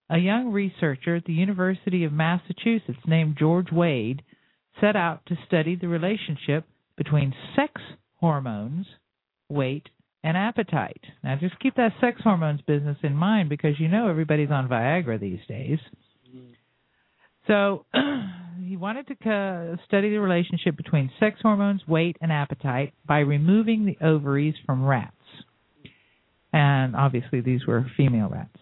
a 0.09 0.19
young 0.19 0.53
researcher 0.53 1.17
at 1.17 1.25
the 1.25 1.33
University 1.33 2.05
of 2.05 2.13
Massachusetts 2.13 2.99
named 3.07 3.37
George 3.39 3.73
Wade 3.73 4.23
set 4.81 4.97
out 4.97 5.25
to 5.27 5.37
study 5.47 5.77
the 5.77 5.89
relationship 5.89 6.65
between 6.97 7.35
sex 7.57 7.81
hormones, 8.17 8.87
weight, 9.49 9.89
and 10.23 10.37
appetite. 10.37 11.03
Now, 11.25 11.37
just 11.37 11.59
keep 11.61 11.77
that 11.77 11.93
sex 12.01 12.21
hormones 12.23 12.61
business 12.63 12.99
in 13.03 13.15
mind 13.15 13.49
because 13.49 13.81
you 13.81 13.89
know 13.89 14.09
everybody's 14.09 14.51
on 14.51 14.69
Viagra 14.69 15.19
these 15.19 15.41
days. 15.49 15.79
So, 17.47 17.87
he 18.65 18.77
wanted 18.77 19.07
to 19.09 19.79
study 19.87 20.11
the 20.11 20.21
relationship 20.21 20.77
between 20.77 21.11
sex 21.19 21.39
hormones, 21.43 21.83
weight, 21.89 22.17
and 22.21 22.31
appetite 22.31 22.93
by 23.07 23.21
removing 23.21 23.87
the 23.87 24.07
ovaries 24.07 24.55
from 24.67 24.85
rats. 24.85 25.17
And 26.53 26.97
obviously, 26.97 27.41
these 27.41 27.67
were 27.67 27.87
female 27.97 28.29
rats. 28.29 28.57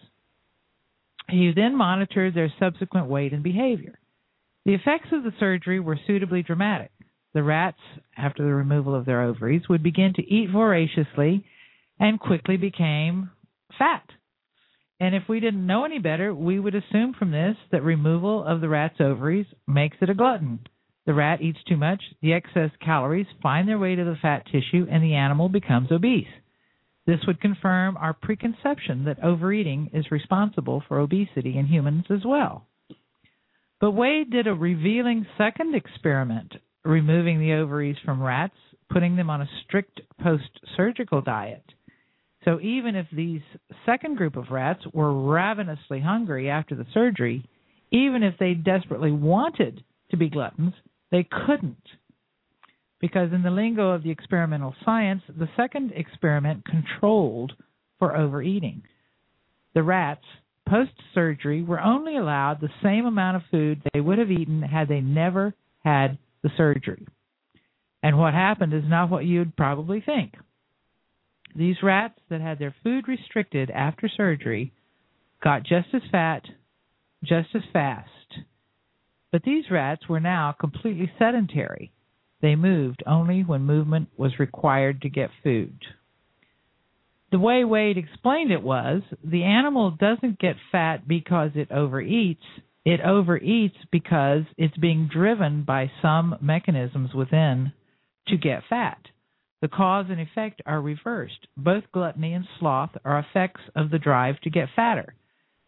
He 1.29 1.51
then 1.55 1.75
monitored 1.75 2.33
their 2.33 2.53
subsequent 2.59 3.07
weight 3.07 3.33
and 3.33 3.43
behavior. 3.43 3.99
The 4.65 4.73
effects 4.73 5.09
of 5.11 5.23
the 5.23 5.33
surgery 5.39 5.79
were 5.79 5.99
suitably 6.05 6.43
dramatic 6.43 6.91
the 7.33 7.43
rats, 7.43 7.79
after 8.17 8.43
the 8.43 8.53
removal 8.53 8.95
of 8.95 9.05
their 9.05 9.21
ovaries, 9.21 9.69
would 9.69 9.83
begin 9.83 10.13
to 10.15 10.27
eat 10.27 10.49
voraciously 10.49 11.45
and 11.99 12.19
quickly 12.19 12.57
became 12.57 13.29
fat. 13.77 14.03
And 14.99 15.15
if 15.15 15.23
we 15.29 15.39
didn't 15.39 15.65
know 15.65 15.85
any 15.85 15.99
better, 15.99 16.33
we 16.33 16.59
would 16.59 16.75
assume 16.75 17.13
from 17.13 17.31
this 17.31 17.55
that 17.71 17.83
removal 17.83 18.43
of 18.43 18.61
the 18.61 18.69
rat's 18.69 18.99
ovaries 18.99 19.45
makes 19.67 19.97
it 20.01 20.09
a 20.09 20.15
glutton. 20.15 20.59
The 21.05 21.13
rat 21.13 21.41
eats 21.41 21.59
too 21.67 21.77
much, 21.77 22.01
the 22.21 22.33
excess 22.33 22.71
calories 22.83 23.27
find 23.41 23.67
their 23.67 23.79
way 23.79 23.95
to 23.95 24.03
the 24.03 24.17
fat 24.21 24.45
tissue, 24.51 24.85
and 24.89 25.03
the 25.03 25.15
animal 25.15 25.49
becomes 25.49 25.91
obese. 25.91 26.27
This 27.09 27.25
would 27.25 27.41
confirm 27.41 27.97
our 27.97 28.13
preconception 28.13 29.05
that 29.05 29.23
overeating 29.23 29.89
is 29.93 30.11
responsible 30.11 30.83
for 30.87 30.99
obesity 30.99 31.57
in 31.57 31.65
humans 31.65 32.05
as 32.11 32.19
well. 32.23 32.67
But 33.81 33.93
Wade 33.93 34.29
did 34.29 34.45
a 34.45 34.53
revealing 34.53 35.25
second 35.35 35.73
experiment 35.73 36.53
removing 36.85 37.39
the 37.39 37.53
ovaries 37.53 37.95
from 38.05 38.21
rats, 38.21 38.53
putting 38.91 39.15
them 39.15 39.31
on 39.31 39.41
a 39.41 39.49
strict 39.65 40.01
post 40.21 40.51
surgical 40.77 41.19
diet. 41.19 41.63
So 42.45 42.59
even 42.61 42.95
if 42.95 43.07
these 43.11 43.41
second 43.87 44.17
group 44.17 44.35
of 44.35 44.51
rats 44.51 44.83
were 44.93 45.11
ravenously 45.11 46.01
hungry 46.01 46.47
after 46.51 46.75
the 46.75 46.85
surgery, 46.93 47.43
even 47.89 48.21
if 48.21 48.35
they 48.37 48.53
desperately 48.53 49.11
wanted 49.11 49.83
to 50.11 50.17
be 50.17 50.29
gluttons, 50.29 50.75
they 51.09 51.27
couldn't. 51.47 51.81
Because 52.99 53.31
in 53.31 53.43
the 53.43 53.51
lingo 53.51 53.91
of 53.91 54.03
the 54.03 54.11
experimental 54.11 54.75
science, 54.83 55.21
the 55.27 55.49
second 55.55 55.91
experiment 55.95 56.65
controlled 56.65 57.53
for 57.97 58.15
overeating. 58.15 58.83
The 59.73 59.83
rats, 59.83 60.25
post 60.67 60.91
surgery, 61.13 61.61
were 61.63 61.79
only 61.79 62.17
allowed 62.17 62.59
the 62.59 62.69
same 62.83 63.05
amount 63.05 63.37
of 63.37 63.43
food 63.51 63.81
they 63.93 64.01
would 64.01 64.17
have 64.17 64.31
eaten 64.31 64.61
had 64.61 64.87
they 64.87 65.01
never 65.01 65.53
had 65.83 66.17
the 66.43 66.49
surgery. 66.57 67.07
And 68.03 68.17
what 68.17 68.33
happened 68.33 68.73
is 68.73 68.83
not 68.85 69.09
what 69.09 69.25
you'd 69.25 69.55
probably 69.55 70.01
think. 70.01 70.33
These 71.55 71.77
rats 71.83 72.19
that 72.29 72.41
had 72.41 72.59
their 72.59 72.75
food 72.83 73.07
restricted 73.07 73.69
after 73.71 74.07
surgery 74.07 74.71
got 75.43 75.63
just 75.63 75.87
as 75.93 76.01
fat, 76.11 76.43
just 77.23 77.49
as 77.55 77.61
fast. 77.73 78.09
But 79.31 79.43
these 79.43 79.65
rats 79.69 80.07
were 80.07 80.19
now 80.19 80.55
completely 80.59 81.11
sedentary. 81.19 81.91
They 82.41 82.55
moved 82.55 83.03
only 83.05 83.43
when 83.43 83.61
movement 83.61 84.09
was 84.17 84.39
required 84.39 85.01
to 85.01 85.09
get 85.09 85.29
food. 85.43 85.77
The 87.31 87.39
way 87.39 87.63
Wade 87.63 87.97
explained 87.97 88.51
it 88.51 88.63
was 88.63 89.03
the 89.23 89.43
animal 89.43 89.91
doesn't 89.91 90.39
get 90.39 90.55
fat 90.71 91.07
because 91.07 91.51
it 91.55 91.69
overeats, 91.69 92.37
it 92.85 93.01
overeats 93.01 93.75
because 93.91 94.43
it's 94.57 94.77
being 94.77 95.09
driven 95.11 95.63
by 95.63 95.91
some 96.01 96.37
mechanisms 96.41 97.13
within 97.13 97.73
to 98.27 98.37
get 98.37 98.63
fat. 98.69 98.99
The 99.61 99.67
cause 99.67 100.05
and 100.09 100.21
effect 100.21 100.61
are 100.65 100.81
reversed. 100.81 101.47
Both 101.57 101.91
gluttony 101.91 102.33
and 102.33 102.45
sloth 102.59 102.91
are 103.03 103.19
effects 103.19 103.61
of 103.75 103.89
the 103.89 103.99
drive 103.99 104.39
to 104.41 104.49
get 104.49 104.69
fatter. 104.75 105.13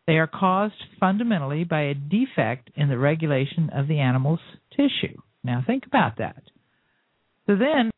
They 0.08 0.18
are 0.18 0.28
caused 0.28 0.82
fundamentally 1.00 1.64
by 1.64 1.82
a 1.82 1.94
defect 1.94 2.72
in 2.76 2.90
the 2.90 2.98
regulation 2.98 3.70
of 3.70 3.88
the 3.88 4.00
animal's 4.00 4.40
tissue. 4.72 5.18
Now, 5.44 5.64
think 5.66 5.86
about 5.86 6.18
that. 6.18 6.44
So, 7.52 7.58
then, 7.58 7.92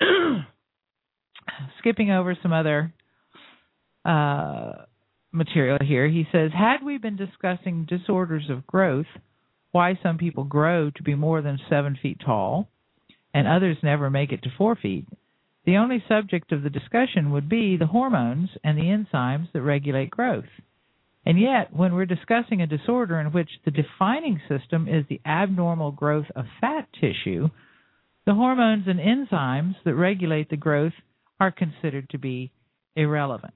skipping 1.80 2.12
over 2.12 2.38
some 2.40 2.52
other 2.52 2.94
uh, 4.04 4.84
material 5.32 5.78
here, 5.84 6.08
he 6.08 6.28
says 6.30 6.52
Had 6.56 6.84
we 6.84 6.96
been 6.96 7.16
discussing 7.16 7.86
disorders 7.86 8.44
of 8.48 8.68
growth, 8.68 9.08
why 9.72 9.98
some 10.00 10.16
people 10.16 10.44
grow 10.44 10.90
to 10.90 11.02
be 11.02 11.16
more 11.16 11.42
than 11.42 11.58
seven 11.68 11.98
feet 12.00 12.20
tall 12.24 12.68
and 13.34 13.48
others 13.48 13.78
never 13.82 14.10
make 14.10 14.30
it 14.30 14.44
to 14.44 14.50
four 14.56 14.76
feet, 14.76 15.08
the 15.66 15.76
only 15.76 16.04
subject 16.06 16.52
of 16.52 16.62
the 16.62 16.70
discussion 16.70 17.32
would 17.32 17.48
be 17.48 17.76
the 17.76 17.88
hormones 17.88 18.50
and 18.62 18.78
the 18.78 18.82
enzymes 18.82 19.50
that 19.52 19.62
regulate 19.62 20.10
growth. 20.10 20.44
And 21.26 21.40
yet, 21.40 21.74
when 21.74 21.94
we're 21.94 22.06
discussing 22.06 22.62
a 22.62 22.66
disorder 22.68 23.18
in 23.18 23.32
which 23.32 23.50
the 23.64 23.72
defining 23.72 24.40
system 24.48 24.86
is 24.86 25.04
the 25.08 25.20
abnormal 25.26 25.90
growth 25.90 26.26
of 26.36 26.44
fat 26.60 26.86
tissue, 27.00 27.48
the 28.26 28.34
hormones 28.34 28.84
and 28.86 29.00
enzymes 29.00 29.74
that 29.84 29.94
regulate 29.94 30.50
the 30.50 30.56
growth 30.56 30.92
are 31.38 31.50
considered 31.50 32.08
to 32.10 32.18
be 32.18 32.52
irrelevant. 32.94 33.54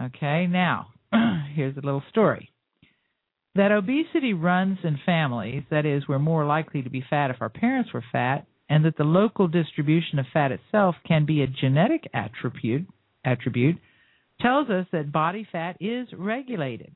Okay, 0.00 0.46
now, 0.46 0.88
here's 1.54 1.76
a 1.76 1.80
little 1.80 2.02
story. 2.10 2.50
That 3.54 3.72
obesity 3.72 4.34
runs 4.34 4.78
in 4.84 4.98
families, 5.06 5.62
that 5.70 5.86
is, 5.86 6.06
we're 6.06 6.18
more 6.18 6.44
likely 6.44 6.82
to 6.82 6.90
be 6.90 7.04
fat 7.08 7.30
if 7.30 7.36
our 7.40 7.48
parents 7.48 7.92
were 7.92 8.04
fat, 8.12 8.46
and 8.68 8.84
that 8.84 8.96
the 8.98 9.04
local 9.04 9.48
distribution 9.48 10.18
of 10.18 10.26
fat 10.32 10.52
itself 10.52 10.96
can 11.06 11.24
be 11.24 11.42
a 11.42 11.46
genetic 11.46 12.04
attribute, 12.12 12.86
attribute 13.24 13.76
tells 14.40 14.68
us 14.68 14.86
that 14.92 15.12
body 15.12 15.46
fat 15.50 15.76
is 15.80 16.08
regulated. 16.16 16.94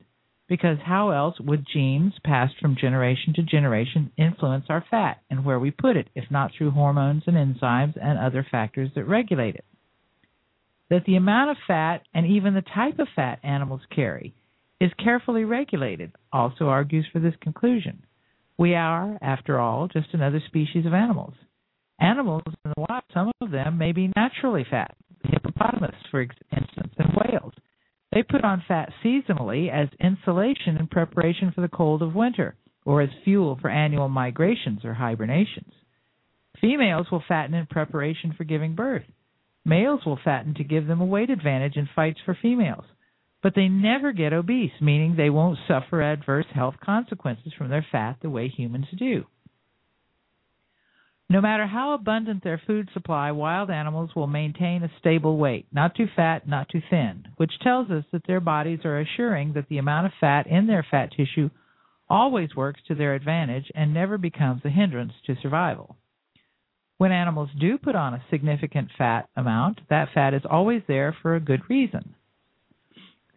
Because 0.51 0.79
how 0.83 1.11
else 1.11 1.39
would 1.39 1.65
genes 1.65 2.11
passed 2.25 2.55
from 2.59 2.75
generation 2.75 3.33
to 3.35 3.41
generation 3.41 4.11
influence 4.17 4.65
our 4.67 4.83
fat 4.91 5.21
and 5.29 5.45
where 5.45 5.61
we 5.61 5.71
put 5.71 5.95
it, 5.95 6.09
if 6.13 6.29
not 6.29 6.51
through 6.51 6.71
hormones 6.71 7.23
and 7.25 7.37
enzymes 7.37 7.95
and 7.95 8.19
other 8.19 8.45
factors 8.51 8.89
that 8.93 9.05
regulate 9.05 9.55
it? 9.55 9.63
That 10.89 11.05
the 11.05 11.15
amount 11.15 11.51
of 11.51 11.57
fat 11.65 12.01
and 12.13 12.27
even 12.27 12.53
the 12.53 12.63
type 12.63 12.99
of 12.99 13.07
fat 13.15 13.39
animals 13.43 13.79
carry 13.95 14.33
is 14.81 14.91
carefully 15.01 15.45
regulated 15.45 16.11
also 16.33 16.65
argues 16.65 17.07
for 17.13 17.19
this 17.19 17.35
conclusion. 17.39 18.03
We 18.57 18.75
are, 18.75 19.17
after 19.21 19.57
all, 19.57 19.87
just 19.87 20.09
another 20.11 20.41
species 20.47 20.85
of 20.85 20.93
animals. 20.93 21.33
Animals 22.01 22.43
in 22.45 22.73
the 22.75 22.85
wild, 22.89 23.03
some 23.13 23.31
of 23.39 23.51
them 23.51 23.77
may 23.77 23.93
be 23.93 24.11
naturally 24.17 24.65
fat. 24.69 24.97
Hippopotamus, 25.23 25.95
for 26.11 26.19
instance, 26.19 26.93
and 26.97 27.13
whales. 27.15 27.53
They 28.11 28.23
put 28.23 28.43
on 28.43 28.63
fat 28.67 28.91
seasonally 29.03 29.71
as 29.71 29.87
insulation 29.99 30.77
in 30.77 30.87
preparation 30.87 31.51
for 31.51 31.61
the 31.61 31.69
cold 31.69 32.01
of 32.01 32.13
winter, 32.13 32.55
or 32.85 33.01
as 33.01 33.09
fuel 33.23 33.57
for 33.61 33.69
annual 33.69 34.09
migrations 34.09 34.83
or 34.83 34.93
hibernations. 34.93 35.73
Females 36.59 37.07
will 37.11 37.23
fatten 37.27 37.53
in 37.53 37.65
preparation 37.67 38.33
for 38.33 38.43
giving 38.43 38.75
birth. 38.75 39.05
Males 39.63 40.05
will 40.05 40.19
fatten 40.23 40.53
to 40.55 40.63
give 40.63 40.87
them 40.87 41.01
a 41.01 41.05
weight 41.05 41.29
advantage 41.29 41.77
in 41.77 41.87
fights 41.95 42.19
for 42.25 42.37
females. 42.39 42.85
But 43.41 43.55
they 43.55 43.67
never 43.67 44.11
get 44.11 44.33
obese, 44.33 44.71
meaning 44.81 45.15
they 45.15 45.29
won't 45.29 45.59
suffer 45.67 46.01
adverse 46.01 46.45
health 46.53 46.75
consequences 46.83 47.53
from 47.57 47.69
their 47.69 47.85
fat 47.91 48.17
the 48.21 48.29
way 48.29 48.47
humans 48.49 48.87
do. 48.97 49.25
No 51.31 51.39
matter 51.39 51.65
how 51.65 51.93
abundant 51.93 52.43
their 52.43 52.61
food 52.67 52.89
supply, 52.93 53.31
wild 53.31 53.69
animals 53.71 54.13
will 54.13 54.27
maintain 54.27 54.83
a 54.83 54.91
stable 54.99 55.37
weight, 55.37 55.65
not 55.71 55.95
too 55.95 56.07
fat, 56.13 56.45
not 56.45 56.67
too 56.67 56.81
thin, 56.89 57.25
which 57.37 57.57
tells 57.61 57.89
us 57.89 58.03
that 58.11 58.27
their 58.27 58.41
bodies 58.41 58.79
are 58.83 58.99
assuring 58.99 59.53
that 59.53 59.69
the 59.69 59.77
amount 59.77 60.07
of 60.07 60.11
fat 60.19 60.45
in 60.45 60.67
their 60.67 60.85
fat 60.91 61.13
tissue 61.15 61.49
always 62.09 62.53
works 62.53 62.81
to 62.85 62.95
their 62.95 63.15
advantage 63.15 63.71
and 63.73 63.93
never 63.93 64.17
becomes 64.17 64.65
a 64.65 64.69
hindrance 64.69 65.13
to 65.25 65.37
survival. 65.41 65.95
When 66.97 67.13
animals 67.13 67.49
do 67.57 67.77
put 67.77 67.95
on 67.95 68.13
a 68.13 68.25
significant 68.29 68.89
fat 68.97 69.29
amount, 69.37 69.79
that 69.89 70.09
fat 70.13 70.33
is 70.33 70.43
always 70.43 70.81
there 70.85 71.15
for 71.21 71.37
a 71.37 71.39
good 71.39 71.61
reason. 71.69 72.13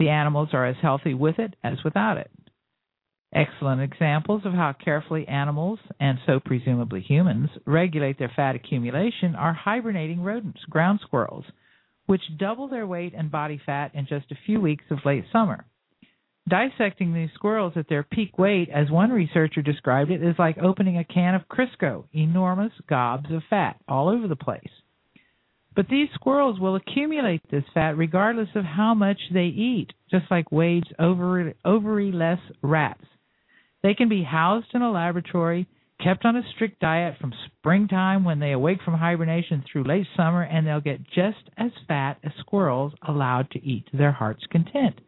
The 0.01 0.09
animals 0.09 0.49
are 0.53 0.67
as 0.67 0.77
healthy 0.83 1.15
with 1.15 1.39
it 1.39 1.55
as 1.63 1.85
without 1.85 2.17
it. 2.17 2.33
Excellent 3.35 3.83
examples 3.83 4.43
of 4.45 4.53
how 4.53 4.73
carefully 4.73 5.27
animals, 5.27 5.81
and 5.99 6.19
so 6.25 6.39
presumably 6.39 7.01
humans, 7.01 7.51
regulate 7.67 8.17
their 8.17 8.33
fat 8.37 8.55
accumulation 8.55 9.35
are 9.35 9.53
hibernating 9.53 10.23
rodents, 10.23 10.61
ground 10.71 11.01
squirrels, 11.03 11.45
which 12.07 12.23
double 12.39 12.69
their 12.69 12.87
weight 12.87 13.13
and 13.17 13.33
body 13.33 13.61
fat 13.67 13.93
in 13.95 14.07
just 14.07 14.31
a 14.31 14.39
few 14.47 14.61
weeks 14.61 14.85
of 14.91 14.99
late 15.05 15.25
summer. 15.33 15.65
Dissecting 16.49 17.13
these 17.13 17.31
squirrels 17.35 17.73
at 17.75 17.89
their 17.89 18.05
peak 18.05 18.39
weight, 18.39 18.69
as 18.69 18.91
one 18.91 19.11
researcher 19.11 19.63
described 19.63 20.13
it, 20.13 20.23
is 20.23 20.37
like 20.39 20.59
opening 20.59 20.99
a 20.99 21.05
can 21.05 21.35
of 21.35 21.49
Crisco, 21.49 22.05
enormous 22.13 22.73
gobs 22.89 23.33
of 23.33 23.43
fat 23.51 23.81
all 23.89 24.09
over 24.09 24.29
the 24.29 24.37
place. 24.37 24.63
But 25.75 25.89
these 25.89 26.09
squirrels 26.15 26.61
will 26.61 26.77
accumulate 26.77 27.43
this 27.51 27.65
fat 27.73 27.97
regardless 27.97 28.51
of 28.55 28.65
how 28.65 28.95
much 28.95 29.19
they 29.33 29.47
eat, 29.47 29.93
just 30.09 30.27
like 30.31 30.53
Wade's 30.53 30.93
ovary 31.01 32.13
less 32.13 32.39
rats. 32.63 33.05
They 33.85 33.93
can 33.93 34.09
be 34.09 34.23
housed 34.23 34.69
in 34.73 34.81
a 34.81 34.91
laboratory, 34.91 35.67
kept 36.03 36.25
on 36.25 36.37
a 36.37 36.43
strict 36.55 36.81
diet 36.81 37.19
from 37.21 37.35
springtime 37.45 38.25
when 38.25 38.39
they 38.39 38.53
awake 38.53 38.79
from 38.83 38.95
hibernation 38.95 39.63
through 39.71 39.85
late 39.85 40.07
summer, 40.17 40.43
and 40.43 40.67
they'll 40.67 40.81
get 40.81 41.05
just 41.05 41.51
as 41.59 41.71
fat 41.87 42.17
as 42.25 42.33
squirrels 42.41 42.95
allowed 43.07 43.51
to 43.51 43.63
eat 43.63 43.85
to 43.91 43.99
their 43.99 44.11
heart's 44.11 44.47
content. 44.51 45.03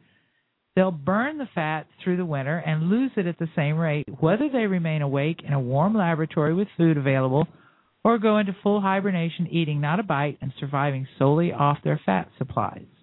They'll 0.75 0.91
burn 0.91 1.39
the 1.39 1.49
fat 1.55 1.87
through 2.05 2.19
the 2.19 2.27
winter 2.27 2.59
and 2.59 2.91
lose 2.91 3.13
it 3.17 3.27
at 3.27 3.39
the 3.39 3.49
same 3.57 3.79
rate, 3.79 4.05
whether 4.21 4.51
they 4.51 4.67
remain 4.67 5.01
awake 5.01 5.41
in 5.43 5.55
a 5.55 5.61
warm 5.61 5.95
laboratory 5.95 6.53
with 6.53 6.69
food 6.77 6.99
available 6.99 7.49
or 8.05 8.19
go 8.19 8.37
into 8.37 8.55
full 8.63 8.83
hibernation 8.83 9.47
eating 9.51 9.81
not 9.81 10.01
a 10.01 10.03
bite 10.03 10.37
and 10.43 10.53
surviving 10.61 11.09
solely 11.19 11.51
off 11.51 11.79
their 11.83 11.99
fat 12.05 12.29
supplies. 12.37 12.96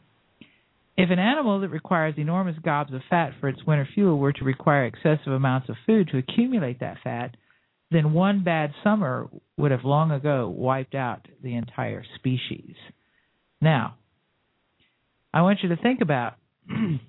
If 0.95 1.09
an 1.09 1.19
animal 1.19 1.61
that 1.61 1.69
requires 1.69 2.15
enormous 2.17 2.57
gobs 2.63 2.93
of 2.93 3.01
fat 3.09 3.31
for 3.39 3.49
its 3.49 3.65
winter 3.65 3.87
fuel 3.93 4.17
were 4.17 4.33
to 4.33 4.43
require 4.43 4.85
excessive 4.85 5.33
amounts 5.33 5.69
of 5.69 5.75
food 5.85 6.09
to 6.09 6.19
accumulate 6.19 6.79
that 6.81 6.97
fat, 7.03 7.35
then 7.89 8.13
one 8.13 8.43
bad 8.43 8.71
summer 8.83 9.27
would 9.57 9.71
have 9.71 9.83
long 9.83 10.11
ago 10.11 10.47
wiped 10.49 10.93
out 10.93 11.27
the 11.41 11.55
entire 11.55 12.03
species. 12.15 12.75
Now, 13.59 13.95
I 15.33 15.41
want 15.41 15.59
you 15.63 15.69
to 15.69 15.77
think 15.77 16.01
about 16.01 16.35
the 16.67 16.99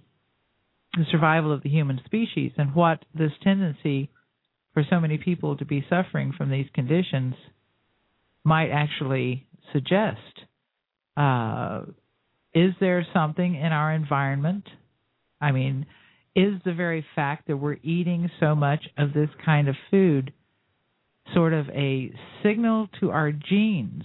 survival 1.11 1.53
of 1.53 1.63
the 1.63 1.69
human 1.69 2.01
species 2.07 2.53
and 2.57 2.75
what 2.75 3.05
this 3.15 3.33
tendency 3.43 4.11
for 4.73 4.83
so 4.89 4.99
many 4.99 5.19
people 5.19 5.57
to 5.57 5.65
be 5.65 5.85
suffering 5.89 6.33
from 6.37 6.51
these 6.51 6.67
conditions 6.75 7.35
might 8.45 8.71
actually 8.71 9.47
suggest. 9.73 10.19
Uh, 11.17 11.83
is 12.55 12.73
there 12.81 13.07
something 13.13 13.55
in 13.55 13.73
our 13.73 13.93
environment? 13.93 14.65
I 15.41 15.53
mean, 15.53 15.87
is 16.37 16.55
the 16.65 16.73
very 16.73 17.05
fact 17.15 17.49
that 17.49 17.57
we're 17.57 17.79
eating 17.83 18.31
so 18.41 18.55
much 18.55 18.85
of 18.97 19.13
this 19.13 19.29
kind 19.45 19.69
of 19.69 19.77
food 19.91 20.33
sort 21.33 21.53
of 21.53 21.69
a 21.71 22.13
signal 22.43 22.89
to 23.01 23.11
our 23.11 23.33
genes 23.33 24.05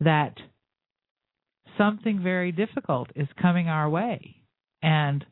that 0.00 0.34
something 1.78 2.22
very 2.22 2.52
difficult 2.52 3.10
is 3.14 3.28
coming 3.40 3.68
our 3.68 3.88
way 3.88 4.36
and 4.82 5.24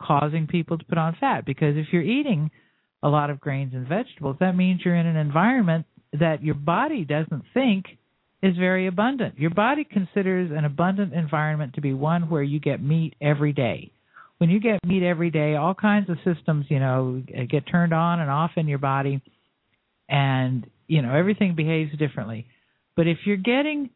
causing 0.00 0.46
people 0.46 0.78
to 0.78 0.84
put 0.84 0.98
on 0.98 1.16
fat? 1.20 1.44
Because 1.44 1.76
if 1.76 1.86
you're 1.92 2.02
eating 2.02 2.50
a 3.02 3.08
lot 3.08 3.30
of 3.30 3.40
grains 3.40 3.74
and 3.74 3.86
vegetables, 3.86 4.36
that 4.40 4.56
means 4.56 4.80
you're 4.84 4.96
in 4.96 5.06
an 5.06 5.16
environment 5.16 5.86
that 6.12 6.42
your 6.42 6.54
body 6.54 7.04
doesn't 7.04 7.44
think 7.52 7.86
is 8.44 8.58
very 8.58 8.86
abundant. 8.86 9.38
Your 9.38 9.48
body 9.48 9.84
considers 9.84 10.50
an 10.54 10.66
abundant 10.66 11.14
environment 11.14 11.74
to 11.74 11.80
be 11.80 11.94
one 11.94 12.28
where 12.28 12.42
you 12.42 12.60
get 12.60 12.82
meat 12.82 13.14
every 13.18 13.54
day. 13.54 13.90
When 14.36 14.50
you 14.50 14.60
get 14.60 14.84
meat 14.84 15.02
every 15.02 15.30
day, 15.30 15.54
all 15.54 15.74
kinds 15.74 16.10
of 16.10 16.18
systems, 16.24 16.66
you 16.68 16.78
know, 16.78 17.22
get 17.48 17.62
turned 17.66 17.94
on 17.94 18.20
and 18.20 18.30
off 18.30 18.50
in 18.56 18.68
your 18.68 18.78
body 18.78 19.22
and, 20.10 20.66
you 20.86 21.00
know, 21.00 21.14
everything 21.14 21.54
behaves 21.54 21.96
differently. 21.96 22.46
But 22.96 23.06
if 23.06 23.16
you're 23.24 23.38
getting 23.38 23.88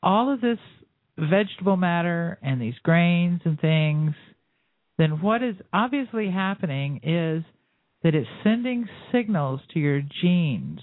all 0.00 0.32
of 0.32 0.40
this 0.40 0.58
vegetable 1.18 1.76
matter 1.76 2.38
and 2.40 2.62
these 2.62 2.78
grains 2.84 3.40
and 3.44 3.60
things, 3.60 4.12
then 4.96 5.20
what 5.20 5.42
is 5.42 5.56
obviously 5.72 6.30
happening 6.30 7.00
is 7.02 7.42
that 8.04 8.14
it's 8.14 8.28
sending 8.44 8.88
signals 9.10 9.60
to 9.74 9.80
your 9.80 10.02
genes 10.22 10.80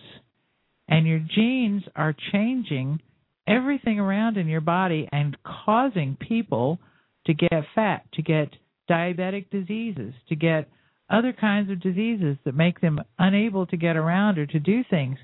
and 0.90 1.07
your 1.07 1.20
genes 1.20 1.84
are 1.95 2.16
changing 2.32 2.99
everything 3.48 3.99
around 3.99 4.38
in 4.38 4.48
your 4.48 4.61
body 4.61 5.07
and 5.11 5.38
causing 5.44 6.18
people 6.20 6.80
to 7.26 7.34
get 7.34 7.64
fat, 7.76 8.06
to 8.14 8.22
get 8.22 8.49
diabetic 8.90 9.49
diseases, 9.52 10.14
to 10.28 10.36
get 10.36 10.68
other 11.10 11.34
kinds 11.34 11.72
of 11.72 11.82
diseases 11.82 12.38
that 12.44 12.56
make 12.56 12.82
them 12.82 12.99
unable 13.18 13.66
to 13.68 13.78
get 13.78 13.95
around 13.95 14.38
or 14.38 14.45
to 14.45 14.60
do 14.60 14.84
things. 14.90 15.18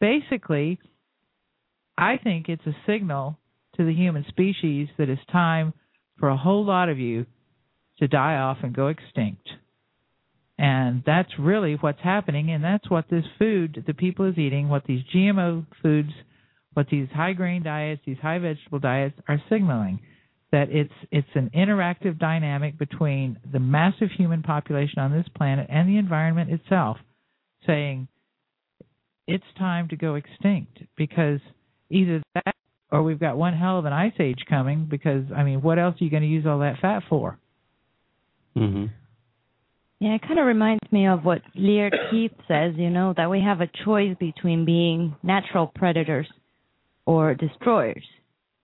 Basically, 0.00 0.78
I 1.96 2.18
think 2.22 2.48
it's 2.48 2.66
a 2.66 2.76
signal 2.86 3.38
to 3.76 3.84
the 3.84 3.94
human 3.94 4.24
species 4.28 4.88
that 4.98 5.08
it's 5.08 5.22
time 5.30 5.72
for 6.18 6.28
a 6.28 6.36
whole 6.36 6.64
lot 6.64 6.88
of 6.88 6.98
you 6.98 7.26
to 7.98 8.08
die 8.08 8.36
off 8.36 8.58
and 8.62 8.74
go 8.74 8.88
extinct. 8.88 9.48
And 10.62 11.02
that's 11.04 11.40
really 11.40 11.74
what's 11.74 12.00
happening, 12.00 12.52
and 12.52 12.62
that's 12.62 12.88
what 12.88 13.10
this 13.10 13.24
food 13.36 13.82
the 13.84 13.94
people 13.94 14.26
is 14.26 14.38
eating, 14.38 14.68
what 14.68 14.84
these 14.86 15.02
GMO 15.12 15.66
foods, 15.82 16.12
what 16.74 16.86
these 16.88 17.08
high 17.12 17.32
grain 17.32 17.64
diets, 17.64 18.00
these 18.06 18.18
high 18.22 18.38
vegetable 18.38 18.78
diets 18.78 19.18
are 19.26 19.42
signaling 19.50 19.98
that 20.52 20.68
it's 20.70 20.92
it's 21.10 21.26
an 21.34 21.50
interactive 21.52 22.16
dynamic 22.16 22.78
between 22.78 23.40
the 23.52 23.58
massive 23.58 24.10
human 24.16 24.44
population 24.44 25.00
on 25.00 25.10
this 25.10 25.26
planet 25.36 25.66
and 25.68 25.88
the 25.88 25.98
environment 25.98 26.48
itself, 26.52 26.96
saying 27.66 28.06
it's 29.26 29.42
time 29.58 29.88
to 29.88 29.96
go 29.96 30.14
extinct 30.14 30.78
because 30.96 31.40
either 31.90 32.22
that 32.34 32.54
or 32.92 33.02
we've 33.02 33.18
got 33.18 33.36
one 33.36 33.54
hell 33.54 33.80
of 33.80 33.84
an 33.84 33.92
ice 33.92 34.14
age 34.20 34.44
coming 34.48 34.86
because 34.88 35.24
I 35.34 35.42
mean 35.42 35.60
what 35.60 35.80
else 35.80 36.00
are 36.00 36.04
you 36.04 36.10
going 36.10 36.22
to 36.22 36.28
use 36.28 36.46
all 36.46 36.60
that 36.60 36.78
fat 36.80 37.02
for? 37.08 37.36
Mhm. 38.56 38.90
Yeah, 40.02 40.16
it 40.16 40.22
kind 40.22 40.40
of 40.40 40.46
reminds 40.46 40.82
me 40.90 41.06
of 41.06 41.24
what 41.24 41.42
Lierre 41.54 41.92
Keith 42.10 42.32
says, 42.48 42.74
you 42.76 42.90
know, 42.90 43.14
that 43.16 43.30
we 43.30 43.40
have 43.40 43.60
a 43.60 43.70
choice 43.84 44.16
between 44.18 44.64
being 44.64 45.14
natural 45.22 45.68
predators 45.72 46.26
or 47.06 47.36
destroyers. 47.36 48.02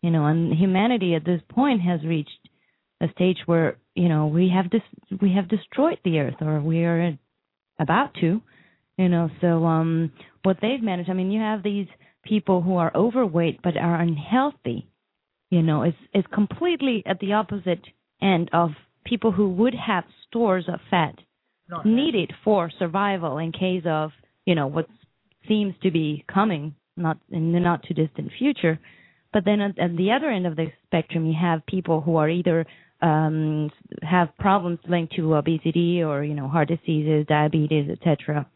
You 0.03 0.11
know, 0.11 0.27
and 0.27 0.53
humanity 0.53 1.15
at 1.15 1.25
this 1.25 1.41
point 1.49 1.81
has 1.83 2.03
reached 2.05 2.41
a 3.01 3.07
stage 3.13 3.37
where, 3.47 3.77
you 3.95 4.09
know, 4.09 4.27
we 4.27 4.49
have 4.53 4.69
this 4.69 4.83
we 5.23 5.33
have 5.35 5.49
destroyed 5.49 6.01
the 6.05 6.19
earth 6.19 6.35
or 6.41 6.61
we 6.61 6.83
are 6.83 7.17
about 7.79 8.15
to, 8.15 8.43
you 8.97 9.09
know, 9.09 9.31
so 9.41 9.65
um 9.65 10.11
what 10.43 10.57
they've 10.61 10.83
managed, 10.83 11.09
I 11.09 11.13
mean, 11.13 11.31
you 11.31 11.41
have 11.41 11.63
these 11.63 11.87
people 12.25 12.63
who 12.63 12.79
are 12.79 12.91
overweight 12.97 13.61
but 13.63 13.77
are 13.77 14.01
unhealthy, 14.01 14.89
you 15.51 15.63
know, 15.63 15.85
is 15.85 15.95
is 16.13 16.25
completely 16.35 17.05
at 17.07 17.21
the 17.21 17.35
opposite 17.35 17.85
end 18.21 18.51
of 18.53 18.71
people 19.05 19.31
who 19.31 19.51
would 19.51 19.75
have 19.87 20.03
stores 20.27 20.65
of 20.67 20.81
fat 20.91 21.15
needed 21.85 22.33
for 22.45 22.71
survival 22.79 23.39
in 23.39 23.53
case 23.53 23.83
of, 23.87 24.11
you 24.45 24.55
know, 24.55 24.67
what 24.67 24.87
seems 25.47 25.75
to 25.83 25.91
be 25.91 26.25
coming 26.33 26.75
not 26.97 27.19
in 27.31 27.53
the 27.53 27.61
not 27.61 27.83
too 27.85 27.95
distant 27.95 28.31
future. 28.39 28.79
But 29.33 29.45
then 29.45 29.61
at, 29.61 29.79
at 29.79 29.97
the 29.97 30.13
other 30.13 30.31
end 30.31 30.47
of 30.47 30.57
the 30.57 30.67
spectrum, 30.87 31.27
you 31.27 31.35
have 31.41 31.65
people 31.67 32.01
who 32.01 32.17
are 32.17 32.29
either 32.29 32.67
um, 33.01 33.71
have 34.03 34.37
problems 34.39 34.81
linked 34.89 35.15
to 35.17 35.35
obesity 35.37 36.03
or 36.03 36.25
you 36.25 36.35
know 36.35 36.49
heart 36.49 36.69
diseases, 36.69 37.27
diabetes, 37.29 37.89
etc. 37.91 38.47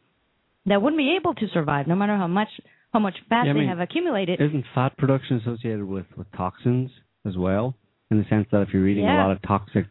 That 0.66 0.80
wouldn't 0.82 0.98
be 0.98 1.16
able 1.18 1.34
to 1.34 1.46
survive 1.52 1.86
no 1.86 1.94
matter 1.94 2.16
how 2.16 2.26
much 2.26 2.48
how 2.92 2.98
much 2.98 3.14
fat 3.28 3.44
Yeah, 3.44 3.50
I 3.50 3.54
they 3.54 3.60
mean, 3.60 3.68
have 3.68 3.80
accumulated. 3.80 4.40
Isn't 4.40 4.64
fat 4.74 4.96
production 4.98 5.38
associated 5.38 5.84
with, 5.84 6.06
with 6.16 6.26
toxins 6.36 6.90
as 7.26 7.36
well? 7.36 7.74
In 8.10 8.18
the 8.18 8.24
sense 8.28 8.46
that 8.52 8.60
if 8.62 8.68
you're 8.72 8.86
eating 8.86 9.04
Yeah. 9.04 9.16
a 9.16 9.22
lot 9.22 9.30
of 9.30 9.40
toxic 9.42 9.86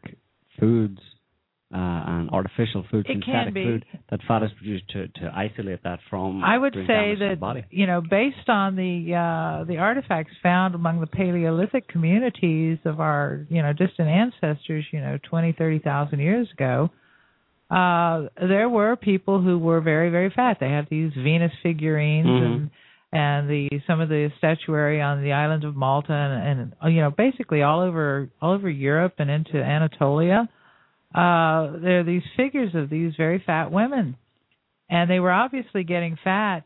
foods 0.59 0.99
uh, 1.73 1.77
and 1.77 2.29
artificial 2.31 2.85
foods, 2.91 3.07
It 3.09 3.23
synthetic 3.23 3.53
food, 3.53 3.85
that 4.09 4.19
fat 4.27 4.43
is 4.43 4.51
produced 4.57 4.89
to, 4.89 5.07
to 5.07 5.31
isolate 5.33 5.83
that 5.83 5.99
from. 6.09 6.43
I 6.43 6.57
would 6.57 6.73
say 6.73 6.85
damage 6.85 7.19
to 7.19 7.35
the 7.39 7.53
that 7.53 7.63
you 7.71 7.87
know, 7.87 8.01
based 8.01 8.49
on 8.49 8.75
the 8.75 9.13
uh, 9.15 9.63
the 9.65 9.77
artifacts 9.77 10.33
found 10.43 10.75
among 10.75 10.99
the 10.99 11.07
Paleolithic 11.07 11.87
communities 11.87 12.77
of 12.85 12.99
our 12.99 13.45
you 13.49 13.61
know 13.61 13.71
distant 13.73 14.09
ancestors, 14.09 14.85
you 14.91 14.99
know, 14.99 15.17
twenty, 15.29 15.53
thirty 15.53 15.79
thousand 15.79 16.19
years 16.19 16.47
ago, 16.51 16.89
uh, 17.69 18.27
there 18.39 18.67
were 18.67 18.95
people 18.97 19.41
who 19.41 19.57
were 19.57 19.79
very, 19.79 20.09
very 20.09 20.29
fat. 20.29 20.57
They 20.59 20.69
had 20.69 20.87
these 20.89 21.11
Venus 21.13 21.53
figurines 21.63 22.27
Mhm. 22.27 22.45
and 22.45 22.69
and 23.13 23.49
the 23.49 23.69
some 23.87 23.99
of 23.99 24.07
the 24.09 24.31
statuary 24.37 25.01
on 25.01 25.21
the 25.21 25.33
island 25.33 25.65
of 25.65 25.75
Malta 25.75 26.13
and, 26.13 26.73
and 26.83 26.93
you 26.93 27.01
know 27.01 27.11
basically 27.11 27.61
all 27.61 27.81
over 27.81 28.29
all 28.41 28.53
over 28.53 28.69
Europe 28.69 29.15
and 29.19 29.29
into 29.29 29.61
Anatolia. 29.61 30.47
Uh, 31.13 31.77
there 31.81 31.99
are 31.99 32.03
these 32.03 32.23
figures 32.37 32.73
of 32.73 32.89
these 32.89 33.13
very 33.17 33.39
fat 33.45 33.71
women, 33.71 34.15
and 34.89 35.09
they 35.09 35.19
were 35.19 35.31
obviously 35.31 35.83
getting 35.83 36.17
fat 36.23 36.63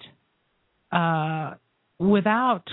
uh, 0.92 1.56
without 2.00 2.64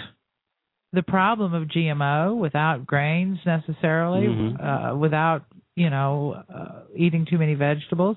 the 0.92 1.02
problem 1.02 1.54
of 1.54 1.68
GMO, 1.68 2.36
without 2.36 2.86
grains 2.86 3.38
necessarily, 3.46 4.26
Mhm. 4.26 4.92
uh, 4.92 4.96
without 4.96 5.44
you 5.74 5.88
know 5.88 6.42
uh, 6.52 6.82
eating 6.94 7.24
too 7.24 7.38
many 7.38 7.54
vegetables. 7.54 8.16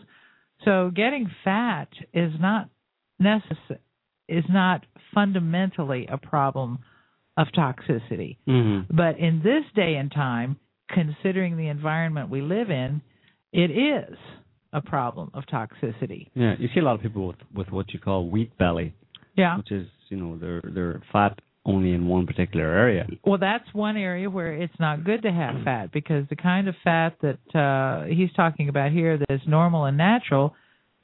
So 0.65 0.91
getting 0.93 1.29
fat 1.43 1.89
is 2.13 2.33
not 2.39 2.69
necessary 3.19 3.79
is 4.27 4.43
not 4.49 4.83
fundamentally 5.13 6.07
a 6.07 6.17
problem 6.17 6.79
of 7.37 7.47
toxicity. 7.49 8.37
Mhm. 8.47 8.87
But 8.89 9.19
in 9.19 9.41
this 9.43 9.63
day 9.75 9.95
and 9.97 10.11
time, 10.11 10.57
considering 10.89 11.57
the 11.57 11.67
environment 11.67 12.29
we 12.29 12.41
live 12.41 12.71
in, 12.71 13.01
it 13.63 13.71
is 13.71 14.17
a 14.73 14.81
problem 14.81 15.27
of 15.33 15.43
toxicity. 15.45 16.23
Yeah, 16.33 16.55
you 16.59 16.67
see 16.73 16.81
a 16.81 16.83
lot 16.83 16.95
of 16.95 17.01
people 17.01 17.27
with, 17.27 17.37
with 17.59 17.69
what 17.75 17.93
you 17.93 17.99
call 17.99 18.29
wheat 18.33 18.51
belly, 18.57 18.93
Yeah. 19.35 19.57
which 19.57 19.71
is 19.71 19.87
you 20.09 20.17
know 20.17 20.37
they're 20.41 20.61
they're 20.75 21.01
fat 21.13 21.33
only 21.73 21.91
in 21.93 22.07
one 22.07 22.27
particular 22.27 22.65
area. 22.83 23.07
Well, 23.23 23.39
that's 23.39 23.67
one 23.73 23.97
area 23.97 24.29
where 24.29 24.53
it's 24.53 24.79
not 24.79 25.03
good 25.03 25.21
to 25.23 25.31
have 25.31 25.55
fat 25.63 25.91
because 25.91 26.23
the 26.29 26.35
kind 26.35 26.67
of 26.67 26.75
fat 26.83 27.11
that 27.25 27.39
uh, 27.65 28.05
he's 28.17 28.31
talking 28.33 28.67
about 28.69 28.91
here 28.91 29.17
that 29.17 29.31
is 29.31 29.41
normal 29.47 29.85
and 29.85 29.97
natural 29.97 30.53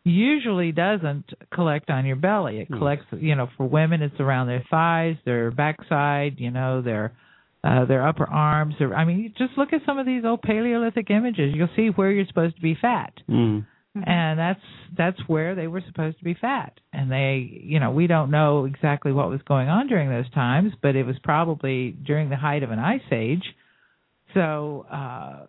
usually 0.03 0.71
doesn't 0.71 1.25
collect 1.53 1.89
on 1.89 2.05
your 2.05 2.15
belly. 2.15 2.59
It 2.59 2.67
Hmm. 2.67 2.77
collects, 2.77 3.05
you 3.29 3.35
know, 3.35 3.47
for 3.57 3.65
women 3.67 4.01
it's 4.01 4.19
around 4.19 4.47
their 4.47 4.63
thighs, 4.69 5.15
their 5.25 5.51
backside, 5.51 6.39
you 6.39 6.51
know, 6.51 6.81
their 6.81 7.13
uh, 7.63 7.85
their 7.85 8.07
upper 8.07 8.25
arms. 8.27 8.75
Their, 8.79 8.93
I 8.93 9.05
mean, 9.05 9.19
you 9.19 9.29
just 9.29 9.57
look 9.57 9.73
at 9.73 9.81
some 9.85 9.97
of 9.99 10.05
these 10.05 10.23
old 10.25 10.41
Paleolithic 10.41 11.09
images. 11.09 11.53
You'll 11.55 11.69
see 11.75 11.89
where 11.89 12.11
you're 12.11 12.25
supposed 12.25 12.55
to 12.55 12.61
be 12.61 12.75
fat. 12.79 13.13
Mm. 13.29 13.65
and 14.07 14.39
that's 14.39 14.61
that's 14.97 15.19
where 15.27 15.53
they 15.53 15.67
were 15.67 15.83
supposed 15.85 16.17
to 16.17 16.23
be 16.23 16.33
fat 16.33 16.79
and 16.93 17.11
they 17.11 17.61
you 17.61 17.77
know 17.77 17.91
we 17.91 18.07
don't 18.07 18.31
know 18.31 18.63
exactly 18.63 19.11
what 19.11 19.29
was 19.29 19.41
going 19.45 19.67
on 19.67 19.87
during 19.87 20.09
those 20.09 20.29
times 20.31 20.71
but 20.81 20.95
it 20.95 21.05
was 21.05 21.17
probably 21.23 21.91
during 21.91 22.29
the 22.29 22.37
height 22.37 22.63
of 22.63 22.71
an 22.71 22.79
ice 22.79 23.01
age 23.11 23.43
so 24.33 24.85
uh 24.89 25.45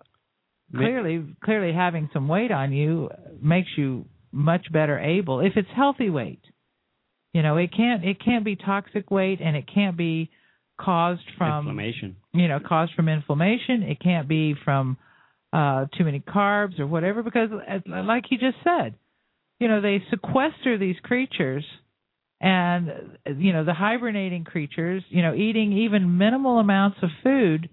clearly 0.75 1.25
clearly 1.45 1.73
having 1.73 2.11
some 2.13 2.27
weight 2.27 2.51
on 2.51 2.73
you 2.73 3.09
makes 3.41 3.69
you 3.77 4.05
much 4.33 4.73
better 4.73 4.99
able 4.99 5.39
if 5.39 5.53
it's 5.55 5.69
healthy 5.77 6.11
weight 6.11 6.43
you 7.33 7.43
know 7.43 7.57
it 7.59 7.71
can't 7.73 8.05
it 8.05 8.17
can't 8.25 8.45
be 8.45 8.57
toxic 8.57 9.09
weight 9.09 9.41
and 9.41 9.55
it 9.55 9.67
can't 9.73 9.97
be 9.97 10.29
caused 10.85 11.23
from 11.39 11.59
Inflammation. 11.69 12.17
you 12.33 12.49
know 12.49 12.59
caused 12.67 12.93
from 12.95 13.09
inflammation 13.09 13.83
it 13.83 14.01
can't 14.01 14.29
be 14.29 14.55
from 14.65 14.97
uh 15.53 15.87
too 15.97 16.05
many 16.05 16.21
carbs 16.21 16.79
or 16.81 16.87
whatever 16.87 17.23
because 17.23 17.51
like 17.87 18.25
you 18.31 18.39
just 18.39 18.57
said 18.65 18.95
you 19.61 19.69
know 19.69 19.81
they 19.81 20.03
sequester 20.11 20.79
these 20.79 20.97
creatures 21.03 21.65
and 22.41 22.91
you 23.39 23.53
know 23.53 23.65
the 23.65 23.75
hibernating 23.75 24.45
creatures 24.45 25.03
you 25.11 25.23
know 25.23 25.35
eating 25.35 25.73
even 25.85 26.19
minimal 26.19 26.59
amounts 26.59 26.99
of 27.03 27.11
food 27.23 27.69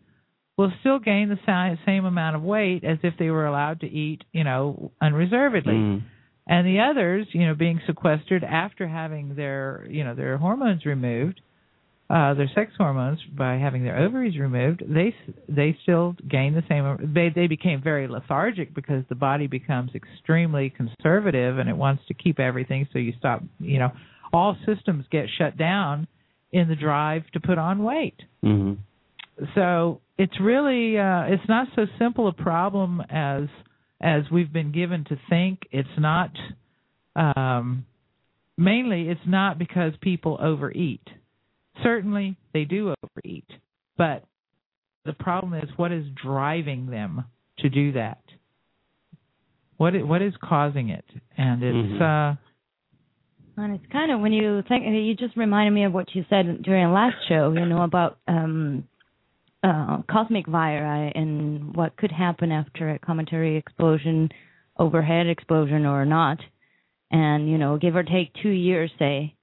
will 0.58 0.72
still 0.82 1.00
gain 1.00 1.30
the 1.30 1.78
same 1.86 2.06
amount 2.06 2.36
of 2.36 2.42
weight 2.44 2.84
as 2.84 2.98
if 3.04 3.14
they 3.18 3.30
were 3.32 3.46
allowed 3.48 3.80
to 3.80 3.88
eat 3.88 4.24
you 4.32 4.44
know 4.44 4.92
unreservedly 5.02 5.74
Mm. 5.74 6.02
and 6.48 6.68
the 6.68 6.80
others 6.82 7.28
you 7.32 7.46
know 7.48 7.56
being 7.56 7.80
sequestered 7.88 8.44
after 8.44 8.88
having 8.88 9.36
their 9.36 9.88
you 9.90 10.04
know 10.04 10.14
their 10.16 10.38
hormones 10.38 10.86
removed 10.86 11.42
uh 12.10 12.34
their 12.34 12.50
sex 12.56 12.72
hormones 12.78 13.20
by 13.38 13.56
having 13.56 13.84
their 13.84 13.98
ovaries 13.98 14.38
removed 14.38 14.84
they 14.88 15.16
they 15.48 15.78
still 15.84 16.16
gain 16.30 16.54
the 16.54 16.64
same 16.68 17.14
they 17.14 17.30
they 17.34 17.48
became 17.48 17.82
very 17.82 18.08
lethargic 18.08 18.74
because 18.74 19.04
the 19.10 19.16
body 19.16 19.48
becomes 19.48 19.92
extremely 19.94 20.70
conservative 20.70 21.60
and 21.60 21.70
it 21.70 21.78
wants 21.78 22.04
to 22.08 22.14
keep 22.14 22.40
everything. 22.40 22.88
So 22.92 23.00
you 23.00 23.14
stop 23.18 23.44
you 23.60 23.80
know 23.80 23.92
all 24.34 24.58
systems 24.66 25.06
get 25.12 25.26
shut 25.38 25.58
down 25.58 26.08
in 26.52 26.68
the 26.68 26.76
drive 26.76 27.24
to 27.34 27.40
put 27.40 27.58
on 27.58 27.84
weight. 27.84 28.20
Hmm 28.42 28.74
so 29.56 30.02
it's 30.18 30.40
really 30.40 30.98
uh 30.98 31.24
it's 31.28 31.48
not 31.48 31.68
so 31.76 31.86
simple 31.98 32.28
a 32.28 32.34
problem 32.34 33.02
as 33.10 33.44
as 34.02 34.24
we've 34.32 34.52
been 34.52 34.72
given 34.72 35.06
to 35.06 35.20
think. 35.30 35.60
It's 35.72 35.88
not 35.98 36.32
um 37.16 37.86
mainly 38.58 39.10
it's 39.10 39.22
not 39.26 39.58
because 39.58 39.94
people 40.02 40.38
overeat 40.42 41.06
certainly 41.84 42.38
they 42.54 42.66
do 42.66 42.94
overeat 43.04 43.46
but 43.98 44.24
the 45.06 45.14
problem 45.14 45.54
is 45.54 45.70
what 45.78 45.92
is 45.92 46.06
driving 46.22 46.88
them 46.88 47.24
to 47.60 47.70
do 47.70 47.92
that? 47.94 48.22
What 49.78 49.96
i- 49.96 50.02
what 50.04 50.22
is 50.22 50.34
causing 50.44 50.90
it? 50.90 51.06
And 51.38 51.64
it's 51.64 52.02
uh 52.02 52.36
And 53.58 53.76
it's 53.76 53.92
kind 53.92 54.12
of 54.12 54.20
when 54.22 54.32
you 54.34 54.62
think 54.68 54.86
you 54.86 55.16
just 55.16 55.36
reminded 55.36 55.72
me 55.72 55.84
of 55.86 55.94
what 55.94 56.14
you 56.16 56.24
said 56.30 56.62
during 56.64 56.92
last 56.94 57.16
show, 57.28 57.52
you 57.54 57.66
know, 57.66 57.82
about 57.84 58.20
um 58.28 58.84
uh 59.64 60.02
cosmic 60.10 60.48
viri 60.48 61.12
and 61.16 61.76
what 61.76 61.98
could 61.98 62.12
happen 62.12 62.52
after 62.52 62.92
a 62.92 63.00
cometary 63.00 63.58
explosion, 63.58 64.30
overhead 64.78 65.28
explosion 65.28 65.86
or 65.86 66.06
not. 66.06 66.38
And, 67.12 67.50
you 67.50 67.58
know, 67.58 67.78
give 67.78 67.96
or 67.96 68.04
take 68.04 68.32
2 68.44 68.50
years 68.50 68.92
say 69.00 69.36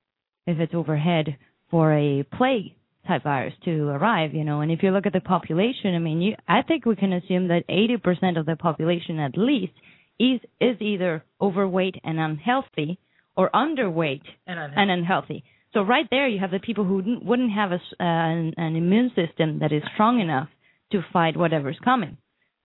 if 0.47 0.59
it's 0.61 0.75
overhead 0.75 1.37
for 1.71 1.93
a 1.93 2.25
plague 2.37 2.73
type 3.07 3.23
virus 3.23 3.55
to 3.65 3.89
arrive, 3.89 4.35
you 4.35 4.45
know. 4.45 4.61
And 4.61 4.71
if 4.73 4.83
you 4.83 4.91
look 4.91 5.07
at 5.07 5.13
the 5.13 5.21
population, 5.21 5.95
I 5.95 5.99
mean, 5.99 6.21
you 6.21 6.35
I 6.49 6.63
think 6.63 6.85
we 6.87 6.97
can 6.97 7.13
assume 7.13 7.49
that 7.49 7.65
80% 7.69 8.39
of 8.39 8.47
the 8.47 8.57
population 8.57 9.19
at 9.19 9.37
least 9.37 9.73
is 10.19 10.41
is 10.61 10.81
either 10.81 11.25
overweight 11.41 11.97
and 12.05 12.19
unhealthy 12.19 12.99
or 13.37 13.51
underweight 13.55 14.23
and 14.47 14.59
and 14.81 14.91
unhealthy. 14.91 15.45
So 15.75 15.83
right 15.83 16.07
there, 16.11 16.27
you 16.27 16.39
have 16.41 16.51
the 16.53 16.59
people 16.59 16.85
who 16.85 16.95
wouldn't, 16.97 17.25
wouldn't 17.25 17.53
have 17.53 17.71
a, 17.73 17.75
s- 17.75 17.95
uh, 18.01 18.05
an, 18.05 18.55
an 18.57 18.77
immune 18.77 19.11
system 19.15 19.59
that 19.59 19.73
is 19.73 19.83
strong 19.95 20.21
enough 20.21 20.49
to 20.93 21.03
fight 21.13 21.37
whatever's 21.37 21.79
coming. 21.85 22.17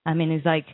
I 0.06 0.14
mean, 0.14 0.30
it's 0.32 0.46
like 0.46 0.64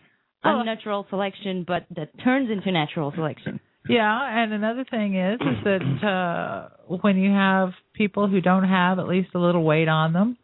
unnatural 0.61 1.05
selection, 1.11 1.65
but 1.67 1.85
that 1.97 2.11
turns 2.23 2.49
into 2.49 2.71
natural 2.71 3.11
selection. 3.15 3.59
Yeah, 3.89 4.43
and 4.43 4.53
another 4.53 4.85
thing 4.85 5.17
is 5.17 5.41
is 5.41 5.65
that 5.65 6.05
uh 6.05 6.97
when 7.03 7.17
you 7.17 7.31
have 7.31 7.71
people 7.95 8.29
who 8.29 8.41
don't 8.41 8.69
have 8.69 8.99
at 8.99 9.09
least 9.09 9.31
a 9.35 9.39
little 9.39 9.65
weight 9.65 9.89
on 9.89 10.13
them, 10.13 10.37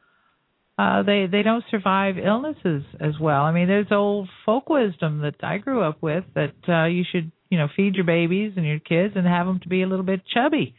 uh 0.79 1.03
they 1.03 1.27
they 1.31 1.43
don't 1.43 1.65
survive 1.71 2.17
illnesses 2.19 2.85
as 3.01 3.19
well. 3.21 3.43
I 3.43 3.53
mean, 3.53 3.69
there's 3.69 3.93
old 3.93 4.29
folk 4.47 4.69
wisdom 4.69 5.21
that 5.21 5.37
I 5.43 5.59
grew 5.59 5.83
up 5.83 6.03
with 6.03 6.25
that 6.35 6.55
uh 6.69 6.87
you 6.87 7.05
should, 7.11 7.31
you 7.51 7.59
know, 7.59 7.69
feed 7.77 7.95
your 7.95 8.05
babies 8.05 8.55
and 8.57 8.67
your 8.67 8.81
kids 8.81 9.15
and 9.17 9.27
have 9.27 9.47
them 9.47 9.61
to 9.61 9.69
be 9.69 9.83
a 9.83 9.87
little 9.87 10.05
bit 10.07 10.23
chubby 10.33 10.75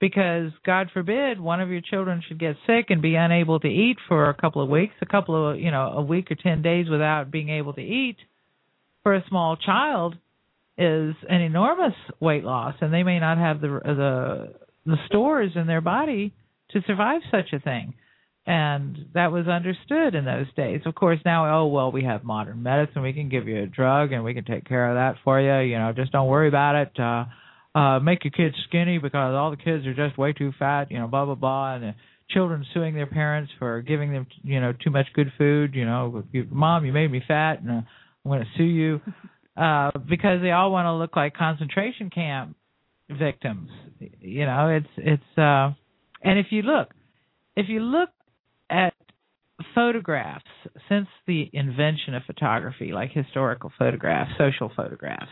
because 0.00 0.50
God 0.64 0.88
forbid 0.92 1.38
one 1.38 1.60
of 1.60 1.68
your 1.68 1.82
children 1.82 2.22
should 2.26 2.40
get 2.40 2.56
sick 2.66 2.86
and 2.88 3.02
be 3.02 3.14
unable 3.16 3.60
to 3.60 3.68
eat 3.68 3.98
for 4.08 4.30
a 4.30 4.34
couple 4.34 4.62
of 4.62 4.68
weeks, 4.70 4.94
a 5.02 5.06
couple 5.06 5.50
of, 5.50 5.60
you 5.60 5.70
know, 5.70 5.92
a 5.94 6.02
week 6.02 6.30
or 6.30 6.36
10 6.36 6.62
days 6.62 6.88
without 6.88 7.30
being 7.30 7.50
able 7.50 7.74
to 7.74 7.82
eat 7.82 8.16
for 9.02 9.14
a 9.14 9.24
small 9.28 9.56
child 9.56 10.16
is 10.80 11.14
an 11.28 11.42
enormous 11.42 11.94
weight 12.20 12.42
loss, 12.42 12.74
and 12.80 12.92
they 12.92 13.02
may 13.02 13.20
not 13.20 13.36
have 13.36 13.60
the 13.60 13.80
the 13.84 14.54
the 14.86 14.96
stores 15.06 15.52
in 15.54 15.66
their 15.66 15.82
body 15.82 16.32
to 16.70 16.80
survive 16.86 17.20
such 17.30 17.52
a 17.52 17.60
thing. 17.60 17.94
And 18.46 18.96
that 19.12 19.30
was 19.30 19.46
understood 19.46 20.14
in 20.14 20.24
those 20.24 20.46
days. 20.56 20.80
Of 20.86 20.94
course, 20.94 21.18
now, 21.24 21.60
oh, 21.60 21.66
well, 21.66 21.92
we 21.92 22.04
have 22.04 22.24
modern 22.24 22.62
medicine. 22.62 23.02
We 23.02 23.12
can 23.12 23.28
give 23.28 23.46
you 23.46 23.62
a 23.62 23.66
drug 23.66 24.12
and 24.12 24.24
we 24.24 24.32
can 24.32 24.44
take 24.44 24.66
care 24.66 24.88
of 24.88 24.96
that 24.96 25.22
for 25.22 25.38
you. 25.38 25.70
You 25.70 25.78
know, 25.78 25.92
just 25.94 26.10
don't 26.10 26.26
worry 26.26 26.48
about 26.48 26.74
it. 26.74 26.98
Uh, 26.98 27.78
uh, 27.78 28.00
make 28.00 28.24
your 28.24 28.32
kids 28.32 28.56
skinny 28.66 28.98
because 28.98 29.34
all 29.34 29.50
the 29.50 29.56
kids 29.58 29.86
are 29.86 29.94
just 29.94 30.18
way 30.18 30.32
too 30.32 30.52
fat, 30.58 30.90
you 30.90 30.98
know, 30.98 31.06
blah, 31.06 31.26
blah, 31.26 31.34
blah. 31.34 31.74
And 31.74 31.84
the 31.84 31.94
children 32.30 32.64
suing 32.72 32.94
their 32.94 33.06
parents 33.06 33.52
for 33.58 33.82
giving 33.82 34.12
them, 34.12 34.26
you 34.42 34.60
know, 34.60 34.72
too 34.72 34.90
much 34.90 35.06
good 35.14 35.30
food. 35.36 35.74
You 35.74 35.84
know, 35.84 36.24
mom, 36.50 36.86
you 36.86 36.92
made 36.92 37.12
me 37.12 37.22
fat 37.28 37.60
and 37.60 37.70
uh, 37.70 37.82
I'm 38.24 38.30
going 38.30 38.40
to 38.40 38.46
sue 38.56 38.64
you. 38.64 39.00
Uh, 39.60 39.90
because 40.08 40.40
they 40.40 40.52
all 40.52 40.72
want 40.72 40.86
to 40.86 40.94
look 40.94 41.16
like 41.16 41.34
concentration 41.34 42.08
camp 42.08 42.56
victims. 43.10 43.68
You 44.20 44.46
know, 44.46 44.68
it's, 44.68 44.88
it's, 44.96 45.38
uh, 45.38 45.72
and 46.22 46.38
if 46.38 46.46
you 46.50 46.62
look, 46.62 46.88
if 47.56 47.68
you 47.68 47.80
look 47.80 48.08
at 48.70 48.94
photographs 49.74 50.44
since 50.88 51.08
the 51.26 51.50
invention 51.52 52.14
of 52.14 52.22
photography, 52.26 52.92
like 52.92 53.10
historical 53.12 53.72
photographs, 53.78 54.30
social 54.38 54.70
photographs. 54.74 55.30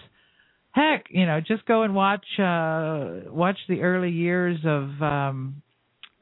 Heck, 0.73 1.07
you 1.11 1.27
know, 1.27 1.41
just 1.41 1.65
go 1.67 1.83
and 1.83 1.95
watch 1.95 2.27
uh 2.39 3.31
watch 3.31 3.57
the 3.69 3.81
early 3.81 4.11
years 4.11 4.59
of 4.65 4.91
um 5.03 5.63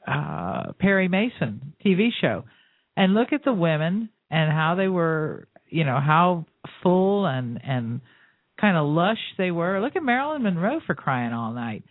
uh 0.07 0.73
Perry 0.78 1.09
Mason 1.09 1.74
TV 1.85 2.09
show 2.20 2.45
and 2.97 3.15
look 3.15 3.33
at 3.33 3.45
the 3.45 3.53
women 3.53 4.09
and 4.31 4.53
how 4.53 4.74
they 4.77 4.89
were, 4.89 5.49
you 5.69 5.85
know, 5.85 6.01
how 6.01 6.47
full 6.86 7.26
and 7.26 7.60
and 7.64 8.00
kind 8.60 8.76
of 8.76 8.86
lush 8.86 9.18
they 9.36 9.50
were. 9.50 9.80
Look 9.80 9.96
at 9.96 10.04
Marilyn 10.04 10.44
Monroe 10.44 10.80
for 10.86 10.94
crying 10.94 11.32
all 11.32 11.52
night. 11.52 11.82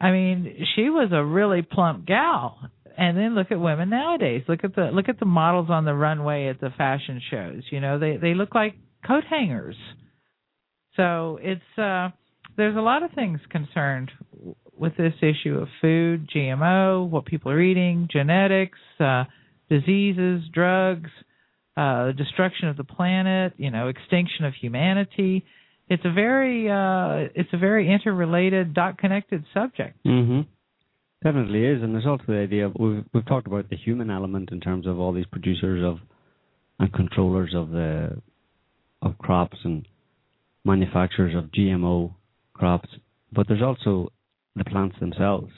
I 0.00 0.10
mean, 0.10 0.66
she 0.74 0.88
was 0.88 1.10
a 1.12 1.22
really 1.22 1.60
plump 1.62 2.06
gal 2.06 2.58
and 2.96 3.16
then 3.16 3.34
look 3.34 3.48
at 3.50 3.60
women 3.60 3.90
nowadays. 3.90 4.42
Look 4.48 4.64
at 4.64 4.74
the 4.74 4.90
look 4.92 5.08
at 5.10 5.20
the 5.20 5.26
models 5.26 5.68
on 5.70 5.84
the 5.84 5.94
runway 5.94 6.48
at 6.48 6.60
the 6.60 6.70
fashion 6.78 7.20
shows. 7.30 7.62
You 7.70 7.80
know, 7.80 7.98
they 7.98 8.16
they 8.16 8.34
look 8.34 8.54
like 8.54 8.74
coat 9.06 9.24
hangers. 9.28 9.76
So 10.96 11.38
it's 11.42 11.78
uh 11.78 12.08
there's 12.56 12.76
a 12.76 12.80
lot 12.80 13.02
of 13.02 13.12
things 13.12 13.40
concerned 13.50 14.10
with 14.76 14.96
this 14.96 15.14
issue 15.20 15.58
of 15.58 15.68
food, 15.80 16.28
GMO, 16.34 17.08
what 17.08 17.26
people 17.26 17.52
are 17.52 17.60
eating, 17.60 18.08
genetics, 18.10 18.78
uh 18.98 19.24
diseases, 19.68 20.42
drugs, 20.54 21.10
uh 21.78 22.12
destruction 22.12 22.66
of 22.68 22.76
the 22.76 22.84
planet, 22.96 23.52
you 23.56 23.70
know, 23.70 23.84
extinction 23.88 24.44
of 24.44 24.52
humanity. 24.64 25.44
It's 25.88 26.04
a 26.04 26.12
very 26.24 26.58
uh 26.80 27.28
it's 27.40 27.52
a 27.52 27.60
very 27.68 27.84
interrelated, 27.94 28.74
dot 28.74 28.98
connected 29.02 29.44
subject. 29.54 29.94
Mhm. 30.04 30.46
Definitely 31.24 31.62
is, 31.72 31.82
and 31.82 31.90
there's 31.94 32.06
also 32.06 32.24
the 32.28 32.38
idea 32.48 32.66
of, 32.66 32.72
we've 32.78 33.04
we've 33.12 33.26
talked 33.26 33.48
about 33.52 33.68
the 33.70 33.76
human 33.76 34.08
element 34.18 34.50
in 34.52 34.60
terms 34.60 34.86
of 34.86 34.94
all 35.00 35.12
these 35.12 35.30
producers 35.34 35.82
of 35.90 35.96
and 36.80 36.92
controllers 36.92 37.52
of 37.54 37.70
the 37.70 38.20
of 39.02 39.16
crops 39.18 39.58
and 39.64 39.86
manufacturers 40.64 41.34
of 41.34 41.44
GMO 41.56 42.14
crops, 42.54 42.88
but 43.32 43.46
there's 43.48 43.62
also 43.62 44.12
the 44.56 44.64
plants 44.64 44.96
themselves. 45.00 45.52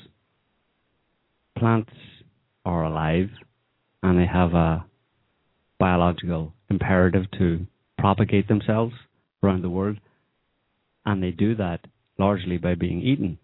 Plants 1.59 1.93
are 2.65 2.85
alive, 2.85 3.31
and 4.03 4.19
they 4.19 4.27
have 4.27 4.53
a 4.55 4.85
biological 5.81 6.53
imperative 6.71 7.25
to 7.39 7.67
propagate 7.99 8.47
themselves 8.47 8.95
around 9.43 9.63
the 9.63 9.71
world, 9.71 9.99
and 11.05 11.21
they 11.21 11.33
do 11.33 11.57
that 11.57 11.81
largely 12.19 12.59
by 12.59 12.77
being 12.77 13.01
eaten 13.01 13.39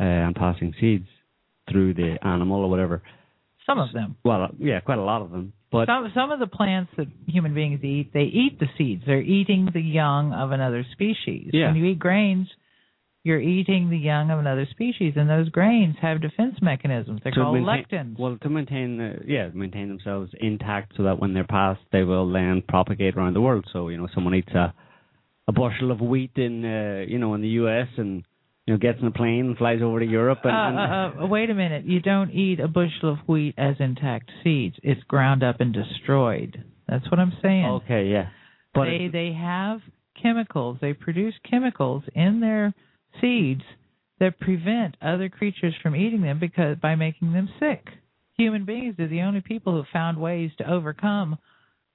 uh, 0.00 0.02
and 0.02 0.34
passing 0.34 0.74
seeds 0.80 1.06
through 1.70 1.94
the 1.94 2.16
animal 2.26 2.64
or 2.64 2.70
whatever. 2.70 3.02
Some 3.66 3.78
of 3.78 3.92
them. 3.92 4.16
Well, 4.24 4.48
yeah, 4.58 4.80
quite 4.80 4.98
a 4.98 5.04
lot 5.04 5.22
of 5.22 5.30
them. 5.30 5.52
But 5.70 5.86
some 5.86 6.10
some 6.14 6.30
of 6.32 6.40
the 6.40 6.48
plants 6.48 6.90
that 6.96 7.06
human 7.26 7.54
beings 7.54 7.82
eat, 7.84 8.12
they 8.12 8.24
eat 8.24 8.58
the 8.58 8.66
seeds. 8.76 9.04
They're 9.06 9.22
eating 9.22 9.68
the 9.72 9.80
young 9.80 10.32
of 10.32 10.50
another 10.50 10.84
species. 10.92 11.50
Yeah. 11.52 11.68
When 11.68 11.76
you 11.76 11.84
eat 11.86 11.98
grains, 11.98 12.48
you're 13.24 13.40
eating 13.40 13.88
the 13.88 13.96
young 13.96 14.30
of 14.30 14.38
another 14.38 14.66
species, 14.70 15.14
and 15.16 15.30
those 15.30 15.48
grains 15.48 15.94
have 16.02 16.20
defense 16.20 16.56
mechanisms. 16.60 17.20
They're 17.22 17.32
to 17.32 17.40
called 17.40 17.54
maintain, 17.54 17.84
lectins. 18.16 18.18
Well, 18.18 18.36
to 18.42 18.48
maintain, 18.48 19.00
uh, 19.00 19.22
yeah, 19.24 19.48
maintain 19.54 19.88
themselves 19.88 20.32
intact, 20.40 20.94
so 20.96 21.04
that 21.04 21.20
when 21.20 21.32
they're 21.32 21.44
passed, 21.44 21.82
they 21.92 22.02
will 22.02 22.30
then 22.32 22.62
propagate 22.66 23.16
around 23.16 23.34
the 23.34 23.40
world. 23.40 23.66
So 23.72 23.88
you 23.88 23.96
know, 23.96 24.08
someone 24.14 24.34
eats 24.34 24.52
a 24.52 24.74
a 25.48 25.52
bushel 25.52 25.90
of 25.90 26.00
wheat 26.00 26.32
in 26.36 26.64
uh, 26.64 27.04
you 27.06 27.18
know 27.18 27.34
in 27.34 27.42
the 27.42 27.48
U.S. 27.48 27.88
and 27.96 28.24
you 28.66 28.74
know 28.74 28.78
gets 28.78 28.98
in 29.00 29.06
a 29.06 29.12
plane 29.12 29.46
and 29.46 29.56
flies 29.56 29.80
over 29.82 30.00
to 30.00 30.06
Europe 30.06 30.40
and, 30.44 30.78
and 30.78 30.78
uh, 30.78 31.22
uh, 31.22 31.24
uh, 31.24 31.26
wait 31.26 31.50
a 31.50 31.54
minute. 31.54 31.84
You 31.84 32.00
don't 32.00 32.30
eat 32.30 32.60
a 32.60 32.68
bushel 32.68 33.12
of 33.12 33.18
wheat 33.28 33.54
as 33.56 33.76
intact 33.78 34.30
seeds. 34.42 34.76
It's 34.82 35.02
ground 35.04 35.42
up 35.42 35.60
and 35.60 35.72
destroyed. 35.72 36.64
That's 36.88 37.08
what 37.10 37.20
I'm 37.20 37.32
saying. 37.42 37.66
okay, 37.84 38.06
yeah, 38.06 38.28
but 38.74 38.84
they 38.84 39.08
they 39.12 39.32
have 39.38 39.80
chemicals. 40.20 40.78
They 40.80 40.92
produce 40.92 41.34
chemicals 41.48 42.02
in 42.14 42.40
their 42.40 42.74
seeds 43.20 43.62
that 44.20 44.38
prevent 44.40 44.96
other 45.02 45.28
creatures 45.28 45.74
from 45.82 45.96
eating 45.96 46.22
them 46.22 46.38
because 46.38 46.76
by 46.80 46.94
making 46.94 47.32
them 47.32 47.48
sick. 47.58 47.86
Human 48.36 48.64
beings 48.64 48.94
are 48.98 49.08
the 49.08 49.20
only 49.22 49.40
people 49.40 49.72
who 49.74 49.84
found 49.92 50.18
ways 50.18 50.50
to 50.58 50.70
overcome, 50.70 51.38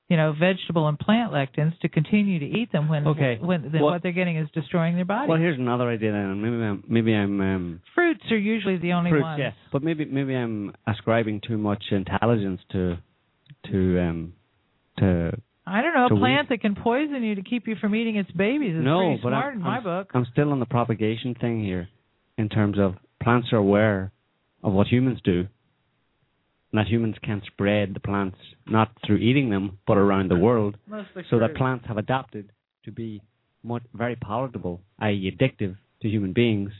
you 0.09 0.17
know, 0.17 0.33
vegetable 0.39 0.87
and 0.87 0.97
plant 0.99 1.31
lectins 1.31 1.77
to 1.79 1.89
continue 1.89 2.39
to 2.39 2.45
eat 2.45 2.71
them 2.71 2.87
when 2.89 3.07
Okay. 3.07 3.37
when 3.41 3.71
then 3.71 3.81
Well- 3.81 3.91
what 3.93 4.03
they're 4.03 4.11
getting 4.11 4.37
is 4.37 4.49
destroying 4.51 4.95
their 4.95 5.05
body. 5.05 5.27
well, 5.29 5.37
here's 5.39 5.57
another 5.57 5.89
idea. 5.89 6.11
Then 6.11 6.41
maybe 6.41 6.63
I'm, 6.63 6.83
maybe 6.87 7.13
I'm 7.15 7.41
um, 7.41 7.81
Fruits 7.95 8.23
are 8.31 8.37
usually 8.37 8.77
the 8.77 8.93
only 8.93 9.09
fruits, 9.09 9.23
ones. 9.23 9.39
yeah, 9.39 9.51
but 9.71 9.83
maybe 9.83 10.05
maybe 10.05 10.35
I'm 10.35 10.73
ascribing 10.85 11.41
too 11.41 11.57
much 11.57 11.83
intelligence 11.91 12.61
to 12.71 12.97
to 13.71 13.99
um 13.99 14.33
to 14.99 15.31
I 15.67 15.81
don't 15.81 15.93
know, 15.93 16.05
a 16.05 16.19
plant 16.19 16.47
that 16.49 16.61
can 16.61 16.75
poison 16.75 17.21
you 17.23 17.35
to 17.35 17.41
keep 17.41 17.67
you 17.67 17.75
from 17.75 17.93
eating 17.93 18.15
its 18.15 18.31
babies 18.31 18.73
is 18.73 18.83
no, 18.83 18.99
pretty 18.99 19.19
but 19.21 19.29
smart 19.29 19.45
I'm, 19.53 19.53
in 19.53 19.61
my 19.61 19.77
I'm, 19.77 19.83
book. 19.83 20.11
I'm 20.13 20.25
still 20.31 20.51
on 20.51 20.61
the 20.61 20.65
propagation 20.65 21.35
thing 21.35 21.61
here, 21.61 21.89
in 22.37 22.47
terms 22.47 22.77
of 22.79 22.95
plants 23.21 23.49
are 23.51 23.57
aware 23.57 24.13
of 24.63 24.71
what 24.71 24.87
humans 24.87 25.19
do, 25.25 25.45
and 26.71 26.79
that 26.79 26.87
humans 26.87 27.15
can 27.21 27.41
spread 27.47 27.93
the 27.93 27.99
plants 27.99 28.37
not 28.65 28.91
through 29.05 29.17
eating 29.17 29.49
them, 29.49 29.79
but 29.85 29.97
around 29.97 30.29
the 30.31 30.37
world, 30.37 30.77
Mostly 30.87 31.23
so 31.29 31.39
that 31.39 31.55
plants 31.55 31.85
have 31.87 31.97
adapted 31.97 32.49
to 32.85 32.91
be 32.91 33.21
much, 33.61 33.83
very 33.93 34.15
palatable, 34.15 34.81
i.e., 34.99 35.29
addictive 35.29 35.75
to 36.01 36.07
human 36.07 36.31
beings. 36.31 36.71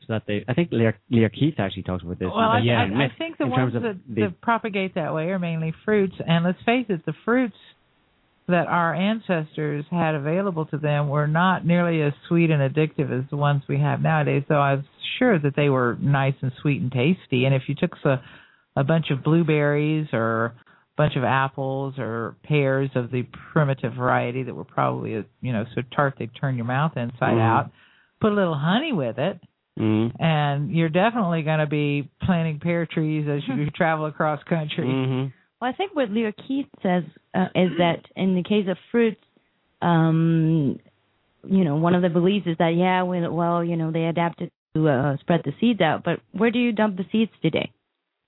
So 0.00 0.14
that 0.14 0.22
they, 0.26 0.44
I 0.48 0.54
think 0.54 0.70
Lierre, 0.72 0.98
Lierre 1.10 1.28
Keith 1.28 1.54
actually 1.58 1.82
talks 1.84 2.02
about 2.02 2.18
this. 2.18 2.26
Well, 2.26 2.38
I, 2.38 2.58
I, 2.58 3.04
I 3.04 3.12
think 3.18 3.38
the 3.38 3.46
ones 3.46 3.72
terms 3.72 3.74
of 3.76 3.82
that, 3.82 4.00
the, 4.08 4.22
that 4.22 4.40
propagate 4.40 4.94
that 4.94 5.14
way 5.14 5.26
are 5.26 5.38
mainly 5.38 5.74
fruits. 5.84 6.14
And 6.26 6.44
let's 6.44 6.58
face 6.64 6.86
it, 6.88 7.04
the 7.04 7.12
fruits 7.24 7.54
that 8.50 8.66
our 8.68 8.94
ancestors 8.94 9.84
had 9.90 10.14
available 10.14 10.66
to 10.66 10.78
them 10.78 11.08
were 11.08 11.26
not 11.26 11.64
nearly 11.66 12.02
as 12.02 12.12
sweet 12.28 12.50
and 12.50 12.60
addictive 12.62 13.10
as 13.16 13.28
the 13.30 13.36
ones 13.36 13.62
we 13.68 13.78
have 13.78 14.00
nowadays. 14.00 14.42
Though 14.48 14.60
I'm 14.60 14.84
sure 15.18 15.38
that 15.38 15.56
they 15.56 15.68
were 15.68 15.96
nice 16.00 16.34
and 16.42 16.52
sweet 16.60 16.80
and 16.82 16.92
tasty. 16.92 17.44
And 17.44 17.54
if 17.54 17.62
you 17.68 17.74
took 17.74 17.92
a, 18.04 18.22
a 18.76 18.84
bunch 18.84 19.10
of 19.10 19.22
blueberries 19.24 20.08
or 20.12 20.46
a 20.46 20.52
bunch 20.96 21.16
of 21.16 21.24
apples 21.24 21.94
or 21.98 22.36
pears 22.44 22.90
of 22.94 23.10
the 23.10 23.22
primitive 23.52 23.94
variety 23.94 24.42
that 24.44 24.54
were 24.54 24.64
probably 24.64 25.12
you 25.40 25.52
know 25.52 25.64
so 25.74 25.82
tart 25.94 26.14
they'd 26.18 26.30
turn 26.40 26.56
your 26.56 26.66
mouth 26.66 26.96
inside 26.96 27.36
Mhm. 27.36 27.40
out, 27.40 27.70
put 28.20 28.32
a 28.32 28.34
little 28.34 28.54
honey 28.54 28.92
with 28.92 29.18
it, 29.18 29.40
mm, 29.78 30.12
and 30.20 30.70
you're 30.70 30.88
definitely 30.90 31.42
going 31.42 31.60
to 31.60 31.66
be 31.66 32.08
planting 32.22 32.60
pear 32.60 32.86
trees 32.86 33.26
as 33.28 33.40
you 33.48 33.70
travel 33.74 34.06
across 34.06 34.42
country. 34.44 34.84
hmm 34.90 35.26
Well, 35.60 35.70
I 35.70 35.76
think 35.76 35.94
what 35.94 36.10
Lierre 36.10 36.32
Keith 36.32 36.66
says 36.82 37.04
uh, 37.34 37.46
is 37.54 37.70
that 37.78 38.00
in 38.16 38.34
the 38.34 38.42
case 38.42 38.66
of 38.68 38.76
fruits, 38.90 39.20
um, 39.82 40.78
you 41.44 41.64
know, 41.64 41.76
one 41.76 41.94
of 41.94 42.02
the 42.02 42.08
beliefs 42.08 42.46
is 42.46 42.56
that 42.58 42.74
yeah, 42.76 43.02
well, 43.02 43.62
you 43.64 43.76
know, 43.76 43.90
they 43.90 44.04
adapted 44.04 44.50
to 44.74 44.88
uh, 44.88 45.16
spread 45.18 45.42
the 45.44 45.52
seeds 45.60 45.80
out, 45.80 46.02
but 46.04 46.20
where 46.32 46.50
do 46.50 46.58
you 46.58 46.72
dump 46.72 46.96
the 46.96 47.04
seeds 47.12 47.32
today? 47.42 47.72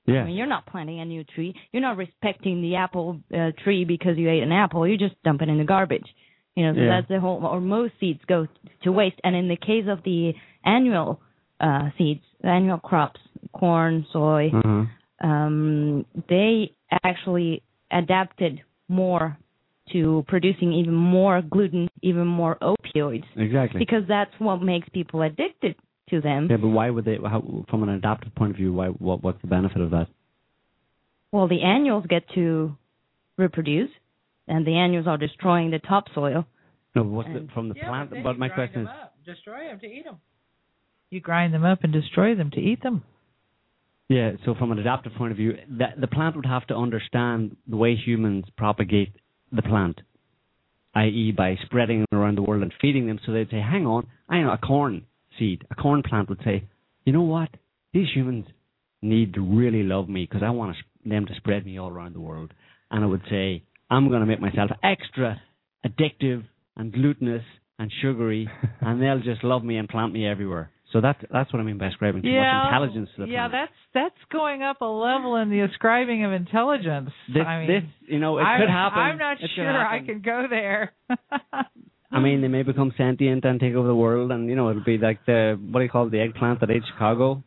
I 0.08 0.10
Yeah. 0.12 0.24
mean, 0.24 0.34
you're 0.36 0.46
not 0.46 0.66
planting 0.66 1.00
a 1.00 1.04
new 1.04 1.22
tree. 1.24 1.54
You're 1.72 1.82
not 1.82 1.96
respecting 1.96 2.60
the 2.60 2.76
apple 2.76 3.20
uh, 3.32 3.52
tree 3.62 3.84
because 3.84 4.18
you 4.18 4.28
ate 4.28 4.42
an 4.42 4.50
apple. 4.52 4.86
You 4.86 4.98
just 4.98 5.14
dump 5.22 5.42
it 5.42 5.48
in 5.48 5.58
the 5.58 5.64
garbage. 5.64 6.06
You 6.56 6.64
know, 6.66 6.74
so 6.74 6.80
Yeah. 6.80 6.88
that's 6.88 7.08
the 7.08 7.20
whole. 7.20 7.44
Or 7.46 7.60
most 7.60 7.94
seeds 8.00 8.20
go 8.26 8.46
to 8.82 8.92
waste. 8.92 9.20
And 9.24 9.36
in 9.36 9.48
the 9.48 9.56
case 9.56 9.86
of 9.88 10.02
the 10.04 10.34
annual 10.64 11.20
uh, 11.60 11.90
seeds, 11.96 12.24
annual 12.42 12.78
crops, 12.78 13.20
corn, 13.52 14.04
soy, 14.12 14.50
Uh-huh. 14.52 14.84
Um, 15.22 16.04
they 16.28 16.72
actually 17.04 17.62
adapted 17.90 18.60
more 18.88 19.36
to 19.92 20.24
producing 20.28 20.72
even 20.72 20.94
more 20.94 21.42
gluten, 21.42 21.88
even 22.02 22.26
more 22.26 22.56
opioids, 22.62 23.24
Exactly. 23.36 23.78
because 23.78 24.02
that's 24.08 24.30
what 24.38 24.62
makes 24.62 24.88
people 24.90 25.22
addicted 25.22 25.76
to 26.10 26.20
them. 26.20 26.48
Yeah, 26.50 26.56
but 26.56 26.68
why 26.68 26.90
would 26.90 27.04
they? 27.04 27.16
How, 27.22 27.64
from 27.68 27.82
an 27.82 27.88
adaptive 27.90 28.34
point 28.34 28.52
of 28.52 28.56
view, 28.56 28.72
why? 28.72 28.88
What? 28.88 29.22
What's 29.22 29.40
the 29.40 29.48
benefit 29.48 29.80
of 29.80 29.90
that? 29.90 30.08
Well, 31.30 31.48
the 31.48 31.62
annuals 31.62 32.04
get 32.08 32.24
to 32.34 32.76
reproduce, 33.38 33.90
and 34.46 34.66
the 34.66 34.76
annuals 34.76 35.06
are 35.06 35.16
destroying 35.16 35.70
the 35.70 35.78
topsoil. 35.78 36.46
No, 36.94 37.02
what's 37.04 37.28
the, 37.28 37.48
from 37.54 37.70
the 37.70 37.74
Yeah, 37.74 37.88
plant? 37.88 38.10
but, 38.10 38.22
But 38.22 38.38
my 38.38 38.50
question 38.50 38.82
is, 38.82 38.88
up, 38.88 39.14
destroy 39.24 39.64
them 39.68 39.80
to 39.80 39.86
eat 39.86 40.04
them. 40.04 40.16
You 41.10 41.20
grind 41.20 41.54
them 41.54 41.64
up 41.64 41.80
and 41.84 41.92
destroy 41.92 42.34
them 42.34 42.50
to 42.50 42.60
eat 42.60 42.82
them. 42.82 43.02
Yeah, 44.12 44.32
so 44.44 44.54
from 44.54 44.72
an 44.72 44.78
adaptive 44.78 45.14
point 45.14 45.30
of 45.30 45.38
view, 45.38 45.54
the, 45.66 45.86
the 45.98 46.06
plant 46.06 46.36
would 46.36 46.44
have 46.44 46.66
to 46.66 46.76
understand 46.76 47.56
the 47.66 47.78
way 47.78 47.96
humans 47.96 48.44
propagate 48.58 49.08
the 49.50 49.62
plant, 49.62 50.02
i.e., 50.94 51.32
by 51.34 51.56
spreading 51.64 52.04
around 52.12 52.36
the 52.36 52.42
world 52.42 52.62
and 52.62 52.74
feeding 52.78 53.06
them. 53.06 53.18
So 53.24 53.32
they'd 53.32 53.48
say, 53.48 53.60
"Hang 53.60 53.86
on, 53.86 54.06
I 54.28 54.42
know 54.42 54.52
a 54.52 54.58
corn 54.58 55.06
seed, 55.38 55.64
a 55.70 55.74
corn 55.74 56.02
plant 56.02 56.28
would 56.28 56.42
say, 56.44 56.68
you 57.06 57.14
know 57.14 57.22
what? 57.22 57.48
These 57.94 58.08
humans 58.14 58.44
need 59.00 59.32
to 59.32 59.40
really 59.40 59.82
love 59.82 60.10
me 60.10 60.28
because 60.28 60.42
I 60.44 60.50
want 60.50 60.76
them 61.06 61.24
to 61.24 61.34
spread 61.36 61.64
me 61.64 61.78
all 61.78 61.88
around 61.88 62.14
the 62.14 62.20
world." 62.20 62.52
And 62.90 63.02
I 63.02 63.06
would 63.06 63.22
say, 63.30 63.62
"I'm 63.90 64.08
going 64.08 64.20
to 64.20 64.26
make 64.26 64.42
myself 64.42 64.72
extra 64.82 65.40
addictive 65.86 66.44
and 66.76 66.92
glutinous 66.92 67.44
and 67.78 67.90
sugary, 68.02 68.46
and 68.82 69.00
they'll 69.00 69.22
just 69.22 69.42
love 69.42 69.64
me 69.64 69.78
and 69.78 69.88
plant 69.88 70.12
me 70.12 70.26
everywhere." 70.26 70.70
So 70.92 71.00
that's 71.00 71.18
that's 71.32 71.52
what 71.52 71.60
I 71.60 71.62
mean 71.62 71.78
by 71.78 71.86
ascribing 71.86 72.22
too 72.22 72.28
yeah, 72.28 72.64
much 72.64 72.66
intelligence 72.66 73.08
to 73.16 73.22
the 73.26 73.32
yeah, 73.32 73.48
plant. 73.48 73.70
that's 73.94 74.12
that's 74.12 74.30
going 74.30 74.62
up 74.62 74.80
a 74.82 74.84
level 74.84 75.36
in 75.36 75.48
the 75.50 75.60
ascribing 75.60 76.24
of 76.24 76.32
intelligence. 76.32 77.10
This, 77.32 77.42
I 77.46 77.60
mean, 77.60 77.68
this, 77.68 77.82
you 78.08 78.18
know, 78.18 78.38
it 78.38 78.42
I, 78.42 78.58
could 78.60 78.68
happen. 78.68 78.98
I'm 78.98 79.18
not 79.18 79.38
It 79.40 79.50
sure 79.56 79.66
I 79.86 80.04
can 80.04 80.20
go 80.20 80.46
there. 80.50 80.92
I 82.10 82.20
mean, 82.20 82.42
they 82.42 82.48
may 82.48 82.62
become 82.62 82.92
sentient 82.98 83.44
and 83.46 83.58
take 83.58 83.72
over 83.74 83.88
the 83.88 83.94
world, 83.94 84.32
and 84.32 84.48
you 84.50 84.54
know, 84.56 84.68
it'll 84.68 84.84
be 84.84 84.98
like 84.98 85.24
the 85.24 85.58
what 85.70 85.80
do 85.80 85.84
you 85.84 85.90
call 85.90 86.06
it, 86.08 86.10
the 86.10 86.20
eggplant 86.20 86.60
that 86.60 86.70
ate 86.70 86.82
Chicago. 86.92 87.42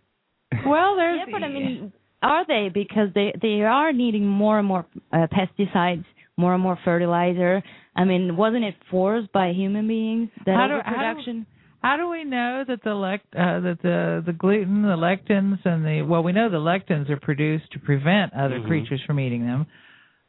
well, 0.66 0.96
there's 0.96 1.20
Yeah, 1.28 1.32
but 1.32 1.44
I 1.44 1.50
mean, 1.50 1.94
are 2.24 2.46
they? 2.48 2.70
Because 2.74 3.10
they 3.14 3.32
they 3.42 3.62
are 3.62 3.94
needing 3.94 4.26
more 4.28 4.58
and 4.58 4.68
more 4.68 4.88
uh, 5.14 5.28
pesticides, 5.32 6.06
more 6.36 6.54
and 6.56 6.64
more 6.64 6.80
fertilizer. 6.84 7.62
I 7.96 8.06
mean, 8.06 8.36
wasn't 8.38 8.64
it 8.66 8.74
forced 8.90 9.32
by 9.32 9.52
human 9.54 9.88
beings 9.88 10.30
that 10.48 10.56
How 10.56 10.68
do- 10.68 10.74
how 10.84 10.92
do- 10.92 10.98
overproduction? 10.98 11.46
How 11.86 11.98
do 11.98 12.10
we 12.10 12.24
know 12.24 12.64
that 12.68 12.82
the 12.84 12.96
lect 12.96 13.28
uh, 13.36 13.60
that 13.60 13.78
the 13.84 14.24
the 14.26 14.34
gluten, 14.34 14.82
the 14.82 14.98
lectins, 14.98 15.64
and 15.66 15.86
the 15.86 16.02
well, 16.02 16.24
we 16.24 16.32
know 16.32 16.50
the 16.50 16.58
lectins 16.58 17.12
are 17.12 17.20
produced 17.20 17.72
to 17.74 17.80
prevent 17.80 18.34
other 18.34 18.60
Mhm. 18.60 18.66
creatures 18.66 19.04
from 19.06 19.20
eating 19.20 19.46
them, 19.46 19.68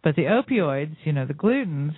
but 0.02 0.16
the 0.16 0.24
opioids, 0.24 0.96
you 1.04 1.14
know, 1.14 1.24
the 1.24 1.32
glutens, 1.32 1.94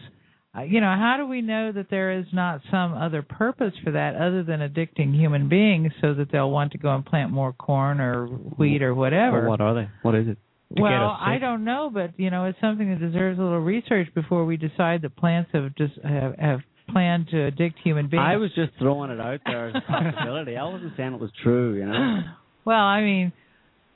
uh, 0.56 0.60
you 0.60 0.80
know, 0.80 0.94
how 0.94 1.16
do 1.16 1.26
we 1.26 1.42
know 1.42 1.72
that 1.72 1.90
there 1.90 2.12
is 2.12 2.32
not 2.32 2.60
some 2.70 2.92
other 2.94 3.20
purpose 3.22 3.76
for 3.82 3.90
that 3.90 4.14
other 4.14 4.44
than 4.44 4.60
addicting 4.60 5.12
human 5.12 5.48
beings 5.48 5.92
so 6.00 6.14
that 6.14 6.30
they'll 6.30 6.52
want 6.52 6.70
to 6.70 6.78
go 6.78 6.94
and 6.94 7.04
plant 7.04 7.32
more 7.32 7.52
corn 7.52 8.00
or 8.00 8.28
wheat 8.58 8.80
or 8.80 8.94
whatever? 8.94 9.40
Well, 9.40 9.48
what 9.48 9.60
are 9.60 9.74
they? 9.74 9.88
What 10.02 10.14
is 10.14 10.28
it? 10.28 10.38
Well, 10.70 11.16
I 11.18 11.38
don't 11.38 11.64
know, 11.64 11.90
but 11.92 12.12
you 12.16 12.30
know, 12.30 12.44
it's 12.44 12.60
something 12.60 12.90
that 12.90 13.00
deserves 13.00 13.40
a 13.40 13.42
little 13.42 13.58
research 13.58 14.06
before 14.14 14.44
we 14.44 14.56
decide 14.56 15.02
that 15.02 15.16
plants 15.16 15.50
have 15.52 15.74
just 15.74 15.98
have, 16.04 16.36
have 16.38 16.60
planned 16.88 17.28
to 17.28 17.46
addict 17.46 17.78
human 17.82 18.08
beings. 18.08 18.24
I 18.26 18.36
was 18.36 18.50
just 18.54 18.72
throwing 18.78 19.10
it 19.10 19.20
out 19.20 19.40
there 19.46 19.68
as 19.68 19.74
a 19.76 19.80
possibility. 19.80 20.56
I 20.56 20.64
wasn't 20.64 20.92
saying 20.96 21.14
it 21.14 21.20
was 21.20 21.30
true, 21.42 21.74
you 21.78 21.86
know. 21.86 22.20
well, 22.64 22.76
I 22.80 23.00
mean, 23.02 23.32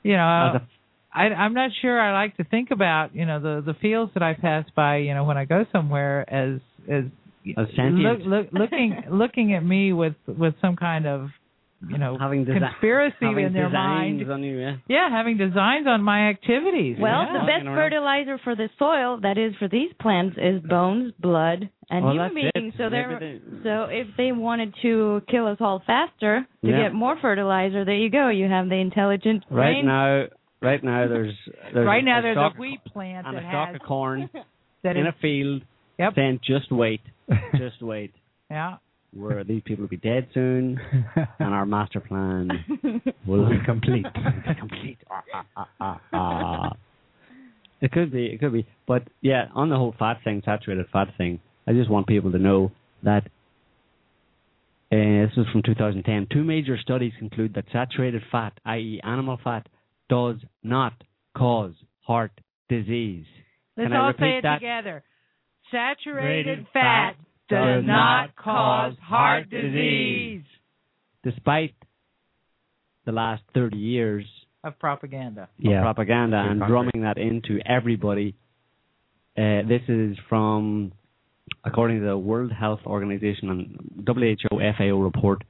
you 0.03 0.13
know, 0.13 0.51
As 0.55 0.61
a- 0.61 0.67
I, 1.15 1.23
I'm 1.25 1.53
not 1.53 1.69
sure 1.81 1.99
I 1.99 2.11
like 2.13 2.37
to 2.37 2.43
think 2.43 2.71
about 2.71 3.15
you 3.15 3.25
know 3.25 3.39
the 3.39 3.61
the 3.63 3.75
fields 3.79 4.11
that 4.15 4.23
I 4.23 4.33
pass 4.33 4.65
by 4.75 4.97
you 4.97 5.13
know 5.13 5.23
when 5.25 5.37
I 5.37 5.45
go 5.45 5.63
somewhere 5.71 6.25
as 6.27 6.59
as 6.91 7.03
As 7.55 7.67
sentient. 7.75 7.99
look, 7.99 8.19
look, 8.25 8.47
looking 8.51 9.03
looking 9.11 9.53
at 9.53 9.63
me 9.63 9.93
with 9.93 10.15
with 10.27 10.55
some 10.59 10.75
kind 10.75 11.05
of 11.05 11.29
you 11.87 11.99
know 11.99 12.17
having 12.19 12.45
desi- 12.45 12.57
conspiracy 12.59 13.15
having 13.21 13.45
in 13.45 13.53
their 13.53 13.67
designs 13.67 14.19
mind. 14.21 14.31
on 14.31 14.41
you, 14.43 14.57
yeah. 14.57 14.75
Yeah, 14.87 15.09
having 15.11 15.37
designs 15.37 15.85
on 15.85 16.01
my 16.01 16.29
activities. 16.29 16.97
Well, 16.99 17.25
yeah. 17.27 17.33
the 17.33 17.45
best 17.45 17.65
fertilizer 17.65 18.39
for 18.43 18.55
the 18.55 18.69
soil, 18.79 19.19
that 19.21 19.37
is 19.37 19.53
for 19.59 19.67
these 19.67 19.91
plants, 20.01 20.35
is 20.41 20.61
bones, 20.63 21.13
blood, 21.19 21.69
and 21.89 22.03
Well, 22.05 22.13
human 22.13 22.33
that's 22.35 22.47
it. 22.47 22.53
beings. 22.53 22.73
So 22.77 22.89
they're 22.89 23.19
Maybe 23.19 23.41
so 23.63 23.83
if 23.89 24.07
they 24.17 24.31
wanted 24.31 24.73
to 24.81 25.21
kill 25.29 25.47
us 25.47 25.57
all 25.59 25.81
faster 25.85 26.45
to 26.63 26.69
Yeah. 26.69 26.83
get 26.83 26.93
more 26.93 27.17
fertilizer, 27.21 27.85
there 27.85 27.95
you 27.95 28.09
go. 28.09 28.29
You 28.29 28.47
have 28.47 28.69
the 28.69 28.75
intelligent 28.75 29.43
Right 29.49 29.73
brain. 29.73 29.85
now, 29.85 30.25
right 30.61 30.83
now 30.83 31.07
there's, 31.07 31.33
there's 31.73 31.85
right 31.85 32.03
now 32.03 32.19
a 32.19 32.21
there's 32.21 32.35
stalk 32.35 32.55
a 32.55 32.59
wheat 32.59 32.83
plant 32.85 33.27
and 33.27 33.37
that 33.37 33.43
a 33.43 33.47
stalk 33.49 33.67
has 33.67 33.75
of 33.77 33.81
corn 33.81 34.29
that 34.83 34.95
in 34.97 35.05
is 35.07 35.13
a 35.13 35.19
field 35.21 35.63
Yep. 35.99 36.15
saying, 36.15 36.39
"Just 36.43 36.71
wait, 36.71 37.01
just 37.57 37.81
wait." 37.81 38.13
yeah. 38.49 38.77
Where 39.15 39.43
these 39.43 39.61
people 39.63 39.83
will 39.83 39.89
be 39.89 39.97
dead 39.97 40.27
soon, 40.33 40.79
and 41.39 41.53
our 41.53 41.67
master 41.67 41.99
plan 41.99 42.49
will 43.27 43.43
Will 43.43 43.49
be 43.51 43.59
complete. 43.63 44.07
complete. 44.59 44.97
Ah, 45.11 45.23
ah, 45.35 45.45
ah, 45.55 45.67
ah, 45.79 45.99
ah. 46.13 46.71
It 47.79 47.91
could 47.91 48.11
be, 48.11 48.25
it 48.27 48.39
could 48.39 48.53
be, 48.53 48.65
but 48.87 49.03
yeah, 49.21 49.49
on 49.53 49.69
the 49.69 49.75
whole 49.75 49.93
fat 49.99 50.17
thing, 50.23 50.41
saturated 50.43 50.87
fat 50.91 51.09
thing, 51.17 51.39
I 51.67 51.73
just 51.73 51.89
want 51.89 52.07
people 52.07 52.31
to 52.31 52.39
know 52.39 52.71
that. 53.03 53.23
Uh, 54.91 55.25
this 55.25 55.31
was 55.35 55.47
from 55.51 55.63
2010. 55.63 56.27
Two 56.31 56.43
major 56.43 56.77
studies 56.77 57.13
conclude 57.17 57.55
that 57.55 57.65
saturated 57.73 58.21
fat, 58.31 58.53
i.e., 58.65 59.01
animal 59.03 59.39
fat, 59.43 59.67
does 60.07 60.35
not 60.61 60.93
cause 61.35 61.73
heart 62.01 62.31
disease. 62.69 63.25
Let's 63.75 63.89
Can 63.89 63.97
all 63.97 64.07
repeat 64.09 64.19
say 64.21 64.37
it 64.37 64.41
that? 64.43 64.55
together. 64.59 65.03
Saturated 65.71 66.67
fat 66.73 67.13
fat 67.13 67.15
does 67.49 67.77
does 67.77 67.83
not 67.87 67.93
not 67.95 68.35
cause 68.35 68.43
cause 68.45 68.97
heart 69.01 69.47
heart 69.47 69.49
disease. 69.49 70.43
Despite 71.23 71.73
the 73.05 73.11
last 73.11 73.41
30 73.53 73.77
years 73.77 74.25
Of 74.63 74.77
propaganda. 74.79 75.49
of 75.65 75.81
propaganda 75.81 76.37
and 76.37 76.61
drumming 76.61 77.01
that 77.01 77.17
into 77.17 77.59
everybody. 77.65 78.35
Uh, 79.35 79.63
this 79.67 79.81
is 79.87 80.15
from, 80.29 80.91
according 81.65 81.99
to 81.99 82.05
the 82.05 82.17
World 82.17 82.51
Health 82.51 82.79
Organization 82.85 83.49
and 83.49 84.05
WHO 84.07 84.59
FAO 84.77 84.97
report, 84.99 85.43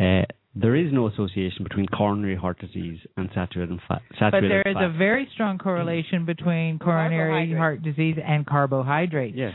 uh, 0.00 0.22
there 0.54 0.74
is 0.74 0.92
no 0.92 1.06
association 1.08 1.64
between 1.64 1.86
coronary 1.86 2.36
heart 2.36 2.58
disease 2.58 2.98
and 3.16 3.28
saturated 3.34 3.78
fat. 3.86 4.02
But 4.10 4.18
Saturated 4.18 4.50
there 4.50 4.62
is 4.62 4.74
fat. 4.74 4.84
a 4.84 4.92
very 4.96 5.28
strong 5.34 5.58
correlation 5.58 6.24
between 6.24 6.78
coronary 6.78 7.52
heart 7.54 7.82
disease 7.82 8.16
and 8.24 8.46
carbohydrates. 8.46 9.36
yes. 9.36 9.52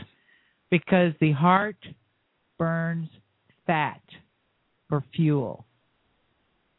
Because 0.70 1.12
the 1.20 1.32
heart 1.32 1.76
burns 2.58 3.08
fat 3.66 4.00
for 4.88 5.04
fuel. 5.14 5.66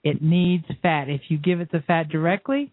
It 0.04 0.22
needs 0.22 0.66
fat. 0.82 1.10
If 1.10 1.22
you 1.30 1.38
give 1.38 1.62
it 1.62 1.72
the 1.72 1.82
fat 1.86 2.10
directly, 2.10 2.72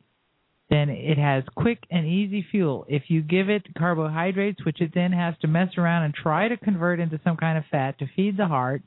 then 0.70 0.88
it 0.88 1.18
has 1.18 1.42
quick 1.56 1.80
and 1.90 2.06
easy 2.06 2.46
fuel. 2.50 2.86
If 2.88 3.04
you 3.08 3.22
give 3.22 3.50
it 3.50 3.66
carbohydrates, 3.76 4.64
which 4.64 4.80
it 4.80 4.92
then 4.94 5.12
has 5.12 5.34
to 5.42 5.48
mess 5.48 5.70
around 5.76 6.04
and 6.04 6.14
try 6.14 6.48
to 6.48 6.56
convert 6.56 7.00
into 7.00 7.20
some 7.24 7.36
kind 7.36 7.58
of 7.58 7.64
fat 7.70 7.98
to 7.98 8.06
feed 8.14 8.36
the 8.36 8.46
heart, 8.46 8.82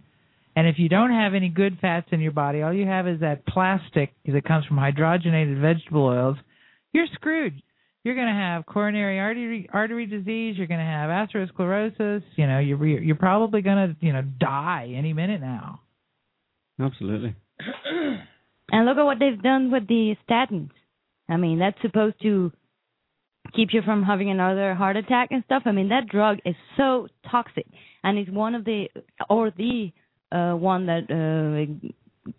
and 0.56 0.68
if 0.68 0.76
you 0.78 0.88
don't 0.88 1.12
have 1.12 1.34
any 1.34 1.50
good 1.50 1.78
fats 1.82 2.08
in 2.12 2.22
your 2.22 2.32
body, 2.32 2.62
all 2.62 2.74
you 2.74 2.86
have 2.86 3.08
is 3.08 3.20
that 3.20 3.46
plastic 3.46 4.14
that 4.26 4.46
comes 4.46 4.66
from 4.66 4.78
hydrogenated 4.78 5.60
vegetable 5.60 6.06
oils, 6.06 6.38
you're 6.94 7.08
screwed. 7.16 7.62
You're 8.04 8.16
going 8.16 8.28
to 8.28 8.34
have 8.34 8.66
coronary 8.66 9.20
artery 9.20 9.70
artery 9.72 10.06
disease. 10.06 10.56
You're 10.58 10.68
going 10.68 10.80
to 10.80 10.86
have 10.86 11.10
atherosclerosis. 11.10 12.22
You 12.36 12.48
know, 12.48 12.60
you're 12.60 12.86
you're 12.86 13.16
probably 13.16 13.62
going 13.62 13.90
to 13.90 14.06
you 14.06 14.12
know 14.12 14.24
die 14.40 14.94
any 14.96 15.14
minute 15.14 15.42
now. 15.42 15.82
Absolutely. 16.80 17.36
And 18.72 18.88
look 18.88 18.98
at 18.98 19.04
what 19.04 19.20
they've 19.20 19.40
done 19.40 19.72
with 19.72 19.88
the 19.88 20.16
statins. 20.28 20.72
I 21.34 21.38
mean, 21.38 21.60
that's 21.60 21.82
supposed 21.82 22.22
to 22.22 22.52
keep 23.56 23.70
you 23.74 23.82
from 23.82 24.04
having 24.04 24.30
another 24.30 24.74
heart 24.74 24.96
attack 24.98 25.30
and 25.32 25.44
stuff. 25.46 25.64
I 25.66 25.72
mean, 25.72 25.90
that 25.90 26.08
drug 26.08 26.38
is 26.46 26.56
so 26.78 27.08
toxic, 27.30 27.66
and 28.04 28.18
it's 28.18 28.30
one 28.32 28.56
of 28.56 28.64
the 28.66 28.88
or 29.30 29.52
the 29.52 29.92
uh, 30.32 30.54
one 30.56 30.86
that 30.88 31.04
uh, 31.12 31.90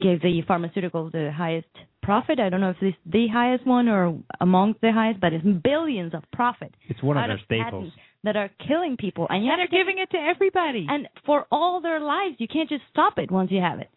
gave 0.01 0.23
the 0.23 0.43
pharmaceuticals 0.49 1.13
the 1.13 1.31
highest 1.35 1.69
profit. 2.03 2.41
I 2.41 2.49
don't 2.49 2.61
know 2.61 2.71
if 2.71 2.77
it's 2.81 2.97
the 3.07 3.27
highest 3.33 3.67
one 3.67 3.89
or 3.89 4.19
amongst 4.41 4.81
the 4.81 4.93
highest, 4.93 5.21
but 5.21 5.33
it's 5.33 5.45
billions 5.63 6.15
of 6.15 6.23
profit 6.33 6.75
It's 6.89 7.03
one 7.03 7.17
of 7.17 7.23
out 7.25 7.29
their 7.29 7.41
staples. 7.45 7.93
that 8.25 8.37
are 8.37 8.51
killing 8.67 8.97
people, 8.97 9.27
and 9.29 9.45
you 9.45 9.51
And 9.51 9.61
they're 9.61 9.67
to 9.67 9.77
giving 9.77 9.99
it 9.99 10.11
to 10.11 10.19
everybody. 10.19 10.87
and 10.89 11.09
for 11.27 11.47
all 11.51 11.81
their 11.81 12.01
lives. 12.01 12.37
You 12.39 12.49
can't 12.49 12.69
just 12.69 12.83
stop 12.91 13.19
it 13.19 13.31
once 13.31 13.51
you 13.51 13.61
have 13.61 13.79
it. 13.81 13.91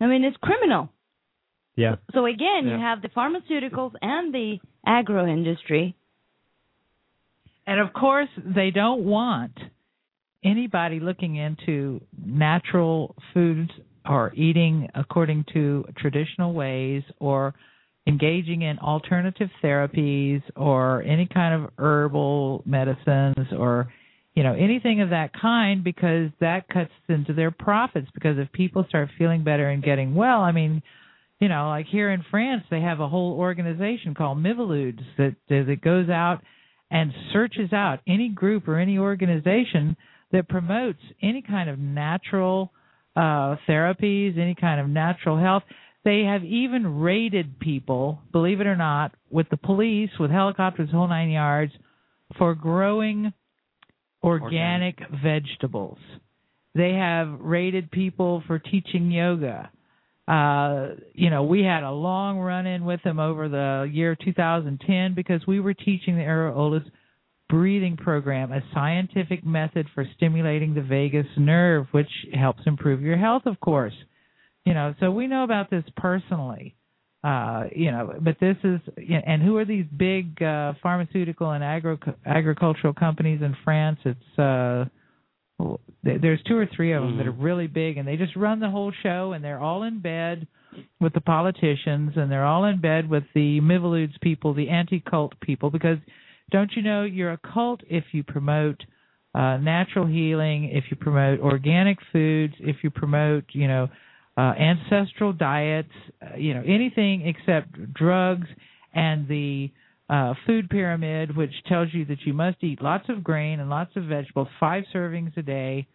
I 0.00 0.06
mean, 0.06 0.24
it's 0.24 0.36
criminal. 0.38 0.90
Yeah. 1.76 1.96
So 2.14 2.26
again, 2.26 2.66
you 2.66 2.78
have 2.78 3.00
the 3.02 3.08
pharmaceuticals 3.08 3.92
and 4.02 4.34
the 4.34 4.58
agro 4.86 5.26
industry. 5.26 5.96
And 7.66 7.80
of 7.80 7.92
course, 7.92 8.28
they 8.44 8.70
don't 8.70 9.04
want 9.04 9.56
anybody 10.44 11.00
looking 11.00 11.36
into 11.36 12.00
natural 12.24 13.14
foods 13.32 13.70
or 14.08 14.32
eating 14.34 14.88
according 14.94 15.44
to 15.52 15.84
traditional 15.96 16.52
ways 16.52 17.02
or 17.18 17.54
engaging 18.06 18.62
in 18.62 18.78
alternative 18.78 19.50
therapies 19.62 20.42
or 20.56 21.02
any 21.02 21.28
kind 21.32 21.62
of 21.62 21.70
herbal 21.78 22.62
medicines 22.64 23.46
or 23.56 23.92
you 24.34 24.42
know 24.42 24.54
anything 24.54 25.02
of 25.02 25.10
that 25.10 25.30
kind 25.38 25.84
because 25.84 26.30
that 26.40 26.66
cuts 26.68 26.90
into 27.08 27.34
their 27.34 27.50
profits 27.50 28.08
because 28.14 28.38
if 28.38 28.50
people 28.52 28.86
start 28.88 29.10
feeling 29.18 29.44
better 29.44 29.68
and 29.68 29.82
getting 29.82 30.14
well 30.14 30.40
i 30.40 30.50
mean 30.50 30.82
you 31.40 31.48
know 31.48 31.68
like 31.68 31.86
here 31.86 32.10
in 32.10 32.24
france 32.30 32.62
they 32.70 32.80
have 32.80 33.00
a 33.00 33.08
whole 33.08 33.32
organization 33.38 34.14
called 34.14 34.38
miviludes 34.38 35.00
that 35.18 35.34
that 35.48 35.80
goes 35.82 36.08
out 36.08 36.40
and 36.90 37.12
searches 37.32 37.72
out 37.72 38.00
any 38.06 38.28
group 38.28 38.68
or 38.68 38.78
any 38.78 38.98
organization 38.98 39.96
that 40.32 40.48
promotes 40.48 41.00
any 41.22 41.42
kind 41.42 41.68
of 41.68 41.78
natural 41.78 42.72
uh 43.16 43.56
therapies 43.68 44.38
any 44.38 44.54
kind 44.54 44.80
of 44.80 44.88
natural 44.88 45.38
health 45.38 45.62
They 46.02 46.22
have 46.24 46.42
even 46.44 47.00
raided 47.00 47.58
people, 47.58 48.22
believe 48.32 48.60
it 48.62 48.66
or 48.66 48.76
not, 48.76 49.12
with 49.30 49.48
the 49.50 49.58
police, 49.58 50.10
with 50.18 50.30
helicopters, 50.30 50.90
whole 50.90 51.08
nine 51.08 51.28
yards, 51.28 51.72
for 52.38 52.54
growing 52.54 53.32
organic, 54.22 54.96
vegetables. 55.22 55.98
They 56.74 56.92
have 56.94 57.28
raided 57.40 57.90
people 57.90 58.42
for 58.46 58.58
teaching 58.58 59.10
yoga. 59.10 59.70
Uh, 60.30 60.94
you 61.12 61.28
know, 61.28 61.42
we 61.42 61.64
had 61.64 61.82
a 61.82 61.90
long 61.90 62.38
run 62.38 62.64
in 62.64 62.84
with 62.84 63.02
them 63.02 63.18
over 63.18 63.48
the 63.48 63.90
year 63.92 64.16
2010 64.24 65.14
because 65.14 65.44
we 65.44 65.58
were 65.58 65.74
teaching 65.74 66.14
the 66.14 66.22
Éiriú 66.22 66.54
Eolas 66.54 66.84
breathing 67.48 67.96
program, 67.96 68.52
a 68.52 68.60
scientific 68.72 69.44
method 69.44 69.88
for 69.92 70.06
stimulating 70.16 70.72
the 70.72 70.82
vagus 70.82 71.26
nerve, 71.36 71.86
which 71.90 72.10
helps 72.32 72.60
improve 72.66 73.02
your 73.02 73.16
health, 73.16 73.42
of 73.44 73.58
course. 73.58 73.94
You 74.64 74.72
know, 74.74 74.94
so 75.00 75.10
we 75.10 75.26
know 75.26 75.42
about 75.42 75.68
this 75.68 75.82
personally. 75.96 76.76
Uh, 77.24 77.64
you 77.74 77.90
know, 77.90 78.14
but 78.20 78.36
this 78.40 78.56
is, 78.62 78.78
and 79.26 79.42
who 79.42 79.56
are 79.56 79.64
these 79.64 79.84
big 79.96 80.40
uh, 80.40 80.74
pharmaceutical 80.80 81.50
and 81.50 81.64
agro 81.64 81.98
agricultural 82.24 82.94
companies 82.94 83.42
in 83.42 83.56
France? 83.64 83.98
It's 84.04 84.38
uh, 84.38 84.84
there's 86.02 86.42
two 86.46 86.56
or 86.56 86.68
three 86.74 86.92
of 86.92 87.02
them 87.02 87.10
mm-hmm. 87.10 87.18
that 87.18 87.26
are 87.26 87.32
really 87.32 87.66
big, 87.66 87.96
and 87.96 88.06
they 88.06 88.16
just 88.16 88.36
run 88.36 88.60
the 88.60 88.70
whole 88.70 88.92
show, 89.02 89.32
and 89.32 89.44
they're 89.44 89.60
all 89.60 89.82
in 89.82 90.00
bed 90.00 90.46
with 91.00 91.12
the 91.12 91.20
politicians, 91.20 92.12
and 92.16 92.30
they're 92.30 92.44
all 92.44 92.64
in 92.64 92.80
bed 92.80 93.08
with 93.08 93.24
the 93.34 93.60
Miviludes 93.60 94.18
people, 94.20 94.54
the 94.54 94.68
anti-cult 94.68 95.38
people, 95.40 95.70
because 95.70 95.98
don't 96.50 96.70
you 96.74 96.82
know 96.82 97.02
you're 97.04 97.32
a 97.32 97.40
cult 97.52 97.80
if 97.88 98.04
you 98.12 98.22
promote 98.22 98.80
uh, 99.34 99.56
natural 99.58 100.06
healing, 100.06 100.70
if 100.72 100.84
you 100.90 100.96
promote 100.96 101.40
organic 101.40 101.98
foods, 102.12 102.54
if 102.60 102.76
you 102.82 102.90
promote, 102.90 103.44
you 103.52 103.68
know, 103.68 103.88
uh, 104.36 104.52
ancestral 104.58 105.32
diets, 105.32 105.92
uh, 106.22 106.36
you 106.36 106.54
know, 106.54 106.62
anything 106.66 107.26
except 107.26 107.94
drugs 107.94 108.48
and 108.94 109.28
the 109.28 109.70
uh, 110.10 110.34
food 110.44 110.68
pyramid, 110.68 111.36
which 111.36 111.52
tells 111.68 111.88
you 111.92 112.04
that 112.06 112.18
you 112.24 112.32
must 112.32 112.56
eat 112.62 112.82
lots 112.82 113.08
of 113.08 113.22
grain 113.22 113.60
and 113.60 113.70
lots 113.70 113.92
of 113.94 114.04
vegetables, 114.04 114.48
five 114.58 114.82
servings 114.92 115.36
a 115.36 115.42
day, 115.42 115.86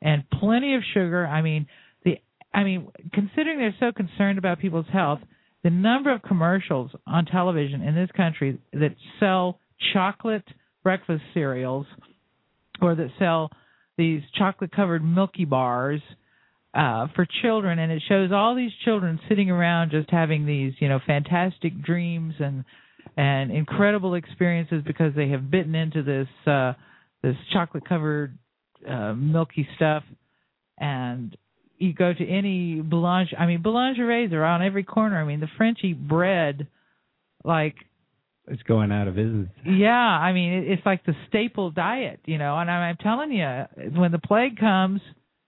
and 0.00 0.22
plenty 0.38 0.76
of 0.76 0.82
sugar. 0.94 1.26
I 1.26 1.42
mean, 1.42 1.66
the 2.04 2.18
I 2.54 2.62
mean, 2.62 2.86
considering 3.12 3.58
they're 3.58 3.74
so 3.80 3.90
concerned 3.90 4.38
about 4.38 4.60
people's 4.60 4.86
health, 4.92 5.18
the 5.64 5.70
number 5.70 6.12
of 6.12 6.22
commercials 6.22 6.92
on 7.04 7.24
television 7.24 7.82
in 7.82 7.96
this 7.96 8.10
country 8.16 8.60
that 8.72 8.94
sell 9.18 9.58
chocolate 9.92 10.46
breakfast 10.84 11.24
cereals 11.32 11.86
or 12.80 12.94
that 12.94 13.08
sell 13.18 13.50
these 13.98 14.22
chocolate 14.38 14.70
covered 14.70 15.04
milky 15.04 15.44
bars 15.44 16.00
uh 16.74 17.06
for 17.14 17.26
children 17.42 17.78
and 17.78 17.92
it 17.92 18.02
shows 18.08 18.30
all 18.32 18.54
these 18.56 18.72
children 18.84 19.20
sitting 19.28 19.50
around 19.50 19.90
just 19.90 20.10
having 20.10 20.44
these 20.44 20.72
you 20.80 20.88
know 20.88 20.98
fantastic 21.06 21.80
dreams 21.82 22.34
and 22.40 22.64
and 23.16 23.50
incredible 23.50 24.14
experiences 24.14 24.82
because 24.86 25.14
they 25.14 25.28
have 25.28 25.50
bitten 25.50 25.74
into 25.74 26.02
this 26.02 26.28
uh 26.46 26.72
this 27.22 27.36
chocolate 27.52 27.88
covered 27.88 28.36
uh 28.88 29.12
milky 29.14 29.68
stuff 29.76 30.02
and 30.78 31.36
you 31.78 31.92
go 31.92 32.12
to 32.12 32.26
any 32.28 32.80
boulangerie 32.82 33.38
I 33.38 33.46
mean 33.46 33.62
boulangeries 33.62 34.32
are 34.32 34.44
on 34.44 34.62
every 34.62 34.84
corner. 34.84 35.20
I 35.20 35.24
mean 35.24 35.40
the 35.40 35.48
French 35.56 35.78
eat 35.82 36.06
bread 36.08 36.66
like 37.44 37.74
it's 38.46 38.62
going 38.64 38.92
out 38.92 39.08
of 39.08 39.14
business. 39.14 39.48
Yeah, 39.64 39.90
I 39.90 40.32
mean 40.32 40.64
it's 40.68 40.84
like 40.84 41.04
the 41.06 41.14
staple 41.28 41.70
diet, 41.70 42.20
you 42.26 42.38
know. 42.38 42.58
And 42.58 42.70
I'm 42.70 42.96
telling 42.96 43.32
you, 43.32 43.64
when 43.98 44.12
the 44.12 44.18
plague 44.18 44.58
comes, 44.58 45.00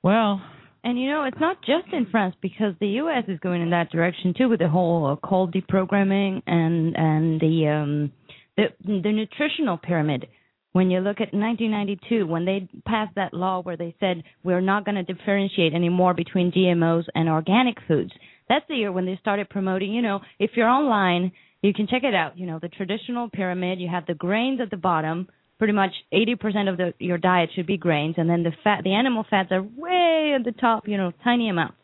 well, 0.02 0.40
and 0.86 0.96
you 1.00 1.10
know, 1.10 1.24
it's 1.24 1.40
not 1.40 1.56
just 1.62 1.92
in 1.92 2.06
France 2.12 2.36
because 2.40 2.72
the 2.78 2.86
U.S. 3.02 3.24
is 3.26 3.40
going 3.40 3.60
in 3.60 3.70
that 3.70 3.90
direction 3.90 4.32
too 4.38 4.48
with 4.48 4.60
the 4.60 4.68
whole 4.68 5.06
uh, 5.06 5.26
cold 5.26 5.52
deprogramming 5.52 6.42
and 6.46 6.96
and 6.96 7.40
the 7.40 7.66
um 7.66 8.12
the 8.56 8.66
the 8.84 9.10
nutritional 9.10 9.78
pyramid. 9.78 10.28
When 10.74 10.92
you 10.92 11.00
look 11.00 11.16
at 11.16 11.34
1992, 11.34 12.26
when 12.28 12.44
they 12.44 12.68
passed 12.86 13.16
that 13.16 13.34
law 13.34 13.62
where 13.62 13.76
they 13.76 13.96
said 13.98 14.22
we're 14.44 14.60
not 14.60 14.84
going 14.84 14.94
to 14.94 15.02
differentiate 15.02 15.74
anymore 15.74 16.14
between 16.14 16.52
GMOs 16.52 17.06
and 17.16 17.28
organic 17.28 17.78
foods, 17.88 18.12
that's 18.48 18.64
the 18.68 18.76
year 18.76 18.92
when 18.92 19.06
they 19.06 19.18
started 19.20 19.48
promoting. 19.50 19.92
You 19.92 20.02
know, 20.02 20.20
if 20.38 20.52
you're 20.54 20.68
online, 20.68 21.32
you 21.62 21.74
can 21.74 21.88
check 21.88 22.04
it 22.04 22.14
out. 22.14 22.38
You 22.38 22.46
know, 22.46 22.60
the 22.62 22.68
traditional 22.68 23.28
pyramid. 23.28 23.80
You 23.80 23.88
have 23.88 24.06
the 24.06 24.14
grains 24.14 24.60
at 24.60 24.70
the 24.70 24.76
bottom, 24.76 25.26
pretty 25.58 25.72
much 25.72 25.92
80% 26.12 26.68
of 26.70 26.76
the, 26.76 26.94
your 26.98 27.18
diet 27.18 27.50
should 27.54 27.66
be 27.66 27.76
grains, 27.76 28.16
and 28.18 28.28
then 28.28 28.42
the 28.42 28.52
fat, 28.62 28.82
the 28.84 28.94
animal 28.94 29.24
fats 29.28 29.50
are 29.52 29.62
way 29.62 30.34
at 30.36 30.44
the 30.44 30.52
top, 30.52 30.86
you 30.86 30.96
know, 30.96 31.12
tiny 31.24 31.48
amounts. 31.48 31.76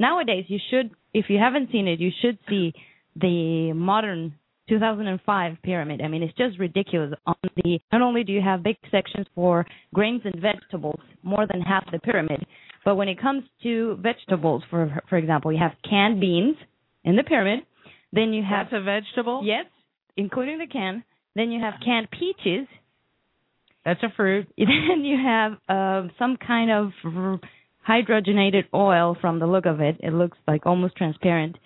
Nowadays, 0.00 0.44
you 0.48 0.58
should, 0.70 0.90
if 1.12 1.26
you 1.28 1.38
haven't 1.38 1.70
seen 1.72 1.88
it, 1.88 2.00
you 2.00 2.10
should 2.22 2.38
see 2.48 2.72
the 3.16 3.72
modern 3.72 4.34
2005 4.68 5.56
pyramid. 5.62 6.00
I 6.02 6.08
mean, 6.08 6.22
it's 6.22 6.36
just 6.36 6.58
ridiculous. 6.58 7.12
On 7.26 7.34
the 7.56 7.78
not 7.92 8.02
only 8.02 8.22
do 8.22 8.32
you 8.32 8.40
have 8.40 8.62
big 8.62 8.76
sections 8.90 9.26
for 9.34 9.66
grains 9.94 10.22
and 10.24 10.40
vegetables, 10.40 11.00
more 11.22 11.46
than 11.50 11.60
half 11.60 11.90
the 11.90 11.98
pyramid, 11.98 12.44
but 12.84 12.94
when 12.94 13.08
it 13.08 13.20
comes 13.20 13.44
to 13.62 13.98
vegetables, 14.00 14.62
for 14.70 15.02
for 15.08 15.16
example, 15.16 15.52
you 15.52 15.58
have 15.58 15.72
canned 15.88 16.20
beans 16.20 16.56
in 17.04 17.16
the 17.16 17.22
pyramid. 17.22 17.60
Then 18.12 18.32
you 18.32 18.42
have 18.42 18.68
that's 18.70 18.80
a 18.80 18.84
vegetable. 18.84 19.42
Yes, 19.44 19.66
including 20.16 20.58
the 20.58 20.66
can. 20.66 21.02
Then 21.34 21.50
you 21.50 21.60
have 21.60 21.74
canned 21.84 22.08
peaches 22.10 22.66
that's 23.88 24.02
a 24.02 24.14
fruit. 24.14 24.46
Then 24.58 25.04
you 25.04 25.16
have 25.24 25.52
uh, 25.68 26.08
some 26.18 26.36
kind 26.36 26.70
of 26.70 27.40
hydrogenated 27.88 28.64
oil 28.74 29.16
from 29.18 29.38
the 29.38 29.46
look 29.46 29.64
of 29.64 29.80
it. 29.80 29.96
It 30.00 30.12
looks 30.12 30.36
like 30.46 30.66
almost 30.66 30.96
transparent. 30.96 31.56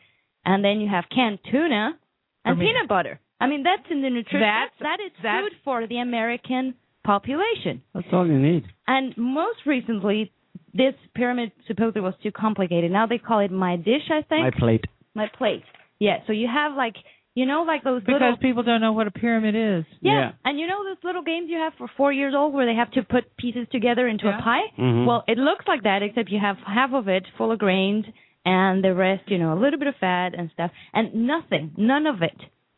And 0.44 0.64
then 0.64 0.80
you 0.80 0.88
have 0.88 1.04
canned 1.12 1.40
tuna 1.50 1.98
and 2.44 2.58
peanut 2.58 2.88
butter. 2.88 3.20
I 3.40 3.48
mean, 3.48 3.64
that's 3.64 3.88
in 3.90 4.02
the 4.02 4.10
nutrition. 4.10 4.40
That's, 4.40 4.74
that 4.80 4.98
is 5.04 5.12
that's, 5.22 5.42
food 5.42 5.52
for 5.64 5.86
the 5.86 5.98
American 5.98 6.74
population. 7.04 7.82
That's 7.92 8.06
all 8.12 8.26
you 8.26 8.38
need. 8.38 8.64
And 8.86 9.14
most 9.16 9.58
recently, 9.66 10.32
this 10.72 10.94
pyramid 11.14 11.50
supposedly 11.66 12.02
was 12.02 12.14
too 12.22 12.30
complicated. 12.30 12.92
Now 12.92 13.06
they 13.06 13.18
call 13.18 13.40
it 13.40 13.50
my 13.50 13.76
dish, 13.76 14.10
I 14.10 14.22
think. 14.22 14.42
My 14.42 14.50
plate. 14.56 14.84
My 15.14 15.26
plate. 15.36 15.64
Yeah. 15.98 16.18
So 16.26 16.32
you 16.32 16.48
have 16.52 16.76
like 16.76 16.94
you 17.34 17.46
know, 17.46 17.62
like 17.62 17.82
those 17.82 18.02
because 18.02 18.20
little, 18.20 18.36
people 18.36 18.62
don't 18.62 18.80
know 18.80 18.92
what 18.92 19.06
a 19.06 19.10
pyramid 19.10 19.54
is. 19.54 19.84
Yeah. 20.00 20.12
yeah. 20.12 20.32
and 20.44 20.58
you 20.58 20.66
know 20.66 20.84
those 20.84 21.02
little 21.02 21.22
games 21.22 21.48
you 21.48 21.58
have 21.58 21.72
for 21.78 21.88
four 21.96 22.12
years 22.12 22.34
old 22.36 22.52
where 22.52 22.66
they 22.66 22.74
have 22.74 22.90
to 22.92 23.02
put 23.02 23.36
pieces 23.36 23.66
together 23.72 24.06
into 24.06 24.26
yeah. 24.26 24.38
a 24.38 24.42
pie. 24.42 24.66
Mm-hmm. 24.78 25.06
Well, 25.06 25.24
it 25.26 25.38
looks 25.38 25.64
like 25.66 25.84
that, 25.84 26.02
except 26.02 26.30
you 26.30 26.38
have 26.40 26.56
half 26.66 26.90
of 26.92 27.08
it 27.08 27.24
full 27.38 27.52
of 27.52 27.58
grains 27.58 28.04
and 28.44 28.82
the 28.82 28.94
rest, 28.94 29.22
you 29.28 29.38
know, 29.38 29.52
a 29.52 29.58
little 29.60 29.78
bit 29.78 29.88
of 29.88 29.94
fat 30.00 30.34
and 30.36 30.50
stuff, 30.52 30.70
and 30.92 31.26
nothing, 31.26 31.72
none 31.76 32.06
of 32.06 32.22
it 32.22 32.36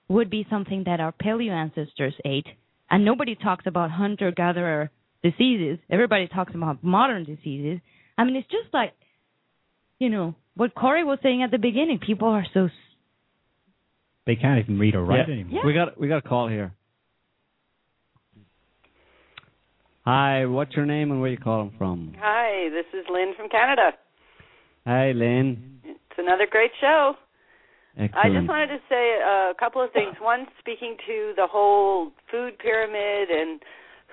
would 0.09 0.31
be 0.31 0.47
something 0.51 0.85
that 0.87 1.01
our 1.01 1.13
paleo 1.13 1.51
ancestors 1.51 2.15
ate. 2.25 2.47
And 2.91 3.05
nobody 3.05 3.35
talks 3.35 3.67
about 3.67 3.91
hunter-gatherer 3.91 4.91
diseases. 5.23 5.79
Everybody 5.91 6.29
talks 6.29 6.55
about 6.55 6.85
modern 6.85 7.25
diseases. 7.25 7.81
I 8.17 8.25
mean, 8.25 8.37
it's 8.37 8.51
just 8.51 8.73
like, 8.75 8.93
you 9.99 10.11
know, 10.11 10.35
what 10.55 10.75
Corey 10.75 11.03
was 11.03 11.19
saying 11.23 11.43
at 11.43 11.51
the 11.51 11.59
beginning. 11.59 11.99
People 11.99 12.29
are 12.29 12.47
so 12.53 12.69
they 14.27 14.37
can't 14.37 14.59
even 14.59 14.79
read 14.79 14.95
or 14.95 15.05
write 15.05 15.29
yeah. 15.29 15.35
anymore. 15.35 15.61
Yeah. 15.61 15.67
We 15.67 15.75
got 15.75 16.01
we 16.01 16.09
got 16.09 16.19
a 16.19 16.29
call 16.29 16.49
here. 16.49 16.73
Hi, 20.05 20.45
what's 20.45 20.75
your 20.77 20.85
name 20.85 21.11
and 21.13 21.21
where 21.21 21.31
you 21.31 21.39
calling 21.39 21.73
from? 21.79 22.15
Hi, 22.21 22.69
this 22.69 22.85
is 22.93 23.07
Lynn 23.11 23.33
from 23.37 23.49
Canada. 23.49 23.93
Hi, 24.87 25.13
Lynn. 25.13 25.81
It's 25.83 26.19
another 26.19 26.47
great 26.51 26.73
show. 26.79 27.15
Excellent. 27.97 28.27
I 28.27 28.29
just 28.29 28.49
wanted 28.49 28.67
to 28.67 28.79
say 28.89 29.17
a 29.23 29.55
couple 29.59 29.83
of 29.83 29.93
things. 29.93 30.17
One, 30.21 30.47
speaking 30.59 30.97
to 31.07 31.33
the 31.37 31.47
whole 31.47 32.11
food 32.31 32.59
pyramid 32.59 33.31
and 33.31 33.63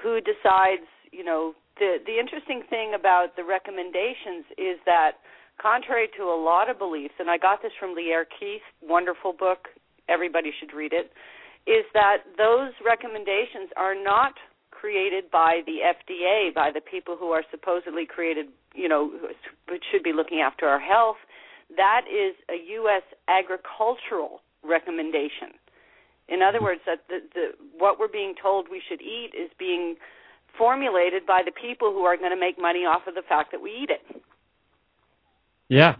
who 0.01 0.21
decides, 0.21 0.87
you 1.11 1.25
know, 1.25 1.53
the 1.77 1.97
the 2.05 2.19
interesting 2.19 2.63
thing 2.69 2.93
about 2.97 3.35
the 3.35 3.43
recommendations 3.43 4.45
is 4.57 4.79
that 4.85 5.19
contrary 5.61 6.07
to 6.17 6.23
a 6.23 6.37
lot 6.39 6.69
of 6.69 6.79
beliefs, 6.79 7.15
and 7.19 7.29
I 7.29 7.37
got 7.37 7.61
this 7.61 7.71
from 7.79 7.95
Lierre 7.95 8.25
Keith, 8.39 8.63
wonderful 8.81 9.33
book, 9.33 9.67
everybody 10.11 10.51
should 10.59 10.73
read 10.73 10.93
it, 10.93 11.11
is 11.67 11.85
that 11.93 12.25
those 12.37 12.71
recommendations 12.83 13.69
are 13.77 13.95
not 13.95 14.33
created 14.71 15.29
by 15.29 15.61
the 15.65 15.77
FDA, 15.85 16.53
by 16.53 16.71
the 16.73 16.81
people 16.81 17.15
who 17.17 17.29
are 17.29 17.43
supposedly 17.51 18.05
created, 18.05 18.47
you 18.73 18.89
know, 18.89 19.11
who 19.67 19.75
should 19.91 20.03
be 20.03 20.11
looking 20.13 20.39
after 20.39 20.67
our 20.67 20.79
health. 20.79 21.17
That 21.77 22.01
is 22.09 22.35
a 22.49 22.57
U.S. 22.81 23.03
agricultural 23.27 24.41
recommendation. 24.63 25.53
In 26.27 26.41
other 26.41 26.57
mm-hmm. 26.57 26.65
words, 26.65 26.81
that 26.87 27.05
the, 27.07 27.19
the 27.33 27.45
what 27.77 27.99
we're 27.99 28.07
being 28.07 28.33
told 28.41 28.67
we 28.71 28.81
should 28.89 29.01
eat 29.01 29.31
is 29.37 29.51
being 29.59 29.95
formulated 30.57 31.25
by 31.25 31.41
the 31.45 31.51
people 31.51 31.91
who 31.91 32.01
are 32.01 32.17
going 32.17 32.31
to 32.31 32.39
make 32.39 32.59
money 32.59 32.79
off 32.79 33.03
of 33.07 33.13
the 33.13 33.23
fact 33.27 33.51
that 33.51 33.61
we 33.61 33.71
eat 33.71 33.89
it. 33.89 34.21
Yeah, 35.69 35.95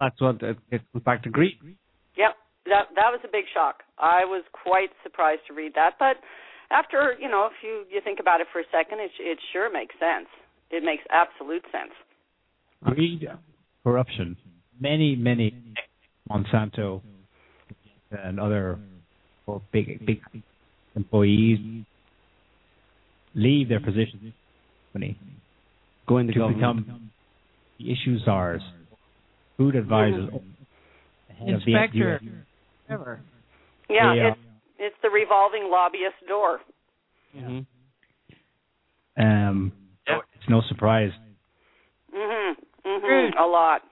that's 0.00 0.20
what 0.20 0.42
it, 0.42 0.58
it 0.70 0.82
comes 0.92 1.04
back 1.04 1.22
to 1.22 1.30
greed. 1.30 1.58
Yep 2.16 2.36
that 2.68 2.94
that 2.94 3.10
was 3.10 3.20
a 3.24 3.28
big 3.28 3.44
shock. 3.52 3.82
I 3.98 4.24
was 4.24 4.44
quite 4.52 4.90
surprised 5.02 5.42
to 5.48 5.54
read 5.54 5.72
that, 5.74 5.94
but 5.98 6.16
after 6.70 7.14
you 7.20 7.28
know, 7.28 7.46
if 7.46 7.52
you 7.62 7.84
you 7.90 8.00
think 8.02 8.20
about 8.20 8.40
it 8.40 8.46
for 8.52 8.60
a 8.60 8.64
second, 8.72 9.00
it 9.00 9.10
it 9.20 9.38
sure 9.52 9.72
makes 9.72 9.94
sense. 9.98 10.28
It 10.70 10.82
makes 10.82 11.02
absolute 11.10 11.62
sense. 11.70 11.92
Greed, 12.84 13.26
corruption, 13.84 14.36
many 14.80 15.16
many 15.16 15.54
Monsanto 16.30 17.02
and 18.10 18.40
other 18.40 18.78
or 19.46 19.62
big 19.72 20.04
big 20.04 20.20
employees 20.94 21.84
leave 23.34 23.68
their 23.68 23.80
positions 23.80 24.32
company 24.96 25.18
Go 26.08 26.18
into 26.18 26.32
to 26.34 26.38
government. 26.38 26.86
become 26.86 27.10
the 27.78 27.92
issue 27.92 28.18
czars, 28.24 28.62
food 29.56 29.74
advisors, 29.74 30.30
head 31.38 31.54
of 31.54 31.60
the 31.66 31.74
Inspector. 31.74 32.20
FDA. 32.88 32.98
Whatever. 32.98 33.20
Yeah, 33.88 34.10
uh, 34.10 34.28
it's 34.30 34.40
it's 34.78 34.96
the 35.02 35.10
revolving 35.10 35.70
lobbyist 35.70 36.26
door. 36.28 36.60
hmm 37.34 37.60
Um, 39.18 39.72
so 40.06 40.20
it's 40.34 40.48
no 40.48 40.60
surprise. 40.68 41.12
Mhm. 42.14 42.56
Mhm. 42.84 43.38
A 43.38 43.46
lot. 43.46 43.82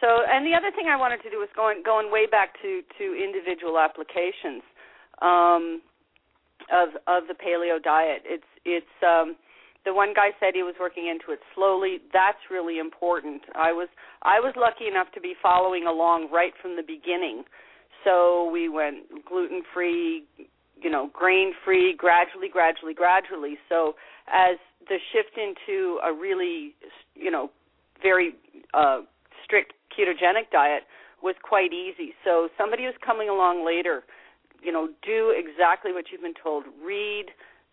So, 0.00 0.24
and 0.24 0.46
the 0.46 0.54
other 0.54 0.70
thing 0.70 0.88
I 0.88 0.96
wanted 0.96 1.22
to 1.22 1.30
do 1.30 1.38
was 1.38 1.48
going 1.54 1.82
going 1.82 2.10
way 2.10 2.26
back 2.26 2.54
to 2.62 2.82
to 2.98 3.14
individual 3.14 3.78
applications 3.78 4.62
um, 5.20 5.82
of 6.72 6.96
of 7.06 7.26
the 7.28 7.34
paleo 7.34 7.82
diet. 7.82 8.22
It's 8.24 8.46
it's 8.64 9.02
um, 9.02 9.36
the 9.84 9.94
one 9.94 10.12
guy 10.14 10.30
said 10.38 10.50
he 10.54 10.62
was 10.62 10.74
working 10.78 11.08
into 11.08 11.32
it 11.32 11.40
slowly. 11.54 11.98
That's 12.12 12.38
really 12.50 12.78
important. 12.78 13.42
I 13.54 13.72
was 13.72 13.88
I 14.22 14.40
was 14.40 14.54
lucky 14.56 14.88
enough 14.88 15.08
to 15.14 15.20
be 15.20 15.34
following 15.42 15.86
along 15.86 16.28
right 16.32 16.52
from 16.60 16.76
the 16.76 16.82
beginning. 16.82 17.44
So 18.04 18.48
we 18.50 18.68
went 18.68 19.24
gluten 19.26 19.62
free, 19.74 20.24
you 20.82 20.90
know, 20.90 21.10
grain 21.12 21.52
free, 21.64 21.94
gradually, 21.96 22.48
gradually, 22.50 22.94
gradually. 22.94 23.58
So 23.68 23.94
as 24.28 24.56
the 24.88 24.96
shift 25.12 25.36
into 25.36 25.98
a 26.04 26.12
really, 26.12 26.74
you 27.14 27.30
know, 27.30 27.50
very 28.02 28.34
uh, 28.72 29.00
strict 29.44 29.74
ketogenic 29.96 30.50
diet 30.52 30.84
was 31.22 31.34
quite 31.42 31.72
easy. 31.72 32.14
So 32.24 32.48
somebody 32.56 32.84
who's 32.84 32.94
coming 33.04 33.28
along 33.28 33.66
later, 33.66 34.04
you 34.62 34.72
know, 34.72 34.88
do 35.04 35.34
exactly 35.36 35.92
what 35.92 36.06
you've 36.10 36.22
been 36.22 36.34
told. 36.42 36.64
Read, 36.82 37.26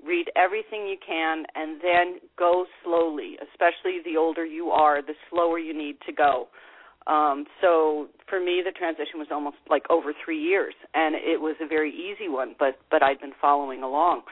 read 0.06 0.28
everything 0.36 0.88
you 0.88 0.98
can, 1.06 1.44
and 1.56 1.82
then 1.82 2.20
go 2.38 2.66
slowly. 2.84 3.38
Especially 3.52 4.00
the 4.06 4.18
older 4.18 4.46
you 4.46 4.70
are, 4.70 5.02
the 5.02 5.16
slower 5.30 5.60
you 5.60 5.78
need 5.78 5.98
to 6.06 6.14
go. 6.14 6.48
Um, 7.08 7.46
so 7.62 8.08
for 8.28 8.40
me, 8.40 8.62
the 8.64 8.72
transition 8.72 9.18
was 9.18 9.28
almost 9.32 9.58
like 9.70 9.84
over 9.90 10.12
three 10.24 10.42
years, 10.42 10.74
and 10.94 11.16
it 11.16 11.40
was 11.40 11.56
a 11.62 11.68
very 11.68 11.92
easy 11.92 12.28
one. 12.28 12.56
But 12.60 12.80
but 12.92 13.02
I'd 13.02 13.20
been 13.22 13.38
following 13.42 13.82
along, 13.82 14.24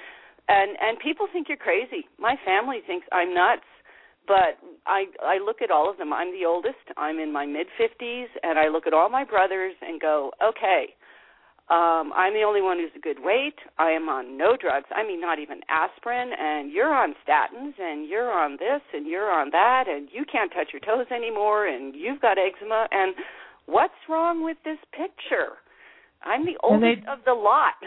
and 0.49 0.77
and 0.79 0.99
people 0.99 1.27
think 1.31 1.47
you're 1.47 1.57
crazy. 1.57 2.05
My 2.19 2.35
family 2.43 2.79
thinks 2.85 3.07
I'm 3.13 3.33
nuts, 3.33 3.63
but 4.27 4.59
I 4.85 5.05
I 5.23 5.39
look 5.43 5.61
at 5.61 5.71
all 5.71 5.89
of 5.89 5.97
them. 5.97 6.11
I'm 6.11 6.31
the 6.31 6.45
oldest. 6.45 6.83
I'm 6.97 7.17
in 7.17 7.31
my 7.31 7.45
mid 7.45 7.67
50s, 7.79 8.27
and 8.43 8.59
I 8.59 8.67
look 8.67 8.87
at 8.87 8.93
all 8.93 9.09
my 9.09 9.23
brothers 9.23 9.73
and 9.81 10.01
go, 10.01 10.31
okay. 10.43 10.93
Um, 11.67 12.13
I'm 12.15 12.33
the 12.33 12.43
only 12.43 12.61
one 12.61 12.77
who's 12.77 12.91
a 12.95 12.99
good 12.99 13.17
weight. 13.23 13.55
I 13.79 13.89
am 13.91 14.07
on 14.07 14.37
no 14.37 14.55
drugs. 14.55 14.85
I 14.95 15.01
mean, 15.01 15.19
not 15.19 15.39
even 15.39 15.61
aspirin. 15.67 16.31
And 16.37 16.71
you're 16.71 16.93
on 16.93 17.15
statins, 17.27 17.73
and 17.79 18.07
you're 18.07 18.31
on 18.31 18.57
this, 18.59 18.81
and 18.93 19.07
you're 19.07 19.31
on 19.31 19.49
that, 19.51 19.85
and 19.87 20.07
you 20.11 20.25
can't 20.31 20.51
touch 20.53 20.67
your 20.73 20.79
toes 20.81 21.07
anymore, 21.11 21.65
and 21.67 21.95
you've 21.95 22.21
got 22.21 22.37
eczema. 22.37 22.87
And 22.91 23.15
what's 23.65 23.97
wrong 24.07 24.43
with 24.43 24.57
this 24.63 24.77
picture? 24.91 25.57
I'm 26.23 26.45
the 26.45 26.57
And 26.61 26.83
they- 26.83 26.87
oldest 27.01 27.07
of 27.07 27.19
the 27.25 27.33
lot. 27.33 27.73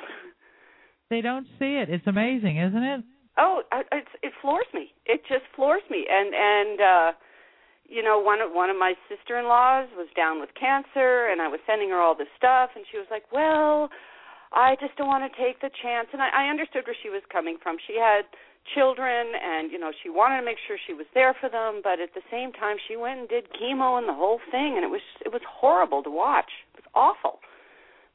They 1.11 1.23
don't 1.23 1.47
see 1.59 1.77
it. 1.81 1.89
It's 1.89 2.07
amazing, 2.07 2.59
isn't 2.59 2.83
it? 2.83 3.01
Oh, 3.39 3.63
it's, 3.93 4.09
it 4.23 4.33
floors 4.43 4.67
me. 4.75 4.93
It 5.07 5.23
just 5.27 5.45
floors 5.57 5.81
me. 5.91 6.05
And 6.11 6.35
and 6.35 6.81
uh 6.83 7.13
you 7.89 8.05
know, 8.05 8.21
one 8.21 8.41
of 8.41 8.53
one 8.53 8.69
of 8.69 8.77
my 8.77 8.93
sister-in-laws 9.09 9.89
was 9.97 10.09
down 10.15 10.41
with 10.41 10.53
cancer, 10.53 11.33
and 11.33 11.41
I 11.41 11.49
was 11.49 11.61
sending 11.67 11.89
her 11.89 12.01
all 12.01 12.15
this 12.15 12.31
stuff, 12.37 12.71
and 12.77 12.85
she 12.93 12.99
was 13.01 13.09
like, 13.11 13.25
"Well, 13.33 13.89
I 14.53 14.77
just 14.77 14.95
don't 14.97 15.09
want 15.09 15.25
to 15.25 15.33
take 15.33 15.61
the 15.65 15.73
chance." 15.83 16.09
And 16.13 16.21
I, 16.21 16.29
I 16.29 16.53
understood 16.53 16.85
where 16.85 16.97
she 17.03 17.09
was 17.09 17.25
coming 17.33 17.57
from. 17.63 17.81
She 17.89 17.97
had 17.97 18.29
children, 18.77 19.33
and 19.41 19.73
you 19.73 19.81
know, 19.81 19.93
she 20.03 20.13
wanted 20.13 20.41
to 20.41 20.45
make 20.45 20.61
sure 20.69 20.77
she 20.77 20.93
was 20.93 21.09
there 21.15 21.35
for 21.41 21.49
them, 21.49 21.81
but 21.83 22.01
at 22.01 22.13
the 22.13 22.25
same 22.31 22.53
time, 22.53 22.77
she 22.77 22.97
went 22.97 23.21
and 23.21 23.29
did 23.29 23.49
chemo 23.57 23.97
and 23.97 24.07
the 24.07 24.15
whole 24.15 24.41
thing, 24.53 24.77
and 24.77 24.85
it 24.85 24.93
was 24.93 25.05
it 25.25 25.33
was 25.33 25.43
horrible 25.49 26.03
to 26.05 26.11
watch. 26.11 26.69
It 26.77 26.85
was 26.85 26.89
awful. 26.95 27.41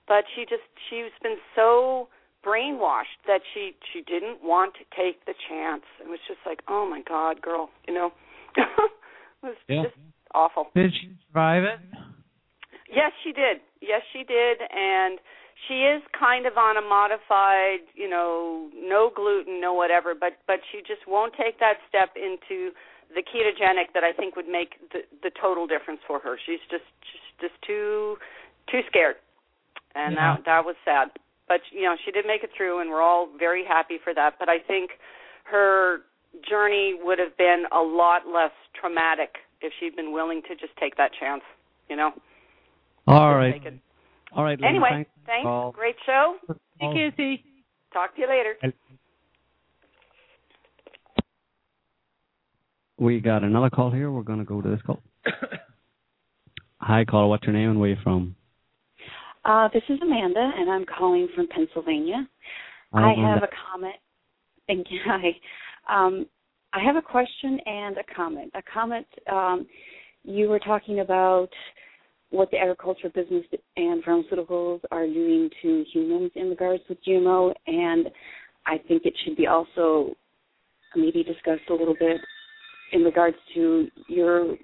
But 0.07 0.25
she 0.35 0.45
just 0.45 0.69
she's 0.89 1.15
been 1.21 1.41
so 1.55 2.09
brainwashed 2.45 3.25
that 3.25 3.41
she 3.53 3.73
she 3.89 4.01
didn't 4.01 4.43
want 4.43 4.75
to 4.75 4.85
take 4.93 5.25
the 5.25 5.33
chance. 5.49 5.83
It 5.97 6.09
was 6.09 6.19
just 6.27 6.45
like, 6.45 6.61
oh 6.67 6.85
my 6.85 7.01
god, 7.01 7.41
girl, 7.41 7.69
you 7.87 7.93
know, 7.93 8.11
was 9.43 9.55
Yeah. 9.67 9.83
just 9.83 9.95
awful. 10.33 10.71
Did 10.75 10.93
she 10.93 11.15
survive 11.27 11.63
it? 11.63 11.79
Yes, 12.89 13.11
she 13.23 13.31
did. 13.31 13.61
Yes, 13.81 14.01
she 14.11 14.23
did, 14.23 14.61
and 14.71 15.19
she 15.67 15.85
is 15.85 16.01
kind 16.17 16.45
of 16.45 16.57
on 16.57 16.77
a 16.77 16.81
modified, 16.81 17.81
you 17.93 18.09
know, 18.09 18.69
no 18.75 19.11
gluten, 19.15 19.59
no 19.59 19.73
whatever, 19.73 20.13
but 20.15 20.39
but 20.47 20.59
she 20.71 20.79
just 20.81 21.07
won't 21.07 21.33
take 21.33 21.59
that 21.59 21.77
step 21.89 22.15
into 22.15 22.71
the 23.13 23.21
ketogenic 23.21 23.93
that 23.93 24.03
I 24.03 24.11
think 24.13 24.35
would 24.35 24.47
make 24.47 24.79
the 24.91 25.03
the 25.21 25.31
total 25.39 25.67
difference 25.67 26.01
for 26.07 26.19
her. 26.19 26.37
She's 26.45 26.61
just 26.69 26.85
just 27.11 27.51
just 27.51 27.61
too 27.65 28.17
too 28.71 28.81
scared, 28.87 29.17
and 29.95 30.15
Yeah. 30.15 30.35
that 30.37 30.45
that 30.45 30.65
was 30.65 30.75
sad. 30.85 31.11
But 31.47 31.61
you 31.71 31.83
know, 31.83 31.95
she 32.03 32.11
did 32.11 32.25
make 32.25 32.43
it 32.43 32.51
through, 32.55 32.79
and 32.79 32.89
we're 32.89 33.01
all 33.01 33.27
very 33.37 33.63
happy 33.65 33.97
for 34.03 34.13
that. 34.13 34.39
But 34.39 34.49
I 34.49 34.59
think 34.59 34.91
her 35.45 36.01
journey 36.49 36.95
would 37.01 37.19
have 37.19 37.35
been 37.37 37.65
a 37.71 37.79
lot 37.81 38.23
less 38.27 38.51
traumatic 38.79 39.35
if 39.61 39.71
she'd 39.79 39.95
been 39.95 40.11
willing 40.11 40.41
to 40.47 40.55
just 40.55 40.75
take 40.79 40.95
that 40.97 41.11
chance. 41.19 41.41
You 41.89 41.95
know. 41.95 42.11
All 43.07 43.31
Just 43.31 43.37
right. 43.37 43.53
take 43.53 43.65
it. 43.65 43.79
All 44.35 44.43
right. 44.43 44.59
Lynn, 44.59 44.69
Anyway, 44.69 44.89
thanks. 44.89 45.09
thanks. 45.25 45.43
Call. 45.43 45.71
Great 45.71 45.95
show. 46.05 46.37
Hey, 46.79 46.87
Kissy. 46.87 47.43
Talk 47.93 48.15
to 48.15 48.21
you 48.21 48.27
later. 48.27 48.55
We 52.97 53.19
got 53.19 53.43
another 53.43 53.69
call 53.69 53.91
here. 53.91 54.09
We're 54.11 54.23
going 54.23 54.39
to 54.39 54.45
go 54.45 54.61
to 54.61 54.69
this 54.69 54.81
call. 54.81 55.01
Hi, 56.77 57.05
caller. 57.05 57.27
What's 57.27 57.43
your 57.45 57.53
name 57.53 57.71
and 57.71 57.79
where 57.79 57.89
are 57.89 57.93
you 57.93 57.99
from? 58.03 58.35
Uh, 59.45 59.67
this 59.73 59.83
is 59.89 59.99
Amanda, 60.01 60.51
and 60.57 60.69
I'm 60.69 60.85
calling 60.85 61.27
from 61.35 61.47
Pennsylvania. 61.47 62.27
Hi, 62.93 63.11
I 63.11 63.29
have 63.33 63.43
a 63.43 63.49
comment. 63.71 63.95
Thank 64.67 64.87
you. 64.89 64.99
Hi. 65.05 65.35
Um, 65.89 66.25
I 66.73 66.83
have 66.83 66.95
a 66.95 67.01
question 67.01 67.59
and 67.65 67.97
a 67.97 68.03
comment. 68.15 68.51
A 68.55 68.61
comment. 68.73 69.05
Um, 69.31 69.67
you 70.23 70.47
were 70.49 70.59
talking 70.59 71.01
about 71.01 71.49
what 72.29 72.49
the 72.49 72.57
agriculture 72.57 73.09
business 73.13 73.45
and 73.77 74.03
pharmaceuticals 74.03 74.79
are 74.89 75.05
doing 75.05 75.49
to 75.61 75.85
humans 75.93 76.31
in 76.35 76.49
regards 76.49 76.81
with 76.89 76.97
GMO, 77.05 77.53
and 77.67 78.07
I 78.65 78.77
think 78.87 79.03
it 79.05 79.13
should 79.23 79.35
be 79.37 79.45
also 79.47 80.15
maybe 80.95 81.23
discussed 81.23 81.69
a 81.69 81.73
little 81.73 81.95
bit 81.99 82.19
in 82.91 83.01
regards 83.03 83.37
to 83.55 83.87
your 84.07 84.55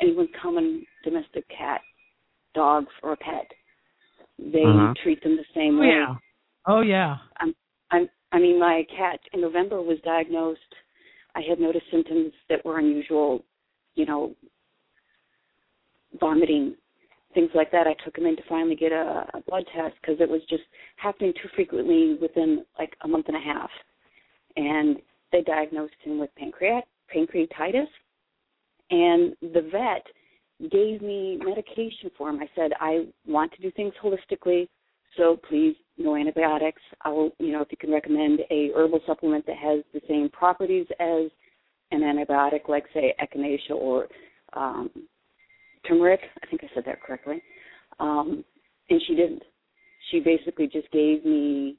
anyone's 0.00 0.30
common 0.40 0.84
domestic 1.04 1.44
cat, 1.48 1.80
dog, 2.54 2.84
or 3.02 3.16
pet. 3.16 3.50
They 4.38 4.62
Uh-huh. 4.64 4.94
treat 5.02 5.22
them 5.22 5.36
the 5.36 5.44
same 5.54 5.76
Oh 5.76 5.80
way. 5.80 5.88
yeah. 5.88 6.14
Oh 6.66 6.80
yeah. 6.80 7.16
I'm, 7.38 7.54
I 8.32 8.38
mean, 8.38 8.58
my 8.58 8.84
cat 8.96 9.20
in 9.32 9.40
November 9.40 9.82
was 9.82 9.98
diagnosed. 10.04 10.60
I 11.34 11.42
had 11.48 11.60
noticed 11.60 11.84
symptoms 11.90 12.32
that 12.48 12.64
were 12.64 12.78
unusual, 12.78 13.44
you 13.94 14.06
know, 14.06 14.34
vomiting, 16.18 16.74
things 17.34 17.50
like 17.54 17.70
that. 17.72 17.86
I 17.86 17.94
took 18.04 18.16
him 18.16 18.26
in 18.26 18.36
to 18.36 18.42
finally 18.48 18.76
get 18.76 18.92
a, 18.92 19.26
a 19.34 19.42
blood 19.46 19.64
test 19.74 19.94
because 20.00 20.20
it 20.20 20.28
was 20.28 20.40
just 20.48 20.62
happening 20.96 21.32
too 21.34 21.48
frequently 21.54 22.16
within 22.20 22.64
like 22.78 22.94
a 23.02 23.08
month 23.08 23.26
and 23.28 23.36
a 23.36 23.40
half. 23.40 23.70
And 24.56 24.96
they 25.30 25.42
diagnosed 25.42 25.94
him 26.02 26.18
with 26.18 26.34
pancreat 26.36 26.84
pancreatitis, 27.14 27.88
and 28.90 29.34
the 29.40 29.68
vet 29.70 30.06
gave 30.70 31.02
me 31.02 31.38
medication 31.44 32.10
for 32.16 32.30
him. 32.30 32.40
I 32.40 32.48
said, 32.54 32.72
I 32.80 33.06
want 33.26 33.52
to 33.52 33.62
do 33.62 33.70
things 33.72 33.92
holistically, 34.02 34.68
so 35.16 35.38
please 35.48 35.74
no 35.98 36.16
antibiotics. 36.16 36.80
I 37.02 37.10
will, 37.10 37.30
you 37.38 37.52
know, 37.52 37.60
if 37.60 37.68
you 37.70 37.76
can 37.76 37.92
recommend 37.92 38.40
a 38.50 38.70
herbal 38.74 39.00
supplement 39.06 39.46
that 39.46 39.56
has 39.56 39.80
the 39.92 40.00
same 40.08 40.28
properties 40.30 40.86
as 41.00 41.30
an 41.90 42.00
antibiotic, 42.00 42.68
like 42.68 42.84
say 42.94 43.14
echinacea 43.22 43.76
or 43.76 44.08
um, 44.54 44.90
turmeric. 45.86 46.20
I 46.42 46.46
think 46.46 46.64
I 46.64 46.68
said 46.74 46.84
that 46.86 47.02
correctly. 47.02 47.42
Um, 48.00 48.44
and 48.88 49.00
she 49.06 49.14
didn't. 49.14 49.42
She 50.10 50.20
basically 50.20 50.66
just 50.66 50.90
gave 50.90 51.24
me 51.24 51.76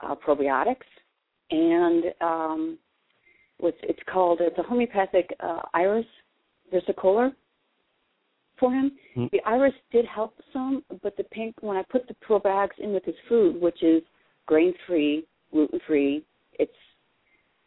uh, 0.00 0.14
probiotics 0.14 0.76
and 1.50 2.04
um, 2.20 2.78
what's 3.58 3.76
it's 3.82 4.00
called. 4.10 4.40
It's 4.40 4.58
a 4.58 4.62
homeopathic 4.62 5.34
uh, 5.40 5.62
iris 5.72 6.06
versicolor 6.72 7.32
for 8.64 8.72
him. 8.72 8.92
Hmm. 9.14 9.26
The 9.32 9.40
iris 9.46 9.74
did 9.92 10.06
help 10.06 10.34
some, 10.52 10.82
but 11.02 11.16
the 11.16 11.24
pink 11.24 11.54
when 11.60 11.76
I 11.76 11.82
put 11.90 12.08
the 12.08 12.14
probiotics 12.26 12.78
in 12.78 12.92
with 12.92 13.04
his 13.04 13.14
food, 13.28 13.60
which 13.60 13.82
is 13.82 14.02
grain 14.46 14.72
free, 14.86 15.26
gluten 15.52 15.80
free, 15.86 16.24
it's 16.54 16.72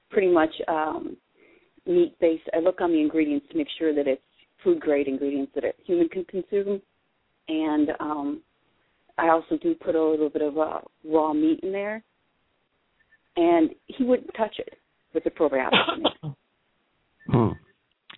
pretty 0.10 0.32
much 0.32 0.53
um, 0.68 1.15
meat 1.86 2.15
based. 2.19 2.44
I 2.53 2.60
look 2.60 2.82
on 2.82 2.91
the 2.91 2.99
ingredients 2.99 3.45
to 3.52 3.57
make 3.57 3.68
sure 3.78 3.94
that 3.94 4.07
it's 4.07 4.22
food 4.64 4.80
grade 4.80 5.07
ingredients 5.07 5.52
that 5.56 5.64
a 5.64 5.74
human 5.86 6.10
can 6.10 6.26
consume. 6.26 6.82
and 7.48 7.90
um, 7.99 8.41
I 9.19 9.30
also 9.30 9.57
do 9.61 9.74
put 9.74 9.95
a 9.95 10.03
little 10.03 10.30
bit 10.30 10.41
of 10.41 10.57
uh, 10.57 10.80
raw 11.06 11.34
meat 11.34 11.60
in 11.64 11.72
there, 11.72 12.03
and 13.36 13.72
he 13.88 14.03
wouldn't 14.03 14.30
touch 14.36 14.56
it 14.60 14.78
with 15.14 15.24
the 15.24 15.32
probiotics. 15.32 15.98
in 15.98 16.06
it. 16.06 16.36
Huh. 17.32 17.53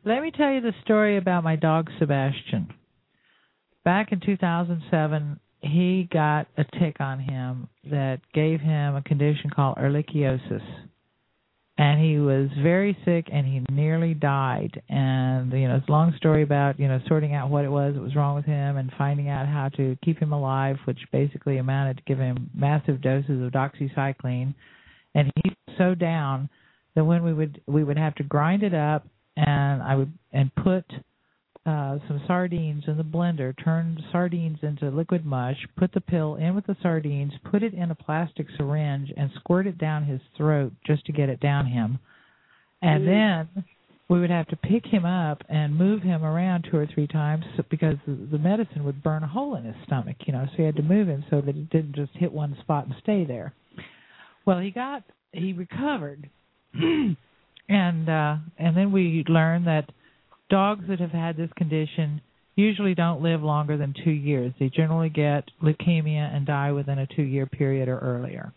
Let 0.10 0.24
me 0.24 0.32
tell 0.32 0.52
you 0.52 0.60
the 0.60 0.74
story 0.84 1.18
about 1.18 1.44
my 1.44 1.56
dog 1.56 1.88
Sebastian. 2.00 2.74
Back 3.86 4.12
in 4.12 4.20
2007, 4.20 5.40
he 5.62 6.10
got 6.12 6.48
a 6.58 6.64
tick 6.80 7.00
on 7.00 7.20
him 7.20 7.68
that 7.92 8.20
gave 8.34 8.60
him 8.60 8.96
a 8.96 9.04
condition 9.04 9.52
called 9.52 9.78
ehrlichiosis. 9.78 10.64
And 11.78 12.04
he 12.04 12.18
was 12.18 12.50
very 12.60 12.98
sick 13.06 13.28
and 13.32 13.46
he 13.46 13.64
nearly 13.72 14.16
died. 14.16 14.82
And, 14.90 15.54
you 15.54 15.68
know, 15.68 15.76
it's 15.76 15.88
a 15.88 15.92
long 15.92 16.16
story 16.18 16.42
about, 16.42 16.80
you 16.80 16.88
know, 16.88 17.00
sorting 17.08 17.36
out 17.36 17.52
what 17.52 17.64
it 17.64 17.70
was 17.70 17.94
that 17.94 18.02
was 18.02 18.16
wrong 18.16 18.36
with 18.36 18.46
him 18.46 18.78
and 18.78 18.92
finding 18.98 19.30
out 19.30 19.46
how 19.46 19.70
to 19.78 19.96
keep 20.04 20.18
him 20.18 20.34
alive, 20.34 20.78
which 20.86 20.98
basically 21.12 21.60
amounted 21.60 21.98
to 21.98 22.04
giving 22.08 22.26
him 22.26 22.50
massive 22.56 23.00
doses 23.00 23.44
of 23.44 23.52
doxycycline. 23.52 24.56
And 25.14 25.32
he 25.36 25.52
was 25.52 25.78
so 25.78 25.94
down 25.94 26.50
that 26.96 27.06
when 27.06 27.22
we 27.24 27.32
would 27.32 27.62
we 27.68 27.84
would 27.84 28.00
have 28.00 28.16
to 28.16 28.24
grind 28.24 28.64
it 28.64 28.74
up 28.74 29.06
and 29.46 29.82
I 29.82 29.96
would 29.96 30.12
and 30.34 30.54
put 30.56 30.86
uh 31.66 31.98
some 32.08 32.22
sardines 32.28 32.84
in 32.88 32.98
the 32.98 33.04
blender, 33.04 33.54
turn 33.64 34.02
sardines 34.12 34.60
into 34.62 34.90
liquid 34.90 35.26
mush, 35.26 35.58
put 35.78 35.92
the 35.94 36.02
pill 36.02 36.36
in 36.36 36.56
with 36.56 36.66
the 36.66 36.78
sardines, 36.82 37.34
put 37.50 37.64
it 37.64 37.74
in 37.74 37.92
a 37.92 37.96
plastic 37.96 38.48
syringe 38.58 39.12
and 39.16 39.30
squirt 39.36 39.68
it 39.68 39.78
down 39.78 40.06
his 40.06 40.22
throat 40.38 40.74
just 40.86 41.06
to 41.06 41.12
get 41.12 41.30
it 41.30 41.40
down 41.40 41.66
him. 41.66 42.00
And 42.82 43.06
then 43.06 43.66
we 44.10 44.20
would 44.20 44.30
have 44.30 44.48
to 44.48 44.56
pick 44.56 44.86
him 44.86 45.06
up 45.06 45.44
and 45.50 45.76
move 45.78 46.02
him 46.02 46.24
around 46.24 46.68
two 46.70 46.78
or 46.78 46.88
three 46.88 47.08
times 47.08 47.46
because 47.70 47.96
the 48.08 48.28
the 48.32 48.40
medicine 48.40 48.84
would 48.84 49.04
burn 49.04 49.24
a 49.24 49.28
hole 49.28 49.56
in 49.56 49.64
his 49.64 49.76
stomach, 49.86 50.18
you 50.26 50.34
know, 50.34 50.46
so 50.48 50.54
you 50.60 50.66
had 50.66 50.76
to 50.76 50.82
move 50.82 51.08
him 51.08 51.24
so 51.30 51.42
that 51.42 51.56
it 51.56 51.70
didn't 51.70 51.96
just 51.96 52.12
hit 52.14 52.32
one 52.32 52.58
spot 52.62 52.86
and 52.86 52.96
stay 53.02 53.26
there. 53.26 53.54
Well, 54.46 54.60
he 54.60 54.72
got 54.72 55.04
he 55.32 55.54
recovered 55.54 56.30
and 57.70 58.10
uh 58.10 58.36
and 58.58 58.76
then 58.76 58.92
we 58.92 59.24
learned 59.30 59.68
that 59.68 59.90
dogs 60.50 60.84
that 60.90 61.00
have 61.00 61.12
had 61.12 61.38
this 61.38 61.52
condition 61.56 62.22
usually 62.56 62.96
don't 62.96 63.22
live 63.22 63.42
longer 63.42 63.78
than 63.78 63.94
2 64.04 64.10
years. 64.10 64.52
They 64.60 64.70
generally 64.70 65.10
get 65.10 65.46
leukemia 65.64 66.36
and 66.36 66.46
die 66.46 66.74
within 66.74 67.00
a 67.00 67.08
2-year 67.08 67.46
period 67.46 67.88
or 67.88 68.00
earlier. 68.00 68.52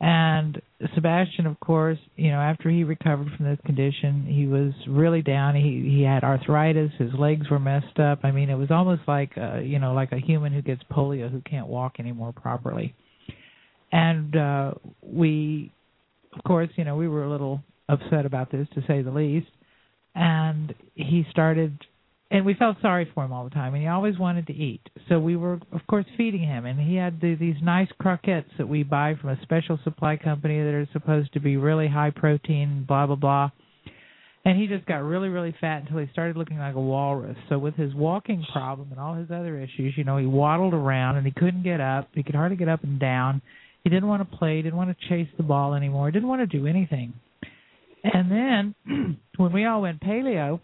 And 0.00 0.60
Sebastian, 0.96 1.46
of 1.46 1.60
course, 1.60 1.98
you 2.16 2.32
know, 2.32 2.40
after 2.40 2.68
he 2.68 2.82
recovered 2.82 3.28
from 3.36 3.46
this 3.46 3.58
condition, 3.64 4.26
he 4.26 4.46
was 4.46 4.72
really 4.88 5.22
down. 5.22 5.54
He 5.54 5.94
he 5.96 6.02
had 6.02 6.24
arthritis. 6.24 6.90
His 6.98 7.12
legs 7.14 7.48
were 7.48 7.60
messed 7.60 8.00
up. 8.00 8.20
I 8.24 8.32
mean, 8.32 8.50
it 8.50 8.56
was 8.56 8.72
almost 8.72 9.02
like 9.06 9.30
uh, 9.36 9.60
you 9.60 9.78
know, 9.78 9.92
like 9.92 10.10
a 10.10 10.18
human 10.18 10.52
who 10.52 10.60
gets 10.60 10.82
polio 10.90 11.30
who 11.30 11.40
can't 11.42 11.68
walk 11.68 12.00
anymore 12.00 12.32
properly. 12.32 12.96
And 13.92 14.34
uh 14.34 14.74
we, 15.02 15.70
of 16.36 16.42
course, 16.42 16.70
you 16.74 16.84
know, 16.84 16.96
we 16.96 17.06
were 17.06 17.22
a 17.22 17.30
little 17.30 17.62
upset 17.88 18.26
about 18.26 18.50
this 18.50 18.66
to 18.74 18.82
say 18.86 19.02
the 19.02 19.10
least. 19.10 19.48
And 20.14 20.74
he 20.94 21.24
started 21.30 21.78
and 22.30 22.46
we 22.46 22.54
felt 22.54 22.78
sorry 22.80 23.10
for 23.14 23.24
him 23.24 23.32
all 23.32 23.44
the 23.44 23.50
time 23.50 23.74
and 23.74 23.82
he 23.82 23.88
always 23.88 24.18
wanted 24.18 24.46
to 24.46 24.54
eat. 24.54 24.80
So 25.08 25.18
we 25.18 25.36
were 25.36 25.60
of 25.72 25.86
course 25.88 26.06
feeding 26.16 26.42
him 26.42 26.66
and 26.66 26.80
he 26.80 26.96
had 26.96 27.20
the, 27.20 27.34
these 27.34 27.56
nice 27.62 27.88
croquettes 28.00 28.48
that 28.58 28.68
we 28.68 28.82
buy 28.82 29.14
from 29.20 29.30
a 29.30 29.42
special 29.42 29.78
supply 29.84 30.16
company 30.16 30.58
that 30.62 30.74
are 30.74 30.88
supposed 30.92 31.32
to 31.34 31.40
be 31.40 31.56
really 31.56 31.88
high 31.88 32.10
protein 32.10 32.84
blah 32.86 33.06
blah 33.06 33.16
blah. 33.16 33.50
And 34.44 34.58
he 34.58 34.66
just 34.66 34.86
got 34.86 34.98
really 34.98 35.28
really 35.28 35.54
fat 35.60 35.82
until 35.82 35.98
he 35.98 36.08
started 36.12 36.36
looking 36.36 36.58
like 36.58 36.74
a 36.74 36.80
walrus. 36.80 37.36
So 37.48 37.58
with 37.58 37.74
his 37.74 37.94
walking 37.94 38.44
problem 38.52 38.88
and 38.90 39.00
all 39.00 39.14
his 39.14 39.30
other 39.30 39.58
issues 39.58 39.94
you 39.96 40.04
know 40.04 40.16
he 40.16 40.26
waddled 40.26 40.74
around 40.74 41.16
and 41.16 41.26
he 41.26 41.32
couldn't 41.32 41.62
get 41.62 41.80
up. 41.80 42.08
He 42.14 42.22
could 42.22 42.34
hardly 42.34 42.56
get 42.56 42.68
up 42.68 42.82
and 42.82 42.98
down. 42.98 43.42
He 43.84 43.90
didn't 43.90 44.08
want 44.08 44.30
to 44.30 44.36
play. 44.36 44.62
Didn't 44.62 44.76
want 44.76 44.96
to 44.96 45.08
chase 45.08 45.28
the 45.36 45.42
ball 45.42 45.74
anymore. 45.74 46.10
Didn't 46.10 46.28
want 46.28 46.40
to 46.40 46.58
do 46.58 46.66
anything 46.66 47.14
and 48.04 48.30
then 48.30 49.18
when 49.36 49.52
we 49.52 49.64
all 49.64 49.82
went 49.82 50.00
paleo 50.00 50.60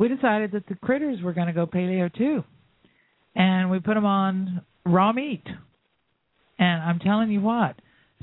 we 0.00 0.08
decided 0.08 0.52
that 0.52 0.66
the 0.66 0.74
critters 0.76 1.20
were 1.22 1.34
going 1.34 1.48
to 1.48 1.52
go 1.52 1.66
paleo 1.66 2.12
too. 2.12 2.42
And 3.36 3.70
we 3.70 3.80
put 3.80 3.94
them 3.94 4.06
on 4.06 4.62
raw 4.86 5.12
meat. 5.12 5.44
And 6.58 6.82
I'm 6.82 6.98
telling 7.00 7.30
you 7.30 7.42
what, 7.42 7.76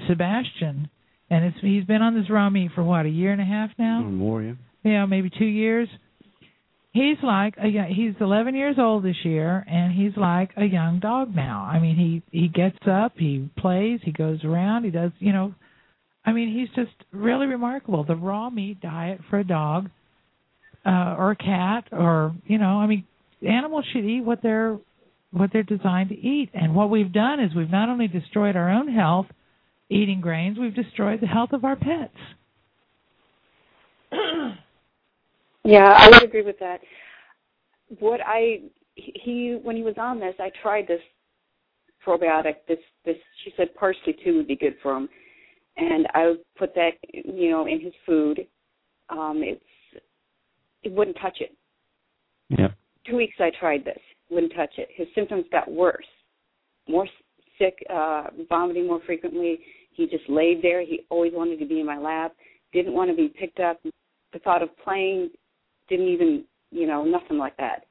Sebastian, 0.08 0.90
and 1.30 1.46
it's, 1.46 1.58
he's 1.62 1.84
been 1.84 2.02
on 2.02 2.16
this 2.16 2.32
raw 2.32 2.50
meat 2.50 2.72
for 2.74 2.84
what, 2.84 3.06
a 3.06 3.10
year 3.10 3.32
and 3.32 3.40
a 3.40 3.46
half 3.46 3.70
now? 3.78 4.02
Or 4.02 4.10
more, 4.10 4.42
yeah. 4.42 4.54
Yeah, 4.84 5.06
maybe 5.06 5.30
two 5.30 5.46
years. 5.46 5.88
He's 6.94 7.18
like 7.22 7.54
a 7.58 7.68
he's 7.94 8.16
11 8.20 8.56
years 8.56 8.78
old 8.80 9.04
this 9.04 9.18
year, 9.24 9.64
and 9.70 9.94
he's 9.94 10.18
like 10.18 10.50
a 10.58 10.66
young 10.66 11.00
dog 11.00 11.36
now. 11.36 11.70
I 11.72 11.80
mean, 11.80 11.96
he 11.96 12.24
he 12.32 12.48
gets 12.48 12.78
up, 12.90 13.14
he 13.18 13.50
plays, 13.56 14.00
he 14.04 14.12
goes 14.12 14.44
around, 14.44 14.84
he 14.84 14.90
does, 14.90 15.12
you 15.20 15.32
know. 15.32 15.54
I 16.28 16.34
mean, 16.34 16.54
he's 16.54 16.70
just 16.76 16.96
really 17.12 17.48
remarkable. 17.48 18.04
The 18.04 18.16
raw 18.16 18.52
meat 18.52 18.82
diet 18.82 19.22
for 19.30 19.40
a 19.40 19.44
dog 19.44 19.90
uh, 20.86 21.16
or 21.18 21.32
a 21.32 21.36
cat 21.36 21.86
or 21.92 22.34
you 22.46 22.58
know 22.58 22.80
i 22.80 22.88
mean 22.88 23.04
animals 23.46 23.84
should 23.92 24.06
eat 24.06 24.22
what 24.22 24.42
they're 24.42 24.78
what 25.32 25.50
they're 25.52 25.62
designed 25.64 26.08
to 26.08 26.16
eat 26.16 26.50
and 26.54 26.74
what 26.74 26.90
we've 26.90 27.12
done 27.12 27.42
is 27.42 27.54
we've 27.54 27.70
not 27.70 27.90
only 27.90 28.08
destroyed 28.08 28.56
our 28.56 28.70
own 28.70 28.88
health 28.88 29.26
eating 29.90 30.22
grains 30.22 30.58
we've 30.58 30.76
destroyed 30.76 31.20
the 31.20 31.28
health 31.28 31.50
of 31.52 31.66
our 31.66 31.76
pets 31.76 32.14
Yeah, 35.68 35.96
I 35.98 36.08
would 36.08 36.24
agree 36.24 36.44
with 36.44 36.58
that. 36.60 36.80
What 38.00 38.22
I 38.26 38.62
he 38.96 39.60
when 39.62 39.76
he 39.76 39.84
was 39.84 39.96
on 39.98 40.18
this, 40.18 40.34
I 40.40 40.50
tried 40.62 40.88
this 40.88 41.02
probiotic. 42.06 42.56
This 42.70 42.78
this 43.04 43.18
she 43.44 43.54
said 43.58 43.76
parsley 43.76 44.16
too 44.24 44.38
would 44.38 44.48
be 44.48 44.56
good 44.56 44.76
for 44.82 44.96
him, 44.96 45.10
and 45.78 46.08
I 46.14 46.28
would 46.28 46.40
put 46.58 46.74
that 46.76 46.92
you 47.14 47.50
know 47.52 47.68
in 47.68 47.80
his 47.80 47.94
food. 48.06 48.46
Um, 49.10 49.42
it's 49.44 49.64
it 50.84 50.92
wouldn't 50.92 51.18
touch 51.22 51.38
it. 51.40 51.56
Yeah. 52.50 52.70
Two 53.06 53.16
weeks 53.16 53.36
I 53.40 53.52
tried 53.60 53.86
this, 53.86 54.00
wouldn't 54.30 54.54
touch 54.56 54.72
it. 54.78 54.90
His 54.96 55.08
symptoms 55.16 55.46
got 55.52 55.72
worse, 55.72 56.06
more 56.88 57.08
sick, 57.58 57.76
uh, 57.90 58.26
vomiting 58.50 58.88
more 58.88 59.02
frequently. 59.06 59.60
He 59.92 60.08
just 60.08 60.30
laid 60.30 60.62
there. 60.62 60.82
He 60.82 61.02
always 61.10 61.34
wanted 61.34 61.60
to 61.60 61.66
be 61.66 61.80
in 61.80 61.86
my 61.86 61.98
lap. 61.98 62.34
Didn't 62.74 62.94
want 62.94 63.10
to 63.10 63.16
be 63.16 63.30
picked 63.30 63.60
up. 63.60 63.80
The 64.34 64.40
thought 64.40 64.62
of 64.62 64.70
playing 64.84 65.30
didn't 65.90 66.08
even, 66.08 66.44
you 66.72 66.86
know, 66.86 67.04
nothing 67.04 67.38
like 67.38 67.56
that. 67.58 67.86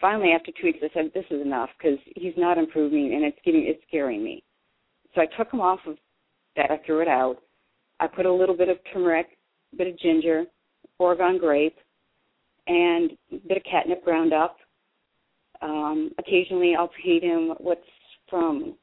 Finally, 0.00 0.32
after 0.32 0.50
two 0.52 0.66
weeks, 0.66 0.78
I 0.82 0.88
said, 0.94 1.12
"This 1.12 1.26
is 1.30 1.42
enough 1.42 1.68
because 1.76 1.98
he's 2.16 2.36
not 2.36 2.56
improving, 2.56 3.14
and 3.14 3.24
it's 3.24 3.38
getting, 3.44 3.66
it's 3.66 3.82
scaring 3.86 4.24
me." 4.24 4.42
So 5.14 5.20
I 5.20 5.26
took 5.26 5.52
him 5.52 5.60
off 5.60 5.80
of 5.86 5.98
that. 6.60 6.70
I 6.70 6.80
threw 6.84 7.00
it 7.00 7.08
out. 7.08 7.36
I 8.00 8.06
put 8.06 8.26
a 8.26 8.32
little 8.32 8.56
bit 8.56 8.68
of 8.68 8.78
turmeric, 8.92 9.38
a 9.72 9.76
bit 9.76 9.86
of 9.86 9.98
ginger, 9.98 10.44
Oregon 10.98 11.38
grape, 11.38 11.76
and 12.66 13.10
a 13.32 13.36
bit 13.48 13.56
of 13.56 13.62
catnip 13.70 14.04
ground 14.04 14.32
up. 14.32 14.56
Um, 15.62 16.10
occasionally, 16.18 16.74
I'll 16.78 16.90
feed 17.02 17.22
him 17.22 17.54
what's 17.58 17.80
from 18.28 18.74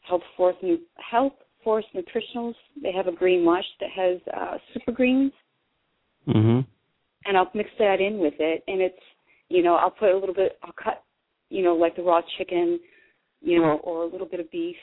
Health 0.00 0.22
Force 0.36 0.56
Health 0.96 1.34
Force 1.62 1.84
Nutritionals. 1.94 2.54
They 2.82 2.92
have 2.92 3.06
a 3.06 3.12
green 3.12 3.44
mush 3.44 3.64
that 3.80 3.90
has 3.90 4.18
uh, 4.36 4.58
super 4.72 4.92
greens, 4.92 5.32
Mhm. 6.26 6.66
and 7.26 7.36
I'll 7.36 7.50
mix 7.54 7.70
that 7.78 8.00
in 8.00 8.18
with 8.18 8.34
it. 8.40 8.64
And 8.66 8.80
it's, 8.80 9.02
you 9.48 9.62
know, 9.62 9.74
I'll 9.74 9.90
put 9.90 10.10
a 10.10 10.16
little 10.16 10.34
bit. 10.34 10.58
I'll 10.62 10.72
cut, 10.72 11.02
you 11.50 11.62
know, 11.62 11.74
like 11.74 11.96
the 11.96 12.02
raw 12.02 12.20
chicken, 12.38 12.80
you 13.40 13.60
know, 13.60 13.76
or 13.84 14.02
a 14.02 14.06
little 14.06 14.26
bit 14.26 14.40
of 14.40 14.50
beef 14.50 14.76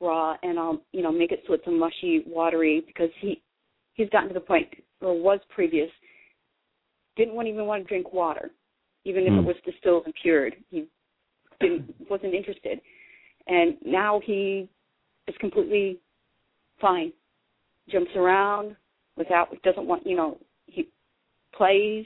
raw, 0.00 0.36
and 0.42 0.58
I'll, 0.58 0.80
you 0.92 1.02
know, 1.02 1.12
make 1.12 1.32
it 1.32 1.42
so 1.46 1.54
it's 1.54 1.66
a 1.66 1.70
mushy, 1.70 2.24
watery 2.26 2.82
because 2.86 3.10
he 3.20 3.42
he's 3.94 4.08
gotten 4.10 4.28
to 4.28 4.34
the 4.34 4.40
point, 4.40 4.68
or 5.00 5.18
was 5.18 5.40
previous, 5.48 5.90
didn't 7.16 7.34
want, 7.34 7.48
even 7.48 7.66
want 7.66 7.82
to 7.82 7.88
drink 7.88 8.12
water, 8.12 8.50
even 9.04 9.24
if 9.24 9.32
Hmm. 9.32 9.38
it 9.40 9.44
was 9.44 9.56
distilled 9.64 10.04
and 10.04 10.14
cured. 10.20 10.56
He 10.70 10.86
didn't 11.60 11.94
wasn't 12.10 12.34
interested, 12.34 12.80
and 13.46 13.76
now 13.84 14.20
he 14.20 14.68
is 15.26 15.36
completely 15.38 15.98
fine. 16.80 17.12
Jumps 17.88 18.10
around 18.16 18.76
without 19.16 19.60
doesn't 19.62 19.86
want 19.86 20.06
you 20.06 20.16
know 20.16 20.38
he 20.66 20.88
plays 21.52 22.04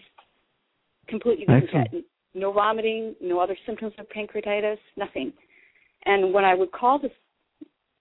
completely 1.09 1.45
different 1.47 2.05
No 2.33 2.53
vomiting, 2.53 3.17
no 3.21 3.41
other 3.41 3.57
symptoms 3.67 3.93
of 3.99 4.07
pancreatitis, 4.09 4.79
nothing. 4.97 5.33
And 6.07 6.33
when 6.33 6.45
I 6.45 6.55
would 6.55 6.71
call 6.71 6.99
this 6.99 7.11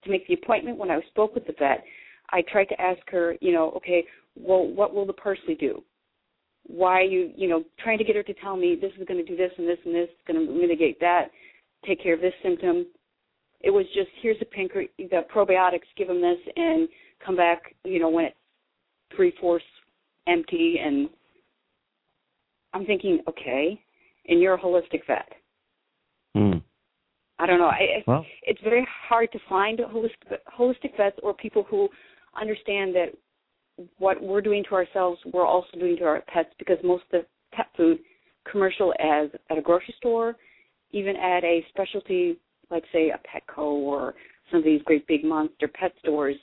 to 0.04 0.10
make 0.10 0.26
the 0.26 0.34
appointment, 0.34 0.78
when 0.78 0.90
I 0.90 1.00
spoke 1.10 1.34
with 1.34 1.46
the 1.46 1.54
vet, 1.58 1.84
I 2.30 2.42
tried 2.42 2.66
to 2.66 2.80
ask 2.80 3.00
her, 3.10 3.36
you 3.40 3.52
know, 3.52 3.72
okay, 3.76 4.04
well, 4.36 4.66
what 4.66 4.94
will 4.94 5.06
the 5.06 5.12
parsley 5.12 5.54
do? 5.54 5.82
Why 6.66 7.02
you, 7.02 7.32
you 7.36 7.48
know, 7.48 7.64
trying 7.82 7.98
to 7.98 8.04
get 8.04 8.16
her 8.16 8.22
to 8.22 8.34
tell 8.34 8.56
me 8.56 8.78
this 8.80 8.92
is 8.98 9.06
going 9.06 9.24
to 9.24 9.28
do 9.28 9.36
this 9.36 9.50
and 9.58 9.68
this 9.68 9.78
and 9.84 9.94
this, 9.94 10.08
it's 10.10 10.26
going 10.26 10.46
to 10.46 10.52
mitigate 10.52 11.00
that, 11.00 11.30
take 11.86 12.02
care 12.02 12.14
of 12.14 12.20
this 12.20 12.34
symptom. 12.42 12.86
It 13.60 13.70
was 13.70 13.86
just 13.94 14.08
here's 14.22 14.38
the 14.38 14.46
pancre 14.46 14.84
the 14.98 15.24
probiotics, 15.34 15.88
give 15.96 16.08
them 16.08 16.22
this, 16.22 16.38
and 16.56 16.88
come 17.24 17.36
back, 17.36 17.74
you 17.84 17.98
know, 17.98 18.08
when 18.08 18.26
it's 18.26 18.36
three 19.14 19.32
fourths 19.40 19.64
empty. 20.26 20.76
And 20.82 21.08
I'm 22.72 22.86
thinking, 22.86 23.20
okay, 23.28 23.82
and 24.28 24.40
you're 24.40 24.54
a 24.54 24.60
holistic 24.60 25.06
vet. 25.06 25.28
I 27.40 27.46
don't 27.46 27.58
know. 27.58 27.66
I, 27.66 28.02
Well, 28.06 28.26
it's 28.42 28.60
very 28.62 28.86
hard 29.08 29.32
to 29.32 29.38
find 29.48 29.78
holistic, 29.78 30.38
holistic 30.58 30.96
vets 30.96 31.18
or 31.22 31.32
people 31.34 31.64
who 31.68 31.88
understand 32.40 32.94
that 32.94 33.08
what 33.98 34.22
we're 34.22 34.42
doing 34.42 34.62
to 34.68 34.74
ourselves, 34.74 35.18
we're 35.32 35.46
also 35.46 35.78
doing 35.78 35.96
to 35.96 36.04
our 36.04 36.22
pets 36.32 36.50
because 36.58 36.76
most 36.84 37.04
of 37.12 37.22
the 37.22 37.26
pet 37.56 37.66
food, 37.76 37.98
commercial 38.50 38.92
as 39.00 39.30
at 39.50 39.58
a 39.58 39.62
grocery 39.62 39.94
store, 39.96 40.36
even 40.92 41.16
at 41.16 41.44
a 41.44 41.64
specialty 41.70 42.36
like 42.70 42.84
say 42.92 43.10
a 43.10 43.18
Petco 43.18 43.64
or 43.64 44.14
some 44.50 44.58
of 44.58 44.64
these 44.64 44.82
great 44.84 45.06
big 45.06 45.24
monster 45.24 45.68
pet 45.68 45.92
stores, 46.00 46.36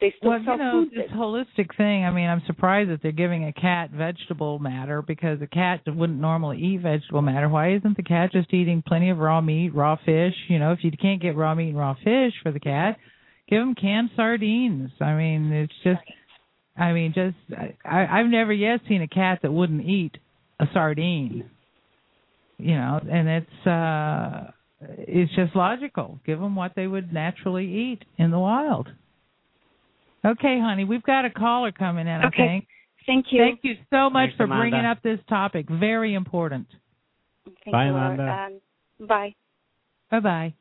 they 0.00 0.14
still 0.16 0.30
well, 0.30 0.40
sell 0.44 0.56
you 0.56 0.62
know, 0.62 0.84
food. 0.84 0.92
this 0.96 1.10
holistic 1.12 1.76
thing. 1.76 2.04
I 2.04 2.10
mean, 2.10 2.28
I'm 2.28 2.42
surprised 2.46 2.90
that 2.90 3.02
they're 3.02 3.12
giving 3.12 3.44
a 3.44 3.52
cat 3.52 3.90
vegetable 3.90 4.58
matter 4.58 5.02
because 5.02 5.40
a 5.42 5.46
cat 5.46 5.80
wouldn't 5.86 6.20
normally 6.20 6.58
eat 6.58 6.80
vegetable 6.80 7.22
matter. 7.22 7.48
Why 7.48 7.74
isn't 7.74 7.96
the 7.96 8.02
cat 8.02 8.32
just 8.32 8.52
eating 8.54 8.82
plenty 8.86 9.10
of 9.10 9.18
raw 9.18 9.40
meat, 9.40 9.74
raw 9.74 9.96
fish? 9.96 10.34
You 10.48 10.58
know, 10.58 10.72
if 10.72 10.80
you 10.82 10.90
can't 10.90 11.20
get 11.20 11.36
raw 11.36 11.54
meat 11.54 11.70
and 11.70 11.78
raw 11.78 11.94
fish 11.94 12.32
for 12.42 12.50
the 12.50 12.60
cat, 12.60 12.96
give 13.48 13.60
them 13.60 13.74
canned 13.74 14.10
sardines. 14.16 14.90
I 15.00 15.14
mean, 15.14 15.52
it's 15.52 15.74
just. 15.84 16.00
I 16.76 16.92
mean, 16.92 17.12
just 17.14 17.36
I, 17.84 18.06
I've 18.06 18.30
never 18.30 18.52
yet 18.54 18.80
seen 18.88 19.02
a 19.02 19.08
cat 19.08 19.40
that 19.42 19.52
wouldn't 19.52 19.84
eat 19.84 20.16
a 20.58 20.64
sardine. 20.72 21.50
You 22.56 22.74
know, 22.74 23.00
and 23.10 23.28
it's 23.28 23.66
uh 23.66 24.50
it's 24.80 25.34
just 25.34 25.54
logical. 25.54 26.20
Give 26.24 26.38
them 26.38 26.56
what 26.56 26.72
they 26.74 26.86
would 26.86 27.12
naturally 27.12 27.66
eat 27.66 28.04
in 28.18 28.30
the 28.30 28.38
wild. 28.38 28.88
Okay, 30.24 30.60
honey, 30.60 30.84
we've 30.84 31.02
got 31.02 31.24
a 31.24 31.30
caller 31.30 31.72
coming 31.72 32.06
in. 32.06 32.20
I 32.20 32.26
Okay. 32.26 32.46
think. 32.46 32.66
Thank 33.06 33.32
you. 33.32 33.42
Thank 33.42 33.60
you 33.62 33.76
so 33.90 34.10
much 34.10 34.28
Thanks, 34.28 34.36
for 34.36 34.44
Amanda. 34.44 34.60
bringing 34.70 34.86
up 34.86 35.02
this 35.02 35.18
topic. 35.28 35.66
Very 35.68 36.14
important. 36.14 36.66
Thank 37.64 37.72
bye, 37.72 37.86
you, 37.86 37.94
Amanda. 37.94 38.48
Um, 39.00 39.06
bye. 39.06 39.34
Bye 40.10 40.20
bye. 40.20 40.54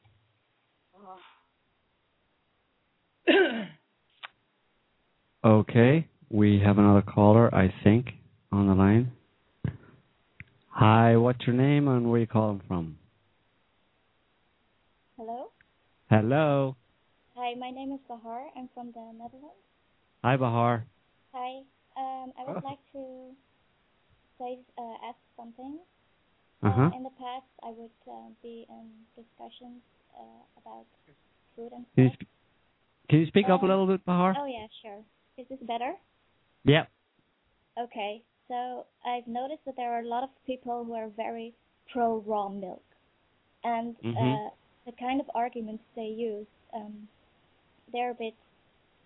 Okay, 5.41 6.05
we 6.29 6.59
have 6.59 6.77
another 6.79 7.01
caller, 7.01 7.53
I 7.55 7.73
think, 7.81 8.07
on 8.51 8.67
the 8.67 8.75
line. 8.75 9.09
Hi, 10.67 11.15
what's 11.15 11.47
your 11.47 11.55
name 11.55 11.87
and 11.87 12.11
where 12.11 12.19
you 12.19 12.27
calling 12.27 12.61
from? 12.67 12.97
Hello. 15.15 15.45
Hello. 16.09 16.75
Hi, 17.39 17.53
my 17.55 17.71
name 17.71 17.93
is 17.93 18.01
Bahar. 18.09 18.47
I'm 18.57 18.67
from 18.73 18.91
the 18.91 18.99
Netherlands. 19.13 19.63
Hi, 20.25 20.35
Bahar. 20.35 20.83
Hi. 21.33 21.63
Um, 21.95 22.33
I 22.37 22.51
would 22.51 22.63
like 22.65 22.83
to 22.91 23.31
say 24.37 24.59
uh, 24.77 25.07
ask 25.07 25.15
something. 25.37 25.79
Uh-huh. 26.63 26.89
Uh, 26.91 26.97
in 26.97 27.03
the 27.03 27.15
past, 27.15 27.47
I 27.63 27.69
would 27.69 27.95
uh, 28.11 28.27
be 28.43 28.67
in 28.67 28.91
discussions 29.15 29.79
uh, 30.19 30.43
about 30.61 30.83
food 31.55 31.71
and 31.71 31.85
Can 31.95 32.03
you, 32.03 32.09
stuff. 32.09 32.27
sp- 32.27 33.09
can 33.09 33.19
you 33.19 33.27
speak 33.27 33.45
up 33.47 33.61
a 33.61 33.63
Um, 33.63 33.69
little 33.69 33.87
bit, 33.87 34.03
Bahar? 34.05 34.35
Oh 34.37 34.45
yeah, 34.45 34.67
sure. 34.81 34.99
Is 35.37 35.47
this 35.47 35.59
better? 35.65 35.93
Yep. 36.65 36.89
Okay. 37.79 38.21
So 38.49 38.85
I've 39.05 39.27
noticed 39.27 39.63
that 39.65 39.77
there 39.77 39.93
are 39.93 40.01
a 40.01 40.07
lot 40.07 40.23
of 40.25 40.29
people 40.45 40.83
who 40.83 40.93
are 40.93 41.07
very 41.15 41.53
pro 41.93 42.19
raw 42.27 42.49
milk, 42.49 42.83
and 43.63 43.95
Mhm. 44.03 44.17
uh, 44.19 44.49
the 44.85 44.91
kind 44.99 45.21
of 45.21 45.31
arguments 45.33 45.85
they 45.95 46.11
use, 46.31 46.47
um, 46.73 47.07
they're 47.91 48.11
a 48.11 48.15
bit, 48.15 48.33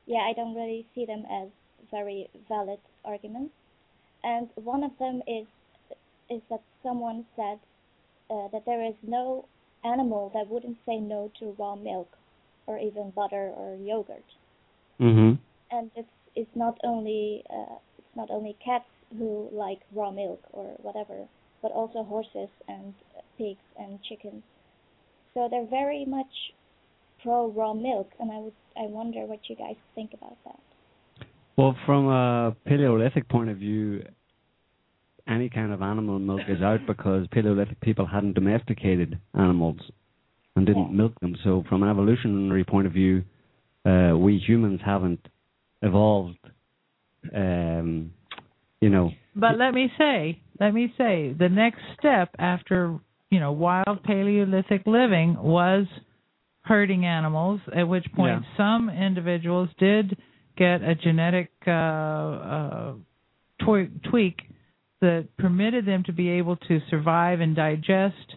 yeah, 0.06 0.20
I 0.30 0.34
don't 0.34 0.56
really 0.56 0.86
see 0.96 1.06
them 1.06 1.26
as 1.32 1.50
very 1.92 2.30
valid 2.48 2.80
arguments. 3.06 3.54
And 4.24 4.50
one 4.56 4.84
of 4.84 4.98
them 5.00 5.22
is 5.28 5.48
is 6.30 6.42
that 6.50 6.62
someone 6.84 7.26
said 7.36 7.60
uh, 8.30 8.48
that 8.52 8.66
there 8.66 8.84
is 8.84 8.96
no 9.04 9.46
animal 9.84 10.30
that 10.34 10.48
wouldn't 10.50 10.78
say 10.86 10.98
no 11.00 11.32
to 11.40 11.56
raw 11.60 11.76
milk, 11.76 12.10
or 12.68 12.78
even 12.80 13.12
butter 13.12 13.52
or 13.56 13.76
yogurt 13.76 14.26
Mhm. 15.00 15.38
and 15.72 15.92
it's 15.96 16.10
it's 16.36 16.56
not 16.56 16.78
only 16.84 17.44
uh, 17.50 17.76
it's 17.98 18.16
not 18.16 18.30
only 18.32 18.54
cats 18.66 18.90
who 19.18 19.50
like 19.52 19.82
raw 19.94 20.12
milk 20.12 20.42
or 20.52 20.66
whatever, 20.82 21.28
but 21.62 21.72
also 21.72 22.04
horses 22.04 22.50
and 22.68 22.94
pigs 23.38 23.66
and 23.78 24.02
chickens. 24.04 24.44
So 25.34 25.48
they're 25.50 25.66
very 25.66 26.06
much 26.06 26.34
pro 27.24 27.52
raw 27.52 27.74
milk, 27.74 28.12
and 28.20 28.32
I 28.32 28.40
would 28.40 28.54
I 28.78 28.88
wonder 28.88 29.26
what 29.26 29.40
you 29.50 29.56
guys 29.56 29.76
think 29.96 30.12
about 30.14 30.38
that. 30.46 30.60
Well, 31.56 31.76
from 31.86 32.08
a 32.08 32.56
Paleolithic 32.66 33.30
point 33.30 33.50
of 33.50 33.58
view, 33.58 34.04
any 35.28 35.50
kind 35.50 35.72
of 35.72 35.82
animal 35.82 36.20
milk 36.20 36.42
is 36.48 36.62
out 36.62 36.80
because 36.88 37.28
Paleolithic 37.32 37.80
people 37.82 38.06
hadn't 38.06 38.34
domesticated 38.34 39.20
animals 39.36 39.80
and 40.56 40.66
didn't 40.66 40.96
milk 40.96 41.20
them. 41.22 41.36
So, 41.44 41.64
from 41.70 41.84
an 41.84 41.90
evolutionary 41.90 42.64
point 42.64 42.88
of 42.88 42.94
view, 42.94 43.24
uh, 43.86 44.14
we 44.18 44.38
humans 44.38 44.82
haven't 44.84 45.28
evolved. 45.82 46.38
Um, 47.34 48.12
you 48.82 48.90
know, 48.90 49.12
But 49.36 49.58
let 49.58 49.74
me 49.74 49.90
say, 49.98 50.42
let 50.60 50.74
me 50.74 50.94
say, 50.98 51.34
the 51.38 51.50
next 51.50 51.82
step 51.98 52.30
after 52.38 53.00
you 53.30 53.40
know 53.40 53.52
wild 53.52 54.04
Paleolithic 54.04 54.84
living 54.86 55.38
was 55.40 55.86
herding 56.64 57.06
animals. 57.06 57.62
At 57.76 57.88
which 57.88 58.06
point, 58.16 58.44
some 58.58 58.90
individuals 58.90 59.70
did 59.80 60.18
get 60.58 60.82
a 60.82 60.96
genetic 60.96 61.52
uh, 61.68 61.72
uh, 61.72 62.94
twe- 63.62 63.92
tweak 64.10 64.40
that 65.02 65.28
permitted 65.38 65.86
them 65.86 66.04
to 66.06 66.14
be 66.14 66.30
able 66.30 66.56
to 66.56 66.80
survive 66.90 67.42
and 67.42 67.56
digest 67.56 68.36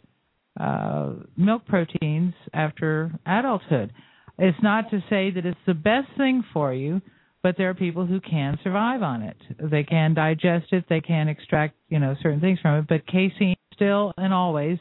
uh, 0.58 1.12
milk 1.36 1.66
proteins 1.66 2.34
after 2.52 3.12
adulthood. 3.26 3.92
It's 4.38 4.58
not 4.62 4.90
to 4.90 5.00
say 5.08 5.30
that 5.30 5.46
it's 5.46 5.58
the 5.66 5.74
best 5.74 6.08
thing 6.16 6.42
for 6.52 6.72
you, 6.72 7.00
but 7.42 7.56
there 7.56 7.70
are 7.70 7.74
people 7.74 8.06
who 8.06 8.20
can 8.20 8.58
survive 8.64 9.02
on 9.02 9.22
it. 9.22 9.36
They 9.60 9.84
can 9.84 10.14
digest 10.14 10.72
it, 10.72 10.84
they 10.88 11.00
can 11.00 11.28
extract, 11.28 11.76
you 11.88 12.00
know, 12.00 12.16
certain 12.22 12.40
things 12.40 12.58
from 12.60 12.80
it, 12.80 12.86
but 12.88 13.06
casein 13.06 13.56
still 13.72 14.12
and 14.16 14.34
always 14.34 14.78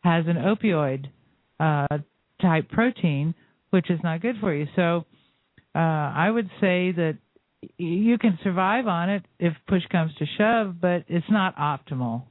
has 0.00 0.26
an 0.26 0.36
opioid 0.36 1.06
uh 1.58 1.98
type 2.40 2.68
protein 2.70 3.34
which 3.70 3.90
is 3.90 3.98
not 4.02 4.20
good 4.22 4.36
for 4.40 4.54
you. 4.54 4.66
So 4.76 5.04
uh 5.74 5.78
I 5.78 6.30
would 6.30 6.48
say 6.60 6.92
that 6.92 7.18
you 7.78 8.18
can 8.18 8.38
survive 8.44 8.86
on 8.86 9.10
it 9.10 9.24
if 9.38 9.54
push 9.66 9.82
comes 9.90 10.14
to 10.16 10.26
shove, 10.38 10.80
but 10.80 11.04
it's 11.08 11.30
not 11.30 11.56
optimal. 11.56 12.22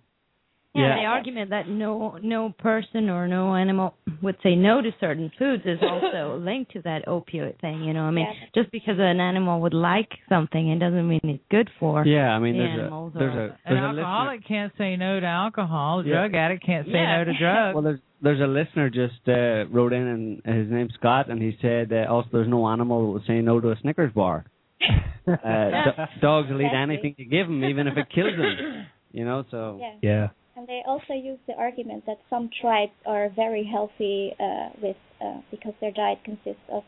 Yeah, 0.75 0.95
the 0.99 1.05
argument 1.05 1.49
that 1.51 1.67
no 1.69 2.17
no 2.21 2.49
person 2.57 3.09
or 3.09 3.27
no 3.27 3.55
animal 3.55 3.93
would 4.21 4.35
say 4.43 4.55
no 4.55 4.81
to 4.81 4.91
certain 4.99 5.31
foods 5.39 5.63
is 5.65 5.79
also 5.81 6.37
linked 6.43 6.71
to 6.73 6.81
that 6.83 7.05
opioid 7.07 7.59
thing. 7.61 7.83
You 7.83 7.93
know, 7.93 8.01
I 8.03 8.11
mean, 8.11 8.27
just 8.53 8.71
because 8.71 8.95
an 8.99 9.19
animal 9.19 9.61
would 9.61 9.73
like 9.73 10.09
something, 10.29 10.69
it 10.69 10.79
doesn't 10.79 11.07
mean 11.07 11.21
it's 11.23 11.43
good 11.49 11.69
for. 11.79 12.05
yeah. 12.05 12.29
I 12.35 12.39
mean, 12.39 12.53
the 12.57 12.63
there's 12.63 12.79
animals 12.79 13.13
a 13.15 13.19
there's 13.19 13.35
or- 13.35 13.39
a 13.39 13.45
An 13.45 13.57
there's 13.65 13.79
a 13.79 13.87
listener. 13.87 14.01
alcoholic 14.03 14.47
can't 14.47 14.73
say 14.77 14.95
no 14.95 15.19
to 15.19 15.25
alcohol. 15.25 15.99
A 15.99 16.03
Yeah. 16.03 16.13
drug 16.13 16.35
addict 16.35 16.65
can't 16.65 16.85
say 16.87 16.93
Yeah. 16.93 17.17
no 17.17 17.23
to 17.25 17.33
drugs. 17.39 17.73
Well, 17.75 17.83
there's 17.83 17.99
there's 18.21 18.41
a 18.41 18.47
listener 18.47 18.89
just 18.89 19.27
uh, 19.27 19.67
wrote 19.69 19.93
in, 19.93 20.41
and 20.45 20.55
his 20.57 20.69
name's 20.71 20.93
Scott, 20.95 21.29
and 21.29 21.41
he 21.41 21.57
said 21.61 21.91
uh, 21.93 22.05
also 22.11 22.29
there's 22.31 22.47
no 22.47 22.67
animal 22.67 23.05
that 23.05 23.11
will 23.13 23.23
say 23.27 23.41
no 23.41 23.59
to 23.59 23.71
a 23.71 23.75
Snickers 23.81 24.11
bar. 24.13 24.45
uh, 25.27 25.31
do- 25.35 26.21
dogs 26.21 26.49
will 26.49 26.61
eat 26.61 26.73
anything 26.75 27.15
you 27.17 27.25
give 27.25 27.47
them, 27.47 27.63
even 27.63 27.87
if 27.87 27.97
it 27.97 28.07
kills 28.13 28.35
them. 28.37 28.85
You 29.15 29.23
know, 29.23 29.45
so 29.49 29.79
Yeah. 30.01 30.27
Yeah. 30.55 30.59
And 30.59 30.67
they 30.67 30.81
also 30.87 31.13
use 31.13 31.39
the 31.47 31.53
argument 31.53 32.05
that 32.07 32.17
some 32.29 32.49
tribes 32.61 32.91
are 33.05 33.29
very 33.35 33.63
healthy 33.69 34.33
uh, 34.39 34.69
with 34.81 34.95
uh, 35.21 35.39
because 35.51 35.73
their 35.81 35.91
diet 35.91 36.19
consists 36.23 36.63
of 36.71 36.83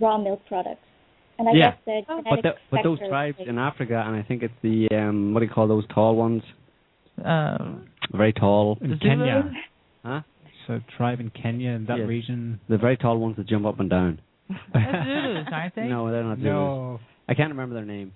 raw 0.00 0.18
milk 0.18 0.40
products. 0.48 0.80
And 1.38 1.48
I 1.48 1.52
yeah. 1.52 1.70
guess 1.70 1.78
the 1.86 2.00
but 2.08 2.42
the, 2.42 2.50
but 2.70 2.80
those 2.82 2.98
tribes 3.08 3.36
like- 3.38 3.48
in 3.48 3.58
Africa, 3.58 4.02
and 4.06 4.16
I 4.16 4.22
think 4.22 4.42
it's 4.42 4.54
the 4.62 4.88
um, 4.92 5.34
what 5.34 5.40
do 5.40 5.46
you 5.46 5.52
call 5.52 5.68
those 5.68 5.84
tall 5.94 6.16
ones? 6.16 6.42
Uh, 7.24 7.58
Very 8.12 8.32
tall. 8.32 8.78
In 8.80 8.98
Kenya. 8.98 9.52
Huh? 10.04 10.20
So 10.66 10.80
tribe 10.96 11.20
in 11.20 11.30
Kenya 11.30 11.70
in 11.70 11.86
that 11.86 11.98
Yes. 11.98 12.08
region. 12.08 12.60
The 12.68 12.76
very 12.78 12.96
tall 12.96 13.18
ones 13.18 13.36
that 13.36 13.46
jump 13.48 13.66
up 13.66 13.80
and 13.80 13.88
down. 13.90 14.20
That's 14.48 15.06
Zulus, 15.06 15.46
aren't 15.52 15.74
they? 15.74 15.88
No, 15.88 16.10
they're 16.10 16.22
not 16.24 16.38
Zulus. 16.38 16.44
No. 16.44 17.00
I 17.28 17.34
can't 17.34 17.50
remember 17.50 17.74
their 17.74 17.84
name. 17.84 18.12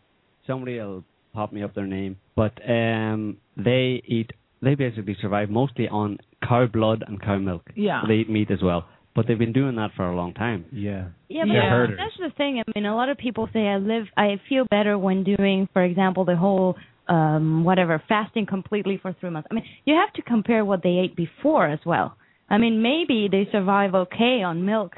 Somebody 0.47 0.79
will 0.79 1.05
pop 1.35 1.53
me 1.53 1.63
up 1.63 1.75
their 1.75 1.87
name. 1.87 2.17
But 2.37 2.53
um 2.69 3.39
they 3.57 4.03
eat 4.07 4.33
they 4.63 4.75
basically 4.75 5.17
survive 5.21 5.51
mostly 5.51 5.89
on 5.89 6.19
cow 6.47 6.67
blood 6.67 7.05
and 7.07 7.21
cow 7.21 7.39
milk. 7.39 7.69
Yeah. 7.75 8.03
They 8.07 8.15
eat 8.15 8.31
meat 8.31 8.51
as 8.51 8.63
well. 8.63 8.87
But 9.15 9.27
they've 9.27 9.39
been 9.39 9.53
doing 9.53 9.77
that 9.77 9.91
for 9.95 10.09
a 10.09 10.17
long 10.17 10.33
time. 10.33 10.65
Yeah. 10.73 11.09
Yeah, 11.29 11.45
but 11.47 11.55
herders. 11.55 11.99
that's 11.99 12.17
the 12.19 12.35
thing. 12.37 12.63
I 12.67 12.79
mean, 12.79 12.87
a 12.87 12.97
lot 12.97 13.11
of 13.11 13.19
people 13.19 13.49
say 13.53 13.67
I 13.67 13.77
live, 13.77 14.05
I 14.17 14.41
feel 14.49 14.65
better 14.71 14.97
when 14.99 15.23
doing, 15.23 15.69
for 15.73 15.83
example, 15.83 16.25
the 16.25 16.37
whole 16.37 16.77
um 17.09 17.65
whatever 17.65 18.01
fasting 18.09 18.47
completely 18.47 18.97
for 19.03 19.15
three 19.21 19.29
months. 19.31 19.49
I 19.51 19.55
mean, 19.55 19.65
you 19.85 19.95
have 19.97 20.13
to 20.15 20.23
compare 20.23 20.65
what 20.65 20.83
they 20.83 21.01
ate 21.05 21.17
before 21.17 21.67
as 21.69 21.81
well. 21.85 22.17
I 22.49 22.59
mean, 22.59 22.81
maybe 22.81 23.29
they 23.31 23.49
survive 23.51 23.95
okay 23.95 24.43
on 24.45 24.65
milk 24.65 24.93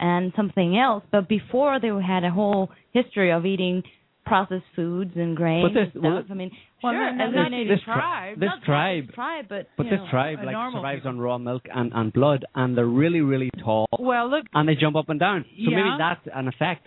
and 0.00 0.32
something 0.34 0.78
else, 0.78 1.04
but 1.12 1.28
before 1.28 1.78
they 1.78 1.88
had 1.88 2.24
a 2.24 2.30
whole 2.30 2.70
history 2.92 3.30
of 3.30 3.44
eating 3.44 3.82
processed 4.24 4.64
foods 4.74 5.12
and 5.16 5.36
grains 5.36 5.74
this- 5.74 5.90
and 5.94 6.02
well, 6.02 6.20
stuff. 6.20 6.30
I 6.30 6.34
mean, 6.34 6.50
Well, 6.82 6.92
sure, 6.92 7.12
this- 7.12 7.20
as 7.20 7.32
this- 7.50 7.68
this 7.68 7.80
tri- 7.82 7.94
tribe, 7.94 8.40
this 8.40 8.50
tribe, 8.64 9.46
but 9.48 9.68
but 9.76 9.84
this 9.90 10.00
know, 10.00 10.06
tribe 10.10 10.38
like 10.44 10.54
survives 10.72 11.00
people. 11.00 11.10
on 11.10 11.18
raw 11.20 11.38
milk 11.38 11.66
and 11.74 11.92
and 11.94 12.12
blood, 12.12 12.44
and 12.54 12.76
they're 12.76 12.86
really 12.86 13.20
really 13.20 13.50
tall, 13.62 13.86
well, 13.98 14.28
look, 14.28 14.46
and 14.54 14.68
they 14.68 14.74
jump 14.74 14.96
up 14.96 15.08
and 15.08 15.20
down. 15.20 15.44
So 15.44 15.48
Yeah. 15.70 15.76
maybe 15.76 15.90
that's 15.98 16.26
an 16.34 16.48
effect. 16.48 16.86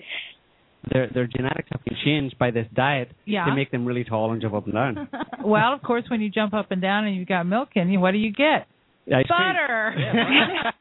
Their 0.91 1.07
their 1.07 1.27
genetics 1.27 1.69
have 1.71 1.83
been 1.85 1.95
changed 2.03 2.37
by 2.37 2.51
this 2.51 2.67
diet 2.73 3.11
Yeah. 3.25 3.45
to 3.45 3.55
make 3.55 3.71
them 3.71 3.85
really 3.85 4.03
tall 4.03 4.31
and 4.31 4.41
jump 4.41 4.53
up 4.53 4.65
and 4.65 4.73
down. 4.73 5.07
well, 5.43 5.71
of 5.73 5.81
course, 5.81 6.03
when 6.09 6.19
you 6.21 6.29
jump 6.29 6.53
up 6.53 6.71
and 6.71 6.81
down 6.81 7.05
and 7.05 7.15
you've 7.15 7.27
got 7.27 7.45
milk 7.45 7.69
in 7.75 7.89
you, 7.89 7.99
what 8.01 8.11
do 8.11 8.17
you 8.17 8.31
get? 8.31 8.67
Ice 9.07 9.25
cream. 9.27 9.53
Butter. 9.53 9.95
Yeah. 9.97 10.71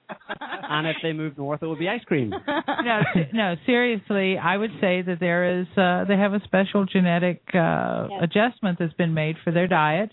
and 0.69 0.87
if 0.87 0.97
they 1.03 1.13
move 1.13 1.37
north, 1.37 1.63
it 1.63 1.67
will 1.67 1.79
be 1.79 1.89
ice 1.89 2.05
cream. 2.05 2.31
no, 2.31 3.01
no, 3.33 3.55
seriously, 3.67 4.39
I 4.39 4.57
would 4.57 4.71
say 4.81 5.03
that 5.03 5.19
there 5.21 5.61
is 5.61 5.67
uh 5.77 6.05
they 6.07 6.17
have 6.17 6.33
a 6.33 6.41
special 6.45 6.85
genetic 6.85 7.43
uh 7.55 8.09
adjustment 8.21 8.79
that's 8.79 8.93
been 8.95 9.15
made 9.15 9.37
for 9.43 9.53
their 9.53 9.67
diet. 9.69 10.11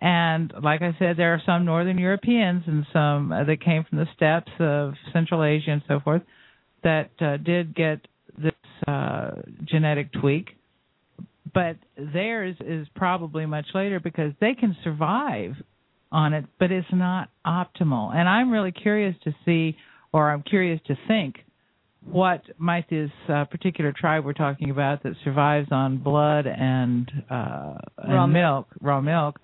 And 0.00 0.52
like 0.62 0.80
I 0.80 0.96
said, 0.98 1.16
there 1.18 1.34
are 1.34 1.42
some 1.44 1.66
northern 1.66 1.98
Europeans 1.98 2.62
and 2.66 2.86
some 2.92 3.32
uh, 3.32 3.44
that 3.44 3.60
came 3.62 3.84
from 3.84 3.98
the 3.98 4.06
steppes 4.16 4.52
of 4.58 4.94
Central 5.12 5.44
Asia 5.44 5.72
and 5.72 5.82
so 5.86 6.00
forth 6.00 6.22
that 6.82 7.10
uh, 7.20 7.36
did 7.36 7.74
get 7.74 8.06
this 8.38 8.52
uh 8.86 9.32
genetic 9.64 10.12
tweak. 10.12 10.50
But 11.52 11.76
theirs 11.96 12.56
is 12.60 12.86
probably 12.94 13.44
much 13.44 13.66
later 13.74 13.98
because 13.98 14.32
they 14.40 14.54
can 14.54 14.76
survive 14.84 15.56
on 16.12 16.32
it, 16.32 16.44
but 16.58 16.70
it's 16.70 16.86
not 16.92 17.28
optimal. 17.46 18.14
And 18.14 18.28
I'm 18.28 18.50
really 18.50 18.72
curious 18.72 19.14
to 19.24 19.34
see, 19.44 19.76
or 20.12 20.30
I'm 20.30 20.42
curious 20.42 20.80
to 20.86 20.96
think, 21.06 21.36
what 22.04 22.42
might 22.58 22.88
this 22.88 23.10
uh, 23.28 23.44
particular 23.44 23.92
tribe 23.92 24.24
we're 24.24 24.32
talking 24.32 24.70
about 24.70 25.02
that 25.02 25.12
survives 25.22 25.68
on 25.70 25.98
blood 25.98 26.46
and 26.46 27.10
uh, 27.30 27.74
Raw 28.08 28.24
and 28.24 28.32
milk. 28.32 28.32
milk, 28.32 28.66
raw 28.80 29.00
milk, 29.00 29.38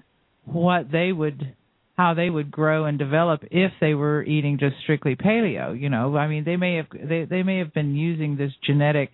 what 0.44 0.90
they 0.90 1.12
would, 1.12 1.54
how 1.96 2.14
they 2.14 2.30
would 2.30 2.50
grow 2.50 2.86
and 2.86 2.98
develop 2.98 3.42
if 3.50 3.72
they 3.80 3.94
were 3.94 4.22
eating 4.24 4.58
just 4.58 4.76
strictly 4.82 5.16
paleo. 5.16 5.78
You 5.78 5.90
know, 5.90 6.16
I 6.16 6.28
mean, 6.28 6.44
they 6.44 6.56
may 6.56 6.76
have 6.76 6.86
they 6.90 7.26
they 7.26 7.42
may 7.42 7.58
have 7.58 7.74
been 7.74 7.94
using 7.94 8.36
this 8.36 8.52
genetic. 8.66 9.10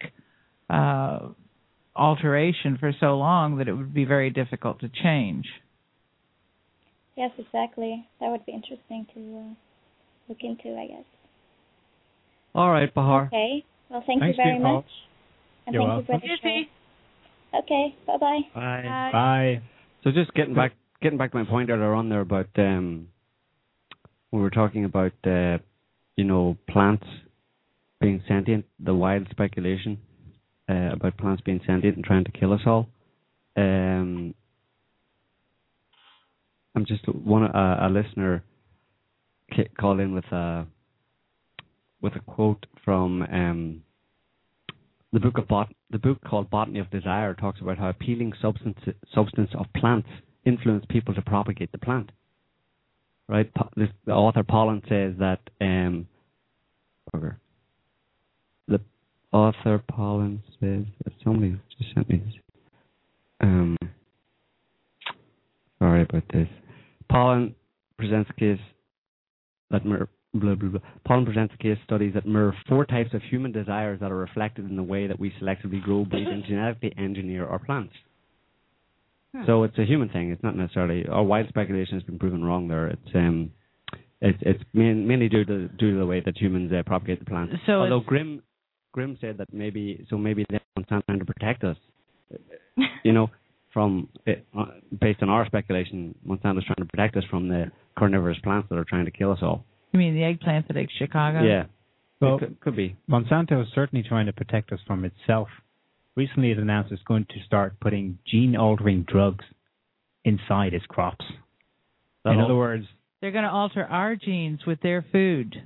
Uh, 0.70 1.28
alteration 1.94 2.78
for 2.78 2.92
so 3.00 3.18
long 3.18 3.58
that 3.58 3.68
it 3.68 3.74
would 3.74 3.92
be 3.92 4.04
very 4.04 4.30
difficult 4.30 4.80
to 4.80 4.88
change. 5.02 5.46
Yes, 7.16 7.30
exactly. 7.38 8.06
That 8.20 8.30
would 8.30 8.44
be 8.46 8.52
interesting 8.52 9.06
to 9.14 9.38
uh, 9.38 9.54
look 10.28 10.38
into, 10.42 10.78
I 10.78 10.86
guess. 10.86 11.04
All 12.54 12.70
right, 12.70 12.92
Bahar. 12.92 13.26
Okay. 13.26 13.64
Well, 13.90 14.02
thank 14.06 14.20
Thanks 14.20 14.38
you 14.38 14.44
very 14.44 14.58
much. 14.58 14.86
And 15.66 15.74
You're 15.74 16.02
thank 16.06 16.22
you 16.24 16.30
for 16.40 16.48
the 16.48 16.66
show. 17.52 17.58
Okay. 17.58 17.94
Bye-bye. 18.06 18.40
Bye. 18.54 19.10
Bye. 19.12 19.62
So 20.04 20.10
just 20.10 20.32
getting 20.34 20.54
back 20.54 20.72
getting 21.00 21.18
back 21.18 21.32
to 21.32 21.36
my 21.36 21.44
point 21.44 21.68
earlier 21.68 21.94
on 21.94 22.08
there 22.08 22.20
about 22.20 22.48
um 22.56 23.08
we 24.30 24.40
were 24.40 24.50
talking 24.50 24.84
about 24.84 25.12
uh 25.24 25.58
you 26.16 26.24
know 26.24 26.56
plants 26.68 27.06
being 28.00 28.22
sentient, 28.26 28.64
the 28.80 28.94
wild 28.94 29.28
speculation 29.30 29.98
uh, 30.68 30.92
about 30.92 31.16
plants 31.18 31.42
being 31.42 31.60
sentient 31.66 31.96
and 31.96 32.04
trying 32.04 32.24
to 32.24 32.32
kill 32.32 32.52
us 32.52 32.60
all. 32.66 32.88
Um 33.56 34.34
I'm 36.74 36.86
just 36.86 37.06
one 37.06 37.44
uh, 37.44 37.78
a 37.82 37.88
listener 37.88 38.42
ca- 39.54 39.68
called 39.78 40.00
in 40.00 40.14
with 40.14 40.24
a 40.26 40.66
with 42.00 42.14
a 42.16 42.20
quote 42.20 42.66
from 42.84 43.22
um 43.22 43.82
the 45.12 45.20
book 45.20 45.38
of 45.38 45.46
bot 45.48 45.72
the 45.90 45.98
book 45.98 46.18
called 46.24 46.48
Botany 46.50 46.78
of 46.78 46.90
Desire 46.90 47.34
talks 47.34 47.60
about 47.60 47.78
how 47.78 47.88
appealing 47.88 48.32
substance 48.40 48.78
substance 49.14 49.50
of 49.54 49.66
plants 49.76 50.08
influence 50.44 50.84
people 50.88 51.14
to 51.14 51.22
propagate 51.22 51.70
the 51.72 51.78
plant. 51.78 52.10
Right? 53.28 53.50
This, 53.76 53.88
the 54.04 54.12
author 54.12 54.42
Pollan 54.42 54.82
says 54.88 55.14
that 55.18 55.40
um, 55.60 56.06
the 57.12 58.80
author 59.32 59.82
Pollan 59.90 60.40
says 60.60 60.84
that 61.04 61.12
somebody 61.22 61.56
just 61.78 61.94
sent 61.94 62.08
me 62.08 62.18
this. 62.18 62.34
Um, 63.40 63.76
sorry 65.78 66.02
about 66.02 66.24
this. 66.32 66.48
Pollan 67.12 67.54
presents 67.98 68.30
a 68.30 68.34
case 68.34 68.60
that 69.70 69.84
mir- 69.84 70.08
blah 70.34 70.54
blah 70.54 70.70
blah. 70.70 70.80
Pollan 71.08 71.24
presents 71.24 71.54
a 71.54 71.62
case 71.62 71.78
studies 71.84 72.14
that 72.14 72.26
mirror 72.26 72.54
four 72.68 72.84
types 72.86 73.12
of 73.14 73.22
human 73.22 73.52
desires 73.52 74.00
that 74.00 74.10
are 74.10 74.16
reflected 74.16 74.68
in 74.68 74.76
the 74.76 74.82
way 74.82 75.06
that 75.06 75.18
we 75.20 75.30
selectively 75.40 75.82
grow, 75.82 76.04
breed, 76.04 76.26
and 76.26 76.44
genetically 76.44 76.92
engineer 76.96 77.46
our 77.46 77.58
plants. 77.58 77.92
So 79.46 79.62
it's 79.64 79.78
a 79.78 79.84
human 79.84 80.10
thing. 80.10 80.30
It's 80.30 80.42
not 80.42 80.56
necessarily. 80.56 81.06
Our 81.08 81.22
wild 81.22 81.48
speculation 81.48 81.94
has 81.94 82.02
been 82.02 82.18
proven 82.18 82.44
wrong 82.44 82.68
there. 82.68 82.88
It's 82.88 83.14
um, 83.14 83.50
it's 84.20 84.38
it's 84.42 84.62
main, 84.74 85.06
mainly 85.08 85.28
due 85.30 85.44
to 85.44 85.68
due 85.68 85.92
to 85.92 85.98
the 85.98 86.06
way 86.06 86.20
that 86.20 86.36
humans 86.36 86.70
uh, 86.72 86.82
propagate 86.84 87.18
the 87.20 87.24
plants. 87.24 87.54
So 87.66 87.72
Although 87.72 88.00
Grimm 88.00 88.42
Grimm 88.92 89.16
said 89.22 89.38
that 89.38 89.52
maybe 89.52 90.06
so 90.10 90.18
maybe 90.18 90.44
they're 90.50 90.60
trying 90.86 91.18
to 91.18 91.24
protect 91.24 91.64
us. 91.64 91.76
you 93.04 93.12
know, 93.12 93.30
from 93.72 94.08
it, 94.26 94.46
uh, 94.58 94.66
based 95.00 95.22
on 95.22 95.28
our 95.28 95.46
speculation, 95.46 96.14
Monsanto's 96.26 96.64
trying 96.64 96.76
to 96.78 96.84
protect 96.84 97.16
us 97.16 97.24
from 97.30 97.48
the 97.48 97.70
carnivorous 97.98 98.38
plants 98.42 98.68
that 98.70 98.76
are 98.78 98.84
trying 98.84 99.04
to 99.06 99.10
kill 99.10 99.32
us 99.32 99.38
all. 99.42 99.64
You 99.92 99.98
mean 99.98 100.14
the 100.14 100.24
eggplant 100.24 100.68
that 100.68 100.76
ate 100.76 100.90
Chicago? 100.98 101.42
Yeah, 101.42 101.64
Well, 102.20 102.36
it 102.36 102.38
could, 102.40 102.60
could 102.60 102.76
be. 102.76 102.96
Monsanto 103.10 103.60
is 103.62 103.68
certainly 103.74 104.04
trying 104.06 104.26
to 104.26 104.32
protect 104.32 104.72
us 104.72 104.80
from 104.86 105.04
itself. 105.04 105.48
Recently, 106.16 106.50
it 106.50 106.58
announced 106.58 106.92
it's 106.92 107.02
going 107.04 107.24
to 107.26 107.42
start 107.46 107.80
putting 107.80 108.18
gene 108.26 108.56
altering 108.56 109.04
drugs 109.08 109.44
inside 110.24 110.74
its 110.74 110.84
crops. 110.86 111.24
In 111.28 111.36
That'll- 112.24 112.44
other 112.44 112.56
words, 112.56 112.86
They're 113.20 113.32
going 113.32 113.44
to 113.44 113.50
alter 113.50 113.84
our 113.84 114.16
genes 114.16 114.60
with 114.66 114.80
their 114.82 115.02
food. 115.12 115.56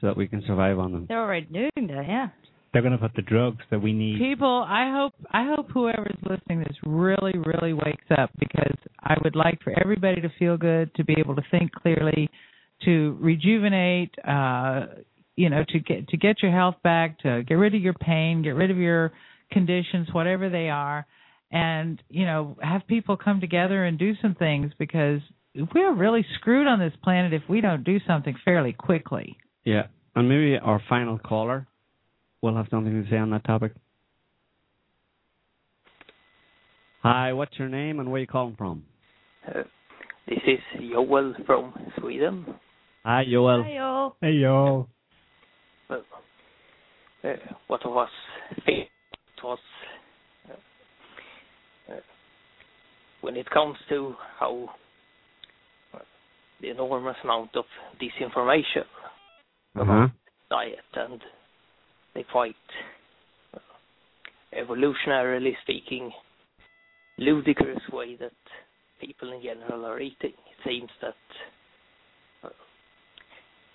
so 0.00 0.06
that 0.08 0.16
we 0.16 0.26
can 0.26 0.42
survive 0.46 0.78
on 0.80 0.90
them. 0.92 1.06
They're 1.08 1.20
already 1.22 1.46
doing 1.46 1.86
that, 1.88 2.06
yeah. 2.08 2.28
They're 2.72 2.82
going 2.82 2.92
to 2.92 2.98
put 2.98 3.14
the 3.14 3.22
drugs 3.22 3.62
that 3.70 3.80
we 3.80 3.92
need. 3.92 4.18
People, 4.18 4.64
I 4.66 4.90
hope 4.90 5.12
I 5.30 5.46
hope 5.54 5.70
whoever's 5.70 6.18
listening 6.22 6.60
to 6.60 6.64
this 6.64 6.78
really 6.84 7.34
really 7.36 7.72
wakes 7.72 8.06
up 8.16 8.30
because 8.38 8.76
I 9.00 9.14
would 9.22 9.36
like 9.36 9.60
for 9.62 9.72
everybody 9.78 10.20
to 10.20 10.30
feel 10.38 10.56
good, 10.56 10.94
to 10.94 11.04
be 11.04 11.14
able 11.18 11.36
to 11.36 11.42
think 11.50 11.72
clearly, 11.72 12.30
to 12.84 13.16
rejuvenate, 13.20 14.14
uh 14.26 14.86
you 15.34 15.48
know, 15.48 15.64
to 15.68 15.78
get 15.80 16.08
to 16.08 16.16
get 16.16 16.42
your 16.42 16.52
health 16.52 16.76
back, 16.82 17.18
to 17.20 17.42
get 17.42 17.54
rid 17.54 17.74
of 17.74 17.80
your 17.80 17.94
pain, 17.94 18.42
get 18.42 18.50
rid 18.50 18.70
of 18.70 18.76
your 18.76 19.12
conditions 19.50 20.08
whatever 20.12 20.48
they 20.48 20.70
are 20.70 21.06
and 21.50 22.02
you 22.08 22.24
know, 22.24 22.56
have 22.62 22.86
people 22.86 23.16
come 23.16 23.40
together 23.40 23.84
and 23.84 23.98
do 23.98 24.14
some 24.22 24.34
things 24.34 24.72
because 24.78 25.20
we're 25.74 25.94
really 25.94 26.24
screwed 26.38 26.66
on 26.66 26.78
this 26.78 26.94
planet 27.04 27.34
if 27.34 27.42
we 27.48 27.60
don't 27.60 27.84
do 27.84 27.98
something 28.06 28.34
fairly 28.44 28.72
quickly. 28.72 29.36
Yeah, 29.64 29.88
and 30.16 30.28
maybe 30.28 30.56
our 30.56 30.82
final 30.88 31.18
caller 31.18 31.68
will 32.42 32.56
have 32.56 32.66
something 32.70 33.02
to 33.04 33.08
say 33.08 33.16
on 33.16 33.30
that 33.30 33.44
topic. 33.44 33.72
Hi, 36.98 37.32
what's 37.32 37.58
your 37.58 37.68
name 37.68 38.00
and 38.00 38.10
where 38.10 38.18
are 38.18 38.20
you 38.20 38.26
calling 38.26 38.56
from? 38.56 38.84
Uh, 39.48 39.62
this 40.28 40.38
is 40.46 40.58
Joel 40.90 41.34
from 41.46 41.72
Sweden. 41.98 42.46
Hi, 43.04 43.24
Joel. 43.28 43.64
Hi, 43.64 44.10
Hey, 44.20 44.32
yo. 44.34 44.88
Well, 45.88 46.04
uh, 47.24 47.28
what 47.68 47.80
was 47.84 48.08
it 48.66 48.88
was 49.42 49.58
uh, 50.48 51.92
uh, 51.92 51.96
when 53.20 53.36
it 53.36 53.48
comes 53.50 53.76
to 53.88 54.14
how 54.38 54.68
uh, 55.94 55.98
the 56.60 56.70
enormous 56.70 57.16
amount 57.24 57.50
of 57.56 57.64
disinformation 58.00 58.84
Uh-huh. 59.76 60.08
diet 60.50 60.78
and 60.94 61.20
the 62.14 62.24
quite 62.30 62.54
uh, 63.54 63.58
evolutionarily 64.58 65.52
speaking 65.62 66.10
ludicrous 67.18 67.80
way 67.92 68.16
that 68.16 68.32
people 69.00 69.32
in 69.32 69.42
general 69.42 69.84
are 69.84 70.00
eating. 70.00 70.32
It 70.32 70.58
seems 70.64 70.90
that 71.00 71.14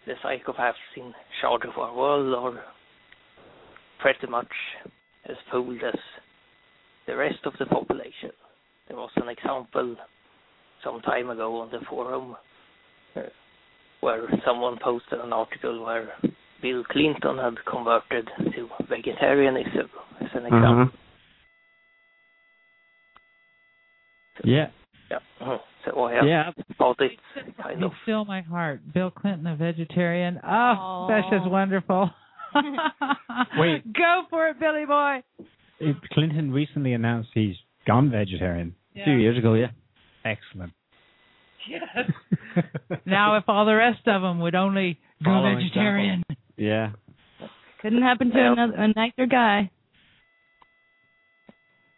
the 0.08 0.14
psychopaths 0.24 0.74
in 0.96 1.14
charge 1.42 1.64
of 1.66 1.78
our 1.78 1.96
world 1.96 2.34
are 2.34 2.64
pretty 4.00 4.28
much 4.28 4.48
as 5.30 5.36
fooled 5.52 5.84
as 5.84 6.00
the 7.08 7.16
rest 7.16 7.40
of 7.46 7.54
the 7.60 7.66
population. 7.66 8.32
There 8.88 8.98
was 8.98 9.10
an 9.18 9.28
example 9.28 9.98
some 10.84 11.02
time 11.02 11.30
ago 11.30 11.60
on 11.60 11.72
the 11.72 11.80
forum 11.90 12.36
uh, 13.16 13.22
where 14.00 14.24
someone 14.46 14.78
posted 14.82 15.20
an 15.20 15.34
article 15.34 15.84
where 15.84 16.14
Bill 16.62 16.84
Clinton 16.90 17.38
had 17.38 17.56
converted 17.70 18.28
to 18.56 18.68
vegetarianism 18.90 19.90
as 20.22 20.28
an 20.34 20.46
example. 20.46 20.82
Uh-huh. 20.84 20.98
Yeah. 24.44 24.68
Yeah. 25.10 25.20
Mhm. 25.42 25.60
So 25.86 26.04
I 26.04 26.14
have 26.14 26.26
Yeah. 26.28 26.52
thought 26.78 27.00
it's 27.02 27.16
kind 27.62 27.80
You 27.80 27.88
of 27.88 27.94
fill 28.06 28.26
my 28.26 28.42
heart. 28.42 28.82
Bill 28.94 29.10
Clinton, 29.12 29.48
a 29.48 29.56
vegetarian. 29.56 30.40
Oh, 30.44 31.08
that's 31.10 31.30
just 31.30 31.50
wonderful. 31.50 32.12
Wait. 33.58 33.94
Go 33.94 34.24
for 34.30 34.48
it, 34.50 34.60
Billy 34.60 34.86
boy. 34.86 35.24
it, 35.80 35.96
Clinton 36.12 36.52
recently 36.52 36.94
announced 36.94 37.30
he's 37.34 37.56
gone 37.86 38.10
vegetarian. 38.10 38.76
A 38.96 39.04
few 39.04 39.14
years 39.14 39.38
ago, 39.38 39.54
yeah. 39.54 39.70
Excellent. 40.26 40.74
Yes. 41.70 42.12
now, 43.06 43.36
if 43.38 43.44
all 43.48 43.66
the 43.66 43.76
rest 43.76 44.08
of 44.08 44.22
them 44.24 44.40
would 44.40 44.56
only 44.56 45.00
go 45.24 45.30
Follow 45.32 45.56
vegetarian. 45.56 46.24
Yeah. 46.58 46.92
Couldn't 47.82 48.02
happen 48.02 48.32
to 48.32 48.40
another 48.40 48.74
a 48.74 48.88
nicer 48.94 49.26
guy. 49.28 49.70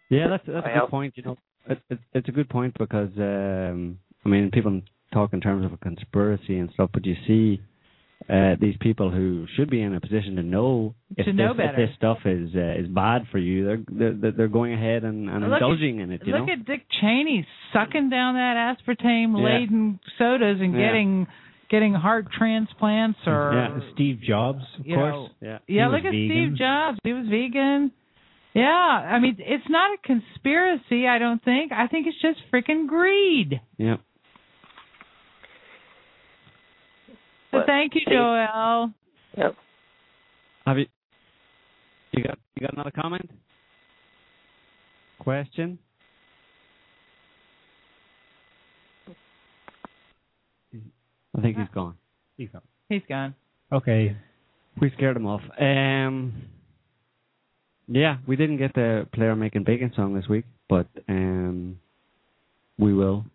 Yeah, 0.10 0.28
that's 0.30 0.44
that's 0.48 0.66
a 0.66 0.70
Well- 0.70 0.86
good 0.86 0.90
point. 0.92 1.14
You 1.18 1.24
know, 1.24 1.38
it, 1.68 1.80
it, 1.90 2.00
it's 2.14 2.28
a 2.28 2.32
good 2.32 2.50
point 2.50 2.76
because 2.78 3.10
um, 3.18 4.00
I 4.26 4.30
mean, 4.30 4.50
people 4.52 4.82
talk 5.14 5.34
in 5.34 5.42
terms 5.42 5.66
of 5.66 5.74
a 5.74 5.78
conspiracy 5.78 6.58
and 6.58 6.70
stuff, 6.74 6.90
but 6.94 7.06
you 7.06 7.16
see 7.28 7.62
uh, 8.30 8.56
these 8.60 8.76
people 8.82 9.10
who 9.12 9.46
should 9.56 9.70
be 9.70 9.82
in 9.82 9.94
a 9.96 10.02
position 10.02 10.36
to 10.36 10.44
know 10.44 10.94
if 11.16 11.26
To 11.26 11.32
this 11.32 11.52
if 11.58 11.76
this 11.76 11.90
stuff 11.96 12.18
is 12.26 12.50
uh, 12.56 12.80
is 12.82 12.88
bad 12.88 13.24
for 13.32 13.38
you. 13.38 13.66
They're 13.66 14.14
they're, 14.14 14.32
they're 14.32 14.48
going 14.48 14.74
ahead 14.74 15.04
and, 15.04 15.30
and 15.30 15.42
Look 15.42 15.52
at- 15.54 15.56
indulging 15.62 16.00
in 16.00 16.12
it. 16.12 16.22
You 16.26 16.34
Look 16.34 16.48
know. 16.48 16.54
at 16.54 16.66
Dick 16.66 16.86
Cheney 17.00 17.46
sucking 17.72 18.10
down 18.10 18.34
that 18.34 18.76
aspartame 18.78 19.42
laden 19.44 20.00
sodas 20.18 20.58
and 20.60 20.74
Yeah. 20.74 20.88
getting 20.88 21.28
getting 21.70 21.94
heart 21.94 22.28
transplants 22.32 23.20
or 23.26 23.52
Yeah. 23.54 23.80
Steve 23.94 24.22
Jobs, 24.22 24.64
of 24.80 24.86
course. 24.86 25.14
know, 25.14 25.30
yeah. 25.42 25.58
Yeah, 25.68 25.86
He 25.88 25.92
look 25.96 26.06
at 26.06 26.12
vegan. 26.12 26.30
Steve 26.30 26.58
Jobs. 26.58 26.98
He 27.04 27.14
was 27.14 27.28
vegan. 27.28 27.92
Yeah, 28.54 28.66
I 28.68 29.20
mean, 29.20 29.36
it's 29.40 29.70
not 29.70 29.92
a 29.94 29.98
conspiracy. 30.06 31.08
I 31.08 31.20
don't 31.20 31.42
think. 31.44 31.72
I 31.72 31.86
think 31.88 32.08
it's 32.08 32.20
just 32.20 32.40
freaking 32.52 32.88
greed. 32.88 33.62
Yeah. 33.78 33.98
So 37.52 37.60
But 37.60 37.66
thank 37.68 37.94
you, 37.96 38.02
Joel. 38.10 38.92
Yep. 39.38 39.56
Have 40.66 40.78
you 40.80 40.86
you 42.12 42.24
got 42.24 42.38
you 42.56 42.62
got 42.66 42.74
another 42.74 42.92
comment? 42.92 43.30
Question? 45.20 45.80
I 51.38 51.42
think 51.42 51.58
he's 51.58 51.68
gone. 51.74 51.96
He's 52.38 52.50
gone. 52.50 52.62
He's 52.90 53.02
gone. 53.08 53.36
Okay. 53.72 54.16
We 54.82 54.92
scared 54.96 55.18
him 55.18 55.26
off. 55.26 55.42
Um, 55.60 56.44
yeah, 57.88 58.18
we 58.28 58.36
didn't 58.36 58.58
get 58.58 58.74
the 58.74 59.08
player 59.14 59.36
making 59.36 59.64
bacon 59.64 59.92
song 59.96 60.14
this 60.14 60.28
week, 60.28 60.46
but 60.68 60.88
um, 61.08 61.80
we 62.78 62.94
will 62.94 63.26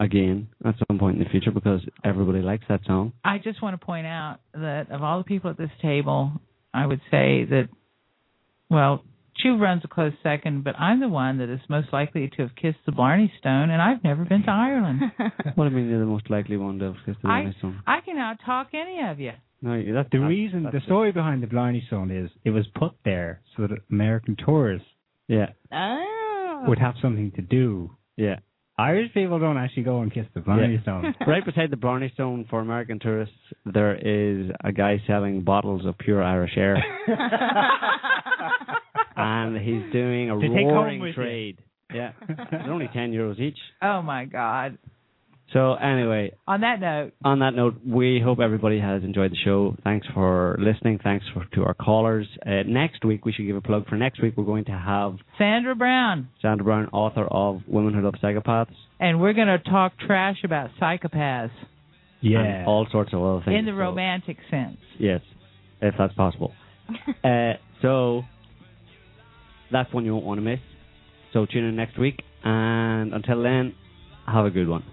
again 0.00 0.48
at 0.64 0.74
some 0.86 0.98
point 0.98 1.16
in 1.16 1.24
the 1.24 1.30
future 1.30 1.50
because 1.50 1.80
everybody 2.04 2.40
likes 2.40 2.64
that 2.68 2.80
song. 2.86 3.12
I 3.24 3.38
just 3.38 3.62
want 3.62 3.78
to 3.78 3.84
point 3.84 4.06
out 4.06 4.38
that 4.54 4.90
of 4.90 5.02
all 5.02 5.18
the 5.18 5.24
people 5.24 5.50
at 5.50 5.58
this 5.58 5.70
table, 5.80 6.32
I 6.74 6.86
would 6.86 7.00
say 7.10 7.44
that, 7.44 7.68
well, 8.68 9.04
Chew 9.38 9.56
runs 9.58 9.82
a 9.84 9.88
close 9.88 10.12
second, 10.22 10.62
but 10.64 10.78
I'm 10.78 11.00
the 11.00 11.08
one 11.08 11.38
that 11.38 11.48
is 11.48 11.60
most 11.68 11.92
likely 11.92 12.28
to 12.36 12.42
have 12.42 12.54
kissed 12.54 12.78
the 12.86 12.92
Blarney 12.92 13.32
Stone, 13.38 13.70
and 13.70 13.80
I've 13.80 14.04
never 14.04 14.24
been 14.24 14.42
to 14.44 14.50
Ireland. 14.50 15.00
what 15.54 15.64
do 15.64 15.70
you 15.70 15.76
mean 15.76 15.88
you're 15.88 15.98
the 16.00 16.06
most 16.06 16.28
likely 16.30 16.56
one 16.56 16.78
to 16.80 16.86
have 16.86 16.96
kissed 17.06 17.18
the 17.22 17.28
I 17.28 17.40
Blarney 17.42 17.56
song? 17.60 17.82
I 17.86 18.00
can 18.00 18.18
out 18.18 18.36
talk 18.44 18.68
any 18.74 19.00
of 19.08 19.18
you. 19.18 19.32
No, 19.62 19.74
you- 19.74 19.94
that's 19.94 20.08
The 20.10 20.18
that's- 20.18 20.28
reason, 20.28 20.62
that's 20.64 20.72
the 20.74 20.78
it. 20.78 20.84
story 20.84 21.12
behind 21.12 21.42
the 21.42 21.46
Blarney 21.46 21.82
Stone 21.86 22.10
is 22.10 22.30
it 22.44 22.50
was 22.50 22.66
put 22.74 22.92
there 23.04 23.40
so 23.56 23.66
that 23.66 23.78
American 23.90 24.36
tourists 24.36 24.86
Yeah, 25.28 25.50
Oh. 25.72 26.64
would 26.68 26.78
have 26.78 26.94
something 27.00 27.30
to 27.32 27.42
do. 27.42 27.90
yeah. 28.16 28.36
Irish 28.78 29.12
people 29.12 29.38
don't 29.38 29.58
actually 29.58 29.82
go 29.82 30.00
and 30.00 30.10
kiss 30.12 30.24
the 30.34 30.40
Blarney 30.40 30.74
Yeah. 30.76 30.82
Stone. 30.82 31.14
right 31.26 31.44
beside 31.44 31.70
the 31.70 31.76
Blarney 31.76 32.10
Stone 32.14 32.46
for 32.48 32.60
American 32.60 32.98
tourists, 32.98 33.34
there 33.66 33.94
is 33.94 34.50
a 34.64 34.72
guy 34.72 35.00
selling 35.06 35.42
bottles 35.42 35.84
of 35.84 35.96
pure 35.98 36.22
Irish 36.22 36.56
air, 36.56 36.82
and 39.22 39.56
he's 39.56 39.92
doing 39.92 40.30
a 40.30 40.38
To 40.38 40.48
roaring 40.48 41.00
with 41.00 41.08
you. 41.08 41.14
trade. 41.14 41.58
Yeah, 41.94 42.12
they're 42.50 42.72
only 42.72 42.88
ten 42.94 43.12
euros 43.12 43.38
each. 43.38 43.58
Oh 43.82 44.00
my 44.00 44.24
God! 44.24 44.78
So 45.52 45.74
anyway, 45.74 46.32
On 46.48 46.62
that 46.62 46.80
note, 46.80 47.12
on 47.22 47.40
that 47.40 47.54
note, 47.54 47.74
we 47.86 48.18
hope 48.24 48.38
everybody 48.40 48.80
has 48.80 49.02
enjoyed 49.02 49.30
the 49.32 49.36
show. 49.44 49.76
Thanks 49.84 50.06
for 50.14 50.56
listening. 50.58 50.98
Thanks 51.04 51.26
for, 51.34 51.44
to 51.54 51.64
our 51.64 51.74
callers. 51.74 52.26
Uh, 52.46 52.62
next 52.66 53.04
week, 53.04 53.26
we 53.26 53.32
should 53.32 53.44
give 53.46 53.56
a 53.56 53.60
plug 53.60 53.86
for 53.90 53.96
next 53.96 54.22
week. 54.22 54.38
We're 54.38 54.44
going 54.46 54.64
to 54.64 54.72
have 54.72 55.16
Sandra 55.36 55.74
Brown, 55.74 56.28
Sandra 56.40 56.64
Brown, 56.64 56.88
author 56.94 57.26
of 57.26 57.60
Women 57.68 57.92
Who 57.92 58.00
Love 58.00 58.14
Psychopaths, 58.22 58.72
and 58.98 59.20
we're 59.20 59.34
going 59.34 59.48
to 59.48 59.58
talk 59.58 59.92
trash 59.98 60.38
about 60.44 60.70
psychopaths 60.80 61.50
Yeah. 62.22 62.38
and 62.40 62.66
all 62.66 62.86
sorts 62.90 63.12
of 63.12 63.22
other 63.22 63.44
things. 63.44 63.58
in 63.58 63.64
the 63.66 63.72
So- 63.72 63.76
romantic 63.76 64.38
sense. 64.50 64.78
Yes, 64.98 65.20
if 65.82 65.94
that's 65.98 66.14
possible. 66.14 66.54
uh, 67.22 67.52
so 67.82 68.22
that's 69.72 69.92
one 69.92 70.04
you 70.04 70.12
won't 70.14 70.26
want 70.26 70.38
to 70.38 70.42
miss. 70.42 70.60
So 71.32 71.46
tune 71.46 71.64
in 71.64 71.76
next 71.76 71.98
week, 71.98 72.22
and 72.44 73.14
until 73.14 73.42
then, 73.42 73.74
have 74.26 74.44
a 74.44 74.50
good 74.50 74.68
one. 74.68 74.84